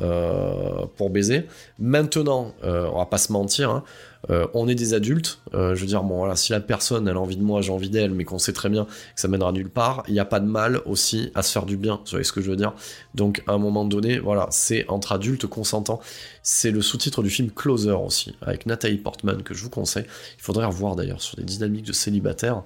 pour 0.97 1.11
baiser. 1.11 1.47
Maintenant, 1.78 2.55
on 2.62 2.99
va 2.99 3.07
pas 3.07 3.18
se 3.18 3.32
mentir. 3.32 3.70
Hein, 3.70 3.84
euh, 4.31 4.47
on 4.55 4.68
est 4.68 4.74
des 4.74 4.95
adultes, 4.95 5.41
euh, 5.55 5.74
je 5.74 5.81
veux 5.81 5.87
dire, 5.87 6.03
bon 6.03 6.18
voilà, 6.18 6.37
si 6.37 6.53
la 6.53 6.61
personne 6.61 7.09
a 7.09 7.14
envie 7.14 7.37
de 7.37 7.43
moi, 7.43 7.62
j'ai 7.62 7.72
envie 7.72 7.91
d'elle, 7.91 8.12
mais 8.12 8.24
qu'on 8.24 8.39
sait 8.39 8.53
très 8.53 8.68
bien 8.68 8.85
que 8.85 9.20
ça 9.20 9.28
mènera 9.28 9.51
nulle 9.51 9.70
part, 9.70 10.05
il 10.07 10.14
n'y 10.14 10.20
a 10.20 10.24
pas 10.24 10.39
de 10.39 10.47
mal 10.47 10.81
aussi 10.87 11.33
à 11.35 11.43
se 11.43 11.51
faire 11.51 11.66
du 11.66 11.76
bien, 11.76 11.97
vous 11.97 12.11
voyez 12.11 12.24
ce 12.24 12.33
que 12.33 12.41
je 12.41 12.51
veux 12.51 12.57
dire 12.57 12.72
Donc 13.14 13.43
à 13.47 13.53
un 13.53 13.59
moment 13.59 13.85
donné, 13.85 14.20
voilà, 14.20 14.47
c'est 14.51 14.89
entre 14.89 15.12
adultes 15.12 15.47
consentants. 15.47 16.01
C'est 16.43 16.70
le 16.70 16.81
sous-titre 16.81 17.22
du 17.22 17.31
film 17.31 17.51
Closer 17.51 17.93
aussi, 17.93 18.37
avec 18.41 18.66
Nathalie 18.66 18.99
Portman, 18.99 19.43
que 19.43 19.53
je 19.53 19.64
vous 19.64 19.70
conseille. 19.70 20.05
Il 20.39 20.43
faudrait 20.43 20.66
revoir 20.66 20.95
d'ailleurs 20.97 21.20
sur 21.20 21.37
des 21.37 21.45
dynamiques 21.45 21.87
de 21.87 21.93
célibataire, 21.93 22.62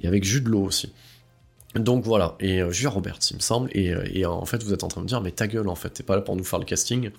et 0.00 0.08
avec 0.08 0.24
Jude 0.24 0.48
Law 0.48 0.64
aussi. 0.64 0.92
Donc 1.74 2.04
voilà, 2.04 2.36
et 2.40 2.60
euh, 2.60 2.70
Julia 2.70 2.90
Roberts, 2.90 3.18
il 3.30 3.36
me 3.36 3.40
semble, 3.40 3.70
et, 3.72 3.94
et, 4.12 4.26
en 4.26 4.44
fait 4.44 4.62
vous 4.62 4.72
êtes 4.74 4.84
en 4.84 4.88
train 4.88 5.00
de 5.00 5.04
me 5.04 5.08
dire, 5.08 5.20
mais 5.20 5.30
ta 5.30 5.46
gueule 5.46 5.68
en 5.68 5.74
fait, 5.74 5.90
t'es 5.90 6.02
pas 6.02 6.16
là 6.16 6.22
pour 6.22 6.36
nous 6.36 6.44
faire 6.44 6.58
le 6.58 6.64
casting. 6.64 7.10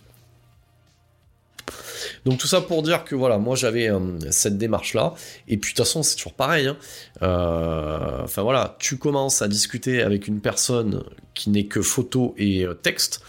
Donc 2.25 2.39
tout 2.39 2.47
ça 2.47 2.61
pour 2.61 2.83
dire 2.83 3.03
que 3.03 3.15
voilà, 3.15 3.37
moi 3.37 3.55
j'avais 3.55 3.89
euh, 3.89 3.99
cette 4.31 4.57
démarche-là. 4.57 5.13
Et 5.47 5.57
puis 5.57 5.73
de 5.73 5.77
toute 5.77 5.85
façon, 5.85 6.03
c'est 6.03 6.15
toujours 6.15 6.33
pareil. 6.33 6.67
Hein. 6.67 6.77
Euh, 7.21 8.23
enfin 8.23 8.41
voilà, 8.41 8.75
tu 8.79 8.97
commences 8.97 9.41
à 9.41 9.47
discuter 9.47 10.01
avec 10.01 10.27
une 10.27 10.39
personne 10.39 11.03
qui 11.33 11.49
n'est 11.49 11.65
que 11.65 11.81
photo 11.81 12.33
et 12.37 12.65
euh, 12.65 12.73
texte. 12.73 13.21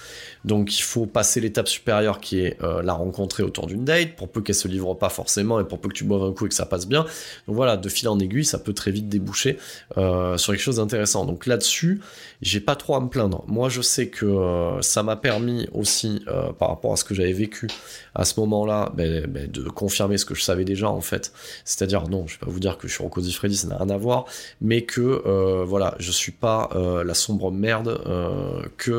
Donc 0.44 0.78
il 0.78 0.82
faut 0.82 1.06
passer 1.06 1.40
l'étape 1.40 1.68
supérieure 1.68 2.20
qui 2.20 2.40
est 2.40 2.58
la 2.60 2.92
rencontrer 2.92 3.42
autour 3.42 3.66
d'une 3.66 3.84
date, 3.84 4.16
pour 4.16 4.28
peu 4.28 4.40
qu'elle 4.40 4.54
se 4.54 4.68
livre 4.68 4.94
pas 4.94 5.08
forcément 5.08 5.60
et 5.60 5.64
pour 5.64 5.80
peu 5.80 5.88
que 5.88 5.94
tu 5.94 6.04
boives 6.04 6.22
un 6.22 6.32
coup 6.32 6.46
et 6.46 6.48
que 6.48 6.54
ça 6.54 6.66
passe 6.66 6.86
bien. 6.86 7.04
Donc 7.46 7.56
voilà, 7.56 7.76
de 7.76 7.88
fil 7.88 8.08
en 8.08 8.18
aiguille, 8.18 8.44
ça 8.44 8.58
peut 8.58 8.72
très 8.72 8.90
vite 8.90 9.08
déboucher 9.08 9.58
sur 9.94 10.52
quelque 10.52 10.58
chose 10.58 10.76
d'intéressant. 10.76 11.24
Donc 11.24 11.46
là-dessus, 11.46 12.00
j'ai 12.42 12.60
pas 12.60 12.76
trop 12.76 12.94
à 12.94 13.00
me 13.00 13.08
plaindre. 13.08 13.44
Moi 13.46 13.68
je 13.68 13.82
sais 13.82 14.08
que 14.08 14.78
ça 14.80 15.02
m'a 15.02 15.16
permis 15.16 15.68
aussi, 15.72 16.22
par 16.58 16.68
rapport 16.68 16.92
à 16.92 16.96
ce 16.96 17.04
que 17.04 17.14
j'avais 17.14 17.32
vécu 17.32 17.68
à 18.14 18.24
ce 18.24 18.38
moment-là, 18.40 18.92
ben, 18.94 19.26
ben, 19.26 19.50
de 19.50 19.68
confirmer 19.68 20.18
ce 20.18 20.24
que 20.24 20.34
je 20.34 20.42
savais 20.42 20.64
déjà 20.64 20.88
en 20.88 21.00
fait. 21.00 21.32
C'est-à-dire, 21.64 22.08
non, 22.08 22.26
je 22.26 22.34
vais 22.34 22.46
pas 22.46 22.50
vous 22.50 22.60
dire 22.60 22.78
que 22.78 22.88
je 22.88 22.94
suis 22.94 23.02
Rocco 23.02 23.22
Freddy, 23.22 23.56
ça 23.56 23.68
n'a 23.68 23.76
rien 23.78 23.90
à 23.90 23.96
voir, 23.96 24.26
mais 24.60 24.82
que 24.82 25.22
euh, 25.26 25.64
voilà, 25.64 25.94
je 25.98 26.10
suis 26.10 26.32
pas 26.32 26.70
euh, 26.74 27.04
la 27.04 27.14
sombre 27.14 27.50
merde 27.50 28.00
euh, 28.06 28.62
que 28.76 28.92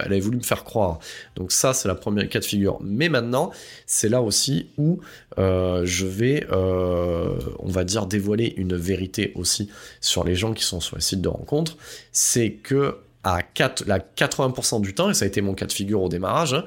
elle 0.00 0.12
avait 0.12 0.20
voulu 0.20 0.38
me 0.38 0.42
faire 0.42 0.63
croire. 0.64 0.98
Donc 1.36 1.52
ça, 1.52 1.72
c'est 1.72 1.88
la 1.88 1.94
première 1.94 2.28
cas 2.28 2.40
de 2.40 2.44
figure. 2.44 2.78
Mais 2.82 3.08
maintenant, 3.08 3.50
c'est 3.86 4.08
là 4.08 4.22
aussi 4.22 4.70
où 4.78 5.00
je 5.36 6.06
vais, 6.06 6.46
on 6.50 7.68
va 7.68 7.84
dire, 7.84 8.06
dévoiler 8.06 8.54
une 8.56 8.76
vérité 8.76 9.32
aussi 9.34 9.70
sur 10.00 10.24
les 10.24 10.34
gens 10.34 10.52
qui 10.52 10.64
sont 10.64 10.80
sur 10.80 10.96
les 10.96 11.02
sites 11.02 11.20
de 11.20 11.28
rencontres. 11.28 11.76
C'est 12.12 12.52
que 12.52 12.98
à 13.24 13.42
4, 13.42 13.86
la 13.86 13.98
80% 13.98 14.82
du 14.82 14.94
temps, 14.94 15.10
et 15.10 15.14
ça 15.14 15.24
a 15.24 15.28
été 15.28 15.40
mon 15.40 15.54
cas 15.54 15.66
de 15.66 15.72
figure 15.72 16.02
au 16.02 16.08
démarrage, 16.08 16.54
hein, 16.54 16.64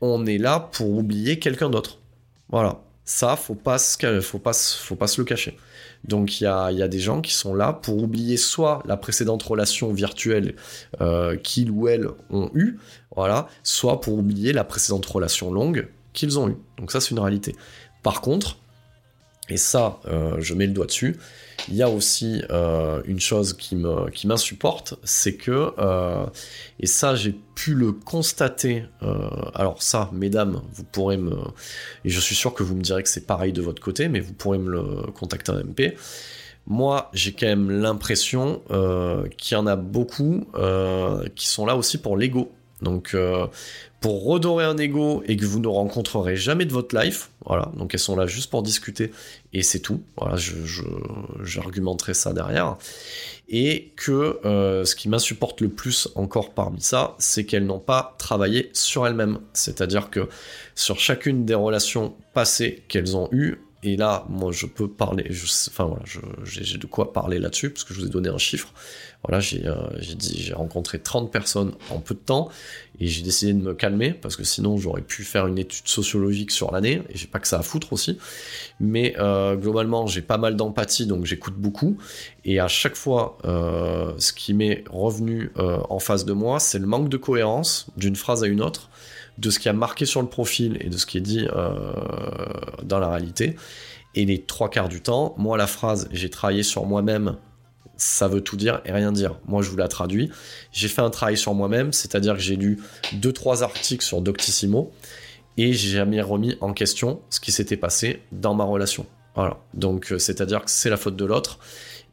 on 0.00 0.24
est 0.26 0.38
là 0.38 0.60
pour 0.60 0.90
oublier 0.90 1.38
quelqu'un 1.38 1.68
d'autre. 1.68 1.98
Voilà. 2.48 2.80
Ça, 3.04 3.36
faut 3.36 3.54
pas 3.54 3.76
faut 3.78 4.38
pas, 4.38 4.52
faut 4.54 4.96
pas 4.96 5.06
se 5.06 5.20
le 5.20 5.26
cacher. 5.26 5.58
Donc 6.04 6.40
il 6.40 6.44
y 6.44 6.46
a, 6.46 6.88
des 6.88 6.98
gens 6.98 7.20
qui 7.20 7.34
sont 7.34 7.54
là 7.54 7.72
pour 7.72 8.02
oublier 8.02 8.36
soit 8.36 8.82
la 8.86 8.96
précédente 8.96 9.42
relation 9.42 9.92
virtuelle 9.92 10.54
euh, 11.00 11.36
qu'ils 11.36 11.70
ou 11.70 11.88
elles 11.88 12.08
ont 12.30 12.50
eue, 12.54 12.78
voilà, 13.16 13.48
soit 13.62 14.00
pour 14.00 14.14
oublier 14.14 14.52
la 14.52 14.64
précédente 14.64 15.06
relation 15.06 15.52
longue 15.52 15.88
qu'ils 16.12 16.38
ont 16.38 16.48
eue. 16.48 16.56
Donc 16.78 16.92
ça 16.92 17.00
c'est 17.00 17.10
une 17.10 17.20
réalité. 17.20 17.54
Par 18.02 18.20
contre, 18.20 18.58
et 19.50 19.58
ça 19.58 20.00
euh, 20.06 20.36
je 20.38 20.54
mets 20.54 20.66
le 20.66 20.72
doigt 20.72 20.86
dessus, 20.86 21.16
il 21.68 21.74
y 21.74 21.82
a 21.82 21.90
aussi 21.90 22.42
euh, 22.50 23.02
une 23.04 23.20
chose 23.20 23.52
qui 23.52 23.76
me 23.76 24.10
qui 24.10 24.26
m'insupporte, 24.26 24.94
c'est 25.04 25.34
que 25.34 25.72
euh, 25.78 26.24
et 26.80 26.86
ça 26.86 27.14
j'ai 27.14 27.34
pu 27.54 27.74
le 27.74 27.92
constater. 27.92 28.84
Alors 29.54 29.82
ça, 29.82 30.10
mesdames, 30.12 30.62
vous 30.72 30.84
pourrez 30.84 31.16
me 31.18 31.36
et 32.04 32.10
je 32.10 32.20
suis 32.20 32.34
sûr 32.34 32.54
que 32.54 32.62
vous 32.62 32.74
me 32.74 32.82
direz 32.82 33.02
que 33.02 33.08
c'est 33.08 33.26
pareil 33.26 33.52
de 33.52 33.60
votre 33.60 33.82
côté, 33.82 34.08
mais 34.08 34.20
vous 34.20 34.32
pourrez 34.32 34.58
me 34.58 34.70
le 34.70 34.82
contacter 35.12 35.52
en 35.52 35.56
MP. 35.56 35.94
moi, 36.66 37.10
j'ai 37.12 37.32
quand 37.32 37.46
même 37.46 37.70
l'impression 37.70 38.62
qu'il 39.36 39.56
y 39.56 39.58
en 39.58 39.66
a 39.66 39.76
beaucoup 39.76 40.46
qui 41.34 41.48
sont 41.48 41.66
là 41.66 41.76
aussi 41.76 41.98
pour 41.98 42.16
l'ego. 42.16 42.50
Donc, 42.84 43.14
euh, 43.14 43.46
pour 44.00 44.24
redorer 44.24 44.64
un 44.64 44.76
ego 44.76 45.22
et 45.26 45.36
que 45.36 45.44
vous 45.44 45.58
ne 45.58 45.66
rencontrerez 45.66 46.36
jamais 46.36 46.66
de 46.66 46.72
votre 46.72 46.96
life, 46.96 47.30
voilà. 47.44 47.72
Donc, 47.76 47.94
elles 47.94 48.00
sont 48.00 48.14
là 48.14 48.26
juste 48.26 48.50
pour 48.50 48.62
discuter 48.62 49.10
et 49.52 49.62
c'est 49.62 49.80
tout. 49.80 50.02
Voilà, 50.16 50.36
j'argumenterai 51.42 52.14
ça 52.14 52.32
derrière. 52.32 52.76
Et 53.48 53.92
que 53.96 54.38
ce 54.42 54.94
qui 54.94 55.08
m'insupporte 55.08 55.60
le 55.60 55.68
plus 55.68 56.08
encore 56.14 56.54
parmi 56.54 56.80
ça, 56.80 57.14
c'est 57.18 57.44
qu'elles 57.44 57.66
n'ont 57.66 57.80
pas 57.80 58.14
travaillé 58.18 58.70
sur 58.74 59.06
elles-mêmes. 59.06 59.38
C'est-à-dire 59.52 60.10
que 60.10 60.28
sur 60.74 61.00
chacune 61.00 61.44
des 61.44 61.54
relations 61.54 62.14
passées 62.34 62.84
qu'elles 62.88 63.16
ont 63.16 63.28
eues, 63.32 63.58
et 63.84 63.96
là, 63.98 64.24
moi, 64.30 64.50
je 64.50 64.64
peux 64.64 64.88
parler, 64.88 65.30
enfin 65.68 65.84
voilà, 65.84 66.02
j'ai 66.44 66.78
de 66.78 66.86
quoi 66.86 67.12
parler 67.12 67.38
là-dessus, 67.38 67.68
parce 67.68 67.84
que 67.84 67.92
je 67.92 68.00
vous 68.00 68.06
ai 68.06 68.08
donné 68.08 68.30
un 68.30 68.38
chiffre. 68.38 68.72
Voilà, 69.26 69.40
j'ai 69.40 69.66
euh, 69.66 69.74
rencontré 70.54 70.98
30 70.98 71.32
personnes 71.32 71.72
en 71.90 71.98
peu 71.98 72.14
de 72.14 72.20
temps, 72.20 72.50
et 73.00 73.06
j'ai 73.06 73.22
décidé 73.22 73.54
de 73.54 73.58
me 73.58 73.74
calmer, 73.74 74.12
parce 74.12 74.36
que 74.36 74.44
sinon 74.44 74.76
j'aurais 74.76 75.00
pu 75.00 75.24
faire 75.24 75.46
une 75.46 75.58
étude 75.58 75.88
sociologique 75.88 76.50
sur 76.50 76.70
l'année, 76.72 77.02
et 77.08 77.16
j'ai 77.16 77.26
pas 77.26 77.38
que 77.38 77.48
ça 77.48 77.58
à 77.58 77.62
foutre 77.62 77.92
aussi. 77.92 78.18
Mais 78.80 79.14
euh, 79.18 79.56
globalement, 79.56 80.06
j'ai 80.06 80.20
pas 80.20 80.36
mal 80.36 80.56
d'empathie, 80.56 81.06
donc 81.06 81.24
j'écoute 81.24 81.54
beaucoup, 81.54 81.96
et 82.44 82.60
à 82.60 82.68
chaque 82.68 82.96
fois, 82.96 83.38
euh, 83.44 84.12
ce 84.18 84.32
qui 84.32 84.52
m'est 84.52 84.84
revenu 84.90 85.50
en 85.56 85.98
face 85.98 86.24
de 86.24 86.32
moi, 86.32 86.60
c'est 86.60 86.78
le 86.78 86.86
manque 86.86 87.08
de 87.08 87.16
cohérence 87.16 87.86
d'une 87.96 88.16
phrase 88.16 88.44
à 88.44 88.46
une 88.46 88.60
autre 88.60 88.90
de 89.38 89.50
ce 89.50 89.58
qui 89.58 89.68
a 89.68 89.72
marqué 89.72 90.06
sur 90.06 90.22
le 90.22 90.28
profil 90.28 90.76
et 90.80 90.88
de 90.88 90.96
ce 90.96 91.06
qui 91.06 91.18
est 91.18 91.22
dit 91.22 91.46
dans 92.82 92.98
la 92.98 93.08
réalité. 93.08 93.56
Et 94.14 94.24
les 94.24 94.42
trois 94.42 94.68
quarts 94.70 94.88
du 94.88 95.00
temps, 95.00 95.34
moi, 95.38 95.56
la 95.56 95.66
phrase 95.66 96.08
j'ai 96.12 96.30
travaillé 96.30 96.62
sur 96.62 96.84
moi-même, 96.86 97.36
ça 97.96 98.28
veut 98.28 98.40
tout 98.40 98.56
dire 98.56 98.80
et 98.84 98.92
rien 98.92 99.12
dire. 99.12 99.38
Moi, 99.46 99.62
je 99.62 99.70
vous 99.70 99.76
la 99.76 99.88
traduis. 99.88 100.30
J'ai 100.72 100.88
fait 100.88 101.02
un 101.02 101.10
travail 101.10 101.36
sur 101.36 101.54
moi-même, 101.54 101.92
c'est-à-dire 101.92 102.34
que 102.34 102.40
j'ai 102.40 102.56
lu 102.56 102.80
deux, 103.12 103.32
trois 103.32 103.62
articles 103.62 104.04
sur 104.04 104.20
Doctissimo 104.20 104.92
et 105.56 105.72
j'ai 105.72 105.90
jamais 105.90 106.20
remis 106.20 106.56
en 106.60 106.72
question 106.72 107.20
ce 107.30 107.40
qui 107.40 107.52
s'était 107.52 107.76
passé 107.76 108.22
dans 108.32 108.54
ma 108.54 108.64
relation. 108.64 109.06
Voilà. 109.34 109.58
Donc, 109.74 110.12
euh, 110.12 110.18
c'est-à-dire 110.18 110.64
que 110.64 110.70
c'est 110.70 110.90
la 110.90 110.96
faute 110.96 111.16
de 111.16 111.24
l'autre 111.24 111.58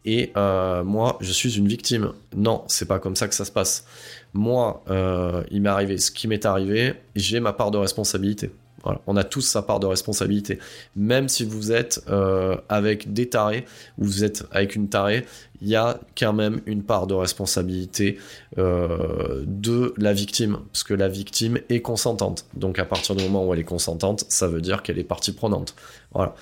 et 0.06 0.32
euh, 0.36 0.84
moi, 0.84 1.18
je 1.22 1.32
suis 1.32 1.58
une 1.58 1.68
victime. 1.68 2.14
Non, 2.36 2.64
c'est 2.68 2.88
pas 2.88 3.00
comme 3.00 3.16
ça 3.16 3.28
que 3.28 3.36
ça 3.36 3.46
se 3.46 3.52
passe 3.52 3.86
moi, 4.34 4.84
euh, 4.90 5.44
il 5.52 5.62
m'est 5.62 5.70
arrivé 5.70 5.98
ce 5.98 6.12
qui 6.12 6.28
m'est 6.28 6.46
arrivé, 6.46 6.94
j'ai 7.16 7.40
ma 7.40 7.54
part 7.54 7.72
de 7.72 7.78
responsabilité. 7.78 8.52
On 8.84 9.16
a 9.16 9.24
tous 9.24 9.42
sa 9.42 9.62
part 9.62 9.80
de 9.80 9.88
responsabilité. 9.88 10.60
Même 10.96 11.30
si 11.30 11.46
vous 11.46 11.72
êtes 11.72 12.04
euh, 12.10 12.58
avec 12.70 13.14
des 13.14 13.30
tarés, 13.30 13.66
ou 13.98 14.06
vous 14.06 14.24
êtes 14.24 14.46
avec 14.52 14.76
une 14.76 14.90
tarée, 14.90 15.26
il 15.62 15.68
y 15.68 15.76
a 15.76 16.00
quand 16.18 16.34
même 16.34 16.62
une 16.66 16.84
part 16.84 17.06
de 17.06 17.14
responsabilité 17.14 18.18
euh, 18.58 19.44
de 19.46 19.94
la 19.98 20.14
victime, 20.14 20.60
parce 20.72 20.84
que 20.84 20.94
la 20.94 21.08
victime 21.08 21.60
est 21.70 21.82
consentante. 21.82 22.46
Donc 22.56 22.80
à 22.80 22.86
partir 22.86 23.16
du 23.16 23.24
moment 23.24 23.46
où 23.46 23.54
elle 23.54 23.60
est 23.60 23.64
consentante, 23.64 24.26
ça 24.30 24.48
veut 24.48 24.62
dire 24.62 24.82
qu'elle 24.82 24.98
est 24.98 25.04
partie 25.04 25.32
prenante. 25.32 25.76
Voilà. 26.14 26.36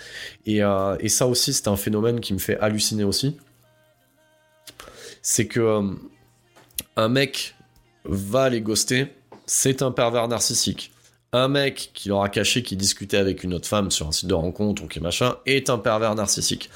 Et, 0.45 0.61
et 0.99 1.09
ça 1.09 1.27
aussi, 1.27 1.53
c'est 1.53 1.67
un 1.67 1.75
phénomène 1.75 2.21
qui 2.21 2.33
me 2.33 2.39
fait 2.39 2.57
halluciner 2.59 3.03
aussi. 3.03 3.37
C'est 5.21 5.47
que 5.47 5.81
un 6.95 7.09
mec 7.09 7.55
va 8.05 8.49
les 8.49 8.61
ghoster, 8.61 9.07
c'est 9.45 9.81
un 9.81 9.91
pervers 9.91 10.27
narcissique. 10.27 10.91
Un 11.31 11.47
mec 11.47 11.91
qui 11.93 12.09
leur 12.09 12.23
a 12.23 12.29
caché 12.29 12.63
qu'il 12.63 12.77
discutait 12.77 13.17
avec 13.17 13.43
une 13.43 13.53
autre 13.53 13.67
femme 13.67 13.91
sur 13.91 14.07
un 14.07 14.11
site 14.11 14.27
de 14.27 14.33
rencontre 14.33 14.83
ou 14.83 14.87
qui 14.87 14.99
machin 14.99 15.35
est 15.45 15.69
un 15.69 15.77
pervers 15.77 16.15
narcissique. 16.15 16.69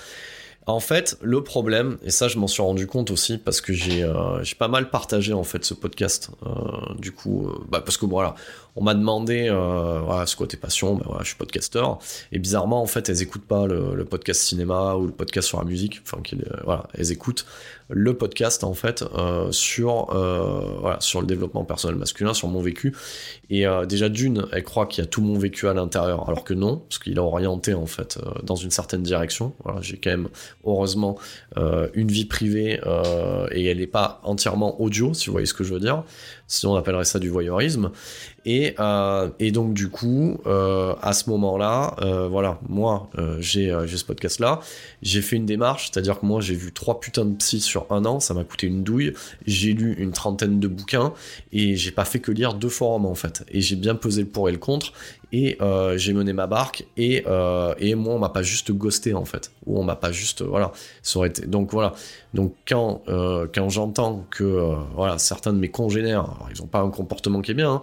En 0.65 0.79
fait, 0.79 1.17
le 1.21 1.43
problème, 1.43 1.97
et 2.03 2.11
ça 2.11 2.29
je 2.29 2.37
m'en 2.37 2.47
suis 2.47 2.61
rendu 2.61 2.87
compte 2.87 3.11
aussi 3.11 3.37
parce 3.37 3.59
que 3.59 3.73
j'ai 3.73 4.03
euh, 4.03 4.41
pas 4.57 4.69
mal 4.69 4.89
partagé 4.89 5.33
en 5.33 5.43
fait 5.43 5.65
ce 5.65 5.73
podcast. 5.73 6.29
Euh, 6.45 6.93
du 6.97 7.11
coup, 7.11 7.47
euh, 7.47 7.65
bah, 7.67 7.81
parce 7.81 7.97
que 7.97 8.05
voilà, 8.05 8.35
on 8.75 8.83
m'a 8.83 8.93
demandé 8.93 9.47
euh, 9.49 10.01
voilà, 10.03 10.25
c'est 10.25 10.35
quoi 10.35 10.47
tes 10.47 10.57
passions? 10.57 10.95
Ben, 10.95 11.05
je 11.19 11.27
suis 11.27 11.35
podcasteur. 11.35 11.99
Et 12.31 12.39
bizarrement 12.39 12.81
en 12.81 12.87
fait 12.87 13.09
elles 13.09 13.21
écoutent 13.21 13.45
pas 13.45 13.67
le, 13.67 14.05
podcast 14.05 14.41
cinéma 14.41 14.95
ou 14.95 15.05
le 15.05 15.11
podcast 15.11 15.47
sur 15.47 15.59
la 15.59 15.65
musique. 15.65 16.01
Enfin 16.05 16.21
voilà 16.63 16.87
elles 16.93 17.11
écoutent 17.11 17.45
le 17.89 18.15
podcast 18.15 18.63
en 18.63 18.73
fait 18.73 19.03
euh, 19.15 19.51
sur 19.51 20.13
euh, 20.13 20.95
sur 20.99 21.21
le 21.21 21.27
développement 21.27 21.63
personnel 21.65 21.97
masculin 21.97 22.33
sur 22.33 22.47
mon 22.47 22.61
vécu. 22.61 22.93
Et 23.49 23.67
euh, 23.67 23.85
déjà 23.85 24.09
d'une 24.09 24.47
elle 24.51 24.63
croit 24.63 24.87
qu'il 24.87 25.03
y 25.03 25.07
a 25.07 25.09
tout 25.09 25.21
mon 25.21 25.37
vécu 25.37 25.67
à 25.67 25.73
l'intérieur 25.73 26.27
alors 26.27 26.43
que 26.43 26.53
non 26.53 26.77
parce 26.77 26.99
qu'il 26.99 27.13
est 27.13 27.19
orienté 27.19 27.73
en 27.73 27.85
fait 27.85 28.17
euh, 28.17 28.31
dans 28.43 28.55
une 28.55 28.71
certaine 28.71 29.03
direction. 29.03 29.53
J'ai 29.81 29.97
quand 29.97 30.09
même 30.09 30.29
heureusement 30.65 31.17
euh, 31.57 31.87
une 31.93 32.09
vie 32.09 32.25
privée 32.25 32.79
et 33.51 33.65
elle 33.65 33.77
n'est 33.77 33.87
pas 33.87 34.21
entièrement 34.23 34.81
audio 34.81 35.13
si 35.13 35.27
vous 35.27 35.33
voyez 35.33 35.45
ce 35.45 35.53
que 35.53 35.63
je 35.63 35.73
veux 35.73 35.79
dire. 35.79 36.03
Sinon 36.47 36.73
on 36.73 36.75
appellerait 36.77 37.05
ça 37.05 37.19
du 37.19 37.29
voyeurisme 37.29 37.91
et, 38.45 38.75
euh, 38.79 39.29
et 39.39 39.51
donc 39.51 39.73
du 39.73 39.89
coup, 39.89 40.37
euh, 40.45 40.95
à 41.01 41.13
ce 41.13 41.29
moment-là, 41.29 41.95
euh, 42.01 42.27
voilà, 42.27 42.59
moi 42.67 43.09
j'ai 43.39 43.69
ce 43.69 44.03
podcast-là, 44.03 44.59
j'ai 45.01 45.21
fait 45.21 45.37
une 45.37 45.45
démarche, 45.45 45.89
c'est-à-dire 45.91 46.19
que 46.19 46.25
moi 46.25 46.41
j'ai 46.41 46.55
vu 46.55 46.73
trois 46.73 46.99
putains 46.99 47.25
de 47.25 47.35
psy 47.35 47.61
sur 47.61 47.85
un 47.91 48.05
an, 48.05 48.19
ça 48.19 48.33
m'a 48.33 48.43
coûté 48.43 48.67
une 48.67 48.83
douille, 48.83 49.13
j'ai 49.45 49.73
lu 49.73 49.95
une 49.97 50.11
trentaine 50.11 50.59
de 50.59 50.67
bouquins 50.67 51.13
et 51.53 51.75
j'ai 51.75 51.91
pas 51.91 52.05
fait 52.05 52.19
que 52.19 52.31
lire 52.31 52.53
deux 52.53 52.69
forums 52.69 53.05
en 53.05 53.15
fait, 53.15 53.45
et 53.49 53.61
j'ai 53.61 53.75
bien 53.75 53.95
pesé 53.95 54.21
le 54.21 54.27
pour 54.27 54.49
et 54.49 54.51
le 54.51 54.57
contre. 54.57 54.93
Et 55.35 55.57
j'ai 55.95 56.13
mené 56.13 56.31
ma 56.31 56.45
barque 56.45 56.85
et, 56.95 57.23
moi 57.25 58.13
on 58.13 58.19
m'a 58.19 58.29
pas 58.29 58.43
juste 58.43 58.71
ghosté 58.71 59.13
en 59.13 59.25
fait, 59.25 59.51
ou 59.65 59.79
on 59.79 59.83
m'a 59.83 59.95
pas 59.95 60.11
juste 60.11 60.43
voilà, 60.43 60.71
ça 61.01 61.17
aurait 61.17 61.29
été 61.29 61.47
donc 61.47 61.71
voilà, 61.71 61.93
donc 62.33 62.53
quand 62.67 63.01
quand 63.07 63.69
j'entends 63.69 64.27
que 64.29 64.75
voilà 64.95 65.17
certains 65.17 65.53
de 65.53 65.59
mes 65.59 65.69
congénères, 65.69 66.27
ils 66.53 66.61
ont 66.61 66.67
pas 66.67 66.81
un 66.81 66.89
comportement 66.89 67.41
qui 67.41 67.51
est 67.51 67.55
bien 67.55 67.71
hein, 67.71 67.81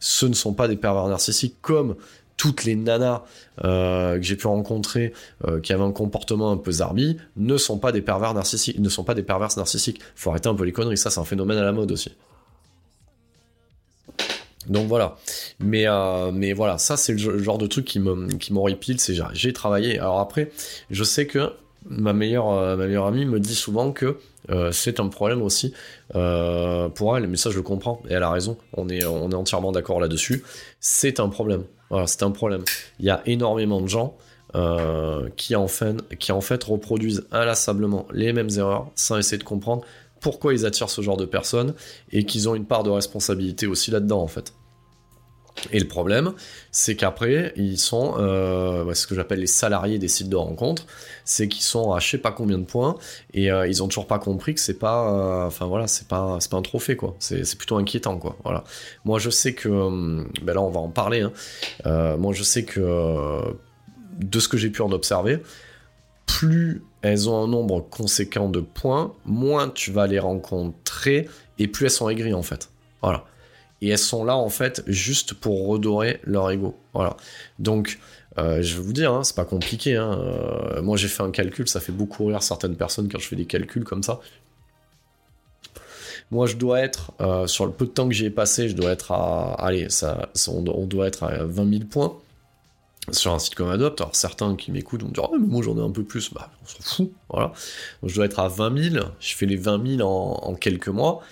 ce 0.00 0.26
ne 0.26 0.34
sont 0.34 0.54
pas 0.54 0.66
des 0.66 0.76
pervers 0.76 1.06
narcissiques 1.06 1.56
comme 1.60 1.94
toutes 2.40 2.64
les 2.64 2.74
nanas 2.74 3.22
euh, 3.64 4.16
que 4.16 4.22
j'ai 4.22 4.34
pu 4.34 4.46
rencontrer 4.46 5.12
euh, 5.46 5.60
qui 5.60 5.74
avaient 5.74 5.84
un 5.84 5.92
comportement 5.92 6.50
un 6.50 6.56
peu 6.56 6.72
zarbi 6.72 7.18
ne 7.36 7.58
sont 7.58 7.78
pas 7.78 7.92
des 7.92 8.00
pervers 8.00 8.32
narcissiques, 8.32 8.78
ne 8.78 8.88
sont 8.88 9.04
pas 9.04 9.12
des 9.12 9.22
perverses 9.22 9.58
narcissiques. 9.58 10.00
Faut 10.16 10.30
arrêter 10.30 10.48
un 10.48 10.54
peu 10.54 10.64
les 10.64 10.72
conneries, 10.72 10.96
ça 10.96 11.10
c'est 11.10 11.20
un 11.20 11.24
phénomène 11.24 11.58
à 11.58 11.64
la 11.64 11.72
mode 11.72 11.92
aussi. 11.92 12.12
Donc 14.68 14.88
voilà, 14.88 15.16
mais 15.58 15.86
euh, 15.86 16.30
mais 16.32 16.54
voilà, 16.54 16.78
ça 16.78 16.96
c'est 16.96 17.12
le 17.12 17.42
genre 17.42 17.58
de 17.58 17.66
truc 17.66 17.84
qui 17.84 17.98
me 17.98 18.28
qui 18.28 18.54
m'horripile, 18.54 19.00
c'est 19.00 19.14
j'ai 19.34 19.52
travaillé. 19.52 19.98
Alors 19.98 20.20
après, 20.20 20.50
je 20.90 21.04
sais 21.04 21.26
que 21.26 21.52
ma 21.88 22.12
meilleure 22.12 22.76
ma 22.76 22.86
meilleure 22.86 23.06
amie 23.06 23.24
me 23.24 23.40
dit 23.40 23.54
souvent 23.54 23.92
que 23.92 24.18
euh, 24.50 24.72
c'est 24.72 25.00
un 25.00 25.08
problème 25.08 25.42
aussi 25.42 25.72
euh, 26.14 26.88
pour 26.88 27.16
elle, 27.16 27.26
mais 27.26 27.36
ça 27.36 27.50
je 27.50 27.56
le 27.56 27.62
comprends, 27.62 28.02
et 28.08 28.14
elle 28.14 28.22
a 28.22 28.30
raison, 28.30 28.56
on 28.76 28.88
est, 28.88 29.04
entièrement 29.04 29.72
d'accord 29.72 30.00
là-dessus. 30.00 30.42
C'est 30.80 31.20
un 31.20 31.28
problème, 31.28 31.64
c'est 32.06 32.22
un 32.22 32.30
problème. 32.30 32.64
Il 32.98 33.06
y 33.06 33.10
a 33.10 33.22
énormément 33.26 33.80
de 33.80 33.86
gens 33.86 34.16
euh, 34.56 35.28
qui, 35.36 35.54
en 35.54 35.68
fait, 35.68 35.96
qui 36.18 36.32
en 36.32 36.40
fait 36.40 36.62
reproduisent 36.64 37.26
inlassablement 37.30 38.06
les 38.12 38.32
mêmes 38.32 38.50
erreurs 38.56 38.90
sans 38.96 39.16
essayer 39.16 39.38
de 39.38 39.44
comprendre 39.44 39.82
pourquoi 40.20 40.52
ils 40.52 40.66
attirent 40.66 40.90
ce 40.90 41.00
genre 41.00 41.16
de 41.16 41.24
personnes 41.24 41.74
et 42.12 42.24
qu'ils 42.24 42.48
ont 42.48 42.54
une 42.54 42.66
part 42.66 42.82
de 42.82 42.90
responsabilité 42.90 43.66
aussi 43.66 43.90
là-dedans 43.90 44.20
en 44.20 44.26
fait. 44.26 44.52
Et 45.72 45.78
le 45.78 45.86
problème, 45.86 46.32
c'est 46.70 46.96
qu'après, 46.96 47.52
ils 47.56 47.78
sont 47.78 48.14
euh, 48.18 48.92
ce 48.94 49.06
que 49.06 49.14
j'appelle 49.14 49.40
les 49.40 49.46
salariés 49.46 49.98
des 49.98 50.08
sites 50.08 50.28
de 50.28 50.36
rencontres, 50.36 50.86
c'est 51.24 51.48
qu'ils 51.48 51.62
sont 51.62 51.92
à 51.92 51.98
je 51.98 52.08
sais 52.08 52.18
pas 52.18 52.32
combien 52.32 52.58
de 52.58 52.64
points 52.64 52.96
et 53.34 53.50
euh, 53.50 53.66
ils 53.66 53.82
ont 53.82 53.88
toujours 53.88 54.06
pas 54.06 54.18
compris 54.18 54.54
que 54.54 54.60
c'est 54.60 54.78
pas, 54.78 55.10
euh, 55.10 55.46
enfin 55.46 55.66
voilà, 55.66 55.86
c'est 55.86 56.08
pas, 56.08 56.38
c'est 56.40 56.50
pas 56.50 56.56
un 56.56 56.62
trophée 56.62 56.96
quoi. 56.96 57.14
C'est 57.18 57.56
plutôt 57.56 57.76
inquiétant 57.76 58.18
quoi. 58.18 58.36
Voilà. 58.44 58.64
Moi, 59.04 59.18
je 59.18 59.30
sais 59.30 59.54
que, 59.54 59.68
ben 60.42 60.54
là, 60.54 60.62
on 60.62 60.70
va 60.70 60.80
en 60.80 60.88
parler. 60.88 61.22
Hein. 61.84 62.16
moi, 62.16 62.32
je 62.32 62.42
sais 62.42 62.64
que 62.64 63.40
de 64.18 64.40
ce 64.40 64.48
que 64.48 64.56
j'ai 64.56 64.70
pu 64.70 64.82
en 64.82 64.92
observer, 64.92 65.42
plus 66.26 66.82
elles 67.02 67.28
ont 67.28 67.42
un 67.42 67.48
nombre 67.48 67.80
conséquent 67.80 68.48
de 68.48 68.60
points, 68.60 69.14
moins 69.24 69.68
tu 69.68 69.90
vas 69.90 70.06
les 70.06 70.18
rencontrer 70.18 71.28
et 71.58 71.66
plus 71.66 71.86
elles 71.86 71.90
sont 71.90 72.08
aigries 72.08 72.34
en 72.34 72.42
fait. 72.42 72.70
Voilà 73.02 73.24
et 73.82 73.88
elles 73.88 73.98
sont 73.98 74.24
là 74.24 74.36
en 74.36 74.50
fait 74.50 74.82
juste 74.86 75.34
pour 75.34 75.66
redorer 75.66 76.20
leur 76.24 76.50
ego. 76.50 76.76
Voilà. 76.92 77.16
Donc 77.58 77.98
euh, 78.38 78.62
je 78.62 78.76
vais 78.76 78.82
vous 78.82 78.92
dire, 78.92 79.12
hein, 79.12 79.24
c'est 79.24 79.36
pas 79.36 79.44
compliqué. 79.44 79.96
Hein. 79.96 80.18
Euh, 80.20 80.82
moi 80.82 80.96
j'ai 80.96 81.08
fait 81.08 81.22
un 81.22 81.30
calcul, 81.30 81.68
ça 81.68 81.80
fait 81.80 81.92
beaucoup 81.92 82.26
rire 82.26 82.42
certaines 82.42 82.76
personnes 82.76 83.08
quand 83.10 83.18
je 83.18 83.26
fais 83.26 83.36
des 83.36 83.46
calculs 83.46 83.84
comme 83.84 84.02
ça. 84.02 84.20
Moi 86.30 86.46
je 86.46 86.56
dois 86.56 86.80
être, 86.80 87.12
euh, 87.20 87.46
sur 87.46 87.66
le 87.66 87.72
peu 87.72 87.86
de 87.86 87.90
temps 87.90 88.08
que 88.08 88.14
j'y 88.14 88.26
ai 88.26 88.30
passé, 88.30 88.68
je 88.68 88.76
dois 88.76 88.90
être 88.90 89.12
à. 89.12 89.54
Allez, 89.54 89.88
ça, 89.90 90.30
on, 90.48 90.62
doit 90.62 91.06
être 91.08 91.24
à 91.24 91.44
20 91.44 91.70
000 91.70 91.84
points 91.90 92.16
sur 93.10 93.32
un 93.32 93.40
site 93.40 93.56
comme 93.56 93.68
Adopt. 93.68 94.00
Alors 94.00 94.14
certains 94.14 94.54
qui 94.54 94.70
m'écoutent 94.70 95.02
vont 95.02 95.08
dire 95.08 95.28
oh, 95.30 95.36
mais 95.40 95.46
moi 95.46 95.62
j'en 95.62 95.76
ai 95.76 95.82
un 95.82 95.90
peu 95.90 96.04
plus, 96.04 96.32
bah 96.32 96.50
on 96.62 96.66
s'en 96.66 96.82
fout. 96.82 97.12
Voilà. 97.30 97.52
Je 98.04 98.14
dois 98.14 98.26
être 98.26 98.38
à 98.38 98.48
20 98.48 98.90
000, 98.92 99.04
je 99.18 99.34
fais 99.34 99.46
les 99.46 99.56
20 99.56 99.96
000 99.96 100.08
en 100.08 100.54
quelques 100.54 100.88
mois. 100.88 101.22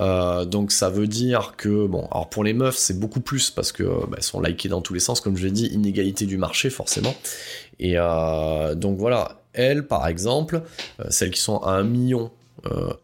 Euh, 0.00 0.44
donc 0.44 0.72
ça 0.72 0.90
veut 0.90 1.06
dire 1.06 1.54
que, 1.56 1.86
bon, 1.86 2.06
alors 2.10 2.28
pour 2.28 2.44
les 2.44 2.52
meufs, 2.52 2.76
c'est 2.76 2.98
beaucoup 2.98 3.20
plus 3.20 3.50
parce 3.50 3.72
que 3.72 3.82
bah, 3.82 4.16
elles 4.16 4.22
sont 4.22 4.40
likées 4.40 4.68
dans 4.68 4.80
tous 4.80 4.94
les 4.94 5.00
sens, 5.00 5.20
comme 5.20 5.36
je 5.36 5.46
l'ai 5.46 5.52
dit, 5.52 5.66
inégalité 5.66 6.26
du 6.26 6.36
marché 6.36 6.70
forcément. 6.70 7.14
Et 7.78 7.94
euh, 7.96 8.74
donc 8.74 8.98
voilà, 8.98 9.42
elles, 9.52 9.86
par 9.86 10.06
exemple, 10.06 10.62
euh, 11.00 11.04
celles 11.10 11.30
qui 11.30 11.40
sont 11.40 11.58
à 11.58 11.72
1 11.72 11.84
million, 11.84 12.30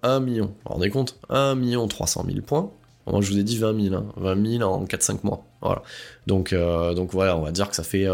1 0.02 0.18
million, 0.20 0.46
vous 0.46 0.52
vous 0.64 0.72
rendez 0.72 0.90
compte? 0.90 1.18
1 1.28 1.54
million 1.54 1.86
300 1.86 2.24
000 2.26 2.40
points. 2.44 2.70
Moi, 3.06 3.20
je 3.20 3.30
vous 3.30 3.38
ai 3.38 3.44
dit 3.44 3.58
20 3.58 3.90
000, 3.90 4.04
20 4.16 4.58
000 4.58 4.62
en 4.68 4.84
4-5 4.84 5.18
mois. 5.22 5.44
Voilà. 5.60 5.82
Donc, 6.26 6.52
donc 6.52 7.12
voilà, 7.12 7.36
on 7.36 7.42
va 7.42 7.52
dire 7.52 7.68
que 7.68 7.76
ça 7.76 7.84
fait, 7.84 8.06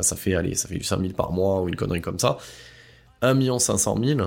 ça 0.00 0.14
fait, 0.14 0.36
allez, 0.36 0.54
ça 0.54 0.68
fait 0.68 0.76
du 0.76 0.84
5 0.84 1.00
000 1.00 1.12
par 1.14 1.32
mois 1.32 1.60
ou 1.60 1.68
une 1.68 1.74
connerie 1.74 2.00
comme 2.00 2.20
ça. 2.20 2.38
1 3.22 3.34
million 3.34 3.58
500 3.58 3.96
000, 4.04 4.20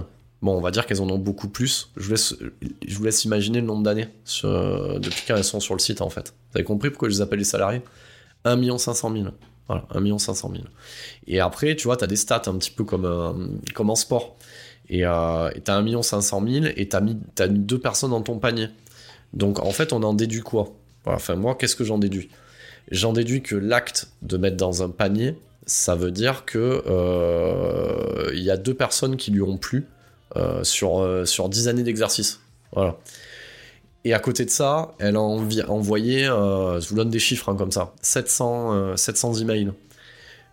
Bon, 0.46 0.56
on 0.56 0.62
va 0.62 0.70
dire 0.70 0.86
qu'elles 0.86 1.02
en 1.02 1.10
ont 1.10 1.18
beaucoup 1.18 1.48
plus. 1.48 1.90
Je 1.98 2.06
vous 2.06 3.04
laisse, 3.04 3.24
imaginer 3.26 3.62
le 3.62 3.66
nombre 3.66 3.82
d'années 3.82 4.10
depuis 4.44 5.24
qu'elles 5.26 5.44
sont 5.44 5.60
sur 5.60 5.74
le 5.74 5.80
site, 5.80 6.02
en 6.02 6.12
fait. 6.12 6.36
Vous 6.52 6.60
avez 6.60 6.64
compris 6.64 6.92
pourquoi 6.92 7.10
je 7.10 7.16
les 7.16 7.22
appelle 7.22 7.40
les 7.40 7.46
salariés? 7.46 7.82
1 8.44 8.78
500 8.78 9.12
000. 9.12 9.26
Voilà, 9.68 9.88
1 9.96 10.20
500 10.20 10.52
000. 10.54 10.64
Et 11.26 11.40
après, 11.40 11.76
tu 11.76 11.86
vois, 11.86 11.98
tu 11.98 12.04
as 12.04 12.08
des 12.08 12.16
stats 12.16 12.44
un 12.46 12.60
petit 12.60 12.70
peu 12.70 12.84
comme, 12.84 13.06
euh, 13.06 13.34
en 13.80 13.96
sport. 13.96 14.36
Et 14.88 15.04
euh, 15.04 15.50
tu 15.66 15.72
as 15.72 15.78
1 15.78 16.02
500 16.04 16.48
000 16.48 16.66
et 16.76 16.90
tu 16.90 16.96
as, 16.96 17.02
mis, 17.02 17.18
deux 17.50 17.80
personnes 17.80 18.12
dans 18.12 18.22
ton 18.22 18.38
panier. 18.38 18.68
Donc, 19.34 19.58
en 19.58 19.72
fait, 19.72 19.94
on 19.94 20.04
en 20.04 20.14
déduit 20.14 20.42
quoi? 20.42 20.76
Enfin, 21.06 21.38
moi, 21.38 21.56
qu'est-ce 21.56 21.76
que 21.76 21.84
j'en 21.84 21.98
déduis? 21.98 22.30
J'en 22.92 23.14
déduis 23.14 23.42
que 23.42 23.56
l'acte 23.56 24.12
de 24.22 24.38
mettre 24.38 24.58
dans 24.58 24.84
un 24.84 24.90
panier, 24.90 25.40
ça 25.66 25.96
veut 25.96 26.12
dire 26.12 26.46
que 26.46 26.84
euh, 26.86 28.30
il 28.36 28.44
y 28.44 28.52
a 28.52 28.58
deux 28.58 28.76
personnes 28.76 29.18
qui 29.18 29.32
lui 29.32 29.42
ont 29.42 29.58
plu 29.58 29.88
euh, 29.88 29.95
sur, 30.64 31.02
euh, 31.02 31.26
sur 31.26 31.50
10 31.50 31.68
années 31.68 31.84
d'exercice. 31.84 32.40
Voilà. 32.74 32.98
Et 34.04 34.14
à 34.14 34.20
côté 34.20 34.46
de 34.46 34.50
ça, 34.50 34.94
elle 35.00 35.16
a 35.16 35.22
envoyé, 35.22 36.28
euh, 36.28 36.80
je 36.80 36.90
vous 36.90 36.96
donne 36.96 37.10
des 37.10 37.20
chiffres 37.20 37.50
hein, 37.50 37.56
comme 37.56 37.72
ça, 37.72 37.94
700, 38.02 38.98
700 38.98 39.36
emails. 39.36 39.72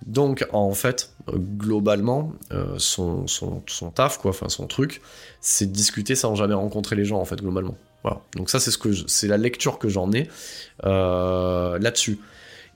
Donc 0.06 0.46
en 0.52 0.72
fait, 0.72 1.10
globalement, 1.28 2.32
son, 2.78 3.26
son, 3.26 3.62
son, 3.66 3.90
taf, 3.90 4.18
quoi, 4.18 4.32
son 4.48 4.66
truc, 4.66 5.00
c'est 5.40 5.66
de 5.66 5.72
discuter 5.72 6.14
sans 6.16 6.34
jamais 6.34 6.54
rencontrer 6.54 6.96
les 6.96 7.04
gens, 7.04 7.20
en 7.20 7.24
fait, 7.24 7.36
globalement. 7.36 7.76
Voilà. 8.02 8.20
Donc 8.36 8.50
ça, 8.50 8.58
c'est 8.58 8.70
ce 8.70 8.78
que 8.78 8.90
c'est 9.06 9.28
la 9.28 9.36
lecture 9.36 9.78
que 9.78 9.88
j'en 9.88 10.10
ai 10.12 10.28
là-dessus 10.82 12.18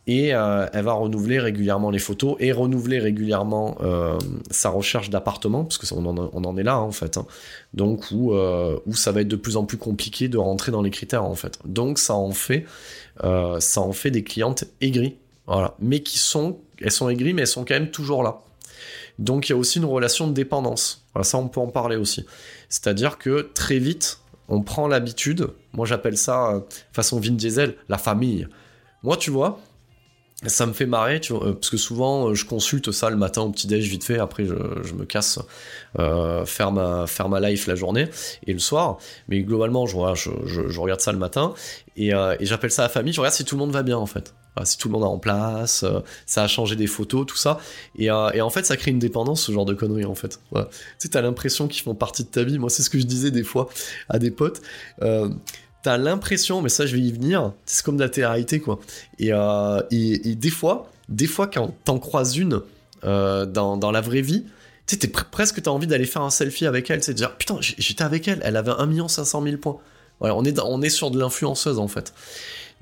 et 0.07 0.35
euh, 0.35 0.66
elle 0.73 0.85
va 0.85 0.93
renouveler 0.93 1.41
régulièrement 1.41 1.91
les 1.91 1.99
photos 1.99 2.37
et 2.39 2.53
renouveler 2.53 3.01
régulièrement 3.01 3.77
euh, 3.81 4.16
sa 4.51 4.70
recherche 4.70 5.11
d'appartement 5.11 5.65
parce 5.65 5.78
que 5.78 5.93
en, 5.93 6.05
on 6.07 6.45
en, 6.45 6.57
est 6.57 6.62
là 6.62 6.78
en 6.78 6.93
fait 6.93 7.16
hein. 7.16 7.27
donc 7.74 8.07
où, 8.12 8.33
euh, 8.33 8.78
où 8.87 8.95
ça 8.95 9.11
va 9.11 9.23
être 9.23 9.28
de 9.28 9.37
plus 9.37 9.57
en 9.57 9.65
plus 9.65 9.78
compliqué 9.78 10.28
de 10.28 10.39
rentrer 10.39 10.70
dans 10.70 10.83
les 10.83 10.91
critères 10.91 11.24
en 11.24 11.35
fait. 11.35 11.59
Donc 11.65 11.99
ça 11.99 12.15
en 12.15 12.31
fait 12.31 12.66
ça 13.59 13.81
en 13.81 13.93
fait 13.93 14.11
des 14.11 14.23
clientes 14.23 14.65
aigries. 14.81 15.16
Voilà. 15.47 15.74
Mais 15.81 16.01
qui 16.01 16.19
sont 16.19 16.59
elles 16.81 16.93
sont 16.93 17.09
aigries 17.09 17.35
mais 17.35 17.43
elles 17.43 17.49
sont 17.49 17.65
quand 17.65 17.74
même 17.74 17.91
toujours 17.91 18.23
là. 18.23 18.39
Donc 19.19 19.49
il 19.49 19.53
y 19.53 19.55
a 19.55 19.59
aussi 19.59 19.78
une 19.78 19.87
relation 19.87 20.28
de 20.28 20.33
dépendance. 20.33 21.05
Ça 21.23 21.39
on 21.39 21.49
peut 21.49 21.61
en 21.61 21.69
parler 21.69 21.97
aussi. 21.97 22.27
C'est 22.69 22.87
à 22.87 22.95
dire 22.95 23.19
que 23.19 23.51
très 23.55 23.78
vite 23.78 24.20
on 24.49 24.62
prend 24.62 24.87
l'habitude 24.87 25.49
moi 25.73 25.85
j'appelle 25.85 26.16
ça 26.16 26.62
façon 26.93 27.19
Vin 27.19 27.33
Diesel 27.33 27.74
la 27.89 27.99
famille. 27.99 28.47
Moi 29.03 29.16
tu 29.16 29.33
vois 29.33 29.59
ça 30.48 30.66
me 30.66 30.73
fait 30.73 30.86
marrer, 30.86 31.20
tu 31.20 31.32
vois, 31.32 31.47
euh, 31.47 31.52
parce 31.52 31.70
que 31.70 31.77
souvent 31.77 32.28
euh, 32.28 32.35
je 32.35 32.44
consulte 32.44 32.93
ça 32.93 33.10
le 33.10 33.16
matin 33.16 33.43
au 33.43 33.51
petit-déj 33.51 33.89
vite 33.89 34.05
fait, 34.05 34.18
après 34.18 34.44
je, 34.44 34.94
me 34.94 35.05
casse 35.05 35.39
euh, 35.98 36.44
faire, 36.44 36.73
ma, 36.73 37.06
faire 37.06 37.28
ma 37.28 37.40
life 37.40 37.66
la 37.66 37.74
journée 37.74 38.09
et 38.47 38.52
le 38.52 38.59
soir, 38.59 38.98
mais 39.28 39.40
globalement 39.43 39.86
je, 39.86 39.97
regarde 40.78 41.01
ça 41.01 41.12
le 41.12 41.18
matin 41.18 41.55
et, 41.97 42.12
j'appelle 42.40 42.70
ça 42.70 42.82
la 42.82 42.89
famille, 42.89 43.12
je 43.12 43.20
regarde 43.20 43.35
si 43.35 43.44
tout 43.44 43.55
le 43.55 43.60
monde 43.60 43.73
va 43.73 43.82
bien 43.82 43.97
en 43.97 44.06
fait. 44.06 44.35
si 44.64 44.78
tout 44.78 44.89
le 44.89 44.93
monde 44.93 45.02
est 45.02 45.06
en 45.06 45.18
place, 45.18 45.85
ça 46.27 46.43
a 46.43 46.48
changé 46.48 46.77
des 46.77 46.86
photos, 46.86 47.27
tout 47.27 47.36
ça. 47.36 47.59
Et, 47.98 48.06
et, 48.06 48.40
en 48.40 48.51
fait, 48.51 48.66
ça 48.66 48.77
crée 48.77 48.90
une 48.90 48.98
dépendance, 48.98 49.43
ce 49.43 49.52
genre 49.52 49.64
de 49.64 49.74
conneries, 49.74 50.05
en 50.05 50.14
fait. 50.14 50.40
Tu 50.55 50.60
sais, 50.98 51.09
t'as 51.09 51.23
l'impression 51.23 51.68
qu'ils 51.68 51.82
font 51.82 51.94
partie 51.94 52.24
de 52.24 52.28
ta 52.28 52.43
vie. 52.43 52.59
Moi, 52.59 52.70
c'est 52.70 52.82
ce 52.82 52.90
que 52.90 52.98
je 52.98 53.05
disais 53.05 53.31
des 53.31 53.44
fois 53.44 53.68
à 54.09 54.18
des 54.18 54.31
potes. 54.31 54.60
T'as 55.87 55.99
l'impression, 55.99 56.63
mais 56.63 56.69
ça 56.69 56.85
je 56.85 56.97
vais 56.97 57.01
y 57.01 57.13
venir, 57.13 57.53
c'est 57.65 57.85
comme 57.85 57.97
de 57.97 58.03
la 58.03 58.09
télé 58.09 58.59
quoi. 58.59 58.81
Euh, 59.21 59.83
et, 59.93 60.31
et, 60.31 60.35
des 60.35 60.51
fois, 60.51 60.91
des 61.09 61.29
fois 61.29 61.47
quand 61.47 61.77
t'en 61.85 62.01
croises 62.01 62.37
une 62.39 62.61
euh, 63.05 63.47
dans, 63.47 63.77
dans, 63.77 63.93
la 63.93 64.01
vraie 64.01 64.21
vie, 64.21 64.47
tu 64.89 64.99
sais, 65.01 65.07
presque 65.07 65.63
t'as 65.63 65.71
envie 65.71 65.87
d'aller 65.87 66.07
faire 66.07 66.23
un 66.23 66.31
selfie 66.31 66.67
avec 66.67 66.91
elle, 66.91 67.05
c'est 67.05 67.13
de 67.13 67.19
dire 67.19 67.37
putain, 67.37 67.59
j'étais 67.61 68.03
avec 68.03 68.27
elle, 68.27 68.41
elle 68.43 68.57
avait 68.57 68.73
1 68.73 69.07
500 69.07 69.45
000 69.45 69.59
points. 69.59 69.77
Ouais, 70.21 70.31
on 70.35 70.45
est, 70.45 70.59
on 70.59 70.83
est 70.83 70.89
sur 70.89 71.13
de 71.13 71.21
l'influenceuse 71.21 71.79
en 71.79 71.87
fait. 71.87 72.13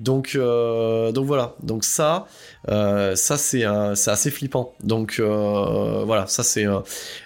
Donc, 0.01 0.33
euh, 0.35 1.11
donc 1.13 1.25
voilà. 1.25 1.55
Donc 1.63 1.85
ça, 1.85 2.27
euh, 2.69 3.15
ça 3.15 3.37
c'est 3.37 3.63
assez 3.63 4.29
flippant. 4.29 4.73
Donc 4.83 5.17
euh, 5.19 6.03
voilà, 6.05 6.27
ça 6.27 6.43
c'est. 6.43 6.65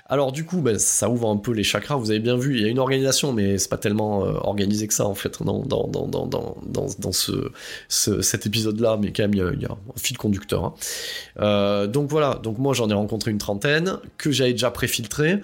Alors 0.06 0.32
du 0.32 0.46
coup, 0.46 0.62
ben, 0.62 0.78
ça 0.78 1.10
ouvre 1.10 1.30
un 1.30 1.38
peu 1.38 1.52
les 1.52 1.64
chakras. 1.64 1.96
Vous 1.96 2.12
avez 2.12 2.20
bien 2.20 2.38
vu, 2.38 2.58
il 2.58 2.62
y 2.62 2.66
a 2.66 2.68
une 2.68 2.80
organisation, 2.80 3.34
mais 3.34 3.58
c'est 3.58 3.70
pas 3.70 3.78
tellement 3.78 4.20
organisé 4.20 4.88
que 4.88 4.94
ça 4.94 5.06
en 5.06 5.16
fait 5.16 5.40
dans 5.42 7.12
ce, 7.12 7.52
cet 8.22 8.46
épisode-là. 8.46 8.98
Mais 9.02 9.12
quand 9.12 9.24
même, 9.24 9.34
il 9.34 9.62
y 9.62 9.66
a, 9.66 9.72
un 9.72 9.78
fil 10.00 10.18
conducteur. 10.18 10.74
Hein. 11.40 11.88
donc 11.88 12.10
voilà. 12.10 12.36
Donc 12.36 12.60
moi, 12.60 12.74
j'en 12.74 12.90
ai 12.90 12.94
rencontré 12.94 13.32
une 13.32 13.40
trentaine 13.40 13.98
que 14.18 14.32
j'avais 14.32 14.52
déjà 14.52 14.70
préfiltré. 14.70 15.40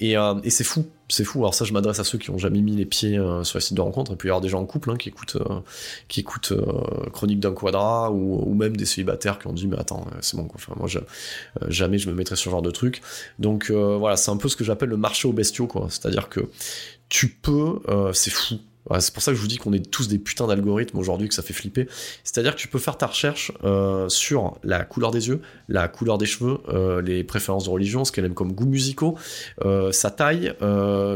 Et, 0.00 0.12
et 0.12 0.50
c'est 0.50 0.64
fou 0.64 0.86
c'est 1.08 1.24
fou. 1.24 1.40
Alors 1.40 1.54
ça, 1.54 1.64
je 1.64 1.72
m'adresse 1.72 1.98
à 1.98 2.04
ceux 2.04 2.18
qui 2.18 2.30
ont 2.30 2.38
jamais 2.38 2.60
mis 2.60 2.76
les 2.76 2.84
pieds 2.84 3.18
euh, 3.18 3.42
sur 3.42 3.58
les 3.58 3.62
sites 3.62 3.76
de 3.76 3.80
rencontre. 3.80 4.12
Et 4.12 4.16
puis 4.16 4.26
il 4.26 4.30
y 4.30 4.30
avoir 4.30 4.40
des 4.40 4.48
gens 4.48 4.60
en 4.60 4.66
couple 4.66 4.90
hein, 4.90 4.96
qui 4.98 5.08
écoutent, 5.08 5.36
euh, 5.36 5.60
euh, 6.52 7.10
Chronique 7.10 7.40
d'un 7.40 7.52
quadra 7.52 8.10
ou, 8.12 8.54
même 8.54 8.76
des 8.76 8.84
célibataires 8.84 9.38
qui 9.38 9.46
ont 9.46 9.52
dit 9.52 9.66
mais 9.66 9.78
attends, 9.78 10.06
c'est 10.20 10.36
bon. 10.36 10.44
Quoi. 10.44 10.60
Moi, 10.76 10.88
jamais 11.68 11.98
je 11.98 12.08
me 12.10 12.14
mettrais 12.14 12.36
sur 12.36 12.46
ce 12.46 12.50
genre 12.50 12.62
de 12.62 12.70
truc. 12.70 13.02
Donc 13.38 13.70
voilà, 13.70 14.16
c'est 14.16 14.30
un 14.30 14.36
peu 14.36 14.48
ce 14.48 14.56
que 14.56 14.64
j'appelle 14.64 14.88
le 14.88 14.96
marché 14.96 15.28
aux 15.28 15.32
bestiaux, 15.32 15.66
quoi. 15.66 15.86
C'est-à-dire 15.88 16.28
que 16.28 16.40
tu 17.08 17.28
peux, 17.28 17.80
c'est 18.12 18.30
fou 18.30 18.56
c'est 19.00 19.12
pour 19.12 19.22
ça 19.22 19.32
que 19.32 19.36
je 19.36 19.42
vous 19.42 19.48
dis 19.48 19.58
qu'on 19.58 19.72
est 19.72 19.90
tous 19.90 20.08
des 20.08 20.18
putains 20.18 20.46
d'algorithmes 20.46 20.98
aujourd'hui, 20.98 21.28
que 21.28 21.34
ça 21.34 21.42
fait 21.42 21.52
flipper. 21.52 21.88
C'est-à-dire 22.24 22.54
que 22.54 22.60
tu 22.60 22.68
peux 22.68 22.78
faire 22.78 22.96
ta 22.96 23.06
recherche 23.06 23.52
euh, 23.64 24.08
sur 24.08 24.58
la 24.64 24.84
couleur 24.84 25.10
des 25.10 25.28
yeux, 25.28 25.40
la 25.68 25.88
couleur 25.88 26.18
des 26.18 26.26
cheveux, 26.26 26.58
euh, 26.68 27.02
les 27.02 27.24
préférences 27.24 27.64
de 27.64 27.70
religion, 27.70 28.04
ce 28.04 28.12
qu'elle 28.12 28.24
aime 28.24 28.34
comme 28.34 28.52
goûts 28.52 28.66
musicaux, 28.66 29.16
euh, 29.64 29.92
sa 29.92 30.10
taille, 30.10 30.54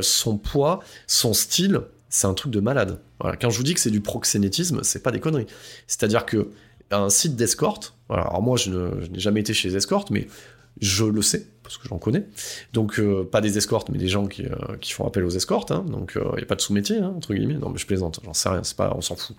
son 0.03 0.39
poids, 0.39 0.81
son 1.07 1.33
style. 1.33 1.81
C'est 2.09 2.27
un 2.27 2.35
truc 2.35 2.53
de 2.53 2.61
malade. 2.61 2.99
Quand 3.41 3.49
je 3.49 3.57
vous 3.57 3.63
dis 3.63 3.73
que 3.73 3.81
c'est 3.81 3.91
du 3.91 4.03
proxénétisme, 4.03 4.81
c'est 4.83 5.03
pas 5.03 5.13
des 5.13 5.21
conneries. 5.21 5.47
C'est-à-dire 5.87 6.27
que 6.27 6.49
un 6.91 7.09
site 7.09 7.37
d'escorte, 7.37 7.95
alors 8.11 8.43
moi 8.43 8.59
je 8.59 8.71
n'ai 8.71 9.19
jamais 9.19 9.41
été 9.41 9.55
chez 9.55 9.69
les 9.69 9.77
escortes, 9.77 10.11
mais 10.11 10.27
je 10.81 11.05
le 11.05 11.23
sais, 11.23 11.47
parce 11.73 11.83
que 11.83 11.89
j'en 11.89 11.99
connais. 11.99 12.25
Donc, 12.73 12.99
euh, 12.99 13.25
pas 13.25 13.41
des 13.41 13.57
escortes, 13.57 13.89
mais 13.89 13.99
des 13.99 14.09
gens 14.09 14.27
qui, 14.27 14.45
euh, 14.45 14.77
qui 14.81 14.93
font 14.93 15.07
appel 15.07 15.25
aux 15.25 15.31
escortes. 15.31 15.71
Hein. 15.71 15.85
Donc, 15.89 16.13
il 16.17 16.21
euh, 16.21 16.37
n'y 16.37 16.43
a 16.43 16.47
pas 16.47 16.55
de 16.55 16.61
sous-métier, 16.61 16.99
hein, 16.99 17.15
entre 17.17 17.35
guillemets. 17.35 17.55
Non, 17.55 17.71
mais 17.71 17.79
je 17.79 17.87
plaisante, 17.87 18.21
j'en 18.25 18.35
sais 18.35 18.49
rien, 18.49 18.63
pas, 18.77 18.93
on 18.95 19.01
s'en 19.01 19.17
fout. 19.17 19.37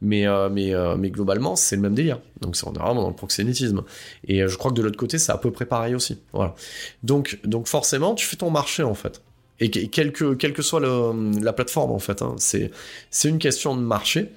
Mais, 0.00 0.26
mais, 0.50 0.72
mais 0.98 1.10
globalement, 1.10 1.56
c'est 1.56 1.76
le 1.76 1.82
même 1.82 1.94
délire. 1.94 2.20
Donc, 2.40 2.56
on 2.64 2.72
est 2.72 2.78
vraiment 2.78 3.02
dans 3.02 3.08
le 3.08 3.14
proxénétisme. 3.14 3.82
Et 4.26 4.46
je 4.46 4.56
crois 4.56 4.70
que 4.70 4.76
de 4.76 4.82
l'autre 4.82 4.98
côté, 4.98 5.18
c'est 5.18 5.32
à 5.32 5.38
peu 5.38 5.50
près 5.50 5.66
pareil 5.66 5.94
aussi. 5.94 6.18
Voilà. 6.32 6.54
Donc, 7.02 7.38
donc, 7.44 7.66
forcément, 7.66 8.14
tu 8.14 8.26
fais 8.26 8.36
ton 8.36 8.50
marché, 8.50 8.82
en 8.82 8.94
fait. 8.94 9.22
Et, 9.60 9.70
quelle 9.70 10.12
que, 10.12 10.34
quelle 10.34 10.54
que 10.54 10.62
soit 10.62 10.80
le, 10.80 11.40
la 11.42 11.52
plateforme, 11.52 11.90
en 11.90 11.98
fait. 11.98 12.22
Hein, 12.22 12.34
c'est 12.38 12.70
une 13.24 13.38
question 13.38 13.76
de 13.76 13.82
marché 13.82 14.30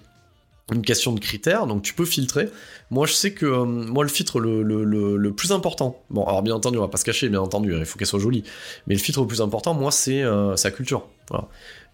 une 0.71 0.81
question 0.81 1.11
de 1.11 1.19
critères, 1.19 1.67
donc 1.67 1.83
tu 1.83 1.93
peux 1.93 2.05
filtrer. 2.05 2.49
Moi, 2.89 3.05
je 3.05 3.13
sais 3.13 3.33
que 3.33 3.45
euh, 3.45 3.65
moi, 3.65 4.03
le 4.03 4.09
filtre 4.09 4.39
le, 4.39 4.63
le, 4.63 4.83
le, 5.17 5.33
plus 5.33 5.51
important, 5.51 6.01
bon, 6.09 6.23
alors 6.25 6.41
bien 6.41 6.55
entendu, 6.55 6.77
on 6.77 6.81
va 6.81 6.87
pas 6.87 6.97
se 6.97 7.05
cacher, 7.05 7.27
bien 7.29 7.41
entendu, 7.41 7.75
il 7.77 7.85
faut 7.85 7.97
qu'elle 7.97 8.07
soit 8.07 8.19
jolie, 8.19 8.43
mais 8.87 8.95
le 8.95 8.99
filtre 8.99 9.21
le 9.21 9.27
plus 9.27 9.41
important, 9.41 9.73
moi, 9.73 9.91
c'est 9.91 10.23
euh, 10.23 10.55
sa 10.55 10.71
culture. 10.71 11.07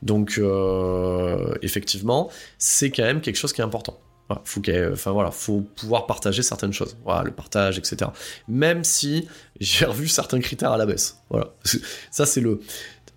Donc, 0.01 0.35
euh, 0.37 1.55
effectivement, 1.61 2.29
c'est 2.57 2.91
quand 2.91 3.03
même 3.03 3.21
quelque 3.21 3.37
chose 3.37 3.53
qui 3.53 3.61
est 3.61 3.63
important. 3.63 3.99
Voilà, 4.29 4.43
faut 4.45 4.61
enfin 4.93 5.11
voilà, 5.11 5.31
faut 5.31 5.61
pouvoir 5.61 6.05
partager 6.05 6.43
certaines 6.43 6.71
choses. 6.71 6.95
Voilà, 7.03 7.23
le 7.23 7.31
partage, 7.31 7.79
etc. 7.79 8.11
Même 8.47 8.83
si 8.83 9.27
j'ai 9.59 9.85
revu 9.85 10.07
certains 10.07 10.39
critères 10.39 10.71
à 10.71 10.77
la 10.77 10.85
baisse. 10.85 11.17
Voilà, 11.31 11.55
ça 12.11 12.27
c'est 12.27 12.41
le. 12.41 12.61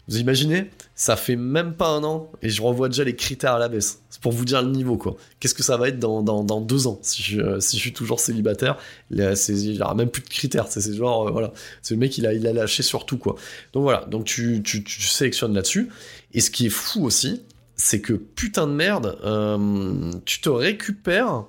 Vous 0.08 0.18
imaginez 0.18 0.70
Ça 0.94 1.16
fait 1.16 1.36
même 1.36 1.74
pas 1.74 1.88
un 1.88 2.02
an 2.02 2.30
et 2.42 2.50
je 2.50 2.60
revois 2.60 2.88
déjà 2.88 3.04
les 3.04 3.14
critères 3.14 3.54
à 3.54 3.58
la 3.58 3.68
baisse. 3.68 4.02
C'est 4.10 4.20
pour 4.20 4.32
vous 4.32 4.44
dire 4.44 4.60
le 4.60 4.70
niveau, 4.70 4.96
quoi. 4.96 5.16
Qu'est-ce 5.38 5.54
que 5.54 5.62
ça 5.62 5.76
va 5.76 5.88
être 5.88 5.98
dans, 5.98 6.42
deux 6.60 6.86
ans 6.86 6.98
si 7.02 7.22
je, 7.22 7.40
euh, 7.40 7.60
si 7.60 7.76
suis 7.78 7.92
toujours 7.92 8.18
célibataire? 8.18 8.76
Il 9.10 9.16
n'y 9.16 9.80
aura 9.80 9.94
même 9.94 10.10
plus 10.10 10.22
de 10.22 10.28
critères. 10.28 10.66
C'est 10.68 10.92
genre, 10.94 11.28
euh, 11.28 11.30
voilà. 11.30 11.52
C'est 11.82 11.94
le 11.94 12.00
mec, 12.00 12.18
il 12.18 12.26
a, 12.26 12.32
il 12.34 12.42
lâché 12.42 12.82
sur 12.82 13.06
tout, 13.06 13.18
quoi. 13.18 13.36
Donc 13.72 13.84
voilà, 13.84 14.04
donc 14.06 14.24
tu 14.24 14.62
sélectionnes 14.88 15.54
là-dessus. 15.54 15.88
Et 16.34 16.40
ce 16.40 16.50
qui 16.50 16.66
est 16.66 16.70
fou 16.70 17.04
aussi, 17.04 17.42
c'est 17.76 18.00
que 18.00 18.12
putain 18.12 18.66
de 18.66 18.72
merde, 18.72 19.18
euh, 19.24 20.12
tu 20.24 20.40
te 20.40 20.48
récupères 20.48 21.44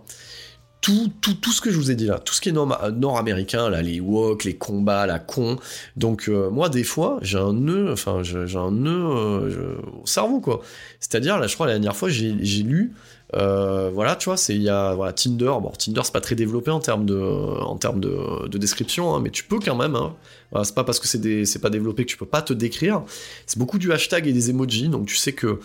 tout, 0.83 1.09
tout, 1.21 1.33
tout 1.35 1.53
ce 1.53 1.61
que 1.61 1.71
je 1.71 1.77
vous 1.77 1.91
ai 1.91 1.95
dit 1.95 2.07
là, 2.07 2.19
tout 2.19 2.33
ce 2.33 2.41
qui 2.41 2.49
est 2.49 2.51
nord-américain, 2.51 3.69
là, 3.69 3.81
les 3.81 4.01
walks, 4.01 4.43
les 4.43 4.55
combats, 4.55 5.07
la 5.07 5.17
con. 5.17 5.57
Donc, 5.95 6.27
euh, 6.27 6.49
moi, 6.49 6.67
des 6.67 6.83
fois, 6.83 7.19
j'ai 7.21 7.37
un 7.37 7.53
nœud, 7.53 7.93
enfin, 7.93 8.21
j'ai 8.21 8.57
un 8.57 8.71
nœud 8.71 8.91
euh, 8.91 9.75
au 10.03 10.05
cerveau, 10.05 10.41
quoi. 10.41 10.61
C'est-à-dire, 10.99 11.39
là, 11.39 11.47
je 11.47 11.55
crois, 11.55 11.67
la 11.67 11.73
dernière 11.73 11.95
fois, 11.95 12.09
j'ai 12.09 12.33
lu, 12.33 12.91
euh, 13.33 13.89
voilà, 13.93 14.17
tu 14.17 14.25
vois, 14.25 14.35
c'est, 14.35 14.55
il 14.55 14.61
y 14.61 14.69
a, 14.69 14.93
voilà, 14.93 15.13
Tinder. 15.13 15.53
Bon, 15.61 15.71
Tinder, 15.71 16.01
c'est 16.03 16.11
pas 16.11 16.21
très 16.21 16.35
développé 16.35 16.69
en 16.69 16.81
termes 16.81 17.05
de, 17.05 17.17
en 17.17 17.77
termes 17.77 18.01
de, 18.01 18.49
de 18.49 18.57
description, 18.57 19.15
hein, 19.15 19.21
mais 19.23 19.29
tu 19.29 19.45
peux 19.45 19.59
quand 19.59 19.77
même, 19.77 19.95
hein. 19.95 20.13
Voilà, 20.51 20.65
c'est 20.65 20.75
pas 20.75 20.83
parce 20.83 20.99
que 20.99 21.07
c'est 21.07 21.59
pas 21.59 21.71
développé 21.71 22.05
que 22.05 22.11
tu 22.11 22.17
peux 22.17 22.27
pas 22.27 22.43
te 22.43 22.53
décrire. 22.53 23.01
C'est 23.47 23.57
beaucoup 23.57 23.79
du 23.79 23.91
hashtag 23.91 24.27
et 24.27 24.33
des 24.33 24.51
emojis, 24.51 24.87
donc 24.87 25.07
tu 25.07 25.15
sais 25.15 25.33
que 25.33 25.59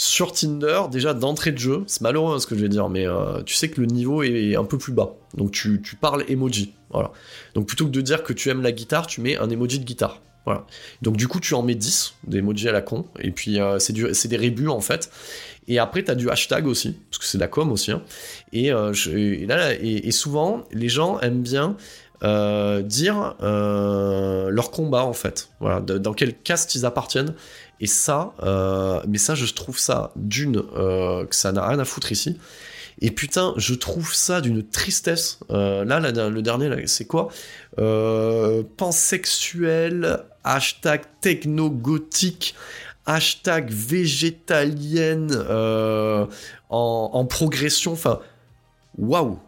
sur 0.00 0.32
Tinder, 0.32 0.84
déjà 0.90 1.12
d'entrée 1.12 1.52
de 1.52 1.58
jeu, 1.58 1.84
c'est 1.86 2.00
malheureux 2.00 2.34
hein, 2.34 2.38
ce 2.38 2.46
que 2.46 2.56
je 2.56 2.62
vais 2.62 2.70
dire, 2.70 2.88
mais 2.88 3.06
euh, 3.06 3.42
tu 3.42 3.54
sais 3.54 3.68
que 3.68 3.82
le 3.82 3.86
niveau 3.86 4.22
est 4.22 4.56
un 4.56 4.64
peu 4.64 4.78
plus 4.78 4.94
bas. 4.94 5.10
Donc 5.34 5.50
tu, 5.50 5.78
parles 6.00 6.24
emoji. 6.26 6.72
Voilà. 6.88 7.12
Donc 7.52 7.66
plutôt 7.66 7.84
que 7.84 7.90
de 7.90 8.00
dire 8.00 8.22
que 8.22 8.32
tu 8.32 8.48
aimes 8.48 8.62
la 8.62 8.72
guitare, 8.72 9.06
tu 9.06 9.20
mets 9.20 9.36
un 9.36 9.50
emoji 9.50 9.78
de 9.78 9.84
guitare. 9.84 10.22
Voilà. 10.46 10.64
Donc 11.02 11.18
du 11.18 11.28
coup, 11.28 11.38
tu 11.38 11.52
en 11.52 11.62
mets 11.62 11.74
10, 11.74 12.14
des 12.26 12.42
à 12.66 12.72
la 12.72 12.80
con, 12.80 13.08
et 13.18 13.30
puis 13.30 13.60
euh, 13.60 13.78
c'est, 13.78 13.92
des 13.92 14.36
rébus 14.38 14.68
en 14.68 14.80
fait. 14.80 15.10
Et 15.68 15.78
après, 15.78 16.02
tu 16.02 16.10
as 16.10 16.14
du 16.14 16.30
hashtag 16.30 16.66
aussi, 16.66 16.96
parce 17.10 17.18
que 17.18 17.26
c'est 17.26 17.36
de 17.36 17.42
la 17.42 17.48
com 17.48 17.70
aussi. 17.70 17.92
Hein. 17.92 18.02
Et, 18.54 18.72
euh, 18.72 18.94
là, 19.46 19.74
et, 19.74 20.10
souvent, 20.12 20.64
les 20.72 20.88
gens 20.88 21.20
aiment 21.20 21.42
bien 21.42 21.76
dire 22.22 23.34
leur 23.42 24.70
combat 24.70 25.04
en 25.04 25.12
fait. 25.12 25.50
Voilà, 25.60 25.80
dans 25.80 26.14
quel 26.14 26.34
caste 26.38 26.74
ils 26.74 26.86
appartiennent. 26.86 27.34
Et 27.80 27.86
ça, 27.86 28.34
euh, 28.42 29.00
mais 29.08 29.16
ça, 29.16 29.34
je 29.34 29.46
trouve 29.46 29.78
ça 29.78 30.12
d'une 30.14 30.62
euh, 30.76 31.24
que 31.24 31.34
ça 31.34 31.50
n'a 31.50 31.66
rien 31.66 31.78
à 31.78 31.86
foutre 31.86 32.12
ici. 32.12 32.38
Et 33.00 33.10
putain, 33.10 33.54
je 33.56 33.72
trouve 33.72 34.12
ça 34.14 34.42
d'une 34.42 34.62
tristesse. 34.62 35.40
Euh, 35.50 35.86
là, 35.86 36.00
le 36.00 36.42
dernier, 36.42 36.86
c'est 36.86 37.06
quoi? 37.06 37.30
Pansexuel, 38.76 40.20
hashtag 40.44 41.04
techno-gothique, 41.22 42.54
hashtag 43.06 43.70
végétalienne 43.70 45.34
en, 45.48 46.28
en, 46.68 47.24
progression. 47.24 47.92
Enfin, 47.92 48.20
waouh 48.98 49.38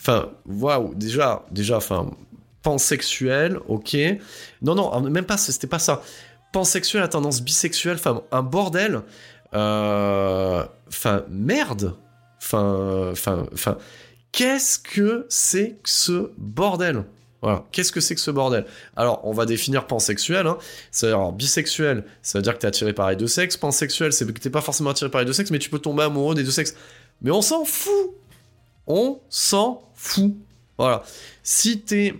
Enfin, 0.00 0.30
waouh 0.46 0.92
Déjà, 0.96 1.46
déjà, 1.52 1.76
enfin, 1.76 2.10
pansexuel, 2.62 3.60
ok. 3.68 3.96
Non, 4.62 4.74
non, 4.74 5.00
même 5.02 5.26
pas, 5.26 5.36
c'était 5.36 5.68
pas 5.68 5.78
ça 5.78 6.02
pansexuel 6.52 7.02
à 7.02 7.08
tendance 7.08 7.42
bisexuelle, 7.42 7.96
enfin, 7.96 8.22
un 8.30 8.42
bordel. 8.42 9.02
Euh, 9.54 10.64
enfin, 10.88 11.24
merde. 11.28 11.96
Enfin, 12.38 13.12
enfin, 13.52 13.78
qu'est-ce 14.32 14.78
que 14.78 15.26
c'est 15.28 15.78
que 15.82 15.88
ce 15.88 16.30
bordel? 16.36 17.04
Voilà. 17.40 17.64
Qu'est-ce 17.72 17.90
que 17.90 18.00
c'est 18.00 18.14
que 18.14 18.20
ce 18.20 18.30
bordel? 18.30 18.66
Alors, 18.96 19.20
on 19.24 19.32
va 19.32 19.46
définir 19.46 19.86
pansexuel. 19.86 20.46
Hein. 20.46 20.58
C'est-à-dire, 20.92 21.32
bisexuel, 21.32 22.04
ça 22.22 22.38
veut 22.38 22.42
dire 22.42 22.54
que 22.54 22.58
t'es 22.58 22.68
attiré 22.68 22.92
par 22.92 23.10
les 23.10 23.16
deux 23.16 23.26
sexes. 23.26 23.56
Pansexuel, 23.56 24.12
c'est 24.12 24.32
que 24.32 24.38
t'es 24.38 24.50
pas 24.50 24.60
forcément 24.60 24.90
attiré 24.90 25.10
par 25.10 25.20
les 25.20 25.26
deux 25.26 25.32
sexes, 25.32 25.50
mais 25.50 25.58
tu 25.58 25.68
peux 25.68 25.80
tomber 25.80 26.04
amoureux 26.04 26.36
des 26.36 26.44
deux 26.44 26.52
sexes. 26.52 26.74
Mais 27.20 27.32
on 27.32 27.42
s'en 27.42 27.64
fout 27.64 28.14
On 28.86 29.20
s'en 29.28 29.90
fout. 29.94 30.34
Voilà. 30.78 31.02
Si 31.42 31.80
t'es 31.80 32.14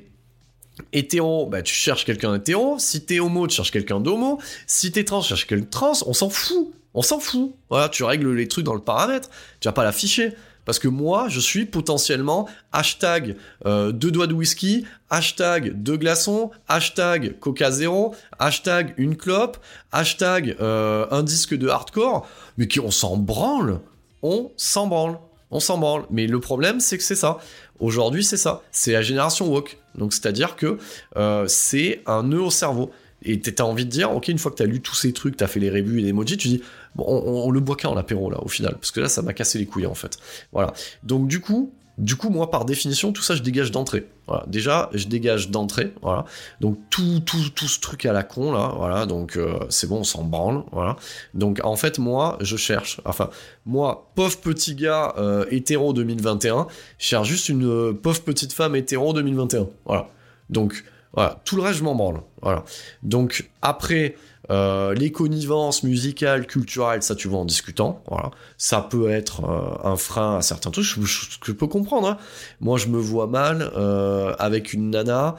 hétéro, 0.92 1.46
bah 1.46 1.62
tu 1.62 1.74
cherches 1.74 2.04
quelqu'un 2.04 2.34
hétéro. 2.34 2.76
Si 2.78 3.04
t'es 3.04 3.20
homo, 3.20 3.46
tu 3.46 3.56
cherches 3.56 3.70
quelqu'un 3.70 4.00
d'homo. 4.00 4.40
Si 4.66 4.92
t'es 4.92 5.04
trans, 5.04 5.20
tu 5.20 5.28
cherches 5.28 5.46
quelqu'un 5.46 5.64
de 5.64 5.70
trans. 5.70 5.92
On 6.06 6.12
s'en 6.12 6.30
fout. 6.30 6.72
On 6.94 7.02
s'en 7.02 7.20
fout. 7.20 7.54
Voilà, 7.70 7.88
tu 7.88 8.04
règles 8.04 8.34
les 8.34 8.48
trucs 8.48 8.64
dans 8.64 8.74
le 8.74 8.80
paramètre. 8.80 9.30
Tu 9.60 9.68
vas 9.68 9.72
pas 9.72 9.84
l'afficher. 9.84 10.34
Parce 10.64 10.78
que 10.78 10.88
moi, 10.88 11.28
je 11.28 11.40
suis 11.40 11.64
potentiellement 11.64 12.48
hashtag 12.70 13.36
euh, 13.66 13.90
deux 13.90 14.12
doigts 14.12 14.28
de 14.28 14.34
whisky, 14.34 14.86
hashtag 15.10 15.72
deux 15.72 15.96
glaçons, 15.96 16.52
hashtag 16.68 17.38
coca 17.40 17.72
zéro, 17.72 18.14
hashtag 18.38 18.94
une 18.96 19.16
clope, 19.16 19.58
hashtag 19.90 20.56
euh, 20.60 21.06
un 21.10 21.24
disque 21.24 21.54
de 21.56 21.68
hardcore, 21.68 22.28
mais 22.58 22.68
qui 22.68 22.78
on 22.78 22.92
s'en 22.92 23.16
branle. 23.16 23.80
On 24.22 24.52
s'en 24.56 24.86
branle. 24.86 25.18
On 25.52 25.60
s'en 25.60 25.78
branle. 25.78 26.04
Mais 26.10 26.26
le 26.26 26.40
problème, 26.40 26.80
c'est 26.80 26.98
que 26.98 27.04
c'est 27.04 27.14
ça. 27.14 27.38
Aujourd'hui, 27.78 28.24
c'est 28.24 28.36
ça. 28.36 28.62
C'est 28.72 28.92
la 28.92 29.02
génération 29.02 29.48
woke. 29.48 29.78
Donc, 29.96 30.12
c'est-à-dire 30.12 30.56
que 30.56 30.78
euh, 31.16 31.44
c'est 31.46 32.02
un 32.06 32.24
nœud 32.24 32.42
au 32.42 32.50
cerveau. 32.50 32.90
Et 33.24 33.40
t'as 33.40 33.62
envie 33.62 33.84
de 33.84 33.90
dire, 33.90 34.10
ok, 34.10 34.28
une 34.28 34.38
fois 34.38 34.50
que 34.50 34.56
t'as 34.56 34.64
lu 34.64 34.80
tous 34.80 34.96
ces 34.96 35.12
trucs, 35.12 35.36
t'as 35.36 35.46
fait 35.46 35.60
les 35.60 35.70
rébus 35.70 36.00
et 36.00 36.02
les 36.02 36.08
emojis, 36.08 36.36
tu 36.36 36.48
dis, 36.48 36.62
bon, 36.96 37.04
on, 37.06 37.46
on 37.46 37.50
le 37.52 37.60
boit 37.60 37.76
quand 37.80 37.94
l'apéro 37.94 38.30
là, 38.30 38.42
au 38.42 38.48
final, 38.48 38.74
parce 38.74 38.90
que 38.90 38.98
là, 38.98 39.08
ça 39.08 39.22
m'a 39.22 39.32
cassé 39.32 39.60
les 39.60 39.66
couilles 39.66 39.86
en 39.86 39.94
fait. 39.94 40.18
Voilà. 40.50 40.72
Donc 41.04 41.28
du 41.28 41.40
coup, 41.40 41.72
du 41.98 42.16
coup, 42.16 42.30
moi, 42.30 42.50
par 42.50 42.64
définition, 42.64 43.12
tout 43.12 43.22
ça, 43.22 43.34
je 43.34 43.42
dégage 43.42 43.70
d'entrée. 43.70 44.08
Voilà. 44.26 44.44
Déjà, 44.46 44.88
je 44.94 45.06
dégage 45.08 45.50
d'entrée. 45.50 45.92
Voilà. 46.00 46.24
Donc, 46.60 46.78
tout, 46.88 47.20
tout, 47.20 47.50
tout 47.54 47.68
ce 47.68 47.80
truc 47.80 48.06
à 48.06 48.12
la 48.12 48.22
con, 48.22 48.52
là, 48.52 48.72
voilà. 48.76 49.04
Donc, 49.04 49.36
euh, 49.36 49.58
c'est 49.68 49.86
bon, 49.86 49.98
on 49.98 50.04
s'en 50.04 50.24
branle. 50.24 50.64
Voilà. 50.72 50.96
Donc, 51.34 51.60
en 51.62 51.76
fait, 51.76 51.98
moi, 51.98 52.38
je 52.40 52.56
cherche. 52.56 53.00
Enfin, 53.04 53.28
moi, 53.66 54.10
pauvre 54.14 54.38
petit 54.38 54.74
gars 54.74 55.14
euh, 55.18 55.44
hétéro 55.50 55.92
2021, 55.92 56.66
je 56.98 57.06
cherche 57.06 57.28
juste 57.28 57.50
une 57.50 57.66
euh, 57.66 57.92
pauvre 57.92 58.22
petite 58.22 58.54
femme 58.54 58.74
hétéro 58.74 59.12
2021. 59.12 59.68
Voilà. 59.84 60.08
Donc, 60.48 60.84
voilà. 61.12 61.40
Tout 61.44 61.56
le 61.56 61.62
reste, 61.62 61.78
je 61.78 61.84
m'en 61.84 61.94
branle. 61.94 62.22
Voilà. 62.40 62.64
Donc, 63.02 63.50
après. 63.60 64.16
Euh, 64.50 64.92
les 64.94 65.12
connivences 65.12 65.84
musicales, 65.84 66.46
culturelles, 66.46 67.02
ça 67.02 67.14
tu 67.14 67.28
vois 67.28 67.40
en 67.40 67.44
discutant. 67.44 68.02
Voilà, 68.08 68.30
ça 68.58 68.80
peut 68.80 69.10
être 69.10 69.44
euh, 69.44 69.88
un 69.88 69.96
frein 69.96 70.38
à 70.38 70.42
certains 70.42 70.70
trucs. 70.70 70.84
Je, 70.84 71.52
peux 71.52 71.66
comprendre. 71.66 72.08
Hein. 72.08 72.18
Moi, 72.60 72.78
je 72.78 72.88
me 72.88 72.98
vois 72.98 73.26
mal 73.26 73.70
euh, 73.76 74.34
avec 74.38 74.72
une 74.72 74.90
nana 74.90 75.36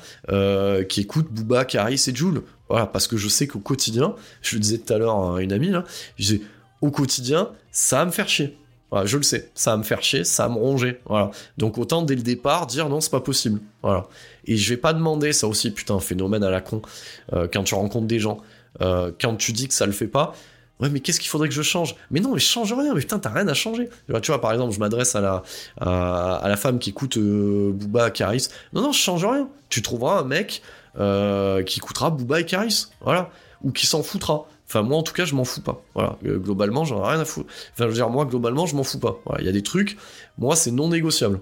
qui 0.88 1.02
écoute 1.02 1.28
Booba, 1.32 1.66
Caris 1.66 2.02
et 2.08 2.16
Jules. 2.16 2.42
Voilà, 2.70 2.88
parce 2.88 3.08
que 3.08 3.18
je 3.18 3.28
sais 3.28 3.46
qu'au 3.46 3.60
quotidien, 3.60 4.16
je 4.42 4.56
le 4.56 4.62
disais 4.62 4.78
tout 4.78 4.94
à 4.94 4.98
l'heure 4.98 5.36
à 5.36 5.42
une 5.42 5.52
amie 5.52 5.70
là, 5.70 5.84
je 6.18 6.36
au 6.82 6.92
quotidien, 6.92 7.50
ça 7.72 8.00
va 8.00 8.06
me 8.06 8.12
faire 8.12 8.28
chier. 8.28 8.58
Je 9.06 9.18
le 9.18 9.24
sais, 9.24 9.50
ça 9.56 9.72
va 9.72 9.78
me 9.78 9.84
faire 9.84 10.04
chier, 10.04 10.24
ça 10.24 10.48
va 10.48 10.54
me 10.54 10.60
ronger. 10.60 11.00
Voilà. 11.06 11.32
Donc 11.58 11.78
autant 11.80 12.04
dès 12.04 12.16
le 12.16 12.22
départ 12.22 12.68
dire 12.68 12.90
non, 12.90 13.02
c'est 13.02 13.12
pas 13.12 13.22
possible. 13.22 13.60
Voilà. 13.82 14.08
Et 14.46 14.56
je 14.56 14.70
vais 14.70 14.78
pas 14.78 14.94
demander, 14.94 15.34
ça 15.34 15.48
aussi, 15.48 15.72
putain, 15.72 16.00
phénomène 16.00 16.44
à 16.44 16.52
la 16.52 16.62
con, 16.62 16.82
quand 17.32 17.64
tu 17.64 17.76
rencontres 17.76 18.08
des 18.08 18.20
gens. 18.20 18.42
Euh, 18.82 19.12
quand 19.20 19.36
tu 19.36 19.52
dis 19.52 19.68
que 19.68 19.74
ça 19.74 19.86
le 19.86 19.92
fait 19.92 20.08
pas, 20.08 20.34
ouais, 20.80 20.90
mais 20.90 21.00
qu'est-ce 21.00 21.20
qu'il 21.20 21.30
faudrait 21.30 21.50
que 21.50 21.54
je 21.54 21.62
change? 21.62 21.96
Mais 22.12 22.20
non, 22.20 22.34
mais 22.34 22.40
je 22.40 22.46
change 22.46 22.74
rien, 22.74 22.94
mais 22.94 23.00
putain, 23.00 23.20
t'as 23.20 23.30
rien 23.30 23.48
à 23.48 23.54
changer. 23.54 23.90
Tu 24.22 24.32
vois, 24.32 24.42
par 24.42 24.52
exemple, 24.52 24.74
je 24.74 24.80
m'adresse 24.80 25.16
à 25.16 25.22
la, 25.22 25.44
à, 25.80 26.46
la 26.48 26.58
femme 26.58 26.80
qui 26.80 26.92
écoute 26.92 27.18
euh, 27.18 27.72
Booba 27.74 28.12
Caris. 28.12 28.48
Non, 28.74 28.82
non, 28.82 28.92
je 28.92 29.00
change 29.00 29.26
rien. 29.26 29.48
Tu 29.70 29.82
trouveras 29.82 30.20
un 30.20 30.24
mec 30.24 30.62
euh, 31.00 31.64
qui 31.64 31.80
écoutera 31.80 32.10
Booba 32.10 32.40
et 32.40 32.46
Caris, 32.46 32.88
voilà, 33.02 33.30
ou 33.64 33.72
qui 33.72 33.86
s'en 33.86 34.04
foutra. 34.04 34.48
Enfin, 34.68 34.82
moi, 34.82 34.98
en 34.98 35.04
tout 35.04 35.14
cas, 35.14 35.26
je 35.26 35.36
m'en 35.36 35.44
fous 35.44 35.62
pas. 35.62 35.84
Voilà, 35.94 36.18
globalement, 36.24 36.84
j'en 36.84 37.04
ai 37.04 37.12
rien 37.12 37.20
à 37.20 37.26
foutre. 37.26 37.48
Enfin, 37.74 37.84
je 37.84 37.90
veux 37.90 37.94
dire, 37.94 38.10
moi, 38.10 38.26
globalement, 38.26 38.66
je 38.66 38.76
m'en 38.76 38.84
fous 38.84 39.00
pas. 39.00 39.20
Il 39.40 39.46
y 39.46 39.50
a 39.50 39.52
des 39.52 39.62
trucs, 39.62 39.98
moi, 40.38 40.56
c'est 40.56 40.72
non 40.72 40.88
négociable. 40.88 41.42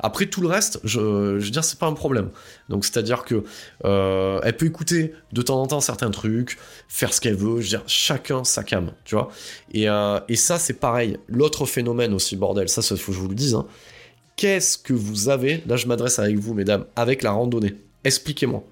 Après 0.00 0.26
tout 0.26 0.40
le 0.40 0.48
reste, 0.48 0.80
je, 0.84 1.38
je 1.38 1.44
veux 1.44 1.50
dire, 1.50 1.64
c'est 1.64 1.78
pas 1.78 1.86
un 1.86 1.92
problème. 1.92 2.30
Donc 2.68 2.84
c'est-à-dire 2.84 3.24
que 3.24 3.44
euh, 3.84 4.40
elle 4.42 4.56
peut 4.56 4.66
écouter 4.66 5.14
de 5.32 5.42
temps 5.42 5.60
en 5.62 5.66
temps 5.66 5.80
certains 5.80 6.10
trucs, 6.10 6.58
faire 6.88 7.14
ce 7.14 7.20
qu'elle 7.20 7.36
veut. 7.36 7.60
Je 7.60 7.64
veux 7.64 7.78
dire, 7.78 7.82
chacun 7.86 8.44
sa 8.44 8.64
cam, 8.64 8.92
tu 9.04 9.14
vois. 9.14 9.30
Et, 9.72 9.88
euh, 9.88 10.18
et 10.28 10.36
ça, 10.36 10.58
c'est 10.58 10.74
pareil. 10.74 11.16
L'autre 11.28 11.66
phénomène 11.66 12.12
aussi, 12.12 12.36
bordel. 12.36 12.68
Ça, 12.68 12.82
il 12.90 12.96
faut 12.96 13.12
que 13.12 13.16
je 13.16 13.22
vous 13.22 13.28
le 13.28 13.34
dise. 13.34 13.54
Hein. 13.54 13.66
Qu'est-ce 14.36 14.78
que 14.78 14.92
vous 14.92 15.28
avez 15.28 15.62
Là, 15.66 15.76
je 15.76 15.86
m'adresse 15.86 16.18
avec 16.18 16.38
vous, 16.38 16.54
mesdames, 16.54 16.84
avec 16.96 17.22
la 17.22 17.30
randonnée. 17.30 17.74
Expliquez-moi. 18.04 18.64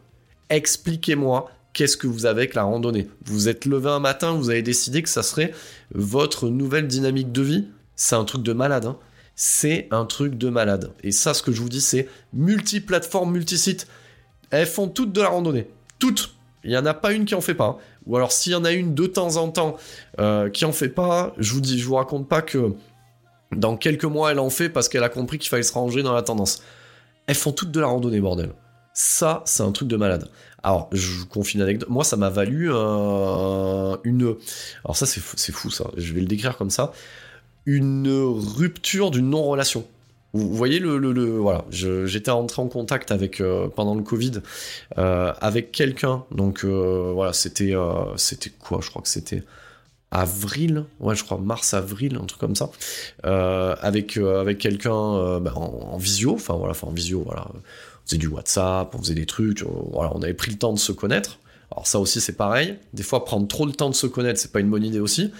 Expliquez-moi 0.48 1.48
qu'est-ce 1.72 1.96
que 1.96 2.08
vous 2.08 2.26
avez 2.26 2.42
avec 2.42 2.54
la 2.54 2.64
randonnée. 2.64 3.08
Vous 3.24 3.48
êtes 3.48 3.64
levé 3.64 3.88
un 3.88 4.00
matin, 4.00 4.32
vous 4.32 4.50
avez 4.50 4.62
décidé 4.62 5.02
que 5.02 5.08
ça 5.08 5.22
serait 5.22 5.52
votre 5.94 6.48
nouvelle 6.48 6.88
dynamique 6.88 7.30
de 7.30 7.42
vie. 7.42 7.68
C'est 7.94 8.16
un 8.16 8.24
truc 8.24 8.42
de 8.42 8.52
malade. 8.52 8.86
Hein 8.86 8.96
c'est 9.42 9.88
un 9.90 10.04
truc 10.04 10.36
de 10.36 10.50
malade. 10.50 10.92
Et 11.02 11.12
ça, 11.12 11.32
ce 11.32 11.42
que 11.42 11.50
je 11.50 11.62
vous 11.62 11.70
dis, 11.70 11.80
c'est 11.80 12.10
multiplateforme, 12.34 13.32
multisite. 13.32 13.86
Elles 14.50 14.66
font 14.66 14.86
toutes 14.86 15.12
de 15.12 15.22
la 15.22 15.28
randonnée. 15.28 15.66
Toutes. 15.98 16.34
Il 16.62 16.68
n'y 16.68 16.76
en 16.76 16.84
a 16.84 16.92
pas 16.92 17.12
une 17.12 17.24
qui 17.24 17.34
en 17.34 17.40
fait 17.40 17.54
pas. 17.54 17.78
Ou 18.04 18.18
alors 18.18 18.32
s'il 18.32 18.52
y 18.52 18.54
en 18.54 18.66
a 18.66 18.72
une 18.72 18.94
de 18.94 19.06
temps 19.06 19.36
en 19.36 19.48
temps 19.48 19.78
euh, 20.18 20.50
qui 20.50 20.66
en 20.66 20.72
fait 20.72 20.90
pas, 20.90 21.32
je 21.38 21.54
vous 21.54 21.62
dis, 21.62 21.78
je 21.78 21.86
vous 21.86 21.94
raconte 21.94 22.28
pas 22.28 22.42
que 22.42 22.74
dans 23.56 23.78
quelques 23.78 24.04
mois 24.04 24.30
elle 24.30 24.40
en 24.40 24.50
fait 24.50 24.68
parce 24.68 24.90
qu'elle 24.90 25.04
a 25.04 25.08
compris 25.08 25.38
qu'il 25.38 25.48
fallait 25.48 25.62
se 25.62 25.72
ranger 25.72 26.02
dans 26.02 26.12
la 26.12 26.20
tendance. 26.20 26.62
Elles 27.26 27.34
font 27.34 27.52
toutes 27.52 27.70
de 27.70 27.80
la 27.80 27.86
randonnée, 27.86 28.20
bordel. 28.20 28.52
Ça, 28.92 29.42
c'est 29.46 29.62
un 29.62 29.72
truc 29.72 29.88
de 29.88 29.96
malade. 29.96 30.28
Alors, 30.62 30.90
je 30.92 31.20
vous 31.20 31.26
confie 31.26 31.56
une 31.56 31.62
anecdote. 31.62 31.88
Moi, 31.88 32.04
ça 32.04 32.18
m'a 32.18 32.28
valu 32.28 32.66
une. 32.68 34.36
Alors, 34.84 34.96
ça, 34.96 35.06
c'est 35.06 35.20
fou, 35.20 35.70
ça. 35.70 35.86
Je 35.96 36.12
vais 36.12 36.20
le 36.20 36.26
décrire 36.26 36.58
comme 36.58 36.68
ça 36.68 36.92
une 37.66 38.08
rupture 38.08 39.10
d'une 39.10 39.30
non-relation. 39.30 39.84
Vous 40.32 40.54
voyez 40.54 40.78
le, 40.78 40.98
le, 40.98 41.38
voilà, 41.38 41.64
j'étais 41.70 42.30
entré 42.30 42.62
en 42.62 42.68
contact 42.68 43.10
avec 43.10 43.40
euh, 43.40 43.66
pendant 43.68 43.96
le 43.96 44.02
Covid 44.02 44.34
euh, 44.96 45.32
avec 45.40 45.72
quelqu'un. 45.72 46.24
Donc 46.30 46.64
euh, 46.64 47.10
voilà, 47.12 47.32
c'était 47.32 47.74
c'était 48.16 48.50
quoi? 48.50 48.78
Je 48.80 48.90
crois 48.90 49.02
que 49.02 49.08
c'était 49.08 49.42
avril, 50.12 50.84
ouais, 51.00 51.16
je 51.16 51.24
crois 51.24 51.38
mars-avril, 51.38 52.18
un 52.20 52.26
truc 52.26 52.40
comme 52.40 52.54
ça, 52.54 52.70
avec 53.24 54.16
avec 54.16 54.58
quelqu'un 54.58 55.40
bah, 55.40 55.52
en, 55.56 55.98
visio, 55.98 56.34
enfin 56.34 56.54
voilà, 56.54 56.74
en 56.82 56.90
visio, 56.90 57.22
voilà, 57.24 57.46
on 57.52 58.06
faisait 58.06 58.18
du 58.18 58.28
WhatsApp, 58.28 58.94
on 58.94 58.98
faisait 58.98 59.14
des 59.14 59.26
trucs, 59.26 59.64
voilà, 59.92 60.12
on 60.14 60.22
avait 60.22 60.34
pris 60.34 60.52
le 60.52 60.58
temps 60.58 60.72
de 60.72 60.78
se 60.78 60.92
connaître. 60.92 61.38
Alors 61.72 61.86
ça 61.86 62.00
aussi 62.00 62.20
c'est 62.20 62.36
pareil, 62.36 62.76
des 62.92 63.04
fois 63.04 63.24
prendre 63.24 63.46
trop 63.46 63.66
le 63.66 63.72
temps 63.72 63.90
de 63.90 63.94
se 63.94 64.08
connaître, 64.08 64.40
c'est 64.40 64.52
pas 64.52 64.60
une 64.60 64.70
bonne 64.70 64.84
idée 64.84 65.00
aussi. 65.00 65.32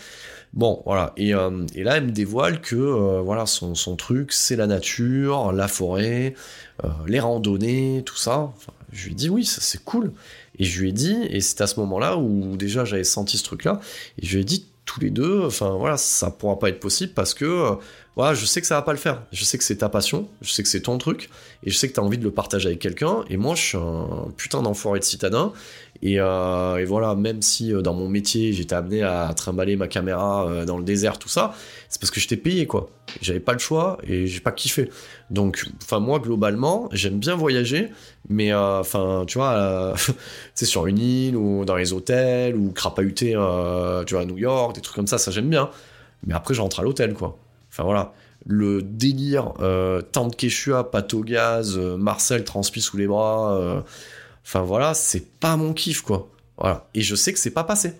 Bon, 0.52 0.82
voilà. 0.84 1.12
Et, 1.16 1.28
et, 1.28 1.84
là, 1.84 1.96
elle 1.96 2.06
me 2.06 2.10
dévoile 2.10 2.60
que 2.60 2.74
voilà, 3.20 3.46
son, 3.46 3.96
truc, 3.96 4.32
c'est 4.32 4.56
la 4.56 4.66
nature, 4.66 5.52
la 5.52 5.68
forêt, 5.68 6.34
les 7.06 7.20
randonnées, 7.20 8.02
tout 8.04 8.16
ça. 8.16 8.52
Je 8.92 9.04
lui 9.04 9.12
ai 9.12 9.14
dit 9.14 9.30
oui, 9.30 9.44
ça 9.44 9.60
c'est 9.60 9.84
cool. 9.84 10.12
Et 10.58 10.64
je 10.64 10.80
lui 10.80 10.90
ai 10.90 10.92
dit, 10.92 11.16
et 11.30 11.40
c'est 11.40 11.60
à 11.60 11.66
ce 11.66 11.78
moment-là 11.80 12.16
où 12.16 12.56
déjà 12.56 12.84
j'avais 12.84 13.04
senti 13.04 13.38
ce 13.38 13.44
truc-là, 13.44 13.80
et 14.18 14.26
je 14.26 14.34
lui 14.34 14.42
ai 14.42 14.44
dit 14.44 14.66
tous 14.84 15.00
les 15.00 15.10
deux, 15.10 15.44
enfin 15.46 15.70
voilà, 15.70 15.96
ça 15.96 16.30
pourra 16.30 16.58
pas 16.58 16.68
être 16.68 16.80
possible 16.80 17.12
parce 17.14 17.32
que 17.32 17.44
euh, 17.44 17.74
voilà, 18.16 18.34
je 18.34 18.44
sais 18.44 18.60
que 18.60 18.66
ça 18.66 18.74
va 18.74 18.82
pas 18.82 18.92
le 18.92 18.98
faire. 18.98 19.22
Je 19.30 19.44
sais 19.44 19.56
que 19.56 19.62
c'est 19.62 19.76
ta 19.76 19.88
passion, 19.88 20.28
je 20.42 20.52
sais 20.52 20.62
que 20.64 20.68
c'est 20.68 20.82
ton 20.82 20.98
truc, 20.98 21.30
et 21.62 21.70
je 21.70 21.76
sais 21.78 21.88
que 21.88 21.94
tu 21.94 22.00
as 22.00 22.02
envie 22.02 22.18
de 22.18 22.24
le 22.24 22.32
partager 22.32 22.66
avec 22.66 22.80
quelqu'un. 22.80 23.24
Et 23.30 23.36
moi, 23.36 23.54
je 23.54 23.62
suis 23.62 23.78
un 23.78 24.28
putain 24.36 24.62
d'enfoiré 24.62 24.98
de 24.98 25.04
citadin. 25.04 25.52
Et, 26.02 26.18
euh, 26.18 26.78
et, 26.78 26.84
voilà, 26.84 27.14
même 27.14 27.42
si 27.42 27.72
euh, 27.72 27.82
dans 27.82 27.94
mon 27.94 28.08
métier, 28.08 28.52
j'étais 28.52 28.74
amené 28.74 29.02
à 29.02 29.32
trimballer 29.34 29.76
ma 29.76 29.86
caméra 29.86 30.64
dans 30.66 30.78
le 30.78 30.84
désert, 30.84 31.18
tout 31.18 31.28
ça, 31.28 31.54
c'est 31.88 32.00
parce 32.00 32.10
que 32.10 32.20
j'étais 32.20 32.36
payé, 32.36 32.66
quoi. 32.66 32.88
J'avais 33.20 33.40
pas 33.40 33.52
le 33.52 33.58
choix 33.58 33.98
et 34.04 34.26
j'ai 34.26 34.40
pas 34.40 34.52
kiffé. 34.52 34.90
Donc, 35.30 35.66
enfin, 35.82 36.00
moi, 36.00 36.18
globalement, 36.18 36.88
j'aime 36.92 37.18
bien 37.18 37.34
voyager, 37.34 37.90
mais 38.28 38.52
euh, 38.52 38.80
enfin, 38.80 39.24
tu 39.26 39.38
vois, 39.38 39.94
c'est 40.54 40.66
sur 40.66 40.86
une 40.86 40.98
île 40.98 41.36
ou 41.36 41.64
dans 41.64 41.76
les 41.76 41.92
hôtels 41.92 42.56
ou 42.56 42.72
crapahuter, 42.72 43.34
euh, 43.36 44.04
tu 44.04 44.14
vois, 44.14 44.22
à 44.22 44.26
New 44.26 44.38
York, 44.38 44.74
des 44.74 44.80
trucs 44.80 44.96
comme 44.96 45.06
ça, 45.06 45.18
ça 45.18 45.30
j'aime 45.30 45.50
bien. 45.50 45.70
Mais 46.26 46.34
après, 46.34 46.54
je 46.54 46.60
rentre 46.60 46.80
à 46.80 46.82
l'hôtel, 46.82 47.14
quoi. 47.14 47.38
Enfin, 47.70 47.84
voilà. 47.84 48.12
Le 48.46 48.82
délire, 48.82 49.52
euh, 49.60 50.00
tente 50.00 50.36
Quechua, 50.36 50.90
pâte 50.90 51.12
au 51.12 51.22
gaz, 51.22 51.76
euh, 51.76 51.96
Marcel 51.96 52.44
transpi 52.44 52.80
sous 52.80 52.96
les 52.96 53.06
bras, 53.06 53.84
enfin, 54.44 54.62
voilà, 54.62 54.94
c'est 54.94 55.26
pas 55.38 55.56
mon 55.56 55.72
kiff, 55.72 56.02
quoi. 56.02 56.30
Voilà. 56.56 56.88
Et 56.94 57.02
je 57.02 57.14
sais 57.14 57.32
que 57.32 57.38
c'est 57.38 57.50
pas 57.50 57.64
passé. 57.64 57.92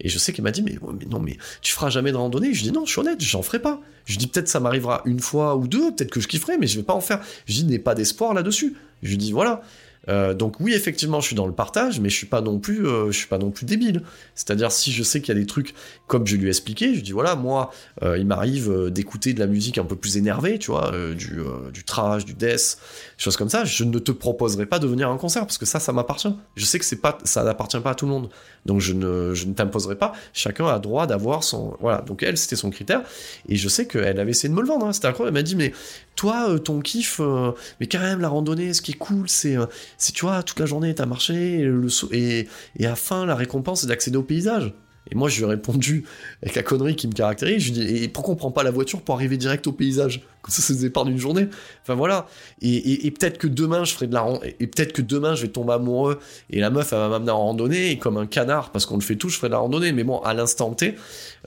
Et 0.00 0.08
je 0.08 0.18
sais 0.18 0.32
qu'elle 0.32 0.44
m'a 0.44 0.50
dit, 0.50 0.62
mais, 0.62 0.76
mais, 0.98 1.06
non, 1.06 1.20
mais 1.20 1.38
tu 1.60 1.72
feras 1.72 1.88
jamais 1.88 2.12
de 2.12 2.16
randonnée? 2.16 2.52
Je 2.52 2.62
dis, 2.62 2.72
non, 2.72 2.84
je 2.84 2.90
suis 2.90 3.00
honnête, 3.00 3.20
j'en 3.20 3.42
ferai 3.42 3.60
pas. 3.60 3.80
Je 4.04 4.18
dis, 4.18 4.26
peut-être 4.26 4.48
ça 4.48 4.58
m'arrivera 4.58 5.02
une 5.04 5.20
fois 5.20 5.56
ou 5.56 5.68
deux, 5.68 5.94
peut-être 5.94 6.10
que 6.10 6.20
je 6.20 6.26
kifferai, 6.26 6.58
mais 6.58 6.66
je 6.66 6.76
vais 6.76 6.82
pas 6.82 6.94
en 6.94 7.00
faire. 7.00 7.20
Je 7.46 7.54
dis, 7.54 7.64
n'ai 7.64 7.78
pas 7.78 7.94
d'espoir 7.94 8.34
là-dessus. 8.34 8.76
Je 9.02 9.14
dis, 9.16 9.32
voilà. 9.32 9.62
Euh, 10.08 10.34
donc 10.34 10.58
oui, 10.60 10.72
effectivement, 10.74 11.20
je 11.20 11.26
suis 11.26 11.36
dans 11.36 11.46
le 11.46 11.52
partage, 11.52 12.00
mais 12.00 12.08
je 12.08 12.16
suis 12.16 12.26
pas 12.26 12.40
non 12.40 12.58
plus, 12.58 12.86
euh, 12.86 13.06
je 13.10 13.16
suis 13.16 13.28
pas 13.28 13.38
non 13.38 13.50
plus 13.50 13.66
débile. 13.66 14.02
C'est-à-dire 14.34 14.72
si 14.72 14.92
je 14.92 15.02
sais 15.02 15.20
qu'il 15.20 15.34
y 15.34 15.36
a 15.36 15.40
des 15.40 15.46
trucs 15.46 15.74
comme 16.06 16.26
je 16.26 16.36
lui 16.36 16.46
ai 16.46 16.48
expliqué, 16.48 16.94
je 16.94 17.00
dis 17.00 17.12
voilà, 17.12 17.36
moi, 17.36 17.70
euh, 18.02 18.18
il 18.18 18.26
m'arrive 18.26 18.90
d'écouter 18.90 19.32
de 19.34 19.40
la 19.40 19.46
musique 19.46 19.78
un 19.78 19.84
peu 19.84 19.96
plus 19.96 20.16
énervée, 20.16 20.58
tu 20.58 20.70
vois, 20.70 20.92
du, 21.16 21.40
du 21.72 21.84
trash, 21.84 22.24
du 22.24 22.34
death, 22.34 22.78
choses 23.16 23.36
comme 23.36 23.48
ça. 23.48 23.64
Je 23.64 23.84
ne 23.84 23.98
te 23.98 24.12
proposerai 24.12 24.66
pas 24.66 24.78
de 24.78 24.86
venir 24.86 25.08
à 25.08 25.12
un 25.12 25.16
concert 25.16 25.42
parce 25.42 25.58
que 25.58 25.66
ça, 25.66 25.80
ça 25.80 25.92
m'appartient. 25.92 26.34
Je 26.56 26.64
sais 26.64 26.78
que 26.78 26.84
c'est 26.84 27.00
pas, 27.00 27.18
ça 27.24 27.44
n'appartient 27.44 27.80
pas 27.80 27.90
à 27.90 27.94
tout 27.94 28.06
le 28.06 28.12
monde, 28.12 28.28
donc 28.66 28.80
je 28.80 28.92
ne, 28.92 29.34
je 29.34 29.46
ne 29.46 29.54
t'imposerai 29.54 29.96
pas. 29.96 30.12
Chacun 30.32 30.66
a 30.66 30.78
droit 30.78 31.06
d'avoir 31.06 31.44
son, 31.44 31.76
voilà. 31.80 32.02
Donc 32.02 32.22
elle, 32.22 32.36
c'était 32.36 32.56
son 32.56 32.70
critère, 32.70 33.02
et 33.48 33.56
je 33.56 33.68
sais 33.68 33.86
qu'elle 33.86 34.18
avait 34.18 34.30
essayé 34.30 34.48
de 34.48 34.54
me 34.54 34.60
le 34.60 34.68
vendre. 34.68 34.86
Hein. 34.86 34.92
C'était 34.92 35.08
incroyable. 35.08 35.36
Elle 35.36 35.42
m'a 35.42 35.46
dit 35.46 35.56
mais 35.56 35.72
toi, 36.16 36.58
ton 36.60 36.80
kiff, 36.80 37.20
mais 37.80 37.86
quand 37.86 38.00
même 38.00 38.20
la 38.20 38.28
randonnée, 38.28 38.72
ce 38.74 38.82
qui 38.82 38.92
est 38.92 38.98
cool, 38.98 39.28
c'est 39.28 39.56
si 39.98 40.12
tu 40.12 40.24
vois, 40.24 40.42
toute 40.42 40.60
la 40.60 40.66
journée, 40.66 40.94
t'as 40.94 41.06
marché, 41.06 41.68
et 42.12 42.48
à 42.80 42.82
la 42.82 42.96
fin, 42.96 43.26
la 43.26 43.34
récompense, 43.34 43.80
c'est 43.82 43.86
d'accéder 43.86 44.16
au 44.16 44.22
paysage. 44.22 44.72
Et 45.10 45.14
moi, 45.14 45.28
je 45.28 45.38
lui 45.38 45.44
ai 45.44 45.48
répondu 45.48 46.04
avec 46.42 46.54
la 46.54 46.62
connerie 46.62 46.94
qui 46.94 47.08
me 47.08 47.12
caractérise. 47.12 47.62
Je 47.62 47.72
lui 47.72 47.80
ai 47.80 47.84
dit, 47.84 48.04
et 48.04 48.08
pourquoi 48.08 48.34
on 48.34 48.36
prend 48.36 48.50
pas 48.50 48.62
la 48.62 48.70
voiture 48.70 49.00
pour 49.02 49.14
arriver 49.14 49.36
direct 49.36 49.66
au 49.66 49.72
paysage? 49.72 50.22
Comme 50.42 50.52
ça, 50.52 50.62
ça 50.62 50.74
se 50.74 51.04
d'une 51.04 51.18
journée. 51.18 51.48
Enfin 51.82 51.94
voilà. 51.94 52.26
Et, 52.60 53.10
peut-être 53.10 53.38
que 53.38 53.46
demain, 53.46 53.84
je 53.84 53.92
ferai 53.92 54.06
de 54.06 54.14
la 54.14 54.26
et 54.60 54.66
peut-être 54.66 54.92
que 54.92 55.02
demain, 55.02 55.34
je 55.34 55.42
vais 55.42 55.48
tomber 55.48 55.74
amoureux 55.74 56.18
et 56.50 56.60
la 56.60 56.70
meuf, 56.70 56.92
elle 56.92 56.98
va 56.98 57.08
m'amener 57.08 57.30
en 57.30 57.38
randonnée 57.38 57.90
et 57.90 57.98
comme 57.98 58.16
un 58.16 58.26
canard, 58.26 58.70
parce 58.70 58.86
qu'on 58.86 58.96
le 58.96 59.02
fait 59.02 59.16
tout, 59.16 59.28
je 59.28 59.36
ferai 59.36 59.48
de 59.48 59.52
la 59.52 59.58
randonnée. 59.58 59.92
Mais 59.92 60.04
bon, 60.04 60.18
à 60.20 60.34
l'instant 60.34 60.72
T, 60.72 60.96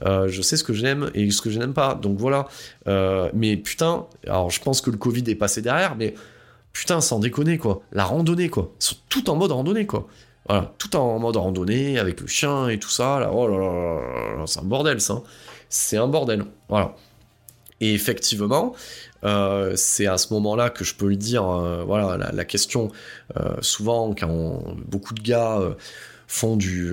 euh, 0.04 0.28
je 0.28 0.42
sais 0.42 0.56
ce 0.56 0.64
que 0.64 0.72
j'aime 0.72 1.10
et 1.14 1.30
ce 1.30 1.42
que 1.42 1.50
je 1.50 1.58
n'aime 1.58 1.74
pas. 1.74 1.94
Donc 1.94 2.18
voilà. 2.18 2.48
Euh, 2.88 3.30
mais 3.34 3.56
putain, 3.56 4.06
alors 4.26 4.50
je 4.50 4.60
pense 4.62 4.80
que 4.80 4.90
le 4.90 4.96
Covid 4.96 5.24
est 5.28 5.34
passé 5.34 5.60
derrière, 5.60 5.96
mais 5.96 6.14
putain, 6.72 7.00
sans 7.00 7.18
déconner, 7.18 7.58
quoi. 7.58 7.82
La 7.92 8.04
randonnée, 8.04 8.48
quoi. 8.48 8.72
Ils 8.80 8.84
sont 8.84 8.96
tout 9.08 9.30
en 9.30 9.36
mode 9.36 9.52
randonnée, 9.52 9.86
quoi. 9.86 10.06
Voilà, 10.48 10.72
tout 10.78 10.94
en 10.96 11.18
mode 11.18 11.36
randonnée, 11.36 11.98
avec 11.98 12.20
le 12.20 12.26
chien 12.26 12.68
et 12.68 12.78
tout 12.78 12.90
ça, 12.90 13.20
là. 13.20 13.30
Oh 13.32 13.48
là 13.48 13.58
là, 13.58 14.36
là 14.38 14.44
c'est 14.46 14.60
un 14.60 14.64
bordel, 14.64 15.00
ça. 15.00 15.22
C'est 15.68 15.96
un 15.96 16.06
bordel. 16.06 16.44
Voilà. 16.68 16.94
Et 17.80 17.92
effectivement, 17.92 18.74
euh, 19.24 19.74
c'est 19.76 20.06
à 20.06 20.18
ce 20.18 20.32
moment-là 20.34 20.70
que 20.70 20.84
je 20.84 20.94
peux 20.94 21.08
le 21.08 21.16
dire. 21.16 21.48
Euh, 21.48 21.84
voilà, 21.84 22.32
la, 22.32 22.44
question, 22.44 22.90
euh, 23.36 23.56
souvent, 23.60 24.14
quand 24.14 24.62
beaucoup 24.86 25.14
de 25.14 25.22
gars 25.22 25.60
font 26.28 26.56
du 26.56 26.92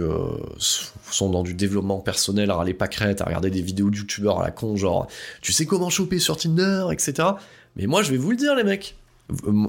sont 1.09 1.30
dans 1.30 1.41
du 1.41 1.53
développement 1.55 1.99
personnel 1.99 2.51
à 2.51 2.55
râler 2.55 2.73
pâquerettes, 2.73 3.21
à 3.21 3.25
regarder 3.25 3.49
des 3.49 3.61
vidéos 3.61 3.89
de 3.89 3.97
youtubeurs 3.97 4.39
à 4.41 4.43
la 4.43 4.51
con 4.51 4.75
genre 4.75 5.07
tu 5.41 5.51
sais 5.51 5.65
comment 5.65 5.89
choper 5.89 6.19
sur 6.19 6.38
Tinder? 6.38 6.85
etc 6.91 7.30
mais 7.75 7.88
moi 7.88 8.03
je 8.03 8.11
vais 8.11 8.17
vous 8.17 8.30
le 8.30 8.38
dire 8.38 8.53
les 8.53 8.63
mecs 8.63 8.95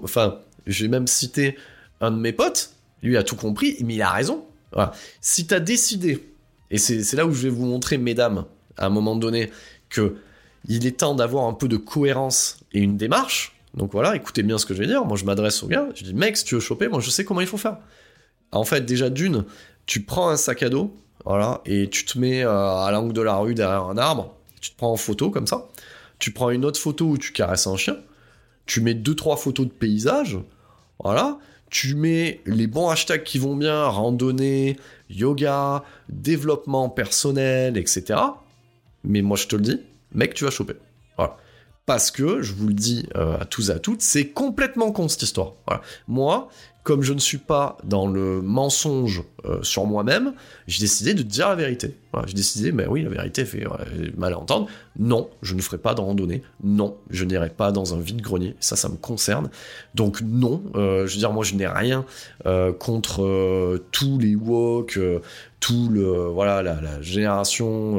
Enfin, 0.02 0.38
j'ai 0.66 0.88
même 0.88 1.06
cité 1.06 1.56
un 2.00 2.10
de 2.10 2.16
mes 2.16 2.32
potes, 2.32 2.72
lui 3.04 3.16
a 3.16 3.22
tout 3.22 3.36
compris, 3.36 3.76
mais 3.84 3.94
il 3.94 4.02
a 4.02 4.10
raison. 4.10 4.44
Voilà. 4.72 4.92
Si 5.20 5.46
t'as 5.46 5.60
décidé, 5.60 6.28
et 6.70 6.78
c'est 6.78 7.14
là 7.14 7.26
où 7.26 7.32
je 7.32 7.42
vais 7.42 7.48
vous 7.48 7.66
montrer, 7.66 7.98
mesdames, 7.98 8.44
à 8.76 8.86
un 8.86 8.88
moment 8.90 9.16
donné, 9.16 9.50
que 9.88 10.16
il 10.66 10.86
est 10.86 10.98
temps 10.98 11.14
d'avoir 11.14 11.44
un 11.44 11.52
peu 11.52 11.68
de 11.68 11.76
cohérence 11.76 12.58
et 12.72 12.80
une 12.80 12.96
démarche. 12.96 13.56
Donc 13.74 13.92
voilà, 13.92 14.16
écoutez 14.16 14.42
bien 14.42 14.56
ce 14.56 14.66
que 14.66 14.74
je 14.74 14.80
vais 14.80 14.86
dire. 14.86 15.04
Moi, 15.04 15.16
je 15.16 15.24
m'adresse 15.24 15.62
au 15.62 15.66
gars, 15.66 15.88
je 15.94 16.04
dis, 16.04 16.14
mec, 16.14 16.36
si 16.36 16.44
tu 16.44 16.54
veux 16.54 16.60
choper, 16.60 16.88
moi, 16.88 17.00
je 17.00 17.10
sais 17.10 17.24
comment 17.24 17.40
il 17.40 17.46
faut 17.46 17.58
faire. 17.58 17.78
En 18.50 18.64
fait, 18.64 18.82
déjà 18.82 19.10
d'une, 19.10 19.44
tu 19.86 20.02
prends 20.02 20.30
un 20.30 20.36
sac 20.36 20.62
à 20.62 20.70
dos, 20.70 20.96
voilà, 21.24 21.60
et 21.66 21.90
tu 21.90 22.04
te 22.04 22.18
mets 22.18 22.44
euh, 22.44 22.50
à 22.50 22.90
l'angle 22.92 23.12
de 23.12 23.20
la 23.20 23.36
rue 23.36 23.54
derrière 23.54 23.84
un 23.84 23.98
arbre, 23.98 24.34
tu 24.60 24.70
te 24.70 24.76
prends 24.76 24.92
en 24.92 24.96
photo 24.96 25.30
comme 25.30 25.46
ça. 25.46 25.68
Tu 26.18 26.30
prends 26.30 26.50
une 26.50 26.64
autre 26.64 26.80
photo 26.80 27.06
où 27.06 27.18
tu 27.18 27.32
caresses 27.32 27.66
un 27.66 27.76
chien 27.76 27.96
tu 28.66 28.80
mets 28.80 28.94
deux 28.94 29.14
trois 29.14 29.36
photos 29.36 29.66
de 29.66 29.72
paysages, 29.72 30.38
voilà, 31.02 31.38
tu 31.74 31.96
mets 31.96 32.40
les 32.46 32.68
bons 32.68 32.88
hashtags 32.88 33.24
qui 33.24 33.40
vont 33.40 33.56
bien, 33.56 33.86
randonnée, 33.86 34.76
yoga, 35.10 35.82
développement 36.08 36.88
personnel, 36.88 37.76
etc. 37.76 38.14
Mais 39.02 39.22
moi 39.22 39.36
je 39.36 39.48
te 39.48 39.56
le 39.56 39.62
dis, 39.62 39.80
mec, 40.12 40.34
tu 40.34 40.44
vas 40.44 40.52
choper. 40.52 40.76
Voilà. 41.16 41.36
Parce 41.84 42.12
que, 42.12 42.42
je 42.42 42.52
vous 42.52 42.68
le 42.68 42.74
dis 42.74 43.08
euh, 43.16 43.40
à 43.40 43.44
tous 43.44 43.70
et 43.70 43.72
à 43.72 43.80
toutes, 43.80 44.02
c'est 44.02 44.28
complètement 44.28 44.92
con 44.92 45.08
cette 45.08 45.22
histoire. 45.22 45.54
Moi, 46.06 46.48
comme 46.84 47.00
je 47.00 47.14
ne 47.14 47.18
suis 47.18 47.38
pas 47.38 47.78
dans 47.82 48.06
le 48.06 48.42
mensonge 48.42 49.22
euh, 49.46 49.62
sur 49.62 49.86
moi-même, 49.86 50.34
j'ai 50.66 50.80
décidé 50.80 51.14
de 51.14 51.22
dire 51.22 51.48
la 51.48 51.54
vérité. 51.54 51.96
Voilà, 52.12 52.28
j'ai 52.28 52.34
décidé, 52.34 52.72
mais 52.72 52.86
oui, 52.86 53.02
la 53.02 53.08
vérité 53.08 53.46
fait 53.46 53.64
mal 54.18 54.34
à 54.34 54.38
entendre. 54.38 54.68
Non, 54.98 55.30
je 55.40 55.54
ne 55.54 55.62
ferai 55.62 55.78
pas 55.78 55.94
de 55.94 56.02
randonnée. 56.02 56.42
Non, 56.62 56.98
je 57.08 57.24
n'irai 57.24 57.48
pas 57.48 57.72
dans 57.72 57.94
un 57.94 58.00
vide-grenier. 58.00 58.54
Ça, 58.60 58.76
ça 58.76 58.90
me 58.90 58.96
concerne. 58.96 59.48
Donc 59.94 60.20
non, 60.20 60.62
euh, 60.76 61.06
je 61.06 61.14
veux 61.14 61.18
dire, 61.18 61.32
moi, 61.32 61.42
je 61.42 61.54
n'ai 61.54 61.66
rien 61.66 62.04
euh, 62.44 62.70
contre 62.72 63.80
tous 63.90 64.18
les 64.18 64.36
walks, 64.36 65.00
tout 65.60 65.88
le 65.90 66.26
voilà 66.26 66.62
la, 66.62 67.00
génération. 67.00 67.98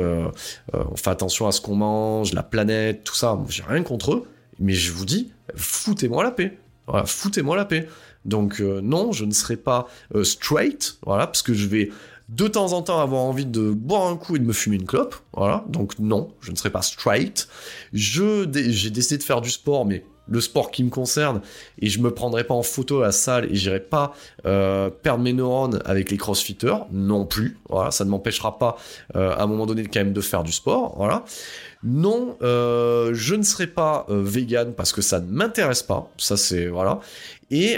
on 0.73 0.95
fait 0.95 1.09
attention 1.09 1.47
à 1.47 1.51
ce 1.51 1.59
qu'on 1.59 1.75
mange, 1.75 2.33
la 2.33 2.43
planète, 2.43 3.03
tout 3.03 3.15
ça. 3.15 3.37
J'ai 3.49 3.63
rien 3.63 3.81
contre 3.81 4.13
eux, 4.13 4.27
mais 4.59 4.73
je 4.73 4.91
vous 4.91 5.05
dis, 5.05 5.31
foutez-moi 5.55 6.23
la 6.23 6.31
paix. 6.31 6.55
Foutez-moi 7.05 7.57
la 7.57 7.65
paix. 7.65 7.87
Donc 8.25 8.59
euh, 8.59 8.81
non, 8.81 9.11
je 9.11 9.23
ne 9.23 9.31
serai 9.31 9.55
pas 9.55 9.87
euh, 10.15 10.23
straight, 10.23 10.97
voilà, 11.05 11.27
parce 11.27 11.43
que 11.43 11.53
je 11.53 11.67
vais 11.67 11.91
de 12.27 12.47
temps 12.47 12.73
en 12.73 12.81
temps 12.81 12.99
avoir 12.99 13.21
envie 13.21 13.45
de 13.45 13.69
boire 13.69 14.07
un 14.07 14.17
coup 14.17 14.35
et 14.35 14.39
de 14.39 14.45
me 14.45 14.53
fumer 14.53 14.77
une 14.77 14.85
clope, 14.85 15.15
voilà. 15.33 15.63
Donc 15.69 15.99
non, 15.99 16.31
je 16.41 16.51
ne 16.51 16.55
serai 16.55 16.71
pas 16.71 16.81
straight. 16.81 17.47
J'ai 17.93 18.47
décidé 18.47 19.17
de 19.17 19.23
faire 19.23 19.41
du 19.41 19.51
sport, 19.51 19.85
mais 19.85 20.03
le 20.27 20.41
sport 20.41 20.71
qui 20.71 20.83
me 20.83 20.89
concerne 20.89 21.41
et 21.79 21.87
je 21.87 21.99
me 22.01 22.09
prendrai 22.09 22.43
pas 22.43 22.55
en 22.55 22.63
photo 22.63 23.01
à 23.01 23.03
la 23.03 23.11
salle 23.11 23.45
et 23.45 23.55
j'irai 23.55 23.79
pas 23.79 24.15
euh, 24.47 24.89
perdre 24.89 25.23
mes 25.23 25.33
neurones 25.33 25.79
avec 25.85 26.09
les 26.09 26.17
crossfitters 26.17 26.77
non 26.91 27.25
plus 27.25 27.59
voilà 27.69 27.91
ça 27.91 28.05
ne 28.05 28.09
m'empêchera 28.09 28.57
pas 28.57 28.75
à 29.13 29.43
un 29.43 29.45
moment 29.45 29.67
donné 29.67 29.83
quand 29.83 29.99
même 29.99 30.13
de 30.13 30.21
faire 30.21 30.41
du 30.41 30.51
sport 30.51 30.95
voilà 30.97 31.25
non 31.83 32.37
je 32.41 33.35
ne 33.35 33.43
serai 33.43 33.67
pas 33.67 34.07
vegan 34.09 34.73
parce 34.73 34.93
que 34.93 35.03
ça 35.03 35.19
ne 35.19 35.29
m'intéresse 35.29 35.83
pas 35.83 36.09
ça 36.17 36.37
c'est 36.37 36.65
voilà 36.65 37.01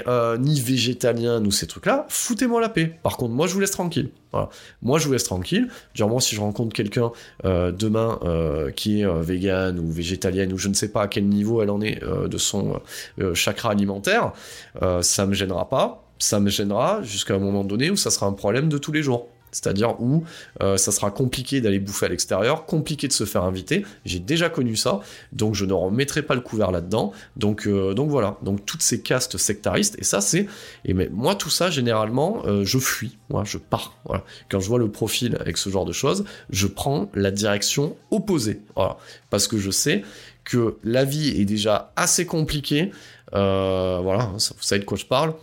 euh, 0.07 0.37
ni 0.37 0.59
végétalien, 0.59 1.39
nous 1.39 1.51
ces 1.51 1.67
trucs-là, 1.67 2.05
foutez-moi 2.09 2.61
la 2.61 2.69
paix. 2.69 2.97
Par 3.03 3.17
contre, 3.17 3.33
moi 3.33 3.47
je 3.47 3.53
vous 3.53 3.59
laisse 3.59 3.71
tranquille. 3.71 4.09
Voilà. 4.31 4.49
Moi 4.81 4.99
je 4.99 5.07
vous 5.07 5.13
laisse 5.13 5.23
tranquille. 5.23 5.69
Genre 5.93 6.09
moi 6.09 6.21
si 6.21 6.35
je 6.35 6.41
rencontre 6.41 6.73
quelqu'un 6.73 7.11
euh, 7.45 7.71
demain 7.71 8.19
euh, 8.23 8.71
qui 8.71 9.01
est 9.01 9.21
vegan 9.21 9.79
ou 9.79 9.91
végétalienne 9.91 10.53
ou 10.53 10.57
je 10.57 10.67
ne 10.67 10.73
sais 10.73 10.89
pas 10.89 11.03
à 11.03 11.07
quel 11.07 11.27
niveau 11.27 11.61
elle 11.61 11.69
en 11.69 11.81
est 11.81 12.01
de 12.03 12.37
son 12.37 12.79
chakra 13.33 13.71
alimentaire, 13.71 14.31
ça 15.01 15.25
me 15.25 15.33
gênera 15.33 15.69
pas. 15.69 16.03
Ça 16.19 16.39
me 16.39 16.49
gênera 16.49 17.03
jusqu'à 17.03 17.35
un 17.35 17.39
moment 17.39 17.63
donné 17.63 17.91
où 17.91 17.95
ça 17.95 18.09
sera 18.09 18.25
un 18.25 18.33
problème 18.33 18.69
de 18.69 18.79
tous 18.79 18.91
les 18.91 19.03
jours. 19.03 19.27
C'est-à-dire 19.57 19.99
où 19.99 20.23
euh, 20.61 20.77
ça 20.77 20.91
sera 20.91 21.09
compliqué 21.09 21.61
d'aller 21.61 21.79
bouffer 21.79 22.05
à 22.05 22.09
l'extérieur, 22.09 22.65
compliqué 22.65 23.07
de 23.07 23.13
se 23.13 23.25
faire 23.25 23.43
inviter. 23.43 23.85
J'ai 24.05 24.19
déjà 24.19 24.49
connu 24.49 24.75
ça, 24.75 24.99
donc 25.31 25.55
je 25.55 25.65
ne 25.65 25.73
remettrai 25.73 26.21
pas 26.21 26.35
le 26.35 26.41
couvert 26.41 26.69
là-dedans. 26.69 27.11
Donc, 27.37 27.65
euh, 27.65 27.95
donc 27.95 28.09
voilà, 28.09 28.37
donc 28.43 28.65
toutes 28.67 28.83
ces 28.83 29.01
castes 29.01 29.37
sectaristes, 29.37 29.95
et 29.97 30.03
ça 30.03 30.21
c'est, 30.21 30.45
et 30.85 30.93
mais 30.93 31.09
moi 31.11 31.33
tout 31.33 31.49
ça 31.49 31.71
généralement, 31.71 32.43
euh, 32.45 32.63
je 32.63 32.77
fuis, 32.77 33.17
moi 33.29 33.43
je 33.45 33.57
pars. 33.57 33.97
Quand 34.49 34.59
je 34.59 34.67
vois 34.67 34.79
le 34.79 34.91
profil 34.91 35.37
avec 35.39 35.57
ce 35.57 35.69
genre 35.69 35.85
de 35.85 35.91
choses, 35.91 36.23
je 36.51 36.67
prends 36.67 37.09
la 37.15 37.31
direction 37.31 37.95
opposée, 38.11 38.61
voilà, 38.75 38.97
parce 39.31 39.47
que 39.47 39.57
je 39.57 39.71
sais 39.71 40.03
que 40.43 40.77
la 40.83 41.03
vie 41.03 41.41
est 41.41 41.45
déjà 41.45 41.91
assez 41.95 42.27
compliquée. 42.27 42.91
voilà, 43.31 44.31
vous 44.33 44.39
savez 44.61 44.79
de 44.79 44.85
quoi 44.85 44.97
je 44.97 45.05
parle 45.05 45.33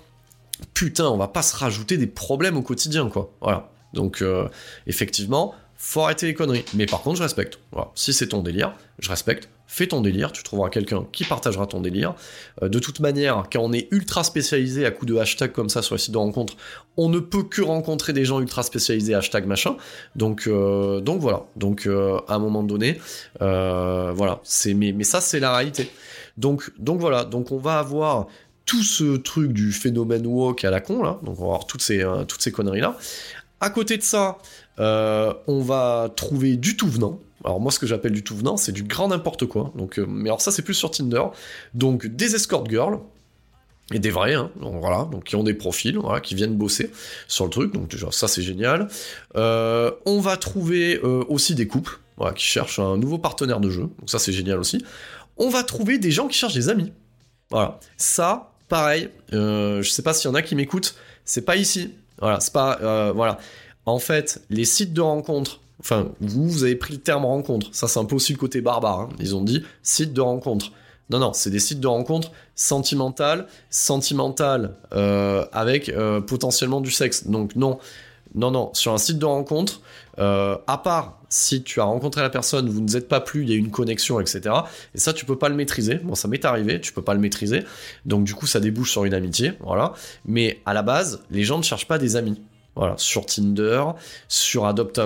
putain, 0.72 1.06
on 1.08 1.16
va 1.16 1.28
pas 1.28 1.42
se 1.42 1.56
rajouter 1.56 1.96
des 1.96 2.06
problèmes 2.06 2.56
au 2.56 2.62
quotidien, 2.62 3.08
quoi. 3.08 3.30
Voilà. 3.40 3.70
Donc, 3.94 4.20
euh, 4.20 4.48
effectivement, 4.86 5.54
faut 5.76 6.02
arrêter 6.02 6.26
les 6.26 6.34
conneries. 6.34 6.64
Mais 6.74 6.86
par 6.86 7.02
contre, 7.02 7.18
je 7.18 7.22
respecte. 7.22 7.58
Si 7.94 8.12
c'est 8.12 8.28
ton 8.28 8.42
délire, 8.42 8.74
je 8.98 9.08
respecte. 9.08 9.48
Fais 9.66 9.86
ton 9.86 10.02
délire, 10.02 10.30
tu 10.30 10.42
trouveras 10.42 10.68
quelqu'un 10.68 11.06
qui 11.10 11.24
partagera 11.24 11.66
ton 11.66 11.80
délire. 11.80 12.14
Euh, 12.62 12.68
de 12.68 12.78
toute 12.78 13.00
manière, 13.00 13.44
quand 13.50 13.60
on 13.60 13.72
est 13.72 13.88
ultra 13.90 14.22
spécialisé 14.22 14.86
à 14.86 14.90
coup 14.90 15.06
de 15.06 15.16
hashtag 15.16 15.52
comme 15.52 15.68
ça 15.68 15.82
sur 15.82 15.94
les 15.94 15.98
sites 15.98 16.12
de 16.12 16.18
rencontres, 16.18 16.54
on 16.96 17.08
ne 17.08 17.18
peut 17.18 17.42
que 17.42 17.62
rencontrer 17.62 18.12
des 18.12 18.24
gens 18.24 18.40
ultra 18.40 18.62
spécialisés 18.62 19.14
hashtag 19.14 19.46
machin. 19.46 19.76
Donc, 20.16 20.46
euh, 20.46 21.00
donc 21.00 21.20
voilà. 21.20 21.44
Donc 21.56 21.88
à 21.88 22.34
un 22.34 22.38
moment 22.38 22.62
donné, 22.62 23.00
voilà. 23.40 24.40
Mais, 24.66 25.04
ça 25.04 25.20
c'est 25.20 25.40
la 25.40 25.56
réalité. 25.56 25.90
Donc 26.36 26.70
donc 26.78 27.00
voilà. 27.00 27.24
Donc 27.24 27.50
on 27.50 27.58
va 27.58 27.78
avoir 27.78 28.26
tout 28.66 28.82
ce 28.82 29.16
truc 29.16 29.52
du 29.52 29.72
phénomène 29.72 30.26
woke 30.26 30.64
à 30.64 30.70
la 30.70 30.80
con, 30.80 31.02
là, 31.02 31.18
donc 31.22 31.38
on 31.38 31.42
va 31.42 31.48
avoir 31.48 31.66
toutes 31.66 31.82
ces, 31.82 32.02
euh, 32.02 32.24
toutes 32.24 32.42
ces 32.42 32.52
conneries-là. 32.52 32.96
À 33.60 33.70
côté 33.70 33.96
de 33.96 34.02
ça, 34.02 34.38
euh, 34.78 35.32
on 35.46 35.60
va 35.60 36.10
trouver 36.14 36.56
du 36.56 36.76
tout 36.76 36.88
venant. 36.88 37.20
Alors 37.44 37.60
moi, 37.60 37.70
ce 37.70 37.78
que 37.78 37.86
j'appelle 37.86 38.12
du 38.12 38.24
tout 38.24 38.36
venant, 38.36 38.56
c'est 38.56 38.72
du 38.72 38.84
grand 38.84 39.08
n'importe 39.08 39.46
quoi. 39.46 39.72
Donc, 39.76 39.98
euh, 39.98 40.06
mais 40.08 40.28
alors 40.28 40.40
ça, 40.40 40.50
c'est 40.50 40.62
plus 40.62 40.74
sur 40.74 40.90
Tinder. 40.90 41.22
Donc 41.74 42.06
des 42.06 42.34
escort 42.34 42.68
girls, 42.68 42.98
et 43.92 43.98
des 43.98 44.10
vrais, 44.10 44.32
hein, 44.32 44.50
donc 44.62 44.80
voilà, 44.80 45.06
donc 45.12 45.24
qui 45.24 45.36
ont 45.36 45.42
des 45.42 45.52
profils, 45.52 45.98
qui 46.22 46.34
viennent 46.34 46.56
bosser 46.56 46.90
sur 47.28 47.44
le 47.44 47.50
truc, 47.50 47.74
donc 47.74 47.88
déjà 47.88 48.10
ça 48.10 48.28
c'est 48.28 48.40
génial. 48.40 48.88
on 49.34 50.20
va 50.20 50.38
trouver 50.38 50.98
aussi 51.00 51.54
des 51.54 51.66
couples, 51.66 51.98
voilà, 52.16 52.32
qui 52.32 52.46
cherchent 52.46 52.78
un 52.78 52.96
nouveau 52.96 53.18
partenaire 53.18 53.60
de 53.60 53.68
jeu, 53.68 53.82
donc 53.82 54.08
ça 54.08 54.18
c'est 54.18 54.32
génial 54.32 54.58
aussi. 54.58 54.82
On 55.36 55.50
va 55.50 55.64
trouver 55.64 55.98
des 55.98 56.10
gens 56.10 56.28
qui 56.28 56.38
cherchent 56.38 56.54
des 56.54 56.70
amis, 56.70 56.94
voilà. 57.50 57.78
Ça, 57.96 58.52
pareil, 58.68 59.08
euh, 59.32 59.82
je 59.82 59.90
sais 59.90 60.02
pas 60.02 60.12
s'il 60.12 60.28
y 60.28 60.32
en 60.32 60.34
a 60.34 60.42
qui 60.42 60.54
m'écoutent, 60.54 60.96
c'est 61.24 61.44
pas 61.44 61.56
ici. 61.56 61.94
Voilà, 62.24 62.40
c'est 62.40 62.54
pas. 62.54 62.78
Euh, 62.80 63.12
voilà. 63.14 63.36
En 63.84 63.98
fait, 63.98 64.40
les 64.48 64.64
sites 64.64 64.94
de 64.94 65.02
rencontres, 65.02 65.60
enfin, 65.78 66.08
vous, 66.22 66.48
vous 66.48 66.64
avez 66.64 66.74
pris 66.74 66.94
le 66.94 67.00
terme 67.00 67.26
rencontre. 67.26 67.68
Ça, 67.72 67.86
c'est 67.86 68.00
un 68.00 68.06
peu 68.06 68.16
aussi 68.16 68.32
le 68.32 68.38
côté 68.38 68.62
barbare. 68.62 69.00
Hein. 69.00 69.08
Ils 69.20 69.36
ont 69.36 69.42
dit 69.42 69.62
site 69.82 70.14
de 70.14 70.22
rencontre. 70.22 70.72
Non, 71.10 71.18
non, 71.18 71.34
c'est 71.34 71.50
des 71.50 71.58
sites 71.58 71.80
de 71.80 71.86
rencontres 71.86 72.32
sentimentales, 72.54 73.46
sentimentales, 73.68 74.74
euh, 74.94 75.44
avec 75.52 75.92
potentiellement 76.26 76.80
du 76.80 76.90
sexe. 76.90 77.26
Donc, 77.26 77.56
non, 77.56 77.78
non, 78.34 78.50
non, 78.50 78.70
sur 78.74 78.92
un 78.92 78.98
site 78.98 79.18
de 79.18 79.24
rencontre, 79.26 79.80
à 80.18 80.80
part 80.82 81.18
si 81.34 81.62
tu 81.62 81.80
as 81.80 81.84
rencontré 81.84 82.22
la 82.22 82.30
personne, 82.30 82.68
vous 82.68 82.80
ne 82.80 82.86
vous 82.86 82.96
êtes 82.96 83.08
pas 83.08 83.20
plus, 83.20 83.42
il 83.42 83.50
y 83.50 83.52
a 83.52 83.56
une 83.56 83.70
connexion, 83.70 84.20
etc. 84.20 84.54
Et 84.94 84.98
ça, 84.98 85.12
tu 85.12 85.24
peux 85.24 85.36
pas 85.36 85.48
le 85.48 85.56
maîtriser. 85.56 85.96
Bon, 85.96 86.14
ça 86.14 86.28
m'est 86.28 86.44
arrivé, 86.44 86.80
tu 86.80 86.92
peux 86.92 87.02
pas 87.02 87.14
le 87.14 87.20
maîtriser. 87.20 87.64
Donc, 88.06 88.24
du 88.24 88.34
coup, 88.34 88.46
ça 88.46 88.60
débouche 88.60 88.92
sur 88.92 89.04
une 89.04 89.14
amitié, 89.14 89.52
voilà. 89.60 89.94
Mais 90.24 90.60
à 90.64 90.74
la 90.74 90.82
base, 90.82 91.22
les 91.30 91.42
gens 91.42 91.58
ne 91.58 91.64
cherchent 91.64 91.88
pas 91.88 91.98
des 91.98 92.14
amis. 92.14 92.40
Voilà, 92.76 92.94
sur 92.98 93.24
Tinder, 93.24 93.84
sur 94.26 94.66
Adopt 94.66 95.00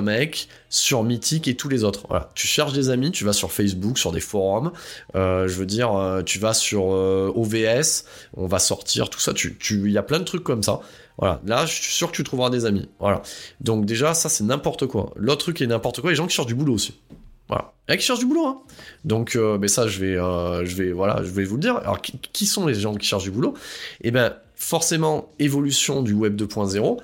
sur 0.71 1.03
Mythic 1.03 1.49
et 1.49 1.55
tous 1.55 1.69
les 1.69 1.85
autres. 1.85 2.07
Tu 2.35 2.47
cherches 2.47 2.73
des 2.73 2.89
amis, 2.89 3.11
tu 3.11 3.25
vas 3.25 3.35
sur 3.35 3.53
Facebook, 3.53 3.99
sur 3.99 4.11
des 4.11 4.21
forums. 4.21 4.73
Euh, 5.15 5.49
je 5.49 5.55
veux 5.55 5.67
dire, 5.67 5.95
euh, 5.95 6.23
tu 6.23 6.39
vas 6.39 6.55
sur 6.55 6.95
euh, 6.95 7.31
OVS, 7.35 8.05
on 8.35 8.47
va 8.47 8.59
sortir 8.59 9.11
tout 9.11 9.21
ça. 9.21 9.35
Tu, 9.35 9.59
tu, 9.59 9.83
il 9.85 9.93
y 9.93 9.99
a 9.99 10.03
plein 10.03 10.19
de 10.19 10.25
trucs 10.25 10.45
comme 10.45 10.63
ça. 10.63 10.81
Voilà, 11.19 11.40
là, 11.45 11.66
je 11.66 11.74
suis 11.74 11.93
sûr 11.93 12.11
que 12.11 12.16
tu 12.16 12.24
trouveras 12.24 12.51
des 12.51 12.65
amis. 12.65 12.89
Voilà. 13.01 13.23
Donc 13.61 13.85
déjà, 13.85 14.15
ça 14.15 14.28
c'est 14.28 14.45
n'importe 14.45 14.86
quoi. 14.86 15.12
L'autre 15.16 15.43
truc 15.43 15.61
est 15.61 15.66
n'importe 15.66 16.01
quoi, 16.01 16.11
les 16.11 16.16
gens 16.16 16.27
qui 16.27 16.35
cherchent 16.35 16.47
du 16.47 16.55
boulot 16.55 16.74
aussi. 16.74 17.01
Voilà. 17.49 17.73
Et 17.89 17.97
qui 17.97 18.05
cherchent 18.05 18.19
du 18.19 18.27
boulot, 18.27 18.47
hein. 18.47 18.59
Donc, 19.05 19.39
mais 19.59 19.69
ça, 19.69 19.89
je 19.89 20.01
vais, 20.01 20.15
je 20.15 20.77
vais, 20.77 20.93
voilà, 20.93 21.23
je 21.23 21.31
vais 21.31 21.45
vous 21.45 21.57
le 21.57 21.62
dire. 21.62 21.77
Alors, 21.78 22.03
qui, 22.03 22.19
qui 22.19 22.45
sont 22.45 22.66
les 22.66 22.74
gens 22.74 22.95
qui 22.95 23.07
cherchent 23.07 23.24
du 23.24 23.31
boulot? 23.31 23.55
Eh 24.03 24.11
ben, 24.11 24.35
forcément, 24.55 25.31
évolution 25.39 26.03
du 26.03 26.12
web 26.12 26.39
2.0 26.39 26.99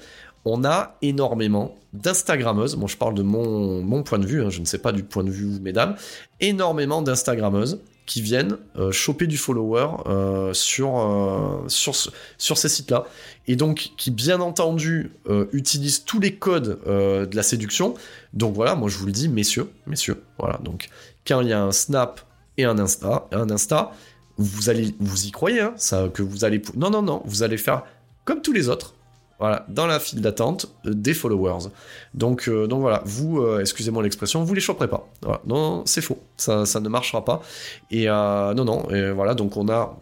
on 0.45 0.65
a 0.65 0.97
énormément 1.03 1.75
d'Instagrammeuses, 1.93 2.77
bon 2.77 2.87
je 2.87 2.97
parle 2.97 3.15
de 3.15 3.23
mon, 3.23 4.03
point 4.03 4.19
de 4.19 4.27
vue, 4.27 4.43
hein, 4.43 4.51
je 4.51 4.61
ne 4.61 4.65
sais 4.65 4.79
pas 4.79 4.93
du 4.93 5.03
point 5.03 5.25
de 5.25 5.31
vue 5.31 5.61
mesdames, 5.61 5.97
énormément 6.41 7.03
d'Instagrammeuses 7.03 7.81
qui 8.07 8.23
viennent 8.23 8.59
euh, 8.77 8.93
choper 8.93 9.27
du 9.27 9.39
follower 9.39 9.89
euh, 10.07 10.53
sur, 10.53 10.99
euh, 10.99 11.69
sur, 11.69 12.59
ces 12.59 12.69
sites-là. 12.69 13.05
Et 13.47 13.57
donc 13.57 13.93
qui 13.97 14.11
bien 14.11 14.41
entendu 14.41 15.13
utilisent 15.53 16.05
tous 16.05 16.19
les 16.19 16.35
codes 16.35 16.81
de 16.87 17.37
la 17.37 17.43
séduction. 17.43 17.95
Donc 18.33 18.55
voilà, 18.55 18.75
moi 18.75 18.89
je 18.89 18.97
vous 18.97 19.07
le 19.07 19.13
dis, 19.13 19.29
messieurs, 19.29 19.71
messieurs, 19.87 20.23
voilà, 20.39 20.59
donc 20.63 20.89
quand 21.27 21.43
il 21.43 21.49
y 21.49 21.53
a 21.53 21.63
un 21.63 21.73
Snap 21.73 22.21
et 22.57 22.65
un 22.65 22.79
Insta, 22.79 23.29
un 23.33 23.51
Insta, 23.51 23.93
vous 24.39 24.71
allez, 24.71 24.95
vous 24.99 25.27
y 25.27 25.31
croyez, 25.31 25.61
hein, 25.61 25.75
que 26.15 26.23
vous 26.23 26.45
allez, 26.45 26.63
non, 26.75 26.89
non, 26.89 27.03
non, 27.03 27.23
vous 27.27 27.43
allez 27.43 27.59
faire 27.59 27.85
comme 28.25 28.41
tous 28.41 28.53
les 28.53 28.71
autres, 28.71 28.94
voilà, 29.39 29.65
dans 29.69 29.87
la 29.87 29.99
file 29.99 30.21
d'attente 30.21 30.67
euh, 30.87 30.95
des 30.95 31.15
followers. 31.15 31.69
Donc, 32.15 32.49
euh, 32.49 32.67
donc 32.67 32.81
voilà, 32.81 33.03
vous, 33.05 33.41
euh, 33.41 33.61
excusez-moi 33.61 34.03
l'expression, 34.03 34.45
vous 34.45 34.55
les 34.55 34.61
choperez 34.61 34.89
pas. 34.89 35.09
Non, 35.47 35.83
c'est 35.87 36.01
faux, 36.01 36.19
ça, 36.37 36.67
ça, 36.67 36.81
ne 36.81 36.89
marchera 36.89 37.25
pas. 37.25 37.43
Et 37.91 38.07
non, 38.07 38.65
non, 38.65 38.89
et 38.91 39.11
voilà, 39.11 39.35
donc 39.35 39.57
on 39.57 39.69
a 39.69 39.97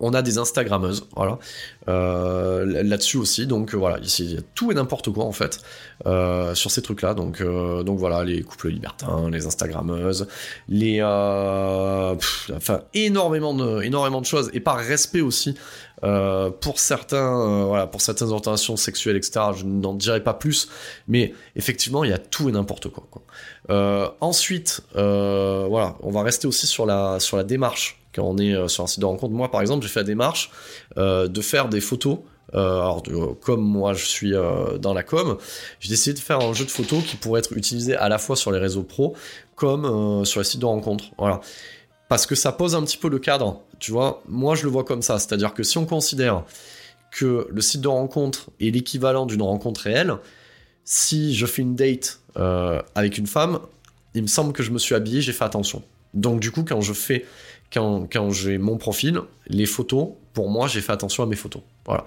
on 0.00 0.14
a 0.14 0.22
des 0.22 0.38
Instagrammeuses, 0.38 1.06
voilà, 1.14 1.38
là-dessus 1.86 3.18
aussi. 3.18 3.46
Donc 3.46 3.74
voilà, 3.74 3.98
ici 3.98 4.24
il 4.24 4.34
y 4.34 4.38
a 4.38 4.42
tout 4.54 4.72
et 4.72 4.74
n'importe 4.74 5.10
quoi 5.10 5.24
en 5.24 5.32
fait 5.32 5.60
sur 6.54 6.70
ces 6.70 6.82
trucs-là. 6.82 7.14
Donc 7.14 7.42
donc 7.42 7.98
voilà, 7.98 8.24
les 8.24 8.42
couples 8.42 8.68
libertins, 8.68 9.30
les 9.30 9.46
Instagrammeuses, 9.46 10.26
les, 10.68 11.02
enfin 11.02 12.82
énormément 12.94 13.54
de 13.54 13.82
énormément 13.82 14.20
de 14.20 14.26
choses 14.26 14.50
et 14.52 14.60
par 14.60 14.78
respect 14.78 15.20
aussi 15.20 15.54
euh, 16.02 16.50
pour 16.50 16.78
certains, 16.78 17.40
euh, 17.40 17.64
voilà, 17.64 17.86
pour 17.86 18.00
certaines 18.00 18.28
orientations 18.28 18.76
sexuelles, 18.76 19.16
etc. 19.16 19.40
Je 19.56 19.66
n'en 19.66 19.94
dirai 19.94 20.22
pas 20.22 20.32
plus, 20.32 20.68
mais 21.08 21.34
effectivement, 21.56 22.04
il 22.04 22.10
y 22.10 22.12
a 22.12 22.18
tout 22.18 22.48
et 22.48 22.52
n'importe 22.52 22.88
quoi. 22.88 23.04
Euh, 23.68 24.08
ensuite, 24.20 24.82
voilà, 24.94 25.96
on 26.00 26.10
va 26.10 26.22
rester 26.22 26.46
aussi 26.46 26.66
sur 26.66 26.86
la 26.86 27.20
sur 27.20 27.36
la 27.36 27.44
démarche 27.44 27.99
quand 28.14 28.24
on 28.24 28.38
est 28.38 28.68
sur 28.68 28.84
un 28.84 28.86
site 28.86 29.00
de 29.00 29.06
rencontre. 29.06 29.32
Moi, 29.32 29.50
par 29.50 29.60
exemple, 29.60 29.86
j'ai 29.86 29.92
fait 29.92 30.00
la 30.00 30.04
démarche 30.04 30.50
de 30.96 31.40
faire 31.40 31.68
des 31.68 31.80
photos. 31.80 32.18
alors, 32.52 33.02
comme 33.40 33.62
moi, 33.62 33.92
je 33.94 34.04
suis 34.04 34.32
dans 34.80 34.94
la 34.94 35.02
com, 35.02 35.36
j'ai 35.78 35.90
décidé 35.90 36.14
de 36.14 36.18
faire 36.18 36.40
un 36.40 36.52
jeu 36.52 36.64
de 36.64 36.70
photos 36.70 37.04
qui 37.04 37.16
pourrait 37.16 37.40
être 37.40 37.52
utilisé 37.56 37.94
à 37.94 38.08
la 38.08 38.18
fois 38.18 38.36
sur 38.36 38.50
les 38.52 38.58
réseaux 38.58 38.82
pro 38.82 39.14
comme 39.54 40.24
sur 40.24 40.40
les 40.40 40.44
sites 40.44 40.60
de 40.60 40.66
rencontre. 40.66 41.04
Voilà 41.18 41.40
parce 42.10 42.26
que 42.26 42.34
ça 42.34 42.50
pose 42.50 42.74
un 42.74 42.82
petit 42.82 42.96
peu 42.96 43.08
le 43.08 43.20
cadre. 43.20 43.62
Tu 43.78 43.92
vois, 43.92 44.20
moi 44.28 44.56
je 44.56 44.64
le 44.64 44.68
vois 44.68 44.82
comme 44.82 45.00
ça, 45.00 45.20
c'est-à-dire 45.20 45.54
que 45.54 45.62
si 45.62 45.78
on 45.78 45.86
considère 45.86 46.44
que 47.12 47.46
le 47.48 47.60
site 47.60 47.82
de 47.82 47.88
rencontre 47.88 48.50
est 48.60 48.70
l'équivalent 48.70 49.26
d'une 49.26 49.42
rencontre 49.42 49.82
réelle, 49.82 50.16
si 50.84 51.36
je 51.36 51.46
fais 51.46 51.62
une 51.62 51.76
date 51.76 52.18
euh, 52.36 52.82
avec 52.96 53.16
une 53.16 53.28
femme, 53.28 53.60
il 54.14 54.22
me 54.22 54.26
semble 54.26 54.52
que 54.52 54.64
je 54.64 54.72
me 54.72 54.78
suis 54.78 54.96
habillé, 54.96 55.20
j'ai 55.20 55.32
fait 55.32 55.44
attention. 55.44 55.84
Donc 56.12 56.40
du 56.40 56.50
coup, 56.50 56.64
quand 56.64 56.80
je 56.80 56.92
fais, 56.92 57.24
quand, 57.72 58.30
j'ai 58.30 58.58
mon 58.58 58.76
profil, 58.76 59.20
les 59.46 59.66
photos, 59.66 60.08
pour 60.32 60.50
moi, 60.50 60.66
j'ai 60.66 60.80
fait 60.80 60.92
attention 60.92 61.22
à 61.22 61.26
mes 61.26 61.36
photos. 61.36 61.62
Voilà. 61.86 62.04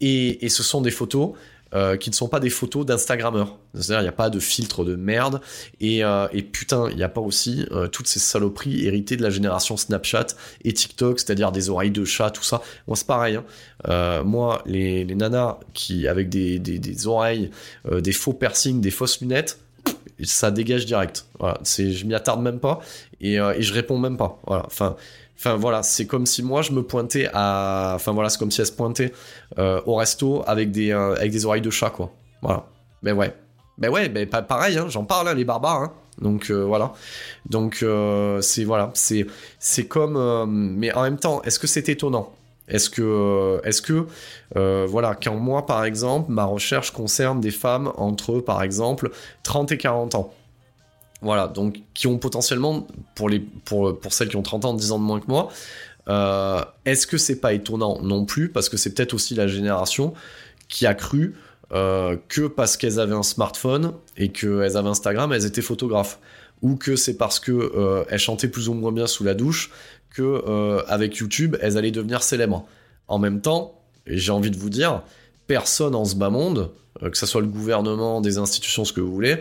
Et, 0.00 0.48
ce 0.48 0.62
sont 0.62 0.80
des 0.80 0.90
photos 0.90 1.32
euh, 1.74 1.96
qui 1.96 2.10
ne 2.10 2.14
sont 2.14 2.28
pas 2.28 2.40
des 2.40 2.50
photos 2.50 2.84
d'Instagrammeurs. 2.84 3.58
C'est-à-dire, 3.74 4.00
il 4.00 4.04
n'y 4.04 4.08
a 4.08 4.12
pas 4.12 4.30
de 4.30 4.38
filtre 4.38 4.84
de 4.84 4.94
merde. 4.94 5.40
Et, 5.80 6.04
euh, 6.04 6.28
putain, 6.52 6.88
il 6.90 6.96
n'y 6.96 7.02
a 7.02 7.08
pas 7.08 7.20
aussi 7.20 7.66
euh, 7.72 7.88
toutes 7.88 8.08
ces 8.08 8.20
saloperies 8.20 8.86
héritées 8.86 9.16
de 9.16 9.22
la 9.22 9.30
génération 9.30 9.76
Snapchat 9.76 10.28
et 10.64 10.72
TikTok, 10.72 11.20
c'est-à-dire 11.20 11.52
des 11.52 11.70
oreilles 11.70 11.90
de 11.90 12.04
chat, 12.04 12.30
tout 12.30 12.42
ça. 12.42 12.62
Moi, 12.86 12.96
c'est 12.96 13.06
pareil. 13.06 13.36
Hein. 13.36 14.22
moi, 14.24 14.62
les, 14.66 15.04
nanas 15.04 15.58
qui, 15.74 16.08
avec 16.08 16.28
des, 16.28 16.58
des 16.58 17.06
oreilles, 17.06 17.50
des 17.90 18.12
faux 18.12 18.32
piercings, 18.32 18.80
des 18.80 18.90
fausses 18.90 19.20
lunettes, 19.20 19.58
ça 20.22 20.50
dégage 20.50 20.86
direct. 20.86 21.26
Voilà, 21.38 21.58
c'est, 21.62 21.92
je 21.92 22.06
m'y 22.06 22.14
attarde 22.14 22.42
même 22.42 22.60
pas 22.60 22.80
et, 23.20 23.34
et 23.34 23.62
je 23.62 23.72
réponds 23.72 23.98
même 23.98 24.16
pas. 24.16 24.40
Voilà, 24.46 24.64
enfin, 24.66 24.96
Enfin 25.44 25.56
voilà, 25.56 25.82
c'est 25.82 26.06
comme 26.06 26.24
si 26.24 26.40
moi 26.40 26.62
je 26.62 26.70
me 26.70 26.84
pointais 26.84 27.28
à, 27.32 27.94
enfin 27.96 28.12
voilà, 28.12 28.28
c'est 28.28 28.38
comme 28.38 28.52
si 28.52 28.60
elle 28.60 28.66
se 28.68 28.72
pointait 28.72 29.12
euh, 29.58 29.80
au 29.86 29.96
resto 29.96 30.44
avec 30.46 30.70
des 30.70 30.92
euh, 30.92 31.16
avec 31.16 31.32
des 31.32 31.44
oreilles 31.46 31.60
de 31.62 31.70
chat 31.70 31.90
quoi. 31.90 32.12
Voilà. 32.42 32.66
Ben 33.02 33.16
ouais. 33.16 33.34
Ben 33.76 33.90
ouais, 33.90 34.08
ben 34.08 34.24
pareil, 34.24 34.78
hein, 34.78 34.86
j'en 34.88 35.02
parle 35.02 35.26
hein, 35.26 35.34
les 35.34 35.44
barbares. 35.44 35.82
Hein. 35.82 35.92
Donc 36.20 36.50
euh, 36.50 36.62
voilà. 36.64 36.92
Donc 37.50 37.84
c'est 38.40 38.62
voilà, 38.62 38.92
c'est 38.94 39.26
c'est 39.58 39.86
comme, 39.86 40.76
mais 40.78 40.92
en 40.92 41.02
même 41.02 41.18
temps, 41.18 41.42
est-ce 41.42 41.58
que 41.58 41.66
c'est 41.66 41.88
étonnant? 41.88 42.32
Est-ce 42.68 42.90
que, 42.90 43.60
est-ce 43.64 43.82
que, 43.82 44.06
euh, 44.56 44.86
voilà, 44.88 45.14
quand 45.14 45.34
moi, 45.34 45.66
par 45.66 45.84
exemple, 45.84 46.30
ma 46.30 46.44
recherche 46.44 46.92
concerne 46.92 47.40
des 47.40 47.50
femmes 47.50 47.92
entre, 47.96 48.40
par 48.40 48.62
exemple, 48.62 49.10
30 49.42 49.72
et 49.72 49.78
40 49.78 50.14
ans. 50.14 50.32
Voilà, 51.22 51.48
donc 51.48 51.80
qui 51.94 52.06
ont 52.06 52.18
potentiellement, 52.18 52.86
pour, 53.14 53.28
les, 53.28 53.40
pour, 53.40 53.98
pour 53.98 54.12
celles 54.12 54.28
qui 54.28 54.36
ont 54.36 54.42
30 54.42 54.64
ans, 54.64 54.74
10 54.74 54.92
ans 54.92 54.98
de 54.98 55.04
moins 55.04 55.20
que 55.20 55.26
moi, 55.28 55.48
euh, 56.08 56.62
est-ce 56.84 57.06
que 57.06 57.18
c'est 57.18 57.40
pas 57.40 57.52
étonnant 57.52 58.00
Non 58.02 58.24
plus, 58.24 58.48
parce 58.48 58.68
que 58.68 58.76
c'est 58.76 58.94
peut-être 58.94 59.14
aussi 59.14 59.34
la 59.34 59.46
génération 59.46 60.14
qui 60.68 60.86
a 60.86 60.94
cru 60.94 61.36
euh, 61.72 62.16
que 62.28 62.46
parce 62.46 62.76
qu'elles 62.76 63.00
avaient 63.00 63.14
un 63.14 63.22
smartphone 63.22 63.92
et 64.16 64.30
qu'elles 64.30 64.76
avaient 64.76 64.88
Instagram, 64.88 65.32
elles 65.32 65.46
étaient 65.46 65.62
photographes. 65.62 66.18
Ou 66.60 66.76
que 66.76 66.94
c'est 66.94 67.16
parce 67.16 67.40
que 67.40 68.04
elles 68.08 68.20
chantaient 68.20 68.46
plus 68.46 68.68
ou 68.68 68.74
moins 68.74 68.92
bien 68.92 69.08
sous 69.08 69.24
la 69.24 69.34
douche 69.34 69.72
que 70.14 70.22
euh, 70.22 70.82
avec 70.88 71.16
YouTube, 71.16 71.56
elles 71.60 71.78
allaient 71.78 71.90
devenir 71.90 72.22
célèbres. 72.22 72.66
En 73.08 73.18
même 73.18 73.40
temps, 73.40 73.80
j'ai 74.06 74.32
envie 74.32 74.50
de 74.50 74.56
vous 74.56 74.70
dire, 74.70 75.02
personne 75.46 75.94
en 75.94 76.04
ce 76.04 76.14
bas 76.14 76.30
monde, 76.30 76.70
euh, 77.02 77.10
que 77.10 77.16
ce 77.16 77.26
soit 77.26 77.40
le 77.40 77.46
gouvernement, 77.46 78.20
des 78.20 78.38
institutions, 78.38 78.84
ce 78.84 78.92
que 78.92 79.00
vous 79.00 79.12
voulez, 79.12 79.38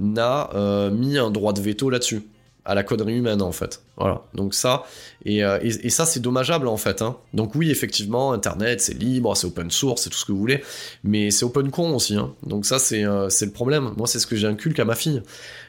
n'a 0.00 0.50
euh, 0.54 0.90
mis 0.90 1.18
un 1.18 1.30
droit 1.30 1.52
de 1.52 1.60
veto 1.60 1.90
là-dessus 1.90 2.22
à 2.64 2.74
la 2.74 2.82
connerie 2.82 3.16
humaine 3.16 3.42
en 3.42 3.52
fait. 3.52 3.82
Voilà. 3.96 4.22
Donc 4.34 4.54
ça 4.54 4.84
et, 5.24 5.38
et, 5.40 5.90
ça 5.90 6.06
c'est 6.06 6.20
dommageable 6.20 6.68
en 6.68 6.76
fait. 6.76 7.02
Hein. 7.02 7.16
Donc 7.34 7.54
oui 7.54 7.70
effectivement 7.70 8.32
Internet 8.32 8.80
c'est 8.80 8.94
libre, 8.94 9.36
c'est 9.36 9.46
open 9.46 9.70
source, 9.70 10.02
c'est 10.02 10.10
tout 10.10 10.18
ce 10.18 10.24
que 10.24 10.32
vous 10.32 10.38
voulez, 10.38 10.62
mais 11.04 11.30
c'est 11.30 11.44
open 11.44 11.70
con 11.70 11.94
aussi. 11.94 12.16
Hein. 12.16 12.32
Donc 12.44 12.64
ça 12.64 12.78
c'est 12.78 13.04
c'est 13.28 13.46
le 13.46 13.52
problème. 13.52 13.92
Moi 13.96 14.06
c'est 14.06 14.18
ce 14.18 14.26
que 14.26 14.36
j'inculque 14.36 14.78
à 14.78 14.84
ma 14.84 14.94
fille 14.94 15.22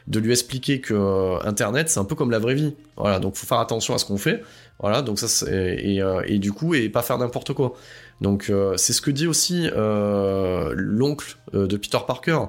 de 0.06 0.18
lui 0.18 0.32
expliquer 0.32 0.80
que 0.80 0.94
euh, 0.94 1.38
Internet, 1.44 1.88
c'est 1.88 1.98
un 1.98 2.04
peu 2.04 2.14
comme 2.14 2.30
la 2.30 2.38
vraie 2.38 2.54
vie. 2.54 2.74
Voilà, 2.96 3.18
donc 3.18 3.36
faut 3.36 3.46
faire 3.46 3.60
attention 3.60 3.94
à 3.94 3.98
ce 3.98 4.04
qu'on 4.04 4.18
fait. 4.18 4.42
Voilà, 4.80 5.02
donc 5.02 5.18
ça, 5.18 5.50
et, 5.50 6.02
euh, 6.02 6.22
et, 6.26 6.38
du 6.38 6.52
coup, 6.52 6.74
et 6.74 6.88
pas 6.88 7.02
faire 7.02 7.18
n'importe 7.18 7.52
quoi. 7.54 7.74
Donc 8.20 8.50
euh, 8.50 8.76
c'est 8.76 8.92
ce 8.92 9.00
que 9.00 9.10
dit 9.10 9.26
aussi 9.26 9.68
l'oncle 9.74 11.36
de 11.52 11.76
Peter 11.76 11.98
Parker. 12.06 12.40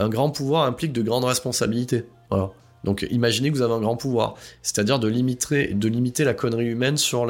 Un 0.00 0.08
grand 0.08 0.30
pouvoir 0.30 0.64
implique 0.64 0.92
de 0.92 1.02
grandes 1.02 1.24
responsabilités. 1.24 2.04
Voilà. 2.30 2.50
Donc 2.84 3.06
imaginez 3.10 3.50
que 3.50 3.56
vous 3.56 3.62
avez 3.62 3.74
un 3.74 3.80
grand 3.80 3.96
pouvoir, 3.96 4.34
c'est-à-dire 4.62 4.98
de 4.98 5.08
limiter, 5.08 6.24
la 6.24 6.34
connerie 6.34 6.66
humaine 6.66 6.96
sur, 6.96 7.24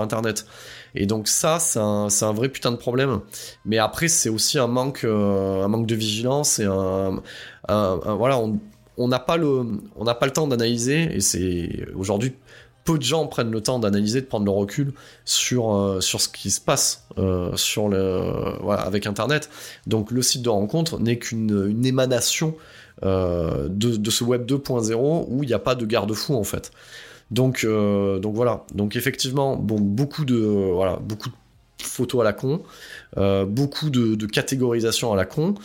Internet. 0.00 0.46
Et 0.94 1.06
donc 1.06 1.28
ça, 1.28 1.58
c'est 1.58 1.78
un, 1.78 2.32
vrai 2.32 2.48
putain 2.48 2.70
de 2.70 2.76
problème. 2.76 3.20
Mais 3.64 3.78
après, 3.78 4.08
c'est 4.08 4.28
aussi 4.28 4.58
un 4.58 4.68
manque, 4.68 5.04
manque 5.04 5.86
de 5.86 5.94
vigilance 5.94 6.58
et 6.58 6.66
voilà, 7.66 8.40
on, 8.96 9.08
n'a 9.08 9.18
pas 9.18 9.36
le, 9.36 10.32
temps 10.32 10.46
d'analyser 10.46 11.16
et 11.16 11.20
c'est 11.20 11.86
aujourd'hui 11.94 12.32
peu 12.86 12.96
de 12.96 13.02
gens 13.02 13.26
prennent 13.26 13.50
le 13.50 13.60
temps 13.60 13.78
d'analyser, 13.78 14.22
de 14.22 14.26
prendre 14.26 14.46
le 14.46 14.52
recul 14.52 14.94
sur, 15.26 15.74
euh, 15.74 16.00
ce 16.00 16.28
qui 16.28 16.50
se 16.50 16.60
passe 16.60 17.06
euh, 17.18 17.52
avec 18.70 19.06
Internet. 19.06 19.50
Donc 19.86 20.10
le 20.10 20.22
site 20.22 20.40
de 20.40 20.48
rencontre 20.48 20.98
n'est 20.98 21.18
qu'une 21.18 21.84
émanation 21.84 22.54
euh, 23.04 23.68
de, 23.68 24.10
ce 24.10 24.24
web 24.24 24.46
2.0 24.46 25.26
où 25.28 25.42
il 25.42 25.46
n'y 25.46 25.54
a 25.54 25.58
pas 25.58 25.74
de 25.74 25.84
garde-fou 25.84 26.34
en 26.34 26.44
fait. 26.44 26.70
Donc, 27.30 27.66
donc 27.66 28.34
voilà. 28.34 28.64
Donc 28.74 28.94
effectivement, 28.94 29.56
bon, 29.56 29.80
beaucoup 29.80 30.24
de 30.24 30.36
voilà, 30.36 30.96
beaucoup 30.96 31.28
de 31.28 31.34
photos 31.82 32.20
à 32.20 32.24
la 32.24 32.32
con, 32.32 32.62
beaucoup 33.16 33.90
de, 33.90 34.14
de, 34.14 34.26
catégorisation 34.26 35.12
à 35.12 35.16
la 35.16 35.24
con, 35.24 35.56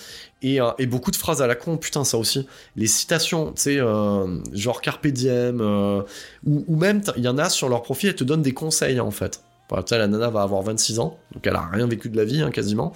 euh, 0.44 0.72
et, 0.80 0.86
beaucoup 0.86 1.12
de 1.12 1.16
phrases 1.16 1.42
à 1.42 1.48
la 1.48 1.56
con, 1.56 1.78
putain, 1.78 2.04
ça 2.04 2.18
aussi. 2.18 2.48
Les 2.76 2.88
citations, 2.88 3.52
tu 3.54 3.62
sais, 3.62 3.78
euh, 3.80 4.40
genre 4.54 4.82
Carpe 4.82 5.08
Diem, 5.08 5.62
euh, 5.62 6.02
ou, 6.46 6.76
même, 6.76 7.02
il 7.18 7.24
y 7.24 7.28
en 7.28 7.38
a 7.38 7.50
sur 7.50 7.70
leur 7.70 7.84
profil, 7.84 8.10
elles 8.10 8.16
te 8.16 8.24
donnent 8.24 8.42
des 8.42 8.54
conseils, 8.54 9.00
en 9.00 9.12
fait. 9.12 9.44
Enfin, 9.72 9.98
la 9.98 10.08
nana 10.08 10.30
va 10.30 10.42
avoir 10.42 10.62
26 10.62 11.00
ans, 11.00 11.18
donc 11.34 11.48
elle 11.48 11.56
a 11.56 11.66
rien 11.72 11.88
vécu 11.88 12.10
de 12.10 12.18
la 12.18 12.26
vie, 12.26 12.42
hein, 12.42 12.52
quasiment. 12.52 12.94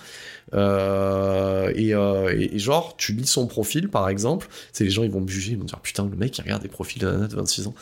Euh, 0.53 1.71
euh, 1.75 2.35
et, 2.37 2.59
genre, 2.59 2.95
tu 2.97 3.13
lis 3.13 3.25
son 3.25 3.47
profil, 3.47 3.89
par 3.89 4.09
exemple, 4.09 4.47
c'est 4.73 4.83
les 4.83 4.89
gens 4.89 5.03
ils 5.03 5.09
vont 5.09 5.21
me 5.21 5.27
juger, 5.27 5.53
ils 5.53 5.57
vont 5.57 5.65
dire 5.65 5.79
putain, 5.79 6.07
le 6.09 6.15
mec 6.15 6.37
il 6.37 6.41
regarde 6.41 6.61
des 6.61 6.67
profils 6.67 7.01
de 7.01 7.09
nana 7.09 7.27
de 7.27 7.35
26 7.35 7.67
ans. 7.67 7.75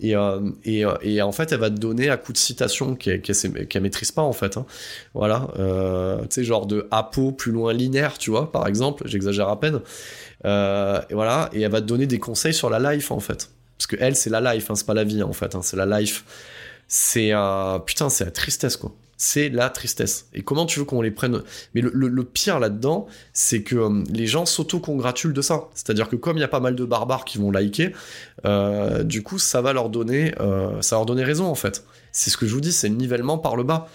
Et, 0.00 0.16
euh, 0.16 0.50
et, 0.64 1.22
en 1.22 1.32
fait, 1.32 1.52
elle 1.52 1.60
va 1.60 1.70
te 1.70 1.78
donner 1.78 2.10
à 2.10 2.16
coup 2.16 2.32
de 2.32 2.38
citation 2.38 2.94
qu'elle 2.96 3.22
qu 3.22 3.80
maîtrise 3.80 4.12
pas 4.12 4.22
en 4.22 4.32
fait. 4.32 4.56
Hein. 4.56 4.66
Voilà, 5.14 5.48
tu 6.22 6.26
sais, 6.30 6.44
genre 6.44 6.66
de 6.66 6.86
apo 6.90 7.32
plus 7.32 7.52
loin 7.52 7.72
linéaire, 7.72 8.18
tu 8.18 8.30
vois, 8.30 8.52
par 8.52 8.66
exemple, 8.66 9.04
j'exagère 9.06 9.48
à 9.48 9.58
peine. 9.58 9.80
et 10.44 11.14
voilà, 11.14 11.48
et 11.52 11.62
elle 11.62 11.70
va 11.70 11.80
te 11.80 11.86
donner 11.86 12.06
des 12.06 12.18
conseils 12.18 12.54
sur 12.54 12.70
la 12.70 12.94
life 12.94 13.10
en 13.10 13.20
fait. 13.20 13.50
Parce 13.78 13.86
que 13.86 13.96
elle, 13.98 14.14
c'est 14.14 14.30
la 14.30 14.54
life, 14.54 14.70
hein, 14.70 14.74
c'est 14.74 14.86
pas 14.86 14.94
la 14.94 15.04
vie 15.04 15.22
en 15.22 15.32
fait, 15.32 15.54
hein, 15.54 15.60
c'est 15.62 15.76
la 15.76 16.00
life. 16.00 16.24
C'est 16.94 17.32
putain, 17.86 18.10
c'est 18.10 18.26
la 18.26 18.30
tristesse 18.30 18.76
quoi 18.76 18.92
c'est 19.22 19.50
la 19.50 19.70
tristesse. 19.70 20.26
Et 20.34 20.42
comment 20.42 20.66
tu 20.66 20.80
veux 20.80 20.84
qu'on 20.84 21.00
les 21.00 21.12
prenne? 21.12 21.42
Mais 21.74 21.80
le, 21.80 22.24
pire 22.24 22.58
là-dedans, 22.58 23.06
c'est 23.32 23.62
que 23.62 23.76
euh, 23.76 24.02
les 24.12 24.26
gens 24.26 24.46
s'auto-congratulent 24.46 25.32
de 25.32 25.42
ça. 25.42 25.68
C'est-à-dire 25.74 26.08
que 26.08 26.16
comme 26.16 26.38
il 26.38 26.40
y 26.40 26.44
a 26.44 26.48
pas 26.48 26.58
mal 26.58 26.74
de 26.74 26.84
barbares 26.84 27.24
qui 27.24 27.38
vont 27.38 27.52
liker, 27.52 27.92
euh, 28.46 29.04
du 29.04 29.22
coup, 29.22 29.38
ça 29.38 29.62
va 29.62 29.72
leur 29.72 29.90
donner, 29.90 30.34
euh, 30.40 30.82
ça 30.82 30.96
leur 30.96 31.04
raison 31.22 31.46
en 31.46 31.54
fait. 31.54 31.84
C'est 32.10 32.30
ce 32.30 32.36
que 32.36 32.46
je 32.46 32.52
vous 32.52 32.60
dis, 32.60 32.72
c'est 32.72 32.88
le 32.88 32.96
nivellement 32.96 33.38
par 33.38 33.54
le 33.54 33.62
bas. 33.62 33.88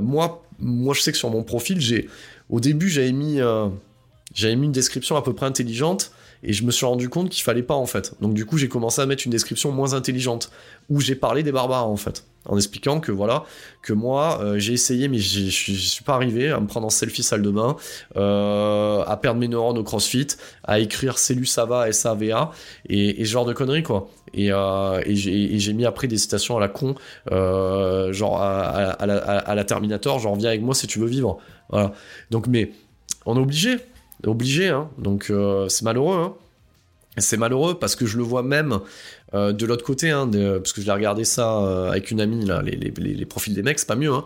moi, 0.00 0.44
moi, 0.60 0.94
je 0.94 1.00
sais 1.00 1.10
que 1.10 1.18
sur 1.18 1.30
mon 1.30 1.42
profil, 1.42 1.80
j'ai, 1.80 2.08
au 2.50 2.60
début, 2.60 2.88
j'avais 2.88 3.12
mis, 3.12 3.40
j'avais 4.32 4.56
mis 4.56 4.66
une 4.66 4.72
description 4.72 5.16
à 5.16 5.22
peu 5.22 5.34
près 5.34 5.46
intelligente 5.46 6.12
et 6.42 6.52
je 6.52 6.64
me 6.64 6.70
suis 6.70 6.86
rendu 6.86 7.08
compte 7.08 7.28
qu'il 7.28 7.42
fallait 7.42 7.62
pas 7.62 7.74
en 7.74 7.86
fait. 7.86 8.14
Donc 8.20 8.34
du 8.34 8.46
coup, 8.46 8.56
j'ai 8.56 8.68
commencé 8.68 9.00
à 9.00 9.06
mettre 9.06 9.24
une 9.26 9.32
description 9.32 9.72
moins 9.72 9.92
intelligente 9.92 10.50
où 10.88 11.00
j'ai 11.00 11.14
parlé 11.14 11.42
des 11.42 11.52
barbares 11.52 11.86
en 11.86 11.96
fait, 11.96 12.24
en 12.46 12.56
expliquant 12.56 13.00
que 13.00 13.12
voilà, 13.12 13.44
que 13.82 13.92
moi 13.92 14.40
euh, 14.42 14.58
j'ai 14.58 14.72
essayé 14.72 15.08
mais 15.08 15.18
je 15.18 15.50
suis 15.50 16.04
pas 16.04 16.14
arrivé 16.14 16.50
à 16.50 16.58
me 16.58 16.66
prendre 16.66 16.86
en 16.86 16.90
selfie 16.90 17.22
salle 17.22 17.42
de 17.42 17.50
bain, 17.50 17.76
euh, 18.16 19.04
à 19.06 19.16
perdre 19.16 19.38
mes 19.38 19.48
neurones 19.48 19.78
au 19.78 19.84
CrossFit, 19.84 20.28
à 20.64 20.80
écrire 20.80 21.18
Cellus 21.18 21.46
Sava 21.46 21.88
S-A-V-A 21.88 22.50
et, 22.88 23.24
ce 23.24 23.30
genre 23.30 23.44
de 23.44 23.52
conneries 23.52 23.82
quoi. 23.82 24.08
Et, 24.32 24.52
euh, 24.52 25.02
et 25.04 25.14
j'ai 25.14 25.72
mis 25.72 25.84
après 25.84 26.06
des 26.06 26.18
citations 26.18 26.56
à 26.56 26.60
la 26.60 26.68
con, 26.68 26.94
genre 27.30 28.40
à, 28.40 28.68
à, 28.68 29.06
la, 29.06 29.16
à, 29.18 29.54
la, 29.54 29.64
Terminator, 29.64 30.18
genre 30.18 30.36
viens 30.36 30.48
avec 30.48 30.62
moi 30.62 30.74
si 30.74 30.86
tu 30.86 30.98
veux 30.98 31.08
vivre. 31.08 31.38
Voilà. 31.68 31.92
Donc 32.30 32.46
mais 32.46 32.72
on 33.26 33.36
est 33.36 33.40
obligé, 33.40 33.76
obligé, 34.28 34.68
hein. 34.68 34.90
donc 34.98 35.30
euh, 35.30 35.68
c'est 35.68 35.84
malheureux. 35.84 36.16
Hein. 36.16 36.34
C'est 37.18 37.36
malheureux 37.36 37.78
parce 37.78 37.96
que 37.96 38.06
je 38.06 38.16
le 38.16 38.22
vois 38.22 38.42
même 38.42 38.80
euh, 39.34 39.52
de 39.52 39.66
l'autre 39.66 39.84
côté, 39.84 40.10
hein, 40.10 40.30
parce 40.32 40.72
que 40.72 40.80
je 40.80 40.86
l'ai 40.86 40.92
regardé 40.92 41.24
ça 41.24 41.58
euh, 41.58 41.90
avec 41.90 42.10
une 42.10 42.20
amie, 42.20 42.44
là, 42.44 42.62
les, 42.62 43.26
profils 43.26 43.52
des 43.52 43.62
mecs, 43.62 43.78
c'est 43.78 43.88
pas 43.88 43.96
mieux. 43.96 44.12
Hein. 44.12 44.24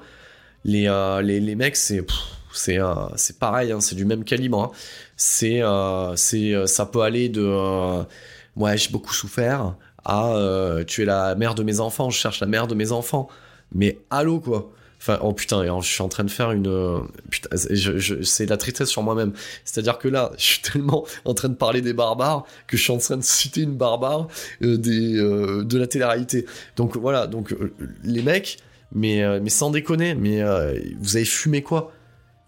Les, 0.65 0.89
les, 1.23 1.41
les, 1.41 1.55
mecs, 1.55 1.77
c'est 1.77 2.05
c'est 2.53 2.79
c'est 3.17 3.39
pareil, 3.39 3.73
hein, 3.73 3.81
c'est 3.81 3.95
du 3.95 4.05
même 4.05 4.25
calibre. 4.25 4.73
C'est 5.17 5.63
c'est 6.17 6.67
ça 6.67 6.87
peut 6.87 7.03
aller 7.03 7.29
de 7.29 8.05
ouais 8.57 8.77
j'ai 8.79 8.91
beaucoup 8.91 9.13
souffert 9.13 9.75
à 10.05 10.35
tu 10.87 11.03
es 11.03 11.05
la 11.05 11.35
mère 11.35 11.55
de 11.55 11.63
mes 11.63 11.81
enfants, 11.81 12.11
je 12.11 12.19
cherche 12.19 12.41
la 12.41 12.47
mère 12.47 12.67
de 12.67 12.75
mes 12.75 12.93
enfants. 12.93 13.29
Mais 13.73 13.99
allô 14.11 14.41
quoi 14.41 14.71
Enfin, 15.07 15.19
oh 15.21 15.35
putain, 15.35 15.81
je 15.83 15.87
suis 15.87 16.01
en 16.01 16.09
train 16.09 16.25
de 16.25 16.31
faire 16.31 16.51
une. 16.53 16.67
Euh, 16.67 17.01
putain, 17.29 17.51
c'est 18.23 18.47
la 18.47 18.57
tristesse 18.57 18.89
sur 18.89 19.03
moi-même. 19.03 19.35
C'est-à-dire 19.67 19.99
que 19.99 20.09
là, 20.09 20.33
je 20.39 20.43
suis 20.43 20.63
tellement 20.63 21.05
en 21.27 21.35
train 21.35 21.51
de 21.51 21.55
parler 21.55 21.83
des 21.83 21.93
barbares 21.93 22.47
que 22.67 22.79
je 22.79 22.85
suis 22.85 22.93
en 22.93 22.97
train 22.97 23.19
de 23.19 23.23
citer 23.23 23.61
une 23.61 23.77
barbare 23.77 24.29
euh, 24.63 24.79
euh, 24.87 25.63
de 25.63 25.79
la 25.79 25.87
télé-réalité. 25.87 26.47
Donc 26.77 26.97
voilà, 26.97 27.27
donc 27.27 27.55
les 28.03 28.23
mecs, 28.23 28.57
mais, 28.93 29.23
mais 29.41 29.51
sans 29.51 29.71
déconner, 29.71 30.15
mais 30.15 30.43
vous 30.99 31.17
avez 31.17 31.27
fumé 31.27 31.63
quoi? 31.63 31.93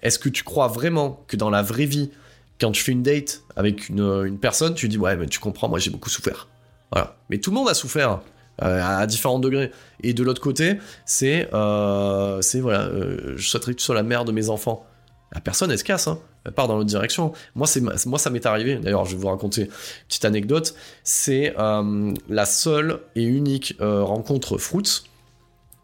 Est-ce 0.01 0.19
que 0.19 0.31
tu 0.31 0.43
crois 0.43 0.69
vraiment 0.69 1.25
que 1.29 1.37
dans 1.37 1.51
la 1.51 1.61
vraie 1.61 1.85
vie, 1.85 2.11
quand 2.59 2.73
tu 2.73 2.83
fais 2.83 2.93
une 2.93 3.03
date 3.03 3.43
avec 3.57 3.91
une, 3.91 4.01
une 4.25 4.39
personne, 4.39 4.75
tu 4.75 4.89
dis 4.89 4.97
ouais, 4.97 5.15
mais 5.17 5.27
tu 5.27 5.41
comprends, 5.41 5.69
moi 5.69 5.79
j'ai 5.79 5.91
beaucoup 5.91 6.09
souffert. 6.09 6.49
Voilà. 6.91 7.19
Mais 7.29 7.37
tout 7.37 7.51
le 7.51 7.57
monde 7.57 7.69
a 7.69 7.75
souffert. 7.75 8.21
Euh, 8.63 8.81
à 8.83 9.07
différents 9.07 9.39
degrés. 9.39 9.71
Et 10.03 10.15
de 10.15 10.23
l'autre 10.23 10.41
côté, 10.41 10.79
c'est, 11.05 11.47
euh, 11.53 12.41
c'est 12.41 12.61
voilà, 12.61 12.85
euh, 12.85 13.35
je 13.37 13.47
souhaiterais 13.47 13.73
que 13.73 13.79
tu 13.79 13.85
sois 13.85 13.95
la 13.95 14.03
mère 14.03 14.25
de 14.25 14.33
mes 14.33 14.49
enfants. 14.49 14.87
La 15.35 15.43
personne, 15.43 15.71
elle 15.71 15.79
se 15.79 15.85
casse, 15.85 16.09
hein. 16.09 16.19
elle 16.47 16.53
part 16.53 16.67
dans 16.67 16.77
l'autre 16.77 16.89
direction. 16.89 17.33
Moi, 17.55 17.67
moi, 18.07 18.19
ça 18.19 18.31
m'est 18.31 18.47
arrivé. 18.47 18.77
D'ailleurs, 18.77 19.05
je 19.05 19.15
vais 19.15 19.21
vous 19.21 19.29
raconter 19.29 19.63
une 19.63 19.69
petite 20.09 20.25
anecdote. 20.25 20.75
C'est 21.05 21.55
la 21.57 22.47
seule 22.47 23.01
et 23.15 23.25
unique 23.25 23.77
rencontre 23.81 24.57
Fruits. 24.57 25.03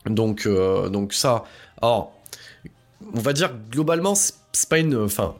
Donc, 0.07 0.49
donc 0.49 1.13
ça, 1.13 1.45
alors, 1.83 2.15
on 3.15 3.21
va 3.21 3.35
dire 3.35 3.53
globalement, 3.71 4.15
c'est 4.15 4.69
pas 4.71 4.79
une, 4.79 4.97
enfin, 4.97 5.35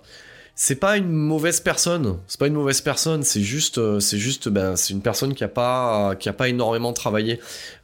c'est 0.65 0.77
pas 0.77 0.97
une 0.97 1.11
mauvaise 1.11 1.59
personne. 1.59 2.19
C'est 2.29 2.39
pas 2.39 2.47
une 2.47 2.55
mauvaise 2.55 2.81
personne. 2.83 3.25
C'est 3.25 3.41
juste, 3.41 3.79
euh, 3.79 3.99
c'est 3.99 4.17
juste, 4.17 4.49
ben, 4.49 4.77
c'est 4.77 4.93
une 4.93 5.03
personne 5.03 5.35
qui 5.35 5.43
a 5.43 5.49
pas, 5.49 6.15
qui 6.15 6.29
a 6.29 6.33
pas 6.33 6.49
énormément 6.49 6.93
travaillé 6.93 7.41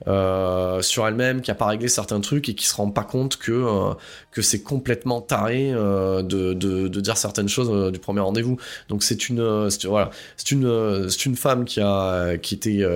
euh, 0.07 0.81
sur 0.81 1.05
elle-même, 1.05 1.41
qui 1.41 1.51
a 1.51 1.57
pas 1.57 1.67
réglé 1.67 1.89
certains 1.89 2.21
trucs 2.21 2.49
et 2.49 2.55
qui 2.55 2.67
se 2.67 2.77
rend 2.77 2.93
pas 2.93 3.03
compte 3.03 3.37
que 3.37 3.51
euh, 3.51 3.95
que 4.31 4.43
c'est 4.43 4.63
complètement 4.63 5.21
taré 5.21 5.73
de, 5.73 6.23
de, 6.53 7.01
dire 7.01 7.17
certaines 7.17 7.49
choses 7.49 7.91
du 7.91 7.99
premier 7.99 8.21
rendez-vous. 8.21 8.59
Donc 8.89 9.03
c'est 9.03 9.29
une, 9.29 9.69
voilà, 9.87 10.11
c'est 10.37 10.53
une, 10.53 11.11
c'est 11.11 11.27
une 11.27 11.35
femme 11.35 11.65
qui 11.65 11.81
a, 11.81 12.39
qui 12.39 12.55
était, 12.55 12.87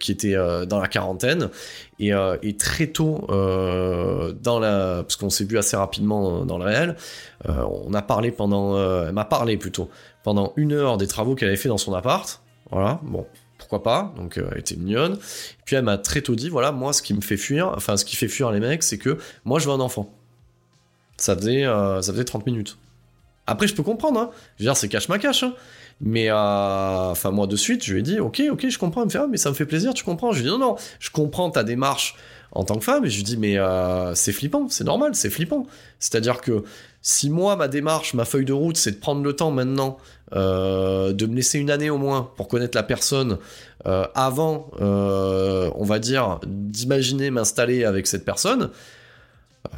qui 0.00 0.12
était 0.12 0.36
dans 0.66 0.78
la 0.78 0.88
quarantaine 0.88 1.48
Et, 2.00 2.10
et 2.42 2.56
très 2.56 2.88
tôt, 2.88 3.24
dans 3.28 4.58
la, 4.58 5.02
parce 5.02 5.16
qu'on 5.16 5.30
s'est 5.30 5.44
vu 5.44 5.58
assez 5.58 5.76
rapidement 5.76 6.44
dans 6.44 6.58
le 6.58 6.64
réel, 6.64 6.96
on 7.46 7.94
a 7.94 8.02
parlé 8.02 8.30
pendant, 8.30 8.76
elle 9.06 9.12
m'a 9.12 9.24
parlé 9.24 9.56
plutôt 9.56 9.88
pendant 10.24 10.52
une 10.56 10.72
heure 10.72 10.96
des 10.96 11.06
travaux 11.06 11.34
qu'elle 11.34 11.48
avait 11.48 11.56
fait 11.56 11.68
dans 11.68 11.78
son 11.78 11.94
appart. 11.94 12.42
Voilà, 12.70 12.98
bon, 13.02 13.26
pourquoi 13.58 13.82
pas, 13.82 14.12
donc 14.16 14.38
elle 14.38 14.58
était 14.58 14.74
mignonne. 14.74 15.18
Puis 15.64 15.76
elle 15.76 15.84
m'a 15.84 15.98
très 15.98 16.20
tôt 16.20 16.34
dit, 16.34 16.48
voilà, 16.48 16.72
moi, 16.72 16.92
ce 16.92 17.02
qui 17.02 17.14
me 17.14 17.20
fait 17.20 17.36
fuir, 17.36 17.72
enfin, 17.76 17.96
ce 17.96 18.04
qui 18.04 18.16
fait 18.16 18.28
fuir 18.28 18.50
les 18.50 18.60
mecs, 18.60 18.82
c'est 18.82 18.98
que 18.98 19.18
moi, 19.44 19.60
je 19.60 19.66
veux 19.68 19.74
un 19.74 19.80
enfant. 19.80 20.12
Ça 21.16 21.36
faisait, 21.36 21.64
ça 21.64 22.12
faisait 22.12 22.24
30 22.24 22.46
minutes. 22.46 22.76
Après, 23.46 23.68
je 23.68 23.74
peux 23.74 23.82
comprendre, 23.82 24.18
hein. 24.18 24.30
Je 24.56 24.64
veux 24.64 24.68
dire, 24.68 24.76
c'est 24.76 24.88
cache 24.88 25.08
ma 25.08 25.18
cache, 25.18 25.42
hein. 25.42 25.54
Mais, 26.00 26.28
euh, 26.28 26.34
enfin, 26.34 27.30
moi, 27.30 27.46
de 27.46 27.56
suite, 27.56 27.84
je 27.84 27.92
lui 27.92 28.00
ai 28.00 28.02
dit, 28.02 28.20
ok, 28.20 28.42
ok, 28.50 28.68
je 28.68 28.78
comprends. 28.78 29.02
Elle 29.02 29.06
me 29.06 29.10
fait, 29.10 29.18
ah, 29.18 29.26
mais 29.30 29.36
ça 29.36 29.50
me 29.50 29.54
fait 29.54 29.66
plaisir, 29.66 29.94
tu 29.94 30.04
comprends. 30.04 30.32
Je 30.32 30.40
lui 30.40 30.48
ai 30.48 30.50
dit, 30.50 30.58
non, 30.58 30.58
non, 30.58 30.76
je 30.98 31.10
comprends 31.10 31.50
ta 31.50 31.64
démarche 31.64 32.16
en 32.52 32.64
tant 32.64 32.76
que 32.76 32.84
femme. 32.84 33.04
Et 33.04 33.10
je 33.10 33.16
lui 33.16 33.24
dis, 33.24 33.36
mais 33.36 33.58
euh, 33.58 34.14
c'est 34.14 34.32
flippant, 34.32 34.68
c'est 34.68 34.84
normal, 34.84 35.14
c'est 35.14 35.30
flippant. 35.30 35.66
C'est-à-dire 35.98 36.40
que 36.40 36.64
si 37.02 37.30
moi, 37.30 37.56
ma 37.56 37.68
démarche, 37.68 38.14
ma 38.14 38.24
feuille 38.24 38.44
de 38.44 38.52
route, 38.52 38.76
c'est 38.76 38.92
de 38.92 38.96
prendre 38.96 39.22
le 39.22 39.34
temps 39.34 39.50
maintenant 39.50 39.98
euh, 40.34 41.12
de 41.12 41.26
me 41.26 41.36
laisser 41.36 41.58
une 41.58 41.70
année 41.70 41.90
au 41.90 41.98
moins 41.98 42.30
pour 42.36 42.48
connaître 42.48 42.76
la 42.76 42.82
personne 42.82 43.38
avant, 44.14 44.70
on 44.80 45.84
va 45.84 45.98
dire, 45.98 46.40
d'imaginer 46.46 47.30
m'installer 47.30 47.84
avec 47.84 48.06
cette 48.06 48.24
personne, 48.24 48.70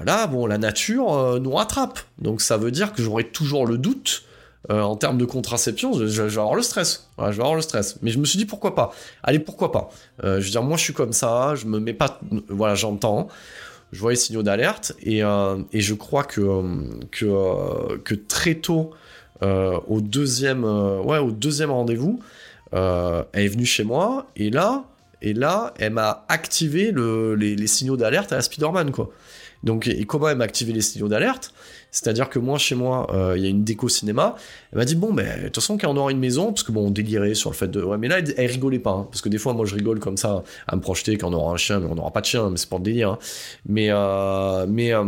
Là, 0.05 0.27
bon, 0.27 0.47
la 0.47 0.59
nature 0.59 1.15
euh, 1.15 1.39
nous 1.39 1.53
rattrape. 1.53 1.99
Donc 2.19 2.41
ça 2.41 2.57
veut 2.57 2.71
dire 2.71 2.93
que 2.93 3.03
j'aurai 3.03 3.25
toujours 3.25 3.67
le 3.67 3.79
doute 3.79 4.25
euh, 4.71 4.81
en 4.81 4.97
termes 4.97 5.19
de 5.19 5.25
contraception. 5.25 5.93
Je, 5.93 6.23
vais 6.23 6.39
avoir 6.39 6.55
le 6.55 6.63
stress. 6.63 7.09
je 7.19 7.25
vais 7.25 7.31
avoir 7.31 7.55
le 7.55 7.63
stress. 7.63 7.99
Mais 8.03 8.11
je 8.11 8.19
me 8.19 8.25
suis 8.25 8.39
dit 8.39 8.47
pourquoi 8.47 8.75
pas? 8.75 8.93
Allez, 9.23 9.39
pourquoi 9.39 9.71
pas? 9.71 9.91
Euh, 10.25 10.41
je 10.41 10.47
veux 10.47 10.51
dire, 10.51 10.63
moi, 10.63 10.77
je 10.77 10.83
suis 10.83 10.93
comme 10.93 11.13
ça. 11.13 11.55
Je 11.55 11.67
me 11.67 11.79
mets 11.79 11.93
pas. 11.93 12.19
Voilà, 12.49 12.75
j'entends. 12.75 13.29
Je 13.93 14.01
vois 14.01 14.11
les 14.11 14.17
signaux 14.17 14.43
d'alerte 14.43 14.95
et, 15.01 15.21
je 15.21 15.95
crois 15.95 16.25
que 16.25 16.43
que, 17.13 18.15
très 18.15 18.57
tôt 18.57 18.91
au 19.41 20.01
deuxième 20.01 20.65
ouais 20.65 21.19
au 21.19 21.31
deuxième 21.31 21.71
rendez-vous, 21.71 22.19
elle 22.73 23.25
est 23.33 23.49
venue 23.49 23.65
chez 23.65 23.85
moi 23.85 24.27
et 24.35 24.51
là 24.51 24.87
et 25.23 25.35
là 25.35 25.73
elle 25.79 25.93
m'a 25.93 26.25
activé 26.29 26.93
les, 26.93 27.55
les, 27.55 27.67
signaux 27.69 27.97
d'alerte 27.97 28.33
à 28.33 28.37
la 28.37 28.43
Spiderman 28.43 28.91
quoi. 28.91 29.13
Donc, 29.63 29.89
et 29.89 30.05
comment 30.05 30.29
elle 30.29 30.39
m'a 30.39 30.45
activé 30.45 30.73
les 30.73 30.81
signaux 30.81 31.09
d'alerte? 31.09 31.53
C'est-à-dire 31.91 32.29
que 32.29 32.39
moi, 32.39 32.59
chez 32.59 32.75
moi, 32.75 33.07
euh, 33.15 33.35
il 33.37 33.45
y 33.45 33.47
a 33.47 33.49
une 33.49 33.65
déco 33.65 33.89
cinéma. 33.89 34.37
Elle 34.73 34.79
m'a 34.79 34.85
dit 34.85 34.97
bon, 34.97 35.13
ben 35.13 35.27
de 35.39 35.45
toute 35.45 35.57
façon, 35.57 35.79
quand 35.79 35.89
on 35.89 35.97
aura 35.97 36.11
une 36.11 36.19
maison, 36.19 36.53
parce 36.53 36.63
que 36.63 36.73
bon, 36.73 36.89
on 36.89 36.91
délirait 36.91 37.35
sur 37.35 37.51
le 37.51 37.57
fait 37.57 37.69
de. 37.69 37.83
Ouais, 37.83 37.97
mais 37.99 38.09
là, 38.09 38.19
elle, 38.19 38.51
rigolait 38.51 38.79
pas, 38.79 38.91
hein, 38.91 39.09
parce 39.11 39.23
que 39.23 39.29
des 39.29 39.39
fois, 39.39 39.55
moi, 39.55 39.65
je 39.65 39.75
rigole 39.75 39.99
comme 39.99 40.17
ça 40.17 40.43
à 40.67 40.77
me 40.77 40.81
projeter 40.81 41.17
quand 41.17 41.33
on 41.33 41.35
aura 41.35 41.53
un 41.53 41.57
chien, 41.57 41.81
mais 41.81 41.89
on 41.91 41.95
n'aura 41.95 42.13
pas 42.13 42.21
de 42.21 42.27
chien, 42.27 42.51
mais 42.51 42.57
c'est 42.57 42.69
pour 42.69 42.79
le 42.79 42.85
délire. 42.85 43.13
Hein. 43.13 43.19
Mais, 43.67 43.89
euh, 43.91 44.67
mais 44.69 44.93
euh, 44.93 45.05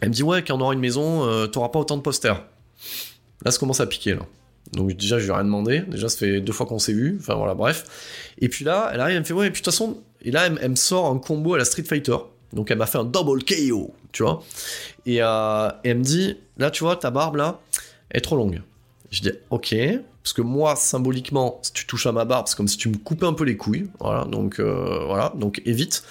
elle 0.00 0.08
me 0.08 0.14
dit 0.14 0.22
ouais, 0.22 0.42
quand 0.42 0.56
on 0.56 0.60
aura 0.60 0.74
une 0.74 0.80
maison, 0.80 1.48
t'auras 1.48 1.70
pas 1.70 1.78
autant 1.78 1.96
de 1.96 2.02
posters. 2.02 2.44
Là, 3.44 3.50
ça 3.50 3.58
commence 3.58 3.80
à 3.80 3.86
piquer 3.86 4.14
là. 4.14 4.22
Donc 4.72 4.92
déjà, 4.94 5.18
je 5.18 5.24
lui 5.24 5.30
ai 5.30 5.34
rien 5.34 5.44
demandé. 5.44 5.82
Déjà, 5.88 6.08
ça 6.08 6.18
fait 6.18 6.40
deux 6.40 6.52
fois 6.52 6.66
qu'on 6.66 6.78
s'est 6.78 6.92
vu. 6.92 7.16
Enfin 7.20 7.34
voilà, 7.34 7.54
bref. 7.54 8.34
Et 8.38 8.48
puis 8.48 8.64
là, 8.64 8.90
elle 8.92 9.00
arrive, 9.00 9.16
elle 9.16 9.22
me 9.22 9.26
fait 9.26 9.34
ouais, 9.34 9.46
et 9.46 9.50
puis 9.50 9.60
de 9.60 9.64
toute 9.64 9.72
façon, 9.72 9.98
et 10.22 10.30
là, 10.30 10.46
elle, 10.46 10.70
me 10.70 10.76
sort 10.76 11.06
un 11.06 11.18
combo 11.18 11.54
à 11.54 11.58
la 11.58 11.64
Street 11.64 11.84
Fighter. 11.84 12.16
Donc 12.52 12.70
elle 12.70 12.78
m'a 12.78 12.86
fait 12.86 12.98
un 12.98 13.04
double 13.04 13.44
KO, 13.44 13.94
tu 14.12 14.22
vois. 14.22 14.42
Euh, 15.08 15.70
et, 15.84 15.88
elle 15.88 15.98
me 15.98 16.02
dit, 16.02 16.36
là 16.58 16.70
tu 16.70 16.84
vois, 16.84 16.96
ta 16.96 17.10
barbe 17.10 17.36
là, 17.36 17.60
est 18.10 18.20
trop 18.20 18.36
longue. 18.36 18.62
Je 19.10 19.20
dis, 19.20 19.30
ok, 19.50 19.76
parce 20.22 20.32
que 20.32 20.42
moi, 20.42 20.74
symboliquement, 20.74 21.60
si 21.62 21.72
tu 21.72 21.86
touches 21.86 22.06
à 22.06 22.12
ma 22.12 22.24
barbe, 22.24 22.46
c'est 22.48 22.56
comme 22.56 22.66
si 22.66 22.78
tu 22.78 22.88
me 22.88 22.96
coupais 22.96 23.26
un 23.26 23.32
peu 23.32 23.44
les 23.44 23.56
couilles. 23.56 23.86
Voilà, 24.00 24.24
donc 24.24 24.58
euh, 24.58 25.04
voilà, 25.06 25.32
donc 25.36 25.62
évite. 25.66 26.02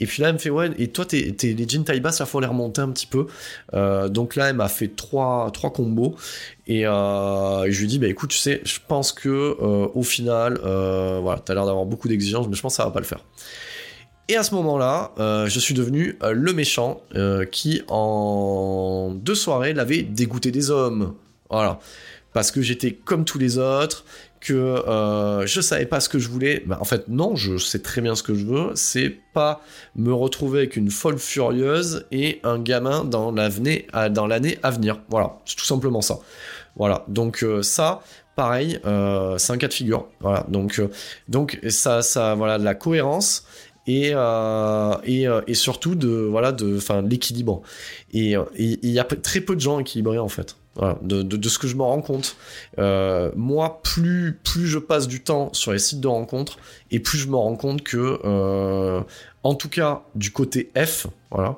Et 0.00 0.06
puis 0.06 0.22
là, 0.22 0.28
elle 0.28 0.34
me 0.34 0.38
fait, 0.38 0.48
ouais, 0.48 0.70
et 0.78 0.88
toi, 0.88 1.04
t'es, 1.04 1.36
les 1.42 1.68
jeans 1.68 1.84
taille 1.84 2.00
basse, 2.00 2.20
il 2.20 2.26
faut 2.26 2.40
les 2.40 2.46
remonter 2.46 2.80
un 2.80 2.90
petit 2.90 3.06
peu. 3.06 3.26
Euh, 3.74 4.08
donc 4.08 4.36
là, 4.36 4.48
elle 4.48 4.56
m'a 4.56 4.68
fait 4.68 4.88
trois, 4.88 5.50
trois 5.52 5.70
combos. 5.70 6.16
Et, 6.66 6.82
je 6.82 7.80
lui 7.80 7.86
dis, 7.88 7.98
bah 7.98 8.08
écoute, 8.08 8.30
tu 8.30 8.38
sais, 8.38 8.62
je 8.64 8.78
pense 8.86 9.12
que 9.12 9.56
au 9.94 10.02
final, 10.02 10.58
voilà, 10.62 11.40
t'as 11.44 11.54
l'air 11.54 11.66
d'avoir 11.66 11.84
beaucoup 11.84 12.08
d'exigences, 12.08 12.48
mais 12.48 12.54
je 12.54 12.62
pense 12.62 12.74
que 12.74 12.76
ça 12.76 12.84
va 12.84 12.90
pas 12.90 13.00
le 13.00 13.06
faire. 13.06 13.20
Et 14.28 14.36
à 14.36 14.42
ce 14.42 14.54
moment-là, 14.56 15.12
euh, 15.18 15.46
je 15.46 15.60
suis 15.60 15.74
devenu 15.74 16.18
euh, 16.22 16.32
le 16.32 16.52
méchant 16.52 17.00
euh, 17.14 17.44
qui, 17.44 17.82
en 17.88 19.12
deux 19.14 19.36
soirées, 19.36 19.72
l'avait 19.72 20.02
dégoûté 20.02 20.50
des 20.50 20.70
hommes. 20.70 21.14
Voilà. 21.48 21.78
Parce 22.32 22.50
que 22.50 22.60
j'étais 22.60 22.92
comme 22.92 23.24
tous 23.24 23.38
les 23.38 23.58
autres, 23.58 24.04
que 24.40 24.82
je 25.46 25.60
savais 25.60 25.86
pas 25.86 26.00
ce 26.00 26.08
que 26.08 26.18
je 26.18 26.28
voulais. 26.28 26.62
Bah, 26.66 26.76
en 26.80 26.84
fait, 26.84 27.08
non, 27.08 27.34
je 27.34 27.56
sais 27.56 27.78
très 27.78 28.00
bien 28.00 28.14
ce 28.14 28.22
que 28.22 28.34
je 28.34 28.44
veux. 28.44 28.72
C'est 28.74 29.16
pas 29.32 29.62
me 29.94 30.12
retrouver 30.12 30.58
avec 30.58 30.76
une 30.76 30.90
folle 30.90 31.18
furieuse 31.18 32.04
et 32.12 32.40
un 32.44 32.58
gamin 32.58 33.04
dans 33.04 33.30
l'année 33.32 33.88
à 33.92 34.70
venir. 34.70 35.00
Voilà, 35.08 35.38
c'est 35.46 35.56
tout 35.56 35.64
simplement 35.64 36.02
ça. 36.02 36.18
Voilà, 36.76 37.04
donc 37.08 37.44
ça, 37.62 38.02
pareil, 38.36 38.78
c'est 38.82 39.52
un 39.52 39.58
cas 39.58 39.68
de 39.68 39.74
figure. 39.74 40.06
Voilà, 40.20 40.44
donc, 40.48 40.80
donc 41.28 41.58
ça, 41.70 42.02
ça, 42.02 42.34
voilà, 42.34 42.58
la 42.58 42.74
cohérence 42.74 43.46
et, 43.86 44.10
euh, 44.14 44.94
euh, 45.08 45.42
et, 45.46 45.54
surtout 45.54 45.94
de 45.94 46.08
voilà 46.08 46.52
de 46.52 46.76
enfin 46.76 47.02
l'équilibre. 47.02 47.62
Et 48.12 48.34
il 48.58 48.90
y 48.90 48.98
a 48.98 49.04
très 49.04 49.40
peu 49.40 49.54
de 49.54 49.60
gens 49.60 49.78
équilibrés 49.78 50.18
en 50.18 50.28
fait. 50.28 50.56
De, 51.00 51.22
de, 51.22 51.48
ce 51.48 51.58
que 51.58 51.68
je 51.68 51.74
me 51.74 51.82
rends 51.82 52.02
compte 52.02 52.36
euh, 52.78 53.30
moi 53.34 53.80
plus 53.82 54.38
plus 54.44 54.66
je 54.66 54.78
passe 54.78 55.08
du 55.08 55.22
temps 55.22 55.48
sur 55.54 55.72
les 55.72 55.78
sites 55.78 56.00
de 56.02 56.06
rencontres 56.06 56.58
et 56.90 57.00
plus 57.00 57.16
je 57.16 57.28
me 57.28 57.36
rends 57.36 57.56
compte 57.56 57.82
que 57.82 58.20
en 59.42 59.54
tout 59.54 59.70
cas 59.70 60.02
du 60.14 60.32
côté 60.32 60.70
F 60.76 61.06
voilà 61.30 61.56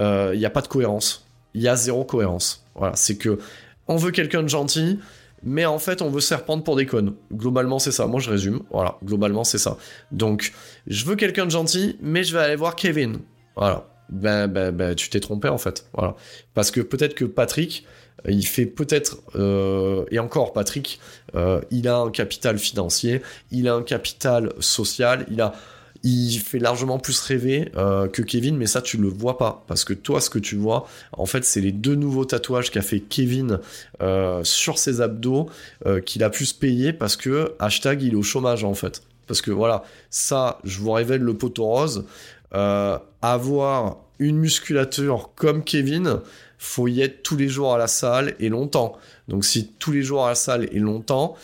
il 0.00 0.38
n'y 0.38 0.44
a 0.46 0.50
pas 0.50 0.62
de 0.62 0.68
cohérence. 0.68 1.24
Il 1.54 1.62
y 1.62 1.68
a 1.68 1.76
zéro 1.76 2.04
cohérence. 2.04 2.64
Voilà. 2.74 2.96
C'est 2.96 3.16
que 3.16 3.38
on 3.86 3.96
veut 3.96 4.10
quelqu'un 4.10 4.42
de 4.42 4.48
gentil 4.48 4.98
mais 5.42 5.64
en 5.66 5.78
fait 5.78 6.02
on 6.02 6.10
veut 6.10 6.20
se 6.20 6.34
pour 6.34 6.76
des 6.76 6.86
connes. 6.86 7.14
Globalement 7.32 7.78
c'est 7.78 7.92
ça, 7.92 8.06
moi 8.06 8.20
je 8.20 8.30
résume, 8.30 8.62
voilà, 8.70 8.98
globalement 9.04 9.44
c'est 9.44 9.58
ça. 9.58 9.76
Donc 10.12 10.52
je 10.86 11.04
veux 11.04 11.16
quelqu'un 11.16 11.46
de 11.46 11.50
gentil, 11.50 11.96
mais 12.00 12.24
je 12.24 12.36
vais 12.36 12.42
aller 12.42 12.56
voir 12.56 12.76
Kevin. 12.76 13.18
Voilà. 13.56 13.86
Ben, 14.08 14.46
ben, 14.46 14.70
ben 14.70 14.94
tu 14.94 15.10
t'es 15.10 15.18
trompé 15.18 15.48
en 15.48 15.58
fait, 15.58 15.86
voilà. 15.92 16.14
Parce 16.54 16.70
que 16.70 16.80
peut-être 16.80 17.14
que 17.14 17.24
Patrick, 17.24 17.84
euh, 18.26 18.30
il 18.30 18.46
fait 18.46 18.66
peut-être, 18.66 19.18
euh, 19.34 20.04
et 20.10 20.18
encore 20.18 20.52
Patrick, 20.52 21.00
euh, 21.34 21.60
il 21.70 21.88
a 21.88 21.98
un 21.98 22.10
capital 22.10 22.58
financier, 22.58 23.22
il 23.50 23.68
a 23.68 23.74
un 23.74 23.82
capital 23.82 24.52
social, 24.60 25.26
il 25.30 25.40
a 25.40 25.54
il 26.02 26.38
fait 26.38 26.58
largement 26.58 26.98
plus 26.98 27.20
rêver 27.20 27.70
euh, 27.76 28.08
que 28.08 28.22
Kevin, 28.22 28.56
mais 28.56 28.66
ça 28.66 28.82
tu 28.82 28.96
le 28.96 29.08
vois 29.08 29.38
pas 29.38 29.64
parce 29.66 29.84
que 29.84 29.92
toi 29.92 30.20
ce 30.20 30.30
que 30.30 30.38
tu 30.38 30.56
vois, 30.56 30.86
en 31.12 31.26
fait 31.26 31.44
c'est 31.44 31.60
les 31.60 31.72
deux 31.72 31.94
nouveaux 31.94 32.24
tatouages 32.24 32.70
qu'a 32.70 32.82
fait 32.82 33.00
Kevin 33.00 33.60
euh, 34.02 34.42
sur 34.44 34.78
ses 34.78 35.00
abdos 35.00 35.48
euh, 35.86 36.00
qu'il 36.00 36.22
a 36.24 36.30
pu 36.30 36.46
se 36.46 36.54
payer 36.54 36.92
parce 36.92 37.16
que 37.16 37.54
hashtag 37.58 38.02
il 38.02 38.12
est 38.12 38.16
au 38.16 38.22
chômage 38.22 38.64
en 38.64 38.74
fait. 38.74 39.02
Parce 39.26 39.42
que 39.42 39.50
voilà, 39.50 39.82
ça 40.10 40.58
je 40.64 40.78
vous 40.78 40.92
révèle 40.92 41.20
le 41.20 41.34
poteau 41.34 41.64
rose, 41.64 42.04
avoir 42.52 43.98
une 44.18 44.38
musculature 44.38 45.30
comme 45.34 45.62
Kevin, 45.64 46.20
faut 46.58 46.88
y 46.88 47.02
être 47.02 47.22
tous 47.22 47.36
les 47.36 47.48
jours 47.48 47.74
à 47.74 47.78
la 47.78 47.86
salle 47.86 48.34
et 48.38 48.48
longtemps. 48.48 48.96
Donc 49.28 49.44
si 49.44 49.72
tous 49.78 49.92
les 49.92 50.02
jours 50.02 50.24
à 50.24 50.30
la 50.30 50.34
salle 50.34 50.68
et 50.72 50.78
longtemps, 50.78 51.36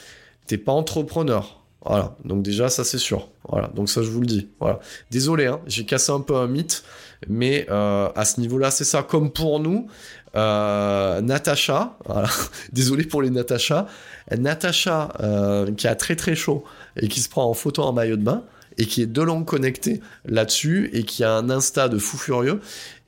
t'es 0.46 0.58
pas 0.58 0.72
entrepreneur. 0.72 1.61
Voilà, 1.84 2.16
donc 2.24 2.42
déjà 2.42 2.68
ça 2.68 2.84
c'est 2.84 2.98
sûr. 2.98 3.28
Voilà, 3.48 3.68
donc 3.68 3.88
ça 3.88 4.02
je 4.02 4.10
vous 4.10 4.20
le 4.20 4.26
dis. 4.26 4.48
Voilà. 4.60 4.78
Désolé, 5.10 5.46
hein, 5.46 5.60
j'ai 5.66 5.84
cassé 5.84 6.12
un 6.12 6.20
peu 6.20 6.36
un 6.36 6.46
mythe, 6.46 6.84
mais 7.28 7.66
euh, 7.70 8.08
à 8.14 8.24
ce 8.24 8.40
niveau-là 8.40 8.70
c'est 8.70 8.84
ça. 8.84 9.02
Comme 9.02 9.32
pour 9.32 9.58
nous, 9.58 9.88
euh, 10.36 11.20
Natacha, 11.20 11.98
désolé 12.72 13.04
pour 13.04 13.20
les 13.20 13.30
Natacha, 13.30 13.86
Natacha 14.30 15.12
euh, 15.20 15.72
qui 15.72 15.88
a 15.88 15.96
très 15.96 16.14
très 16.14 16.36
chaud 16.36 16.64
et 16.96 17.08
qui 17.08 17.20
se 17.20 17.28
prend 17.28 17.46
en 17.46 17.54
photo 17.54 17.82
en 17.82 17.92
maillot 17.92 18.16
de 18.16 18.22
bain 18.22 18.44
et 18.78 18.86
qui 18.86 19.02
est 19.02 19.06
de 19.06 19.22
longue 19.22 19.44
connectée 19.44 20.00
là-dessus 20.24 20.88
et 20.92 21.02
qui 21.02 21.24
a 21.24 21.32
un 21.32 21.50
Insta 21.50 21.88
de 21.88 21.98
fou 21.98 22.16
furieux, 22.16 22.60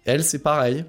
elle 0.04 0.24
c'est 0.24 0.40
pareil. 0.40 0.84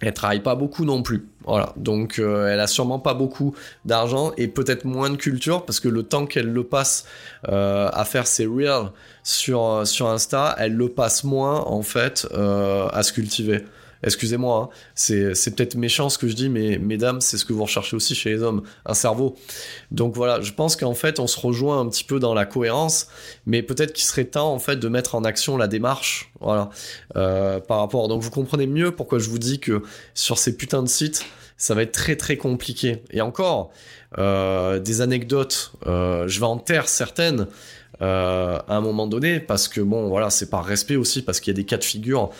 Elle 0.00 0.14
travaille 0.14 0.40
pas 0.40 0.54
beaucoup 0.54 0.84
non 0.84 1.02
plus. 1.02 1.28
Voilà, 1.44 1.72
donc 1.76 2.18
euh, 2.18 2.48
elle 2.48 2.60
a 2.60 2.66
sûrement 2.66 2.98
pas 2.98 3.14
beaucoup 3.14 3.54
d'argent 3.84 4.32
et 4.36 4.46
peut-être 4.46 4.84
moins 4.84 5.10
de 5.10 5.16
culture 5.16 5.64
parce 5.64 5.80
que 5.80 5.88
le 5.88 6.02
temps 6.02 6.26
qu'elle 6.26 6.52
le 6.52 6.64
passe 6.64 7.06
euh, 7.48 7.88
à 7.92 8.04
faire 8.04 8.26
ses 8.26 8.46
reels 8.46 8.90
sur, 9.22 9.86
sur 9.86 10.08
Insta, 10.08 10.54
elle 10.58 10.74
le 10.74 10.88
passe 10.88 11.24
moins 11.24 11.60
en 11.66 11.82
fait 11.82 12.26
euh, 12.32 12.88
à 12.92 13.02
se 13.02 13.12
cultiver. 13.12 13.64
Excusez-moi, 14.02 14.70
hein. 14.72 14.76
c'est 14.94 15.54
peut-être 15.54 15.74
méchant 15.74 16.08
ce 16.08 16.16
que 16.16 16.26
je 16.26 16.34
dis, 16.34 16.48
mais 16.48 16.78
mesdames, 16.78 17.20
c'est 17.20 17.36
ce 17.36 17.44
que 17.44 17.52
vous 17.52 17.64
recherchez 17.64 17.94
aussi 17.96 18.14
chez 18.14 18.30
les 18.30 18.42
hommes, 18.42 18.62
un 18.86 18.94
cerveau. 18.94 19.36
Donc 19.90 20.14
voilà, 20.14 20.40
je 20.40 20.52
pense 20.52 20.74
qu'en 20.76 20.94
fait, 20.94 21.18
on 21.20 21.26
se 21.26 21.38
rejoint 21.38 21.80
un 21.80 21.88
petit 21.88 22.04
peu 22.04 22.18
dans 22.18 22.32
la 22.32 22.46
cohérence, 22.46 23.08
mais 23.44 23.62
peut-être 23.62 23.92
qu'il 23.92 24.06
serait 24.06 24.24
temps 24.24 24.54
en 24.54 24.58
fait 24.58 24.76
de 24.76 24.88
mettre 24.88 25.14
en 25.16 25.24
action 25.24 25.58
la 25.58 25.68
démarche, 25.68 26.32
voilà, 26.40 26.70
euh, 27.16 27.60
par 27.60 27.80
rapport. 27.80 28.08
Donc 28.08 28.22
vous 28.22 28.30
comprenez 28.30 28.66
mieux 28.66 28.90
pourquoi 28.90 29.18
je 29.18 29.28
vous 29.28 29.38
dis 29.38 29.60
que 29.60 29.82
sur 30.14 30.38
ces 30.38 30.56
putains 30.56 30.82
de 30.82 30.88
sites, 30.88 31.26
ça 31.58 31.74
va 31.74 31.82
être 31.82 31.92
très 31.92 32.16
très 32.16 32.38
compliqué. 32.38 33.02
Et 33.10 33.20
encore, 33.20 33.70
des 34.16 35.00
anecdotes, 35.02 35.72
je 35.84 36.40
vais 36.40 36.46
en 36.46 36.56
taire 36.56 36.88
certaines. 36.88 37.46
à 38.00 38.64
un 38.66 38.80
moment 38.80 39.06
donné, 39.06 39.40
parce 39.40 39.68
que 39.68 39.82
bon, 39.82 40.08
voilà, 40.08 40.30
c'est 40.30 40.48
par 40.48 40.64
respect 40.64 40.96
aussi, 40.96 41.20
parce 41.20 41.38
qu'il 41.38 41.52
y 41.52 41.54
a 41.54 41.58
des 41.58 41.66
cas 41.66 41.76
de 41.76 41.84
figure 41.84 42.30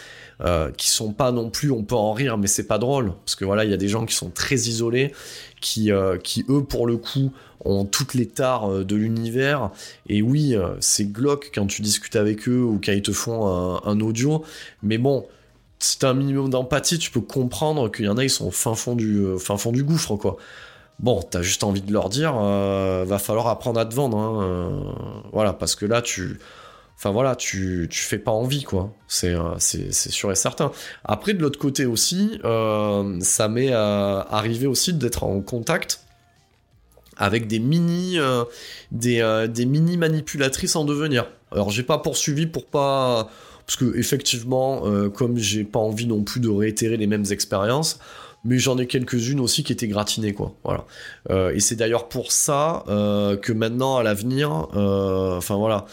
euh, 0.43 0.71
qui 0.75 0.89
sont 0.89 1.12
pas 1.12 1.33
non 1.33 1.51
plus, 1.51 1.71
on 1.71 1.83
peut 1.83 1.97
en 1.97 2.15
rire, 2.15 2.39
mais 2.39 2.47
c'est 2.47 2.67
pas 2.67 2.79
drôle, 2.79 3.12
parce 3.27 3.35
que 3.35 3.45
voilà, 3.45 3.65
il 3.65 3.71
y 3.71 3.75
a 3.75 3.77
des 3.77 3.89
gens 3.89 4.07
qui 4.07 4.15
sont 4.15 4.31
très 4.31 4.55
isolés, 4.55 5.12
qui, 5.61 5.93
euh, 5.93 6.17
qui 6.17 6.47
eux, 6.49 6.65
pour 6.65 6.87
le 6.87 6.97
coup, 6.97 7.31
ont 7.62 7.85
toutes 7.85 8.15
les 8.15 8.27
tares 8.27 8.71
euh, 8.71 8.85
de 8.85 8.97
l'univers, 8.97 9.71
et 10.09 10.23
oui, 10.23 10.57
c'est 10.79 11.12
glauque 11.12 11.51
quand 11.55 11.67
tu 11.67 11.83
discutes 11.83 12.17
avec 12.17 12.49
eux 12.49 12.62
ou 12.62 12.81
quand 12.83 12.93
ils 12.93 13.03
te 13.03 13.12
font 13.12 13.47
un, 13.85 14.01
audio, 14.01 14.43
mais 14.83 14.97
bon, 14.97 15.27
si 15.79 15.99
t'as 15.99 16.11
un 16.11 16.15
minimum 16.15 16.49
d'empathie, 16.49 16.99
tu 16.99 17.11
peux 17.11 17.21
comprendre 17.21 17.91
qu'il 17.91 18.07
y 18.07 18.09
en 18.09 18.17
a, 18.17 18.25
ils 18.25 18.31
sont 18.31 18.47
au 18.47 18.51
fin 18.51 18.75
fond 18.75 18.95
du, 18.95 19.27
fin 19.39 19.59
fond 19.59 19.73
du 19.73 19.85
gouffre, 19.85 20.17
quoi. 20.17 20.39
Bon, 21.01 21.21
t'as 21.23 21.43
juste 21.43 21.65
envie 21.65 21.83
de 21.83 21.93
leur 21.93 22.09
dire, 22.09 22.33
va 22.35 23.19
falloir 23.19 23.49
apprendre 23.49 23.79
à 23.79 23.85
te 23.85 23.95
vendre, 23.95 24.17
hein, 24.17 24.95
voilà, 25.33 25.53
parce 25.53 25.75
que 25.75 25.85
là, 25.85 26.01
tu 26.01 26.39
Enfin 27.01 27.12
voilà, 27.12 27.35
tu, 27.35 27.89
tu 27.90 28.02
fais 28.02 28.18
pas 28.18 28.31
envie, 28.31 28.62
quoi. 28.62 28.93
C'est, 29.09 29.35
euh, 29.35 29.59
sûr 29.59 30.31
et 30.32 30.35
certain. 30.35 30.70
Après, 31.02 31.32
de 31.32 31.40
l'autre 31.40 31.59
côté 31.59 31.86
aussi, 31.86 32.39
euh, 32.44 33.16
ça 33.22 33.48
m'est 33.48 33.72
euh, 33.72 34.20
arrivé 34.28 34.66
aussi 34.66 34.93
d'être 34.93 35.24
en 35.24 35.40
contact 35.40 36.05
avec 37.16 37.47
des 37.47 37.59
mini, 37.59 38.18
des, 38.93 39.47
des, 39.48 39.64
mini 39.66 39.97
manipulatrices 39.97 40.77
en 40.77 40.85
devenir. 40.85 41.27
Alors 41.52 41.70
j'ai 41.70 41.82
pas 41.82 41.98
poursuivi 41.98 42.47
pour 42.47 42.66
pas, 42.66 43.31
parce 43.66 43.77
que 43.77 43.97
effectivement, 43.97 44.82
comme 45.10 45.36
j'ai 45.36 45.64
pas 45.64 45.78
envie 45.78 46.06
non 46.06 46.22
plus 46.22 46.40
de 46.40 46.48
réitérer 46.48 46.97
les 46.97 47.06
mêmes 47.06 47.27
expériences, 47.31 47.98
mais 48.43 48.59
j'en 48.59 48.78
ai 48.78 48.86
quelques-unes 48.86 49.40
aussi 49.40 49.64
qui 49.64 49.72
étaient 49.72 49.89
gratinées, 49.89 50.32
quoi. 50.32 50.55
Voilà. 50.64 50.86
et 51.52 51.60
c'est 51.60 51.77
d'ailleurs 51.77 52.09
pour 52.09 52.32
ça 52.32 52.85
que 52.86 53.52
maintenant, 53.52 53.98
à 53.98 54.02
l'avenir, 54.02 54.51
enfin 54.72 55.56
voilà. 55.56 55.85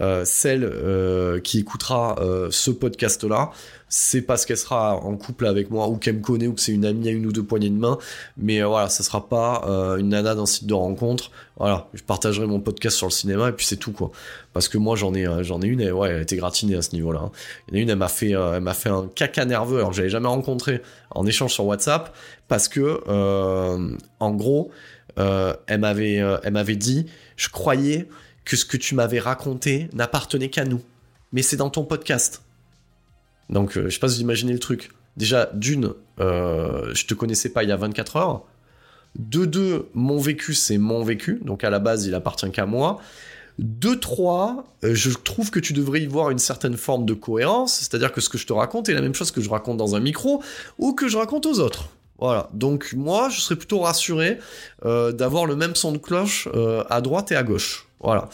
Euh, 0.00 0.24
celle 0.26 0.64
euh, 0.64 1.40
qui 1.40 1.60
écoutera 1.60 2.16
euh, 2.20 2.48
ce 2.50 2.70
podcast-là, 2.70 3.50
c'est 3.88 4.20
parce 4.20 4.44
qu'elle 4.44 4.58
sera 4.58 4.96
en 4.96 5.16
couple 5.16 5.46
avec 5.46 5.70
moi 5.70 5.88
ou 5.88 5.96
qu'elle 5.96 6.16
me 6.16 6.22
connaît 6.22 6.46
ou 6.48 6.52
que 6.52 6.60
c'est 6.60 6.72
une 6.72 6.84
amie 6.84 7.08
à 7.08 7.12
une 7.12 7.24
ou 7.24 7.32
deux 7.32 7.42
poignées 7.42 7.70
de 7.70 7.78
main. 7.78 7.96
Mais 8.36 8.62
voilà, 8.62 8.88
ça 8.88 9.02
sera 9.02 9.28
pas 9.28 9.62
une 9.98 10.08
nana 10.08 10.34
d'un 10.34 10.44
site 10.44 10.66
de 10.66 10.74
rencontre. 10.74 11.30
Voilà, 11.56 11.88
je 11.94 12.02
partagerai 12.02 12.46
mon 12.46 12.60
podcast 12.60 12.96
sur 12.96 13.06
le 13.06 13.12
cinéma 13.12 13.48
et 13.48 13.52
puis 13.52 13.64
c'est 13.64 13.76
tout 13.76 13.92
quoi. 13.92 14.10
Parce 14.52 14.68
que 14.68 14.76
moi 14.76 14.96
j'en 14.96 15.14
ai 15.14 15.26
j'en 15.42 15.62
ai 15.62 15.66
une 15.66 15.80
et 15.80 15.92
ouais, 15.92 16.10
elle 16.10 16.22
était 16.22 16.36
gratinée 16.36 16.74
à 16.74 16.82
ce 16.82 16.92
niveau-là. 16.92 17.20
Hein. 17.26 17.30
Il 17.68 17.74
y 17.74 17.76
en 17.76 17.78
a 17.78 17.82
une, 17.82 17.90
elle 17.90 17.96
m'a 17.96 18.08
fait 18.08 18.30
elle 18.30 18.60
m'a 18.60 18.74
fait 18.74 18.90
un 18.90 19.08
caca 19.14 19.44
nerveux 19.44 19.78
alors 19.78 19.90
que 19.90 19.96
j'avais 19.96 20.10
jamais 20.10 20.28
rencontré 20.28 20.82
en 21.12 21.24
échange 21.24 21.54
sur 21.54 21.64
WhatsApp 21.64 22.14
parce 22.48 22.68
que 22.68 23.02
en 24.18 24.34
gros 24.34 24.70
elle 25.16 25.78
m'avait 25.78 26.16
elle 26.42 26.52
m'avait 26.52 26.76
dit 26.76 27.06
je 27.36 27.48
croyais 27.48 28.08
que 28.46 28.56
ce 28.56 28.64
que 28.64 28.78
tu 28.78 28.94
m'avais 28.94 29.18
raconté 29.18 29.90
n'appartenait 29.92 30.48
qu'à 30.48 30.64
nous. 30.64 30.80
Mais 31.32 31.42
c'est 31.42 31.56
dans 31.56 31.68
ton 31.68 31.84
podcast. 31.84 32.42
Donc, 33.50 33.76
euh, 33.76 33.84
je 33.86 33.90
sais 33.90 33.98
pas 33.98 34.08
si 34.08 34.16
vous 34.16 34.22
imaginez 34.22 34.52
le 34.52 34.58
truc. 34.58 34.90
Déjà, 35.16 35.50
d'une, 35.52 35.92
euh, 36.20 36.94
je 36.94 37.06
te 37.06 37.14
connaissais 37.14 37.50
pas 37.50 37.64
il 37.64 37.68
y 37.68 37.72
a 37.72 37.76
24 37.76 38.16
heures. 38.16 38.44
De 39.18 39.44
deux, 39.44 39.88
mon 39.94 40.18
vécu, 40.18 40.54
c'est 40.54 40.78
mon 40.78 41.02
vécu. 41.02 41.40
Donc, 41.44 41.64
à 41.64 41.70
la 41.70 41.80
base, 41.80 42.06
il 42.06 42.14
appartient 42.14 42.50
qu'à 42.52 42.66
moi. 42.66 43.00
De 43.58 43.94
trois, 43.94 44.64
euh, 44.84 44.94
je 44.94 45.10
trouve 45.10 45.50
que 45.50 45.58
tu 45.58 45.72
devrais 45.72 46.02
y 46.02 46.06
voir 46.06 46.30
une 46.30 46.38
certaine 46.38 46.76
forme 46.76 47.04
de 47.04 47.14
cohérence. 47.14 47.74
C'est-à-dire 47.74 48.12
que 48.12 48.20
ce 48.20 48.28
que 48.28 48.38
je 48.38 48.46
te 48.46 48.52
raconte 48.52 48.88
est 48.88 48.94
la 48.94 49.00
même 49.00 49.14
chose 49.14 49.32
que 49.32 49.40
je 49.40 49.50
raconte 49.50 49.76
dans 49.76 49.96
un 49.96 50.00
micro 50.00 50.42
ou 50.78 50.92
que 50.92 51.08
je 51.08 51.16
raconte 51.16 51.46
aux 51.46 51.58
autres. 51.58 51.88
Voilà, 52.18 52.48
donc 52.54 52.94
moi 52.96 53.28
je 53.28 53.42
serais 53.42 53.56
plutôt 53.56 53.80
rassuré 53.80 54.38
d'avoir 54.82 55.44
le 55.44 55.54
même 55.54 55.74
son 55.74 55.92
de 55.92 55.98
cloche 55.98 56.48
à 56.88 57.02
droite 57.02 57.30
et 57.30 57.36
à 57.36 57.42
gauche. 57.42 57.85
Voilà. 58.00 58.28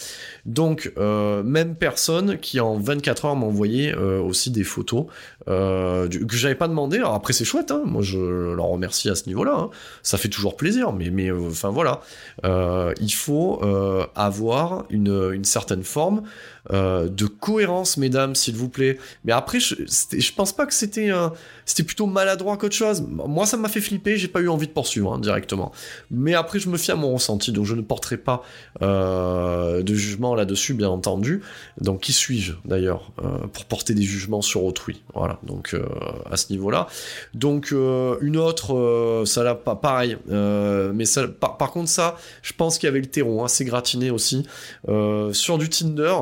Donc, 0.45 0.93
euh, 0.99 1.43
même 1.45 1.77
personne 1.77 2.39
qui 2.39 2.59
en 2.59 2.77
24 2.79 3.27
heures 3.27 3.37
m'a 3.37 3.47
envoyé 3.47 3.95
euh, 3.95 4.21
aussi 4.21 4.51
des 4.51 4.65
photos 4.65 5.07
euh, 5.49 6.09
que 6.09 6.37
j'avais 6.37 6.55
pas 6.55 6.69
demandé. 6.69 6.99
Alors 6.99 7.15
après, 7.15 7.33
c'est 7.33 7.45
chouette, 7.45 7.71
hein. 7.71 7.83
moi 7.85 8.03
je 8.03 8.19
leur 8.55 8.67
remercie 8.67 9.09
à 9.11 9.15
ce 9.15 9.27
niveau-là. 9.27 9.55
Hein. 9.57 9.71
Ça 10.03 10.19
fait 10.19 10.29
toujours 10.29 10.57
plaisir, 10.57 10.93
mais, 10.93 11.11
mais 11.11 11.31
enfin 11.31 11.71
voilà. 11.71 12.01
il 12.45 13.13
faut 13.13 13.61
avoir 14.15 14.85
une, 14.91 15.45
certaine 15.45 15.83
forme 15.83 16.23
euh, 16.73 17.09
de 17.09 17.27
cohérence, 17.27 17.97
mesdames, 17.97 18.35
s'il 18.35 18.55
vous 18.55 18.69
plaît. 18.69 18.99
Mais 19.25 19.33
après, 19.33 19.59
je, 19.59 19.75
je 19.87 20.33
pense 20.33 20.53
pas 20.53 20.67
que 20.67 20.75
c'était 20.75 21.11
c'était 21.65 21.83
plutôt 21.83 22.07
maladroit 22.07 22.57
qu'autre 22.57 22.75
chose. 22.75 23.05
Moi, 23.09 23.47
ça 23.47 23.57
m'a 23.57 23.69
fait 23.69 23.81
flipper, 23.81 24.17
j'ai 24.17 24.29
pas 24.29 24.41
eu 24.41 24.49
envie 24.49 24.67
de 24.67 24.73
poursuivre 24.73 25.13
hein, 25.13 25.19
directement. 25.19 25.73
Mais 26.11 26.35
après, 26.35 26.59
je 26.59 26.69
me 26.69 26.77
fie 26.77 26.91
à 26.91 26.97
mon 26.97 27.13
ressenti, 27.15 27.53
donc 27.53 27.67
je 27.67 27.75
ne 27.75 27.83
porterai 27.83 28.17
pas 28.17 28.43
euh, 28.83 29.83
de 29.83 29.95
jugement 29.95 30.35
là-dessus, 30.35 30.75
bien 30.75 30.89
entendu. 30.89 31.43
Donc, 31.81 32.01
qui 32.01 32.13
suis-je 32.13 32.55
d'ailleurs 32.65 33.13
euh, 33.23 33.39
pour 33.53 33.65
porter 33.65 33.95
des 33.95 34.03
jugements 34.03 34.43
sur 34.43 34.65
autrui? 34.65 35.03
Voilà, 35.15 35.32
donc 35.43 35.77
à 36.31 36.37
ce 36.37 36.53
niveau-là. 36.53 36.87
Donc, 37.35 37.71
une 37.73 38.37
autre, 38.37 39.23
ça 39.27 39.43
l'a 39.43 39.55
pas 39.55 39.77
pareil. 39.77 40.17
mais 40.29 41.05
par, 41.41 41.71
contre, 41.71 41.89
ça, 41.89 42.17
je 42.43 42.53
pense 42.53 42.79
qu'il 42.79 42.87
y 42.87 42.91
avait 42.91 43.01
le 43.01 43.07
terreau, 43.07 43.45
assez 43.45 43.65
gratiné 43.65 44.11
aussi. 44.11 44.47
sur 45.33 45.59
du 45.59 45.69
Tinder. 45.69 46.15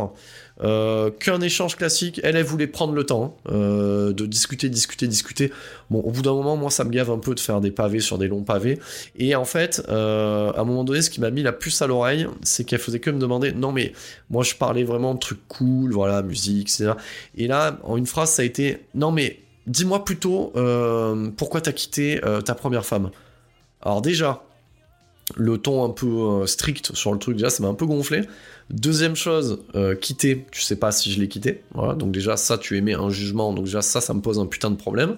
Euh, 0.62 1.10
qu'un 1.10 1.40
échange 1.40 1.76
classique. 1.76 2.20
Elle, 2.22 2.36
elle 2.36 2.44
voulait 2.44 2.66
prendre 2.66 2.92
le 2.92 3.04
temps 3.04 3.36
euh, 3.48 4.12
de 4.12 4.26
discuter, 4.26 4.68
discuter, 4.68 5.06
discuter. 5.06 5.52
Bon, 5.88 6.00
au 6.00 6.10
bout 6.10 6.20
d'un 6.20 6.34
moment, 6.34 6.56
moi, 6.56 6.70
ça 6.70 6.84
me 6.84 6.90
gave 6.90 7.10
un 7.10 7.18
peu 7.18 7.34
de 7.34 7.40
faire 7.40 7.60
des 7.60 7.70
pavés 7.70 8.00
sur 8.00 8.18
des 8.18 8.28
longs 8.28 8.42
pavés. 8.42 8.78
Et 9.16 9.34
en 9.34 9.46
fait, 9.46 9.82
euh, 9.88 10.52
à 10.52 10.60
un 10.60 10.64
moment 10.64 10.84
donné, 10.84 11.00
ce 11.00 11.08
qui 11.08 11.20
m'a 11.20 11.30
mis 11.30 11.42
la 11.42 11.52
puce 11.52 11.80
à 11.80 11.86
l'oreille, 11.86 12.26
c'est 12.42 12.64
qu'elle 12.64 12.78
faisait 12.78 13.00
que 13.00 13.10
me 13.10 13.18
demander, 13.18 13.52
non 13.52 13.72
mais 13.72 13.92
moi, 14.28 14.42
je 14.44 14.54
parlais 14.54 14.84
vraiment 14.84 15.14
de 15.14 15.18
trucs 15.18 15.46
cool, 15.48 15.92
voilà, 15.92 16.22
musique, 16.22 16.68
etc. 16.68 16.92
Et 17.36 17.46
là, 17.46 17.78
en 17.84 17.96
une 17.96 18.06
phrase, 18.06 18.30
ça 18.30 18.42
a 18.42 18.44
été, 18.44 18.78
non 18.94 19.12
mais 19.12 19.40
dis-moi 19.66 20.04
plutôt 20.04 20.52
pourquoi 21.36 21.60
t'as 21.60 21.72
quitté 21.72 22.20
ta 22.44 22.54
première 22.54 22.84
femme? 22.84 23.10
Alors 23.82 24.02
déjà, 24.02 24.42
le 25.36 25.59
ton 25.59 25.85
un 25.85 25.90
peu 25.90 26.47
strict 26.47 26.94
sur 26.94 27.12
le 27.12 27.19
truc, 27.19 27.36
déjà, 27.36 27.51
ça 27.51 27.62
m'a 27.62 27.69
un 27.69 27.74
peu 27.74 27.86
gonflé. 27.86 28.23
Deuxième 28.70 29.16
chose, 29.16 29.59
euh, 29.74 29.97
quitter, 29.97 30.47
tu 30.52 30.62
sais 30.62 30.77
pas 30.77 30.93
si 30.93 31.11
je 31.11 31.19
l'ai 31.19 31.27
quitté. 31.27 31.65
Voilà, 31.74 31.94
donc 31.94 32.12
déjà 32.12 32.36
ça, 32.36 32.57
tu 32.57 32.77
émets 32.77 32.94
un 32.94 33.11
jugement, 33.11 33.52
donc 33.52 33.65
déjà 33.65 33.82
ça, 33.82 34.01
ça 34.01 34.15
me 34.15 34.20
pose 34.20 34.39
un 34.39 34.47
putain 34.47 34.70
de 34.70 34.77
problème. 34.77 35.16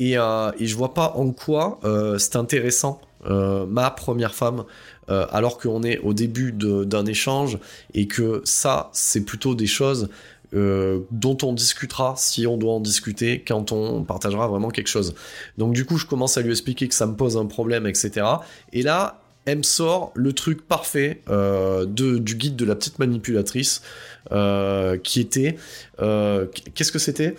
Et, 0.00 0.18
euh, 0.18 0.50
et 0.58 0.66
je 0.66 0.74
vois 0.76 0.92
pas 0.92 1.12
en 1.14 1.30
quoi 1.30 1.78
euh, 1.84 2.18
c'est 2.18 2.36
intéressant 2.36 3.00
ma 3.24 3.92
première 3.92 4.34
femme, 4.34 4.64
alors 5.06 5.58
qu'on 5.58 5.84
est 5.84 5.98
au 5.98 6.12
début 6.12 6.50
d'un 6.50 7.06
échange 7.06 7.56
et 7.94 8.08
que 8.08 8.42
ça, 8.42 8.90
c'est 8.92 9.24
plutôt 9.24 9.54
des 9.54 9.68
choses 9.68 10.08
dont 10.52 11.38
on 11.44 11.52
discutera 11.52 12.14
si 12.16 12.48
on 12.48 12.56
doit 12.56 12.72
en 12.72 12.80
discuter 12.80 13.44
quand 13.46 13.70
on 13.70 14.02
partagera 14.02 14.48
vraiment 14.48 14.70
quelque 14.70 14.88
chose. 14.88 15.14
Donc 15.56 15.72
du 15.72 15.84
coup, 15.84 15.98
je 15.98 16.06
commence 16.06 16.36
à 16.36 16.42
lui 16.42 16.50
expliquer 16.50 16.88
que 16.88 16.96
ça 16.96 17.06
me 17.06 17.14
pose 17.14 17.36
un 17.36 17.46
problème, 17.46 17.86
etc. 17.86 18.26
Et 18.72 18.82
là, 18.82 19.21
elle 19.44 19.58
me 19.58 19.62
sort 19.62 20.12
le 20.14 20.32
truc 20.32 20.66
parfait 20.66 21.22
euh, 21.28 21.84
du 21.86 22.36
guide 22.36 22.56
de 22.56 22.64
la 22.64 22.74
petite 22.74 22.98
manipulatrice 22.98 23.82
euh, 24.30 24.96
qui 24.98 25.20
était 25.20 25.56
euh, 26.00 26.46
qu'est-ce 26.74 26.92
que 26.92 26.98
c'était? 26.98 27.34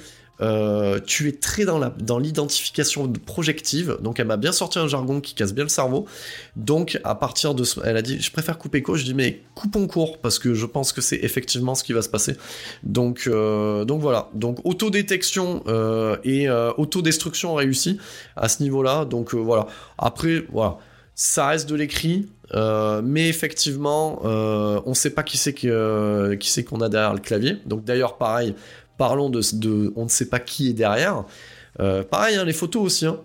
Tu 1.06 1.30
es 1.30 1.32
très 1.32 1.64
dans 1.64 2.20
l'identification 2.20 3.10
projective, 3.26 3.98
donc 4.02 4.20
elle 4.20 4.28
m'a 4.28 4.36
bien 4.36 4.52
sorti 4.52 4.78
un 4.78 4.90
jargon 4.90 5.22
qui 5.22 5.36
casse 5.36 5.54
bien 5.54 5.64
le 5.64 5.70
cerveau. 5.70 6.06
Donc 6.58 7.00
à 7.06 7.16
partir 7.16 7.56
de 7.56 7.64
ce, 7.64 7.80
elle 7.86 7.96
a 7.96 8.02
dit, 8.02 8.20
je 8.20 8.30
préfère 8.30 8.58
couper 8.58 8.82
court. 8.82 8.98
Je 8.98 9.06
dis 9.06 9.14
mais 9.14 9.42
coupons 9.56 9.88
court 9.88 10.18
parce 10.18 10.40
que 10.40 10.54
je 10.54 10.66
pense 10.66 10.92
que 10.92 11.00
c'est 11.00 11.20
effectivement 11.24 11.76
ce 11.76 11.86
qui 11.86 11.94
va 11.94 12.02
se 12.02 12.10
passer. 12.10 12.36
Donc 12.84 13.30
donc 13.30 14.02
voilà, 14.02 14.30
donc 14.34 14.58
autodétection 14.66 15.64
et 16.26 16.50
autodestruction 16.50 17.56
réussie 17.56 17.98
à 18.36 18.50
ce 18.50 18.64
niveau-là. 18.64 19.06
Donc 19.06 19.34
voilà. 19.34 19.68
Après 19.98 20.44
voilà 20.52 20.78
ça 21.16 21.48
reste 21.48 21.70
de 21.70 21.76
l'écrit, 21.76 22.28
euh, 22.54 23.02
mais 23.04 23.30
effectivement, 23.30 24.22
euh, 24.26 24.82
on 24.86 24.90
ne 24.90 24.96
sait 24.96 25.12
pas 25.12 25.24
qui 25.24 25.38
c'est 25.38 25.56
euh, 25.66 26.36
qui 26.36 26.50
c'est 26.50 26.64
qu'on 26.64 26.82
a 26.82 26.90
derrière 26.90 27.14
le 27.14 27.20
clavier. 27.20 27.58
Donc 27.66 27.84
d'ailleurs, 27.84 28.18
pareil, 28.18 28.56
parlons 28.98 29.30
de, 29.30 29.94
on 29.96 30.04
ne 30.06 30.10
sait 30.10 30.30
pas 30.30 30.40
qui 30.40 30.70
est 30.70 30.74
derrière. 30.74 31.24
pareil, 32.10 32.36
hein, 32.36 32.46
les 32.46 32.54
photos 32.54 32.84
aussi. 32.84 33.06
Hein. 33.06 33.18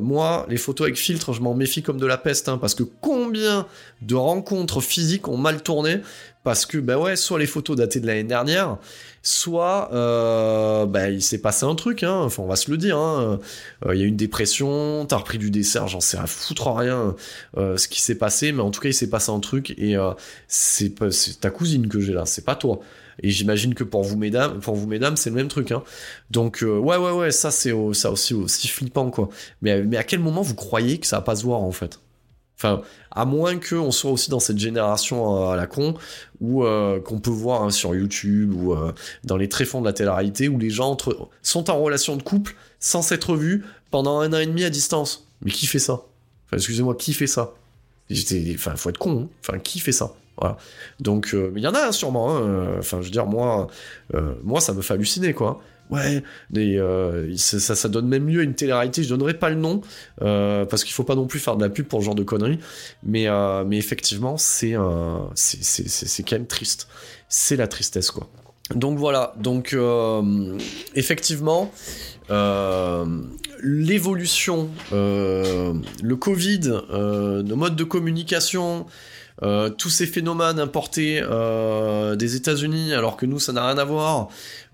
moi, 0.00 0.46
les 0.48 0.56
photos 0.56 0.86
avec 0.86 0.96
filtre, 0.96 1.32
je 1.32 1.40
m'en 1.40 1.54
méfie 1.54 1.82
comme 1.82 1.98
de 1.98 2.06
la 2.06 2.18
peste, 2.18 2.48
hein, 2.48 2.58
parce 2.58 2.74
que 2.74 2.82
combien 2.82 3.66
de 4.02 4.14
rencontres 4.14 4.80
physiques 4.80 5.28
ont 5.28 5.36
mal 5.36 5.62
tourné? 5.62 6.00
Parce 6.42 6.66
que 6.66 6.78
ben 6.78 6.96
ouais, 6.96 7.16
soit 7.16 7.38
les 7.40 7.46
photos 7.46 7.76
datées 7.76 7.98
de 7.98 8.06
l'année 8.06 8.22
dernière, 8.22 8.78
soit 9.26 9.90
euh, 9.92 10.86
bah, 10.86 11.10
il 11.10 11.20
s'est 11.20 11.38
passé 11.38 11.66
un 11.66 11.74
truc, 11.74 12.04
hein, 12.04 12.20
enfin 12.20 12.44
on 12.44 12.46
va 12.46 12.54
se 12.54 12.70
le 12.70 12.76
dire, 12.76 12.96
hein. 12.96 13.40
euh, 13.84 13.94
il 13.94 13.98
y 13.98 14.02
a 14.02 14.04
eu 14.04 14.08
une 14.08 14.16
dépression, 14.16 15.04
t'as 15.04 15.16
repris 15.16 15.38
du 15.38 15.50
dessert, 15.50 15.88
j'en 15.88 15.98
sais 16.00 16.16
à 16.16 16.28
foutre 16.28 16.72
rien 16.72 17.16
euh, 17.56 17.76
ce 17.76 17.88
qui 17.88 18.00
s'est 18.00 18.14
passé, 18.14 18.52
mais 18.52 18.62
en 18.62 18.70
tout 18.70 18.80
cas 18.80 18.88
il 18.88 18.94
s'est 18.94 19.10
passé 19.10 19.32
un 19.32 19.40
truc 19.40 19.74
et 19.78 19.96
c'est 20.46 20.94
ta 21.40 21.50
cousine 21.50 21.88
que 21.88 21.98
j'ai 21.98 22.12
là, 22.12 22.24
c'est 22.24 22.44
pas 22.44 22.54
toi. 22.54 22.80
Et 23.22 23.30
j'imagine 23.30 23.74
que 23.74 23.82
pour 23.82 24.02
vous, 24.02 24.16
mesdames, 24.16 24.60
pour 24.60 24.74
vous, 24.74 24.86
mesdames, 24.86 25.16
c'est 25.16 25.30
le 25.30 25.36
même 25.36 25.48
truc. 25.48 25.72
Hein. 25.72 25.82
Donc, 26.30 26.62
euh, 26.62 26.78
ouais, 26.78 26.98
ouais, 26.98 27.12
ouais, 27.12 27.30
ça, 27.30 27.50
c'est 27.50 27.72
aussi 27.72 28.68
flippant, 28.68 29.10
quoi. 29.10 29.30
Mais, 29.62 29.82
mais 29.82 29.96
à 29.96 30.04
quel 30.04 30.20
moment 30.20 30.42
vous 30.42 30.54
croyez 30.54 30.98
que 30.98 31.06
ça 31.06 31.16
va 31.16 31.22
pas 31.22 31.34
se 31.36 31.42
voir, 31.42 31.62
en 31.62 31.72
fait? 31.72 31.98
Enfin, 32.56 32.80
à 33.10 33.26
moins 33.26 33.58
qu'on 33.58 33.90
soit 33.90 34.10
aussi 34.10 34.30
dans 34.30 34.40
cette 34.40 34.58
génération 34.58 35.50
à 35.50 35.56
la 35.56 35.66
con, 35.66 35.94
ou 36.40 36.64
euh, 36.64 37.00
qu'on 37.00 37.18
peut 37.18 37.30
voir 37.30 37.62
hein, 37.62 37.70
sur 37.70 37.94
YouTube, 37.94 38.54
ou 38.54 38.72
euh, 38.72 38.92
dans 39.24 39.36
les 39.36 39.48
tréfonds 39.48 39.80
de 39.80 39.86
la 39.86 39.92
télé-réalité, 39.92 40.48
où 40.48 40.58
les 40.58 40.70
gens 40.70 40.96
sont 41.42 41.70
en 41.70 41.78
relation 41.78 42.16
de 42.16 42.22
couple 42.22 42.56
sans 42.80 43.02
s'être 43.02 43.36
vus 43.36 43.64
pendant 43.90 44.20
un 44.20 44.32
an 44.32 44.38
et 44.38 44.46
demi 44.46 44.64
à 44.64 44.70
distance. 44.70 45.28
Mais 45.42 45.50
qui 45.50 45.66
fait 45.66 45.78
ça? 45.78 46.04
Enfin, 46.46 46.56
excusez-moi, 46.56 46.94
qui 46.94 47.12
fait 47.12 47.26
ça? 47.26 47.52
Enfin, 48.54 48.76
faut 48.76 48.88
être 48.88 48.98
con. 48.98 49.24
Hein. 49.24 49.28
Enfin, 49.40 49.58
qui 49.58 49.78
fait 49.78 49.92
ça? 49.92 50.14
Voilà. 50.38 50.56
Donc, 50.98 51.34
euh, 51.34 51.52
il 51.56 51.62
y 51.62 51.66
en 51.66 51.74
a 51.74 51.92
sûrement. 51.92 52.36
Hein. 52.36 52.76
Enfin, 52.78 53.00
je 53.00 53.06
veux 53.06 53.10
dire, 53.10 53.26
moi, 53.26 53.66
moi, 54.42 54.60
ça 54.60 54.72
me 54.72 54.80
fait 54.80 54.94
halluciner, 54.94 55.34
quoi 55.34 55.60
ouais, 55.90 56.22
euh, 56.56 57.36
ça, 57.36 57.88
donne 57.88 58.08
même 58.08 58.24
mieux 58.24 58.40
à 58.40 58.42
une 58.42 58.54
télé-réalité. 58.54 59.02
Je 59.02 59.08
donnerai 59.08 59.34
pas 59.34 59.50
le 59.50 59.56
nom 59.56 59.80
euh, 60.22 60.64
parce 60.64 60.84
qu'il 60.84 60.92
faut 60.92 61.04
pas 61.04 61.14
non 61.14 61.26
plus 61.26 61.38
faire 61.38 61.56
de 61.56 61.62
la 61.62 61.70
pub 61.70 61.86
pour 61.86 62.00
ce 62.00 62.06
genre 62.06 62.14
de 62.14 62.22
conneries. 62.22 62.58
Mais, 63.02 63.28
euh, 63.28 63.68
effectivement, 63.70 64.36
c'est 64.36 64.74
c'est 65.34 66.22
quand 66.22 66.36
même 66.36 66.46
triste. 66.46 66.88
C'est 67.28 67.56
la 67.56 67.68
tristesse, 67.68 68.10
quoi. 68.10 68.28
Donc 68.74 68.98
voilà. 68.98 69.34
Donc 69.38 69.76
effectivement, 70.94 71.72
l'évolution, 73.62 74.70
le 74.90 76.14
Covid, 76.14 76.80
nos 76.90 77.56
modes 77.56 77.76
de 77.76 77.84
communication. 77.84 78.86
Euh, 79.42 79.68
tous 79.68 79.90
ces 79.90 80.06
phénomènes 80.06 80.58
importés 80.58 81.20
euh, 81.22 82.16
des 82.16 82.36
États-Unis, 82.36 82.94
alors 82.94 83.16
que 83.16 83.26
nous, 83.26 83.38
ça 83.38 83.52
n'a 83.52 83.66
rien 83.66 83.76
à 83.78 83.84
voir, 83.84 84.28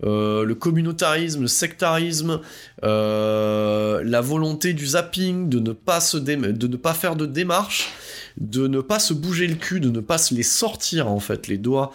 euh, 0.05 0.45
le 0.45 0.55
communautarisme, 0.55 1.41
le 1.41 1.47
sectarisme, 1.47 2.39
la 2.81 4.21
volonté 4.21 4.73
du 4.73 4.87
zapping, 4.87 5.49
de 5.49 5.59
ne 5.59 5.73
pas 5.73 5.99
se 5.99 6.17
ne 6.17 6.77
pas 6.77 6.93
faire 6.93 7.15
de 7.15 7.25
démarche, 7.25 7.89
de 8.37 8.67
ne 8.67 8.79
pas 8.79 8.99
se 8.99 9.13
bouger 9.13 9.47
le 9.47 9.55
cul, 9.55 9.79
de 9.79 9.89
ne 9.89 9.99
pas 9.99 10.17
se 10.17 10.33
les 10.33 10.43
sortir 10.43 11.07
en 11.07 11.19
fait 11.19 11.47
les 11.47 11.57
doigts 11.57 11.91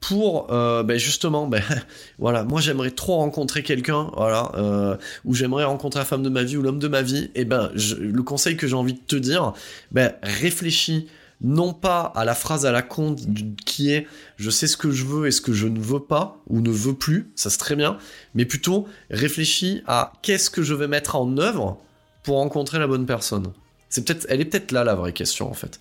pour 0.00 0.46
ben 0.46 0.96
justement 0.96 1.46
ben 1.46 1.62
voilà 2.18 2.42
moi 2.44 2.62
j'aimerais 2.62 2.90
trop 2.90 3.16
rencontrer 3.16 3.62
quelqu'un 3.62 4.10
voilà 4.16 4.98
ou 5.26 5.34
j'aimerais 5.34 5.64
rencontrer 5.64 6.00
la 6.00 6.06
femme 6.06 6.22
de 6.22 6.30
ma 6.30 6.42
vie 6.42 6.56
ou 6.56 6.62
l'homme 6.62 6.78
de 6.78 6.88
ma 6.88 7.02
vie 7.02 7.30
et 7.34 7.44
ben 7.44 7.70
le 7.74 8.22
conseil 8.22 8.56
que 8.56 8.66
j'ai 8.66 8.76
envie 8.76 8.94
de 8.94 9.00
te 9.06 9.16
dire 9.16 9.52
ben 9.92 10.14
réfléchis 10.22 11.06
non 11.40 11.72
pas 11.72 12.12
à 12.14 12.24
la 12.24 12.34
phrase 12.34 12.66
à 12.66 12.72
la 12.72 12.82
con 12.82 13.16
qui 13.64 13.90
est 13.92 14.06
je 14.36 14.50
sais 14.50 14.66
ce 14.66 14.76
que 14.76 14.90
je 14.90 15.04
veux 15.04 15.26
et 15.26 15.30
ce 15.30 15.40
que 15.40 15.52
je 15.52 15.66
ne 15.66 15.80
veux 15.80 16.00
pas 16.00 16.38
ou 16.48 16.60
ne 16.60 16.70
veux 16.70 16.94
plus, 16.94 17.32
ça 17.34 17.50
c'est 17.50 17.58
très 17.58 17.76
bien, 17.76 17.98
mais 18.34 18.44
plutôt 18.44 18.86
réfléchis 19.10 19.82
à 19.86 20.12
qu'est-ce 20.22 20.50
que 20.50 20.62
je 20.62 20.74
vais 20.74 20.88
mettre 20.88 21.16
en 21.16 21.38
œuvre 21.38 21.78
pour 22.22 22.36
rencontrer 22.36 22.78
la 22.78 22.86
bonne 22.86 23.06
personne. 23.06 23.52
C'est 23.88 24.04
peut-être, 24.04 24.26
elle 24.28 24.40
est 24.40 24.44
peut-être 24.44 24.72
là 24.72 24.84
la 24.84 24.94
vraie 24.94 25.12
question 25.12 25.50
en 25.50 25.54
fait. 25.54 25.80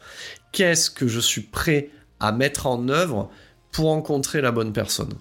Qu'est-ce 0.51 0.89
que 0.89 1.07
je 1.07 1.19
suis 1.19 1.41
prêt 1.41 1.89
à 2.19 2.31
mettre 2.31 2.65
en 2.65 2.87
œuvre 2.89 3.29
pour 3.71 3.85
rencontrer 3.87 4.41
la 4.41 4.51
bonne 4.51 4.73
personne? 4.73 5.13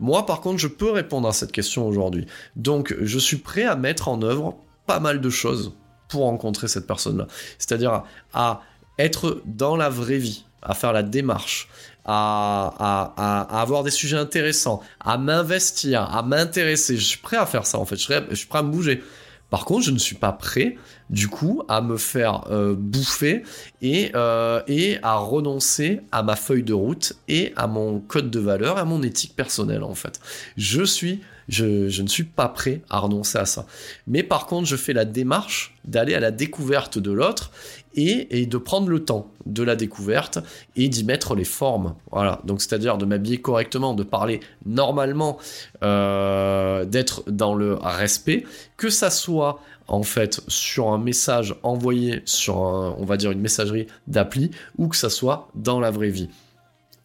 Moi 0.00 0.24
par 0.26 0.40
contre, 0.40 0.58
je 0.58 0.68
peux 0.68 0.90
répondre 0.90 1.28
à 1.28 1.32
cette 1.32 1.52
question 1.52 1.86
aujourd'hui. 1.86 2.26
Donc, 2.56 2.94
je 3.00 3.18
suis 3.18 3.36
prêt 3.36 3.64
à 3.64 3.76
mettre 3.76 4.08
en 4.08 4.22
œuvre 4.22 4.56
pas 4.86 4.98
mal 4.98 5.20
de 5.20 5.30
choses 5.30 5.74
pour 6.08 6.22
rencontrer 6.22 6.68
cette 6.68 6.86
personne-là. 6.86 7.26
C'est-à-dire 7.58 8.04
à 8.32 8.62
être 8.98 9.42
dans 9.44 9.76
la 9.76 9.88
vraie 9.88 10.18
vie, 10.18 10.44
à 10.62 10.74
faire 10.74 10.92
la 10.92 11.02
démarche, 11.02 11.68
à, 12.04 13.48
avoir 13.50 13.82
des 13.82 13.90
sujets 13.90 14.16
intéressants, 14.16 14.82
à 15.00 15.16
m'investir, 15.18 16.02
à 16.02 16.22
m'intéresser. 16.22 16.96
Je 16.96 17.04
suis 17.04 17.18
prêt 17.18 17.36
à 17.36 17.46
faire 17.46 17.66
ça 17.66 17.78
en 17.78 17.84
fait, 17.84 17.96
je 17.96 18.34
suis, 18.34 18.46
prêt 18.46 18.58
à 18.58 18.62
me 18.62 18.70
bouger. 18.70 19.02
Par 19.50 19.64
contre, 19.66 19.84
je 19.84 19.92
ne 19.92 19.98
suis 19.98 20.16
pas 20.16 20.32
prêt, 20.32 20.76
du 21.10 21.28
coup, 21.28 21.62
à 21.68 21.80
me 21.80 21.96
faire 21.96 22.44
euh, 22.50 22.74
bouffer 22.76 23.44
et, 23.82 24.10
euh, 24.16 24.60
et 24.66 24.98
à 25.02 25.14
renoncer 25.14 26.00
à 26.10 26.24
ma 26.24 26.34
feuille 26.34 26.64
de 26.64 26.72
route 26.72 27.12
et 27.28 27.52
à 27.54 27.68
mon 27.68 28.00
code 28.00 28.30
de 28.30 28.40
valeur, 28.40 28.78
à 28.78 28.84
mon 28.84 29.02
éthique 29.02 29.36
personnelle, 29.36 29.84
en 29.84 29.94
fait. 29.94 30.18
Je 30.56 30.82
suis 30.82 31.20
je, 31.48 32.02
ne 32.02 32.08
suis 32.08 32.24
pas 32.24 32.48
prêt 32.48 32.82
à 32.88 32.98
renoncer 32.98 33.38
à 33.38 33.46
ça. 33.46 33.66
Mais 34.06 34.22
par 34.22 34.46
contre, 34.46 34.66
je 34.66 34.76
fais 34.76 34.92
la 34.92 35.04
démarche 35.04 35.74
d'aller 35.84 36.14
à 36.14 36.20
la 36.20 36.30
découverte 36.30 36.98
de 36.98 37.12
l'autre 37.12 37.50
et, 37.96 38.46
de 38.46 38.58
prendre 38.58 38.88
le 38.88 39.04
temps 39.04 39.30
de 39.46 39.62
la 39.62 39.76
découverte 39.76 40.38
et 40.76 40.88
d'y 40.88 41.04
mettre 41.04 41.34
les 41.34 41.44
formes. 41.44 41.94
Voilà, 42.10 42.40
donc 42.44 42.60
c'est-à-dire 42.60 42.98
de 42.98 43.04
m'habiller 43.04 43.38
correctement, 43.38 43.94
de 43.94 44.02
parler 44.02 44.40
normalement, 44.66 45.38
euh, 45.82 46.84
d'être 46.84 47.24
dans 47.30 47.54
le 47.54 47.74
respect, 47.74 48.44
que 48.76 48.90
ça 48.90 49.10
soit 49.10 49.60
en 49.86 50.02
fait 50.02 50.40
sur 50.48 50.88
un 50.88 50.98
message 50.98 51.56
envoyé 51.62 52.22
sur, 52.24 52.56
on 52.56 53.04
va 53.04 53.16
dire, 53.16 53.30
une 53.30 53.40
messagerie 53.40 53.86
d'appli 54.06 54.50
ou 54.78 54.88
que 54.88 54.96
ça 54.96 55.10
soit 55.10 55.48
dans 55.54 55.80
la 55.80 55.90
vraie 55.90 56.10
vie. 56.10 56.28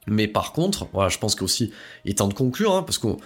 Mais 0.08 0.28
par 0.28 0.54
contre, 0.54 0.88
voilà, 0.94 1.10
je 1.10 1.18
pense 1.18 1.36
qu'aussi, 1.36 1.72
est 2.06 2.18
temps 2.18 2.28
de 2.28 2.34
conclure, 2.34 2.74
hein, 2.74 2.84
parce 2.84 2.98
qu'on 2.98 3.18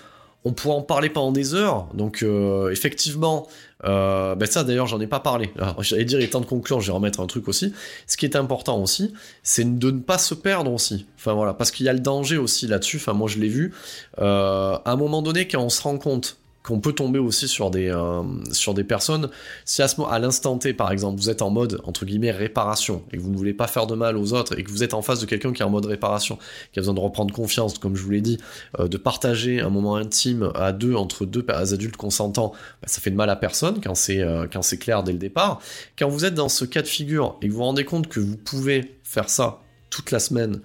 on 0.45 0.53
pourrait 0.53 0.75
en 0.75 0.81
parler 0.81 1.09
pendant 1.09 1.31
des 1.31 1.53
heures. 1.53 1.87
Donc 1.93 2.21
euh, 2.21 2.69
effectivement, 2.71 3.47
euh, 3.85 4.35
ben 4.35 4.45
ça 4.45 4.63
d'ailleurs 4.63 4.87
j'en 4.87 4.99
ai 4.99 5.07
pas 5.07 5.19
parlé. 5.19 5.51
J'allais 5.79 6.05
dire 6.05 6.19
il 6.19 6.23
est 6.23 6.29
temps 6.29 6.41
de 6.41 6.45
conclure, 6.45 6.81
je 6.81 6.87
vais 6.87 6.93
remettre 6.93 7.19
un 7.19 7.27
truc 7.27 7.47
aussi. 7.47 7.73
Ce 8.07 8.17
qui 8.17 8.25
est 8.25 8.35
important 8.35 8.81
aussi, 8.81 9.13
c'est 9.41 9.77
de 9.77 9.91
ne 9.91 9.99
pas 9.99 10.17
se 10.17 10.33
perdre 10.33 10.71
aussi. 10.71 11.05
Enfin 11.17 11.33
voilà, 11.33 11.53
parce 11.53 11.71
qu'il 11.71 11.85
y 11.85 11.89
a 11.89 11.93
le 11.93 11.99
danger 11.99 12.37
aussi 12.37 12.67
là-dessus. 12.67 12.97
Enfin 12.97 13.13
moi 13.13 13.27
je 13.27 13.39
l'ai 13.39 13.47
vu. 13.47 13.73
Euh, 14.19 14.77
à 14.83 14.91
un 14.91 14.95
moment 14.95 15.21
donné, 15.21 15.47
quand 15.47 15.61
on 15.61 15.69
se 15.69 15.81
rend 15.81 15.97
compte 15.97 16.37
qu'on 16.63 16.79
peut 16.79 16.93
tomber 16.93 17.19
aussi 17.19 17.47
sur 17.47 17.69
des, 17.69 17.89
euh, 17.89 18.23
sur 18.51 18.73
des 18.73 18.85
personnes. 18.85 19.29
Si 19.65 19.81
à, 19.81 20.19
l'instant 20.19 20.57
T, 20.57 20.73
par 20.73 20.91
exemple, 20.91 21.19
vous 21.19 21.29
êtes 21.29 21.41
en 21.41 21.49
mode, 21.49 21.81
entre 21.83 22.05
guillemets, 22.05 22.31
réparation, 22.31 23.03
et 23.11 23.17
que 23.17 23.21
vous 23.21 23.29
ne 23.29 23.35
voulez 23.35 23.53
pas 23.53 23.67
faire 23.67 23.85
de 23.85 23.95
mal 23.95 24.17
aux 24.17 24.33
autres, 24.33 24.57
et 24.57 24.63
que 24.63 24.71
vous 24.71 24.81
êtes 24.81 24.93
en 24.93 25.01
face 25.01 25.19
de 25.19 25.25
quelqu'un 25.25 25.51
qui 25.51 25.61
est 25.61 25.65
en 25.65 25.69
mode 25.69 25.85
réparation, 25.85 26.37
qui 26.71 26.79
a 26.79 26.81
besoin 26.81 26.93
de 26.93 27.01
reprendre 27.01 27.33
confiance, 27.33 27.77
comme 27.77 27.95
je 27.95 28.03
vous 28.03 28.11
l'ai 28.11 28.21
dit, 28.21 28.37
euh, 28.79 28.87
de 28.87 28.97
partager 28.97 29.59
un 29.59 29.69
moment 29.69 29.97
intime 29.97 30.51
à 30.55 30.71
deux, 30.71 30.95
entre 30.95 31.25
deux 31.25 31.45
adultes 31.49 31.97
consentants, 31.97 32.53
bah, 32.81 32.87
ça 32.87 33.01
fait 33.01 33.11
de 33.11 33.17
mal 33.17 33.29
à 33.29 33.35
personne 33.35 33.81
quand 33.81 33.95
c'est, 33.95 34.21
euh, 34.21 34.47
quand 34.51 34.61
c'est 34.61 34.77
clair 34.77 35.03
dès 35.03 35.11
le 35.11 35.17
départ. 35.17 35.59
Quand 35.99 36.07
vous 36.07 36.23
êtes 36.23 36.33
dans 36.33 36.49
ce 36.49 36.63
cas 36.63 36.81
de 36.81 36.87
figure, 36.87 37.35
et 37.41 37.47
que 37.47 37.51
vous 37.51 37.57
vous 37.57 37.63
rendez 37.63 37.83
compte 37.83 38.07
que 38.07 38.21
vous 38.21 38.37
pouvez 38.37 38.95
faire 39.03 39.29
ça 39.29 39.59
toute 39.89 40.11
la 40.11 40.19
semaine, 40.19 40.61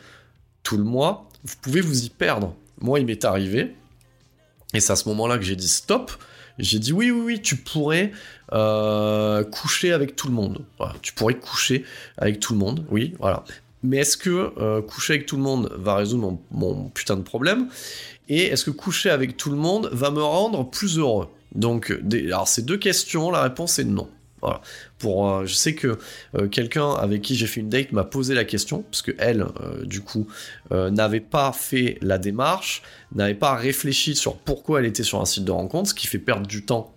tout 0.62 0.76
le 0.76 0.84
mois, 0.84 1.28
vous 1.44 1.56
pouvez 1.60 1.80
vous 1.80 2.04
y 2.04 2.08
perdre. 2.08 2.54
Moi, 2.80 3.00
il 3.00 3.06
m'est 3.06 3.24
arrivé, 3.24 3.74
et 4.74 4.80
c'est 4.80 4.92
à 4.92 4.96
ce 4.96 5.08
moment-là 5.08 5.38
que 5.38 5.44
j'ai 5.44 5.56
dit 5.56 5.68
stop. 5.68 6.12
J'ai 6.58 6.78
dit 6.78 6.92
oui, 6.92 7.10
oui, 7.10 7.20
oui, 7.20 7.42
tu 7.42 7.56
pourrais 7.56 8.12
euh, 8.52 9.44
coucher 9.44 9.92
avec 9.92 10.16
tout 10.16 10.26
le 10.26 10.34
monde. 10.34 10.64
tu 11.02 11.12
pourrais 11.12 11.34
coucher 11.34 11.84
avec 12.16 12.40
tout 12.40 12.52
le 12.52 12.58
monde, 12.58 12.84
oui, 12.90 13.14
voilà. 13.18 13.44
Mais 13.84 13.98
est-ce 13.98 14.16
que 14.16 14.52
euh, 14.58 14.82
coucher 14.82 15.14
avec 15.14 15.26
tout 15.26 15.36
le 15.36 15.42
monde 15.42 15.72
va 15.76 15.94
résoudre 15.94 16.38
mon, 16.50 16.88
putain 16.88 17.16
de 17.16 17.22
problème? 17.22 17.68
Et 18.28 18.46
est-ce 18.46 18.64
que 18.64 18.70
coucher 18.70 19.10
avec 19.10 19.36
tout 19.36 19.50
le 19.50 19.56
monde 19.56 19.88
va 19.92 20.10
me 20.10 20.22
rendre 20.22 20.68
plus 20.68 20.98
heureux? 20.98 21.28
Donc, 21.54 21.96
alors 22.12 22.48
ces 22.48 22.62
deux 22.62 22.76
questions, 22.76 23.30
la 23.30 23.42
réponse 23.42 23.78
est 23.78 23.84
non. 23.84 24.08
Voilà. 24.42 24.60
Euh, 25.04 25.46
je 25.46 25.54
sais 25.54 25.74
que 25.74 25.98
euh, 26.36 26.48
quelqu'un 26.48 26.92
avec 26.92 27.22
qui 27.22 27.34
j'ai 27.36 27.46
fait 27.46 27.60
une 27.60 27.68
date 27.68 27.92
m'a 27.92 28.04
posé 28.04 28.34
la 28.34 28.44
question, 28.44 28.82
parce 28.82 29.02
que 29.02 29.12
elle, 29.18 29.42
euh, 29.42 29.84
du 29.84 30.00
coup, 30.00 30.26
n'avait 30.70 31.20
pas 31.20 31.52
fait 31.52 31.96
la 32.02 32.18
démarche, 32.18 32.82
n'avait 33.14 33.34
pas 33.34 33.54
réfléchi 33.54 34.14
sur 34.14 34.36
pourquoi 34.36 34.80
elle 34.80 34.86
était 34.86 35.02
sur 35.02 35.18
un 35.18 35.24
site 35.24 35.44
de 35.44 35.50
rencontre, 35.50 35.88
ce 35.88 35.94
qui 35.94 36.06
fait 36.06 36.18
perdre 36.18 36.46
du 36.46 36.66
temps 36.66 36.92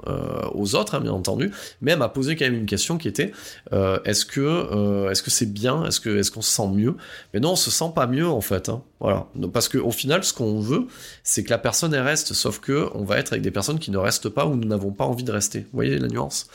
aux 0.53 0.75
autres, 0.75 0.95
hein, 0.95 0.99
bien 0.99 1.13
entendu. 1.13 1.51
Mais 1.81 1.93
elle 1.93 1.99
m'a 1.99 2.09
posé 2.09 2.35
quand 2.35 2.43
même 2.43 2.55
une 2.55 2.65
question 2.65 2.97
qui 2.97 3.07
était 3.07 3.31
est-ce 3.71 4.25
que 4.25 5.09
est-ce 5.09 5.23
que 5.23 5.31
c'est 5.31 5.51
bien, 5.51 5.85
est-ce 5.85 6.01
que 6.01 6.17
est-ce 6.17 6.31
qu'on 6.31 6.41
se 6.41 6.51
sent 6.51 6.67
mieux? 6.67 6.95
Mais 7.33 7.39
non, 7.39 7.53
on 7.53 7.55
se 7.55 7.71
sent 7.71 7.91
pas 7.95 8.07
mieux 8.07 8.27
en 8.27 8.41
fait. 8.41 8.67
Hein. 8.67 8.83
Voilà, 8.99 9.27
parce 9.51 9.67
qu'au 9.69 9.89
final, 9.89 10.23
ce 10.23 10.33
qu'on 10.33 10.59
veut, 10.59 10.85
c'est 11.23 11.43
que 11.43 11.49
la 11.49 11.57
personne 11.57 11.95
reste, 11.95 12.33
sauf 12.33 12.59
que 12.59 12.89
on 12.93 13.03
va 13.03 13.17
être 13.17 13.31
avec 13.31 13.41
des 13.41 13.49
personnes 13.49 13.79
qui 13.79 13.89
ne 13.89 13.97
restent 13.97 14.29
pas 14.29 14.45
ou 14.45 14.55
nous 14.55 14.67
n'avons 14.67 14.91
pas 14.91 15.05
envie 15.05 15.23
de 15.23 15.31
rester. 15.31 15.61
Vous 15.61 15.69
voyez 15.73 15.97
la 15.97 16.07
nuance? 16.07 16.47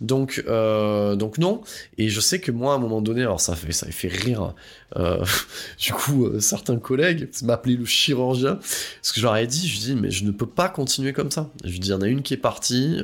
Donc 0.00 0.42
euh, 0.82 1.16
donc 1.16 1.38
non. 1.38 1.62
Et 1.98 2.08
je 2.08 2.20
sais 2.20 2.40
que 2.40 2.50
moi, 2.50 2.72
à 2.72 2.76
un 2.76 2.78
moment 2.78 3.00
donné, 3.00 3.22
alors 3.22 3.40
ça 3.40 3.54
fait, 3.54 3.72
ça 3.72 3.86
fait 3.90 4.08
rire, 4.08 4.54
euh, 4.96 5.24
du 5.78 5.92
coup, 5.92 6.26
euh, 6.26 6.40
certains 6.40 6.76
collègues 6.76 7.28
m'appelaient 7.42 7.76
le 7.76 7.84
chirurgien, 7.84 8.56
parce 8.56 9.12
que 9.12 9.20
je 9.20 9.22
leur 9.22 9.36
ai 9.36 9.46
dit, 9.46 9.68
je 9.68 9.78
dis, 9.80 9.94
mais 9.94 10.10
je 10.10 10.24
ne 10.24 10.30
peux 10.30 10.46
pas 10.46 10.68
continuer 10.68 11.12
comme 11.12 11.30
ça. 11.30 11.50
Je 11.64 11.78
dis, 11.78 11.88
il 11.88 11.92
y 11.92 11.94
en 11.94 12.02
a 12.02 12.06
une 12.06 12.22
qui 12.22 12.34
est 12.34 12.38
partie, 12.38 13.00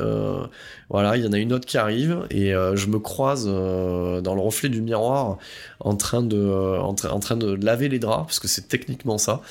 voilà, 0.91 1.17
il 1.17 1.25
y 1.25 1.29
en 1.29 1.33
a 1.33 1.39
une 1.39 1.53
autre 1.53 1.67
qui 1.67 1.79
arrive, 1.79 2.27
et 2.31 2.51
je 2.51 2.87
me 2.87 2.99
croise 2.99 3.47
dans 3.47 4.35
le 4.35 4.41
reflet 4.41 4.69
du 4.69 4.81
miroir 4.81 5.39
en 5.81 5.97
train 5.97 6.23
de, 6.23 6.79
en, 6.79 6.95
train 6.95 7.37
de 7.37 7.53
laver 7.53 7.89
les 7.89 7.99
draps, 7.99 8.27
parce 8.27 8.41
que 8.41 8.49
c'est 8.49 8.69
techniquement 8.69 9.19
ça. 9.19 9.43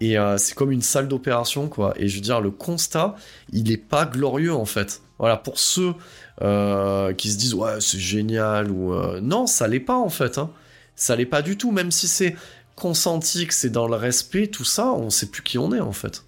Et 0.00 0.16
c'est 0.36 0.54
comme 0.54 0.72
une 0.72 0.82
salle 0.82 1.08
d'opération, 1.08 1.68
quoi. 1.68 1.94
Et 1.96 2.08
je 2.08 2.16
veux 2.16 2.22
dire, 2.22 2.40
le 2.40 2.50
constat, 2.50 3.16
il 3.52 3.70
est 3.70 3.76
pas 3.76 4.04
glorieux, 4.04 4.54
en 4.54 4.66
fait. 4.66 5.02
Voilà, 5.18 5.36
pour 5.36 5.58
ceux 5.58 5.94
euh, 6.42 7.12
qui 7.14 7.30
se 7.30 7.38
disent 7.38 7.54
ouais 7.54 7.80
c'est 7.80 7.98
génial 7.98 8.70
ou 8.70 8.92
euh, 8.92 9.20
non 9.20 9.46
ça 9.46 9.68
l'est 9.68 9.80
pas 9.80 9.96
en 9.96 10.08
fait 10.08 10.38
hein. 10.38 10.50
ça 10.96 11.16
l'est 11.16 11.26
pas 11.26 11.42
du 11.42 11.56
tout 11.56 11.70
même 11.70 11.90
si 11.90 12.08
c'est 12.08 12.36
consenti 12.74 13.46
que 13.46 13.54
c'est 13.54 13.70
dans 13.70 13.86
le 13.86 13.96
respect 13.96 14.48
tout 14.48 14.64
ça 14.64 14.92
on 14.92 15.10
sait 15.10 15.26
plus 15.26 15.42
qui 15.42 15.58
on 15.58 15.72
est 15.72 15.80
en 15.80 15.92
fait 15.92 16.24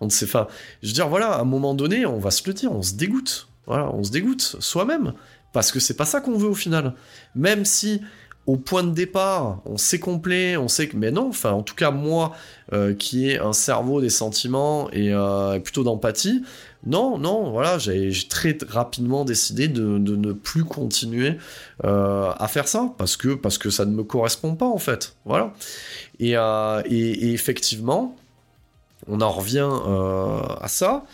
On 0.00 0.06
ne 0.06 0.10
sait 0.10 0.26
pas. 0.26 0.48
Je 0.82 0.88
veux 0.88 0.94
dire, 0.94 1.08
voilà, 1.08 1.32
à 1.32 1.40
un 1.40 1.44
moment 1.44 1.74
donné, 1.74 2.06
on 2.06 2.18
va 2.18 2.30
se 2.30 2.42
le 2.46 2.54
dire, 2.54 2.72
on 2.72 2.82
se 2.82 2.94
dégoûte. 2.94 3.48
Voilà, 3.66 3.92
on 3.92 4.04
se 4.04 4.10
dégoûte 4.10 4.56
soi-même. 4.60 5.12
Parce 5.52 5.72
que 5.72 5.80
c'est 5.80 5.96
pas 5.96 6.04
ça 6.04 6.20
qu'on 6.20 6.36
veut 6.36 6.48
au 6.48 6.54
final. 6.54 6.94
Même 7.34 7.64
si 7.64 8.00
au 8.48 8.56
point 8.56 8.82
de 8.82 8.92
départ, 8.92 9.60
on 9.66 9.76
sait 9.76 9.98
complet, 9.98 10.56
on 10.56 10.68
sait 10.68 10.88
que, 10.88 10.96
mais 10.96 11.10
non, 11.10 11.28
enfin, 11.28 11.52
en 11.52 11.62
tout 11.62 11.74
cas, 11.74 11.90
moi, 11.90 12.32
euh, 12.72 12.94
qui 12.94 13.28
ai 13.28 13.38
un 13.38 13.52
cerveau 13.52 14.00
des 14.00 14.08
sentiments 14.08 14.90
et 14.90 15.12
euh, 15.12 15.58
plutôt 15.58 15.84
d'empathie, 15.84 16.42
non, 16.86 17.18
non, 17.18 17.50
voilà, 17.50 17.76
j'ai 17.76 18.10
très 18.26 18.56
rapidement 18.66 19.26
décidé 19.26 19.68
de, 19.68 19.98
ne 19.98 20.32
plus 20.32 20.64
continuer 20.64 21.36
euh, 21.84 22.32
à 22.38 22.48
faire 22.48 22.68
ça 22.68 22.94
parce 22.96 23.18
que, 23.18 23.34
parce 23.34 23.58
que 23.58 23.68
ça 23.68 23.84
ne 23.84 23.92
me 23.92 24.02
correspond 24.02 24.54
pas, 24.54 24.66
en 24.66 24.78
fait, 24.78 25.14
voilà. 25.26 25.52
Et, 26.18 26.32
et 26.32 27.32
effectivement, 27.34 28.16
on 29.08 29.20
en 29.20 29.30
revient 29.30 29.68
à 30.62 30.68
ça. 30.68 31.04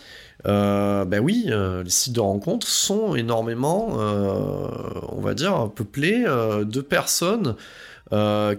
Euh, 0.45 1.05
ben 1.05 1.19
oui, 1.19 1.45
euh, 1.47 1.83
les 1.83 1.89
sites 1.89 2.13
de 2.13 2.19
rencontres 2.19 2.67
sont 2.67 3.15
énormément, 3.15 3.97
euh, 3.99 4.67
on 5.09 5.21
va 5.21 5.33
dire, 5.33 5.71
peuplés 5.71 6.23
de 6.23 6.81
personnes 6.81 7.55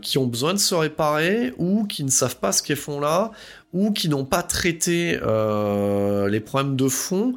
qui 0.02 0.18
ont 0.18 0.26
besoin 0.26 0.54
de 0.54 0.58
se 0.58 0.74
réparer 0.74 1.54
ou 1.56 1.86
qui 1.86 2.02
ne 2.02 2.10
savent 2.10 2.36
pas 2.36 2.50
ce 2.50 2.62
qu'elles 2.62 2.76
font 2.76 2.98
là 2.98 3.30
ou 3.72 3.92
qui 3.92 4.08
n'ont 4.08 4.24
pas 4.24 4.42
traité 4.42 5.12
les 5.12 6.40
problèmes 6.40 6.76
de 6.76 6.88
fond. 6.88 7.34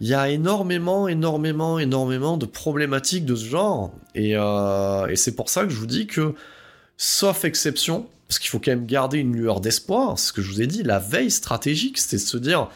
Il 0.00 0.08
y 0.08 0.14
a 0.14 0.28
énormément, 0.28 1.08
énormément, 1.08 1.78
énormément 1.78 2.36
de 2.36 2.46
problématiques 2.46 3.24
de 3.24 3.36
ce 3.36 3.44
genre. 3.44 3.92
Et, 4.14 4.32
et 4.32 5.16
c'est 5.16 5.36
pour 5.36 5.48
ça 5.48 5.62
que 5.62 5.70
je 5.70 5.76
vous 5.76 5.86
dis 5.86 6.08
que, 6.08 6.34
sauf 6.96 7.44
exception, 7.44 8.08
parce 8.26 8.40
qu'il 8.40 8.50
faut 8.50 8.58
quand 8.58 8.72
même 8.72 8.86
garder 8.86 9.18
une 9.18 9.36
lueur 9.36 9.60
d'espoir, 9.60 10.18
ce 10.18 10.32
que 10.32 10.42
je 10.42 10.50
vous 10.50 10.60
ai 10.60 10.66
dit, 10.66 10.82
la 10.82 10.98
veille 10.98 11.30
stratégique, 11.30 11.98
c'était 11.98 12.16
de 12.16 12.28
se 12.28 12.36
dire 12.38 12.68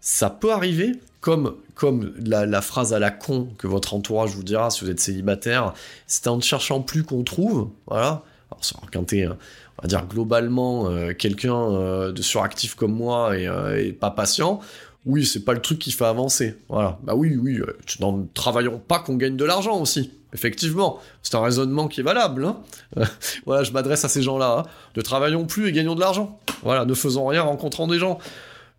ça 0.00 0.30
peut 0.30 0.52
arriver, 0.52 0.92
comme, 1.20 1.56
comme 1.74 2.12
la, 2.24 2.62
phrase 2.62 2.92
à 2.92 2.98
la 2.98 3.10
con 3.10 3.48
que 3.58 3.66
votre 3.66 3.94
entourage 3.94 4.30
vous 4.30 4.42
dira 4.42 4.70
si 4.70 4.84
vous 4.84 4.90
êtes 4.90 5.00
célibataire, 5.00 5.74
c'est 6.06 6.28
en 6.28 6.36
ne 6.36 6.42
cherchant 6.42 6.80
plus 6.80 7.02
qu'on 7.02 7.24
trouve, 7.24 7.68
voilà. 7.86 8.22
Alors, 8.50 8.90
quand 8.92 9.04
t'es, 9.04 9.26
euh, 9.26 9.34
on 9.78 9.82
va 9.82 9.88
dire 9.88 10.06
globalement, 10.06 10.88
euh, 10.88 11.12
quelqu'un 11.12 11.56
euh, 11.56 12.12
de 12.12 12.22
suractif 12.22 12.74
comme 12.74 12.92
moi 12.92 13.36
et, 13.36 13.92
pas 13.92 14.10
patient, 14.10 14.60
oui, 15.06 15.24
c'est 15.24 15.44
pas 15.44 15.52
le 15.52 15.60
truc 15.60 15.78
qui 15.78 15.92
fait 15.92 16.04
avancer, 16.04 16.56
voilà. 16.68 16.98
Bah 17.02 17.14
oui, 17.14 17.36
oui, 17.36 17.60
ne 18.00 18.24
travaillons 18.34 18.78
pas 18.78 18.98
qu'on 18.98 19.16
gagne 19.16 19.36
de 19.36 19.44
l'argent 19.44 19.80
aussi. 19.80 20.12
Effectivement, 20.34 20.98
c'est 21.22 21.34
un 21.36 21.40
raisonnement 21.40 21.88
qui 21.88 22.00
est 22.00 22.04
valable. 22.04 22.44
Hein. 22.44 22.58
voilà, 23.46 23.62
je 23.62 23.72
m'adresse 23.72 24.04
à 24.04 24.08
ces 24.08 24.22
gens-là. 24.22 24.58
Hein. 24.58 24.70
Ne 24.94 25.00
travaillons 25.00 25.46
plus 25.46 25.68
et 25.68 25.72
gagnons 25.72 25.94
de 25.94 26.00
l'argent. 26.00 26.38
Voilà, 26.62 26.84
ne 26.84 26.92
faisons 26.92 27.26
rien, 27.26 27.42
rencontrant 27.42 27.86
des 27.86 27.98
gens. 27.98 28.18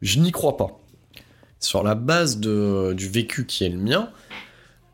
Je 0.04 0.20
n'y 0.20 0.32
crois 0.32 0.58
pas 0.58 0.80
sur 1.60 1.84
la 1.84 1.96
base 1.96 2.40
du 2.40 3.10
vécu 3.10 3.46
qui 3.46 3.66
est 3.66 3.70
le 3.70 3.78
mien, 3.78 4.10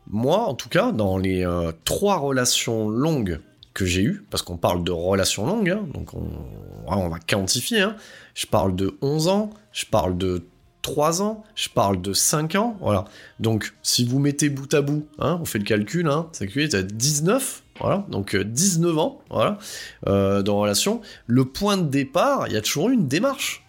moi, 0.08 0.48
en 0.48 0.54
tout 0.54 0.68
cas, 0.68 0.92
dans 0.92 1.18
les 1.18 1.44
euh, 1.44 1.72
trois 1.84 2.16
relations 2.16 2.88
longues 2.88 3.40
que 3.74 3.84
j'ai 3.84 4.02
eues, 4.02 4.24
parce 4.30 4.42
qu'on 4.42 4.56
parle 4.56 4.84
de 4.84 4.92
relations 4.92 5.46
longues, 5.46 5.70
hein, 5.70 5.86
donc 5.92 6.14
on, 6.14 7.08
va 7.08 7.18
quantifier, 7.18 7.80
hein, 7.80 7.96
je 8.34 8.46
parle 8.46 8.74
de 8.74 8.96
11 9.02 9.28
ans, 9.28 9.50
je 9.72 9.84
parle 9.84 10.16
de 10.16 10.44
3 10.80 11.20
ans, 11.20 11.44
je 11.56 11.68
parle 11.68 12.00
de 12.00 12.12
5 12.12 12.54
ans, 12.54 12.76
voilà. 12.80 13.04
Donc, 13.40 13.74
si 13.82 14.04
vous 14.04 14.18
mettez 14.18 14.48
bout 14.48 14.72
à 14.72 14.80
bout, 14.80 15.06
hein, 15.18 15.38
on 15.42 15.44
fait 15.44 15.58
le 15.58 15.64
calcul, 15.64 16.08
hein, 16.08 16.28
ça 16.32 16.46
fait 16.46 16.68
19, 16.68 17.64
voilà, 17.80 18.06
donc 18.08 18.34
19 18.36 18.90
euh, 18.90 18.98
ans, 18.98 19.20
voilà, 19.28 19.58
euh, 20.06 20.42
dans 20.42 20.60
relation. 20.60 21.02
Le 21.26 21.44
point 21.44 21.76
de 21.76 21.88
départ, 21.88 22.46
il 22.46 22.54
y 22.54 22.56
a 22.56 22.62
toujours 22.62 22.88
une 22.88 23.08
démarche. 23.08 23.65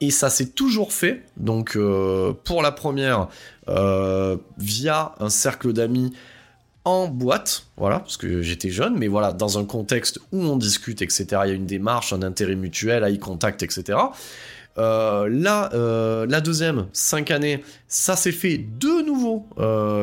Et 0.00 0.10
ça 0.10 0.28
s'est 0.28 0.50
toujours 0.50 0.92
fait, 0.92 1.22
donc 1.38 1.74
euh, 1.74 2.34
pour 2.44 2.60
la 2.60 2.70
première, 2.70 3.28
euh, 3.68 4.36
via 4.58 5.14
un 5.20 5.30
cercle 5.30 5.72
d'amis 5.72 6.12
en 6.84 7.08
boîte, 7.08 7.66
voilà, 7.78 8.00
parce 8.00 8.18
que 8.18 8.42
j'étais 8.42 8.70
jeune, 8.70 8.96
mais 8.98 9.08
voilà, 9.08 9.32
dans 9.32 9.58
un 9.58 9.64
contexte 9.64 10.20
où 10.32 10.42
on 10.42 10.56
discute, 10.56 11.00
etc., 11.00 11.26
il 11.44 11.48
y 11.48 11.52
a 11.52 11.54
une 11.54 11.66
démarche, 11.66 12.12
un 12.12 12.22
intérêt 12.22 12.56
mutuel, 12.56 13.04
eye 13.04 13.18
contact, 13.18 13.62
etc. 13.62 13.98
Euh, 14.78 15.28
là, 15.30 15.70
la 16.26 16.40
deuxième, 16.42 16.86
cinq 16.92 17.30
années, 17.30 17.64
ça 17.88 18.14
s'est 18.14 18.32
fait 18.32 18.58
de 18.58 19.04
nouveau 19.04 19.48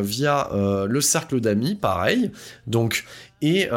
via 0.02 0.50
le 0.54 1.02
cercle 1.02 1.40
d'amis, 1.40 1.76
pareil. 1.76 2.32
Donc, 2.68 3.06
et, 3.42 3.70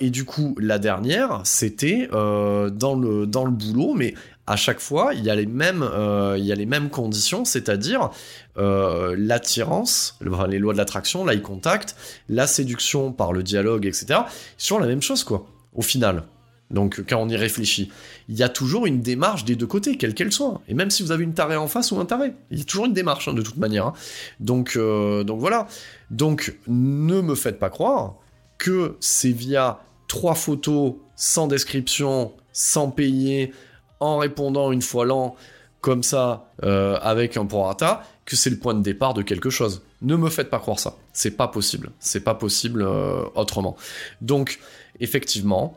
et, 0.00 0.10
du 0.10 0.24
coup, 0.24 0.54
la 0.60 0.78
dernière, 0.78 1.40
c'était 1.44 2.08
dans, 2.10 2.94
le, 2.94 3.26
dans 3.26 3.44
le 3.46 3.52
boulot, 3.52 3.94
mais 3.94 4.14
à 4.46 4.56
chaque 4.56 4.80
fois, 4.80 5.14
il 5.14 5.22
y 5.22 5.30
a 5.30 5.34
les 5.34 5.46
mêmes, 5.46 5.82
euh, 5.82 6.36
il 6.38 6.44
y 6.44 6.52
a 6.52 6.54
les 6.54 6.66
mêmes 6.66 6.90
conditions, 6.90 7.44
c'est-à-dire 7.44 8.10
euh, 8.58 9.14
l'attirance, 9.16 10.18
les 10.20 10.58
lois 10.58 10.72
de 10.72 10.78
l'attraction, 10.78 11.24
l'eye 11.24 11.42
contact, 11.42 11.94
la 12.28 12.46
séduction 12.46 13.12
par 13.12 13.32
le 13.32 13.42
dialogue, 13.42 13.86
etc. 13.86 14.20
Sur 14.56 14.80
la 14.80 14.86
même 14.86 15.02
chose, 15.02 15.24
quoi, 15.24 15.46
au 15.74 15.82
final. 15.82 16.24
Donc, 16.70 17.02
quand 17.08 17.20
on 17.20 17.28
y 17.28 17.36
réfléchit, 17.36 17.90
il 18.28 18.36
y 18.36 18.42
a 18.42 18.48
toujours 18.48 18.86
une 18.86 19.00
démarche 19.00 19.44
des 19.44 19.56
deux 19.56 19.66
côtés, 19.66 19.96
quelle 19.96 20.14
qu'elle 20.14 20.32
soit. 20.32 20.60
Et 20.68 20.74
même 20.74 20.90
si 20.90 21.02
vous 21.02 21.10
avez 21.10 21.24
une 21.24 21.34
tarée 21.34 21.56
en 21.56 21.66
face 21.66 21.90
ou 21.90 21.98
un 21.98 22.04
taré, 22.04 22.32
il 22.50 22.58
y 22.58 22.62
a 22.62 22.64
toujours 22.64 22.86
une 22.86 22.92
démarche, 22.92 23.28
hein, 23.28 23.34
de 23.34 23.42
toute 23.42 23.56
manière. 23.56 23.86
Hein. 23.86 23.92
Donc, 24.38 24.74
euh, 24.76 25.24
donc 25.24 25.40
voilà. 25.40 25.66
Donc, 26.10 26.56
ne 26.68 27.20
me 27.20 27.34
faites 27.34 27.58
pas 27.58 27.70
croire 27.70 28.14
que 28.58 28.96
c'est 29.00 29.32
via 29.32 29.80
trois 30.06 30.34
photos 30.34 30.94
sans 31.16 31.48
description, 31.48 32.32
sans 32.52 32.90
payer, 32.90 33.52
en 34.00 34.18
répondant 34.18 34.72
une 34.72 34.82
fois 34.82 35.04
l'an, 35.04 35.36
comme 35.80 36.02
ça, 36.02 36.50
euh, 36.62 36.98
avec 37.00 37.36
un 37.36 37.46
prorata, 37.46 38.02
que 38.24 38.36
c'est 38.36 38.50
le 38.50 38.56
point 38.58 38.74
de 38.74 38.82
départ 38.82 39.14
de 39.14 39.22
quelque 39.22 39.50
chose. 39.50 39.82
Ne 40.02 40.16
me 40.16 40.28
faites 40.30 40.50
pas 40.50 40.58
croire 40.58 40.78
ça. 40.78 40.96
C'est 41.12 41.32
pas 41.32 41.48
possible. 41.48 41.90
C'est 42.00 42.20
pas 42.20 42.34
possible 42.34 42.82
euh, 42.82 43.24
autrement. 43.34 43.76
Donc, 44.20 44.60
effectivement, 45.00 45.76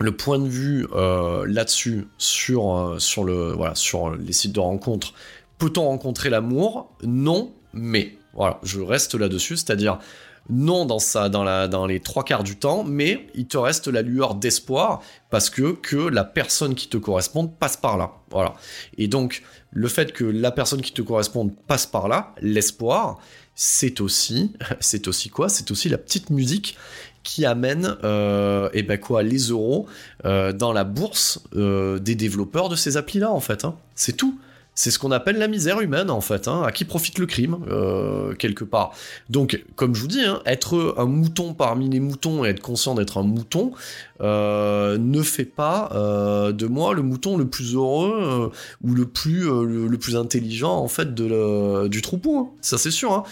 le 0.00 0.12
point 0.16 0.38
de 0.38 0.48
vue 0.48 0.86
euh, 0.94 1.44
là-dessus, 1.46 2.08
sur, 2.18 2.96
sur, 2.98 3.24
les 3.24 4.32
sites 4.32 4.52
de 4.52 4.60
rencontres, 4.60 5.14
peut-on 5.58 5.84
rencontrer 5.84 6.30
l'amour? 6.30 6.92
Non, 7.02 7.52
mais. 7.72 8.16
Voilà, 8.36 8.58
je 8.64 8.80
reste 8.80 9.14
là-dessus, 9.14 9.56
c'est-à-dire 9.56 10.00
non 10.50 10.84
dans, 10.84 10.98
ça, 10.98 11.28
dans, 11.28 11.44
la, 11.44 11.68
dans 11.68 11.86
les 11.86 12.00
trois 12.00 12.24
quarts 12.24 12.44
du 12.44 12.56
temps, 12.56 12.84
mais 12.84 13.26
il 13.34 13.46
te 13.46 13.56
reste 13.56 13.88
la 13.88 14.02
lueur 14.02 14.34
d'espoir 14.34 15.00
parce 15.30 15.50
que, 15.50 15.72
que 15.72 15.96
la 15.96 16.24
personne 16.24 16.74
qui 16.74 16.88
te 16.88 16.96
correspond 16.96 17.46
passe 17.46 17.76
par 17.76 17.96
là. 17.96 18.12
Voilà. 18.30 18.54
Et 18.98 19.08
donc, 19.08 19.42
le 19.70 19.88
fait 19.88 20.12
que 20.12 20.24
la 20.24 20.50
personne 20.50 20.82
qui 20.82 20.92
te 20.92 21.02
correspond 21.02 21.48
passe 21.66 21.86
par 21.86 22.08
là, 22.08 22.34
l'espoir, 22.40 23.18
c'est 23.54 24.00
aussi, 24.00 24.52
c'est 24.80 25.08
aussi 25.08 25.30
quoi? 25.30 25.48
C'est 25.48 25.70
aussi 25.70 25.88
la 25.88 25.98
petite 25.98 26.30
musique 26.30 26.76
qui 27.22 27.46
amène 27.46 27.96
euh, 28.04 28.68
eh 28.74 28.82
ben 28.82 28.98
quoi, 28.98 29.22
les 29.22 29.48
euros 29.48 29.86
euh, 30.26 30.52
dans 30.52 30.72
la 30.72 30.84
bourse 30.84 31.42
euh, 31.56 31.98
des 31.98 32.14
développeurs 32.14 32.68
de 32.68 32.76
ces 32.76 32.96
applis-là, 32.96 33.30
en 33.30 33.40
fait. 33.40 33.64
Hein. 33.64 33.76
C'est 33.94 34.16
tout. 34.16 34.38
C'est 34.76 34.90
ce 34.90 34.98
qu'on 34.98 35.12
appelle 35.12 35.38
la 35.38 35.46
misère 35.46 35.80
humaine, 35.80 36.10
en 36.10 36.20
fait, 36.20 36.48
hein, 36.48 36.62
à 36.62 36.72
qui 36.72 36.84
profite 36.84 37.18
le 37.18 37.26
crime, 37.26 37.58
euh, 37.68 38.34
quelque 38.34 38.64
part. 38.64 38.92
Donc, 39.30 39.62
comme 39.76 39.94
je 39.94 40.00
vous 40.00 40.08
dis, 40.08 40.22
hein, 40.22 40.40
être 40.46 40.96
un 40.98 41.04
mouton 41.04 41.54
parmi 41.54 41.88
les 41.88 42.00
moutons 42.00 42.44
et 42.44 42.48
être 42.48 42.60
conscient 42.60 42.94
d'être 42.94 43.18
un 43.18 43.22
mouton 43.22 43.72
euh, 44.20 44.98
ne 44.98 45.22
fait 45.22 45.44
pas 45.44 45.90
euh, 45.94 46.52
de 46.52 46.66
moi 46.66 46.92
le 46.94 47.02
mouton 47.02 47.36
le 47.36 47.46
plus 47.46 47.74
heureux 47.74 48.50
ou 48.82 48.94
le 48.94 49.06
plus, 49.06 50.16
intelligent, 50.16 50.76
en 50.76 50.88
fait, 50.88 51.14
du 51.14 52.02
troupeau. 52.02 52.38
Hein. 52.38 52.48
Ça, 52.60 52.76
c'est 52.76 52.90
sûr. 52.90 53.22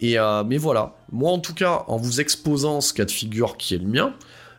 Et, 0.00 0.16
mais 0.46 0.56
voilà, 0.56 0.96
moi, 1.12 1.30
en 1.30 1.38
tout 1.38 1.54
cas, 1.54 1.84
en 1.86 1.98
vous 1.98 2.20
exposant 2.20 2.80
ce 2.80 2.92
cas 2.92 3.04
de 3.04 3.10
figure 3.12 3.56
qui 3.56 3.74
est 3.74 3.78
le 3.78 3.86
mien, 3.86 4.12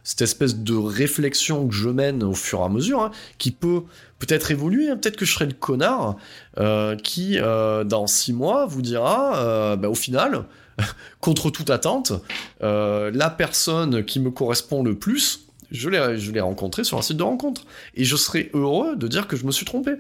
cette 0.03 0.21
espèce 0.21 0.57
de 0.57 0.75
réflexion 0.75 1.67
que 1.67 1.73
je 1.73 1.89
mène 1.89 2.23
au 2.23 2.33
fur 2.33 2.59
et 2.59 2.63
à 2.63 2.69
mesure, 2.69 3.01
hein, 3.01 3.11
qui 3.37 3.51
peut 3.51 3.83
peut-être 4.19 4.51
évoluer, 4.51 4.89
hein. 4.89 4.97
peut-être 4.97 5.17
que 5.17 5.25
je 5.25 5.33
serai 5.33 5.45
le 5.45 5.53
connard 5.53 6.15
euh, 6.57 6.95
qui, 6.95 7.37
euh, 7.39 7.83
dans 7.83 8.07
six 8.07 8.33
mois, 8.33 8.65
vous 8.65 8.81
dira, 8.81 9.37
euh, 9.37 9.75
bah, 9.75 9.89
au 9.89 9.95
final, 9.95 10.45
contre 11.19 11.49
toute 11.49 11.69
attente, 11.69 12.13
la 12.61 13.29
personne 13.29 14.03
qui 14.03 14.19
me 14.19 14.31
correspond 14.31 14.83
le 14.83 14.95
plus, 14.95 15.47
je 15.71 15.89
l'ai 15.89 16.41
rencontrée 16.41 16.83
sur 16.83 16.97
un 16.97 17.01
site 17.01 17.17
de 17.17 17.23
rencontre. 17.23 17.63
Et 17.95 18.03
je 18.03 18.15
serai 18.15 18.49
heureux 18.53 18.95
de 18.95 19.07
dire 19.07 19.27
que 19.27 19.37
je 19.37 19.45
me 19.45 19.51
suis 19.51 19.65
trompé. 19.65 19.93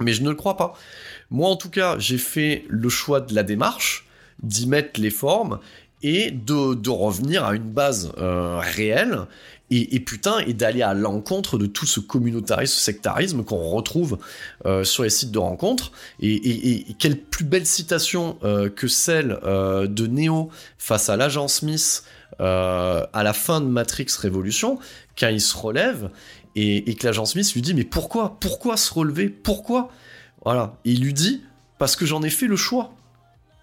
Mais 0.00 0.12
je 0.12 0.22
ne 0.22 0.30
le 0.30 0.34
crois 0.34 0.56
pas. 0.56 0.74
Moi, 1.30 1.48
en 1.48 1.56
tout 1.56 1.70
cas, 1.70 1.98
j'ai 1.98 2.18
fait 2.18 2.64
le 2.68 2.88
choix 2.88 3.20
de 3.20 3.34
la 3.34 3.42
démarche, 3.42 4.06
d'y 4.42 4.66
mettre 4.66 5.00
les 5.00 5.10
formes, 5.10 5.60
et 6.02 6.30
de, 6.30 6.90
revenir 6.90 7.44
à 7.44 7.54
une 7.54 7.70
base 7.70 8.12
euh, 8.18 8.58
réelle 8.58 9.26
et, 9.72 10.00
putain 10.00 10.40
et 10.40 10.52
d'aller 10.52 10.82
à 10.82 10.94
l'encontre 10.94 11.56
de 11.56 11.66
tout 11.66 11.86
ce 11.86 12.00
communautarisme, 12.00 12.74
ce 12.74 12.80
sectarisme 12.80 13.44
qu'on 13.44 13.70
retrouve 13.70 14.18
euh, 14.66 14.82
sur 14.82 15.04
les 15.04 15.10
sites 15.10 15.30
de 15.30 15.38
rencontres 15.38 15.92
et, 16.20 16.86
quelle 16.98 17.16
plus 17.16 17.44
belle 17.44 17.66
citation 17.66 18.36
euh, 18.42 18.68
que 18.68 18.88
celle 18.88 19.38
de 19.44 20.06
Neo 20.08 20.50
face 20.78 21.08
à 21.08 21.16
l'agent 21.16 21.46
Smith 21.46 22.02
à 22.38 23.22
la 23.22 23.32
fin 23.32 23.60
de 23.60 23.66
Matrix 23.66 24.06
Révolution 24.18 24.78
quand 25.16 25.28
il 25.28 25.40
se 25.40 25.56
relève 25.56 26.10
et, 26.56 26.94
que 26.96 27.06
l'agent 27.06 27.26
Smith 27.26 27.52
lui 27.54 27.62
dit 27.62 27.74
mais 27.74 27.84
pourquoi 27.84 28.38
pourquoi 28.40 28.76
se 28.76 28.92
relever? 28.92 29.28
Pourquoi? 29.28 29.90
Voilà. 30.44 30.78
Il 30.84 31.02
lui 31.02 31.14
dit 31.14 31.42
parce 31.78 31.96
que 31.96 32.06
j'en 32.06 32.22
ai 32.22 32.30
fait 32.30 32.46
le 32.46 32.56
choix. 32.56 32.92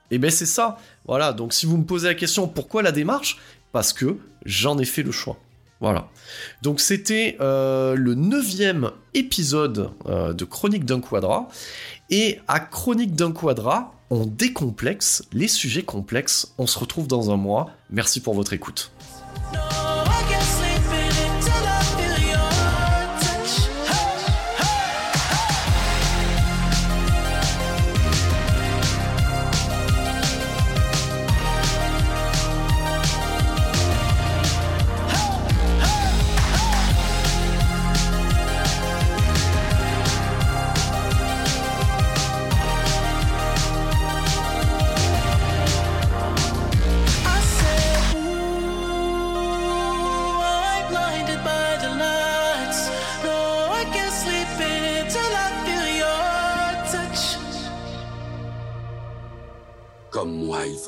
Et 0.09 0.19
ben 0.19 0.31
c'est 0.31 0.45
ça. 0.45 0.77
Voilà. 1.07 1.33
Donc 1.33 1.53
si 1.53 1.65
vous 1.65 1.77
me 1.77 1.85
posez 1.85 2.07
la 2.07 2.15
question 2.15 2.47
pourquoi 2.47 2.81
la 2.81 2.91
démarche, 2.91 3.39
parce 3.71 3.93
que 3.93 4.17
j'en 4.45 4.77
ai 4.77 4.85
fait 4.85 5.03
le 5.03 5.11
choix. 5.11 5.37
Voilà. 5.79 6.09
Donc 6.63 6.79
c'était 6.79 7.37
euh, 7.39 7.95
le 7.95 8.15
neuvième 8.15 8.91
épisode 9.13 9.91
euh, 10.07 10.33
de 10.33 10.45
Chronique 10.45 10.85
d'un 10.85 11.01
quadra. 11.01 11.49
Et 12.09 12.39
à 12.47 12.59
Chronique 12.59 13.15
d'un 13.15 13.31
quadra, 13.31 13.93
on 14.09 14.25
décomplexe 14.25 15.23
les 15.33 15.47
sujets 15.47 15.83
complexes. 15.83 16.53
On 16.57 16.67
se 16.67 16.79
retrouve 16.79 17.07
dans 17.07 17.31
un 17.31 17.37
mois. 17.37 17.69
Merci 17.89 18.21
pour 18.21 18.33
votre 18.33 18.53
écoute. 18.53 18.91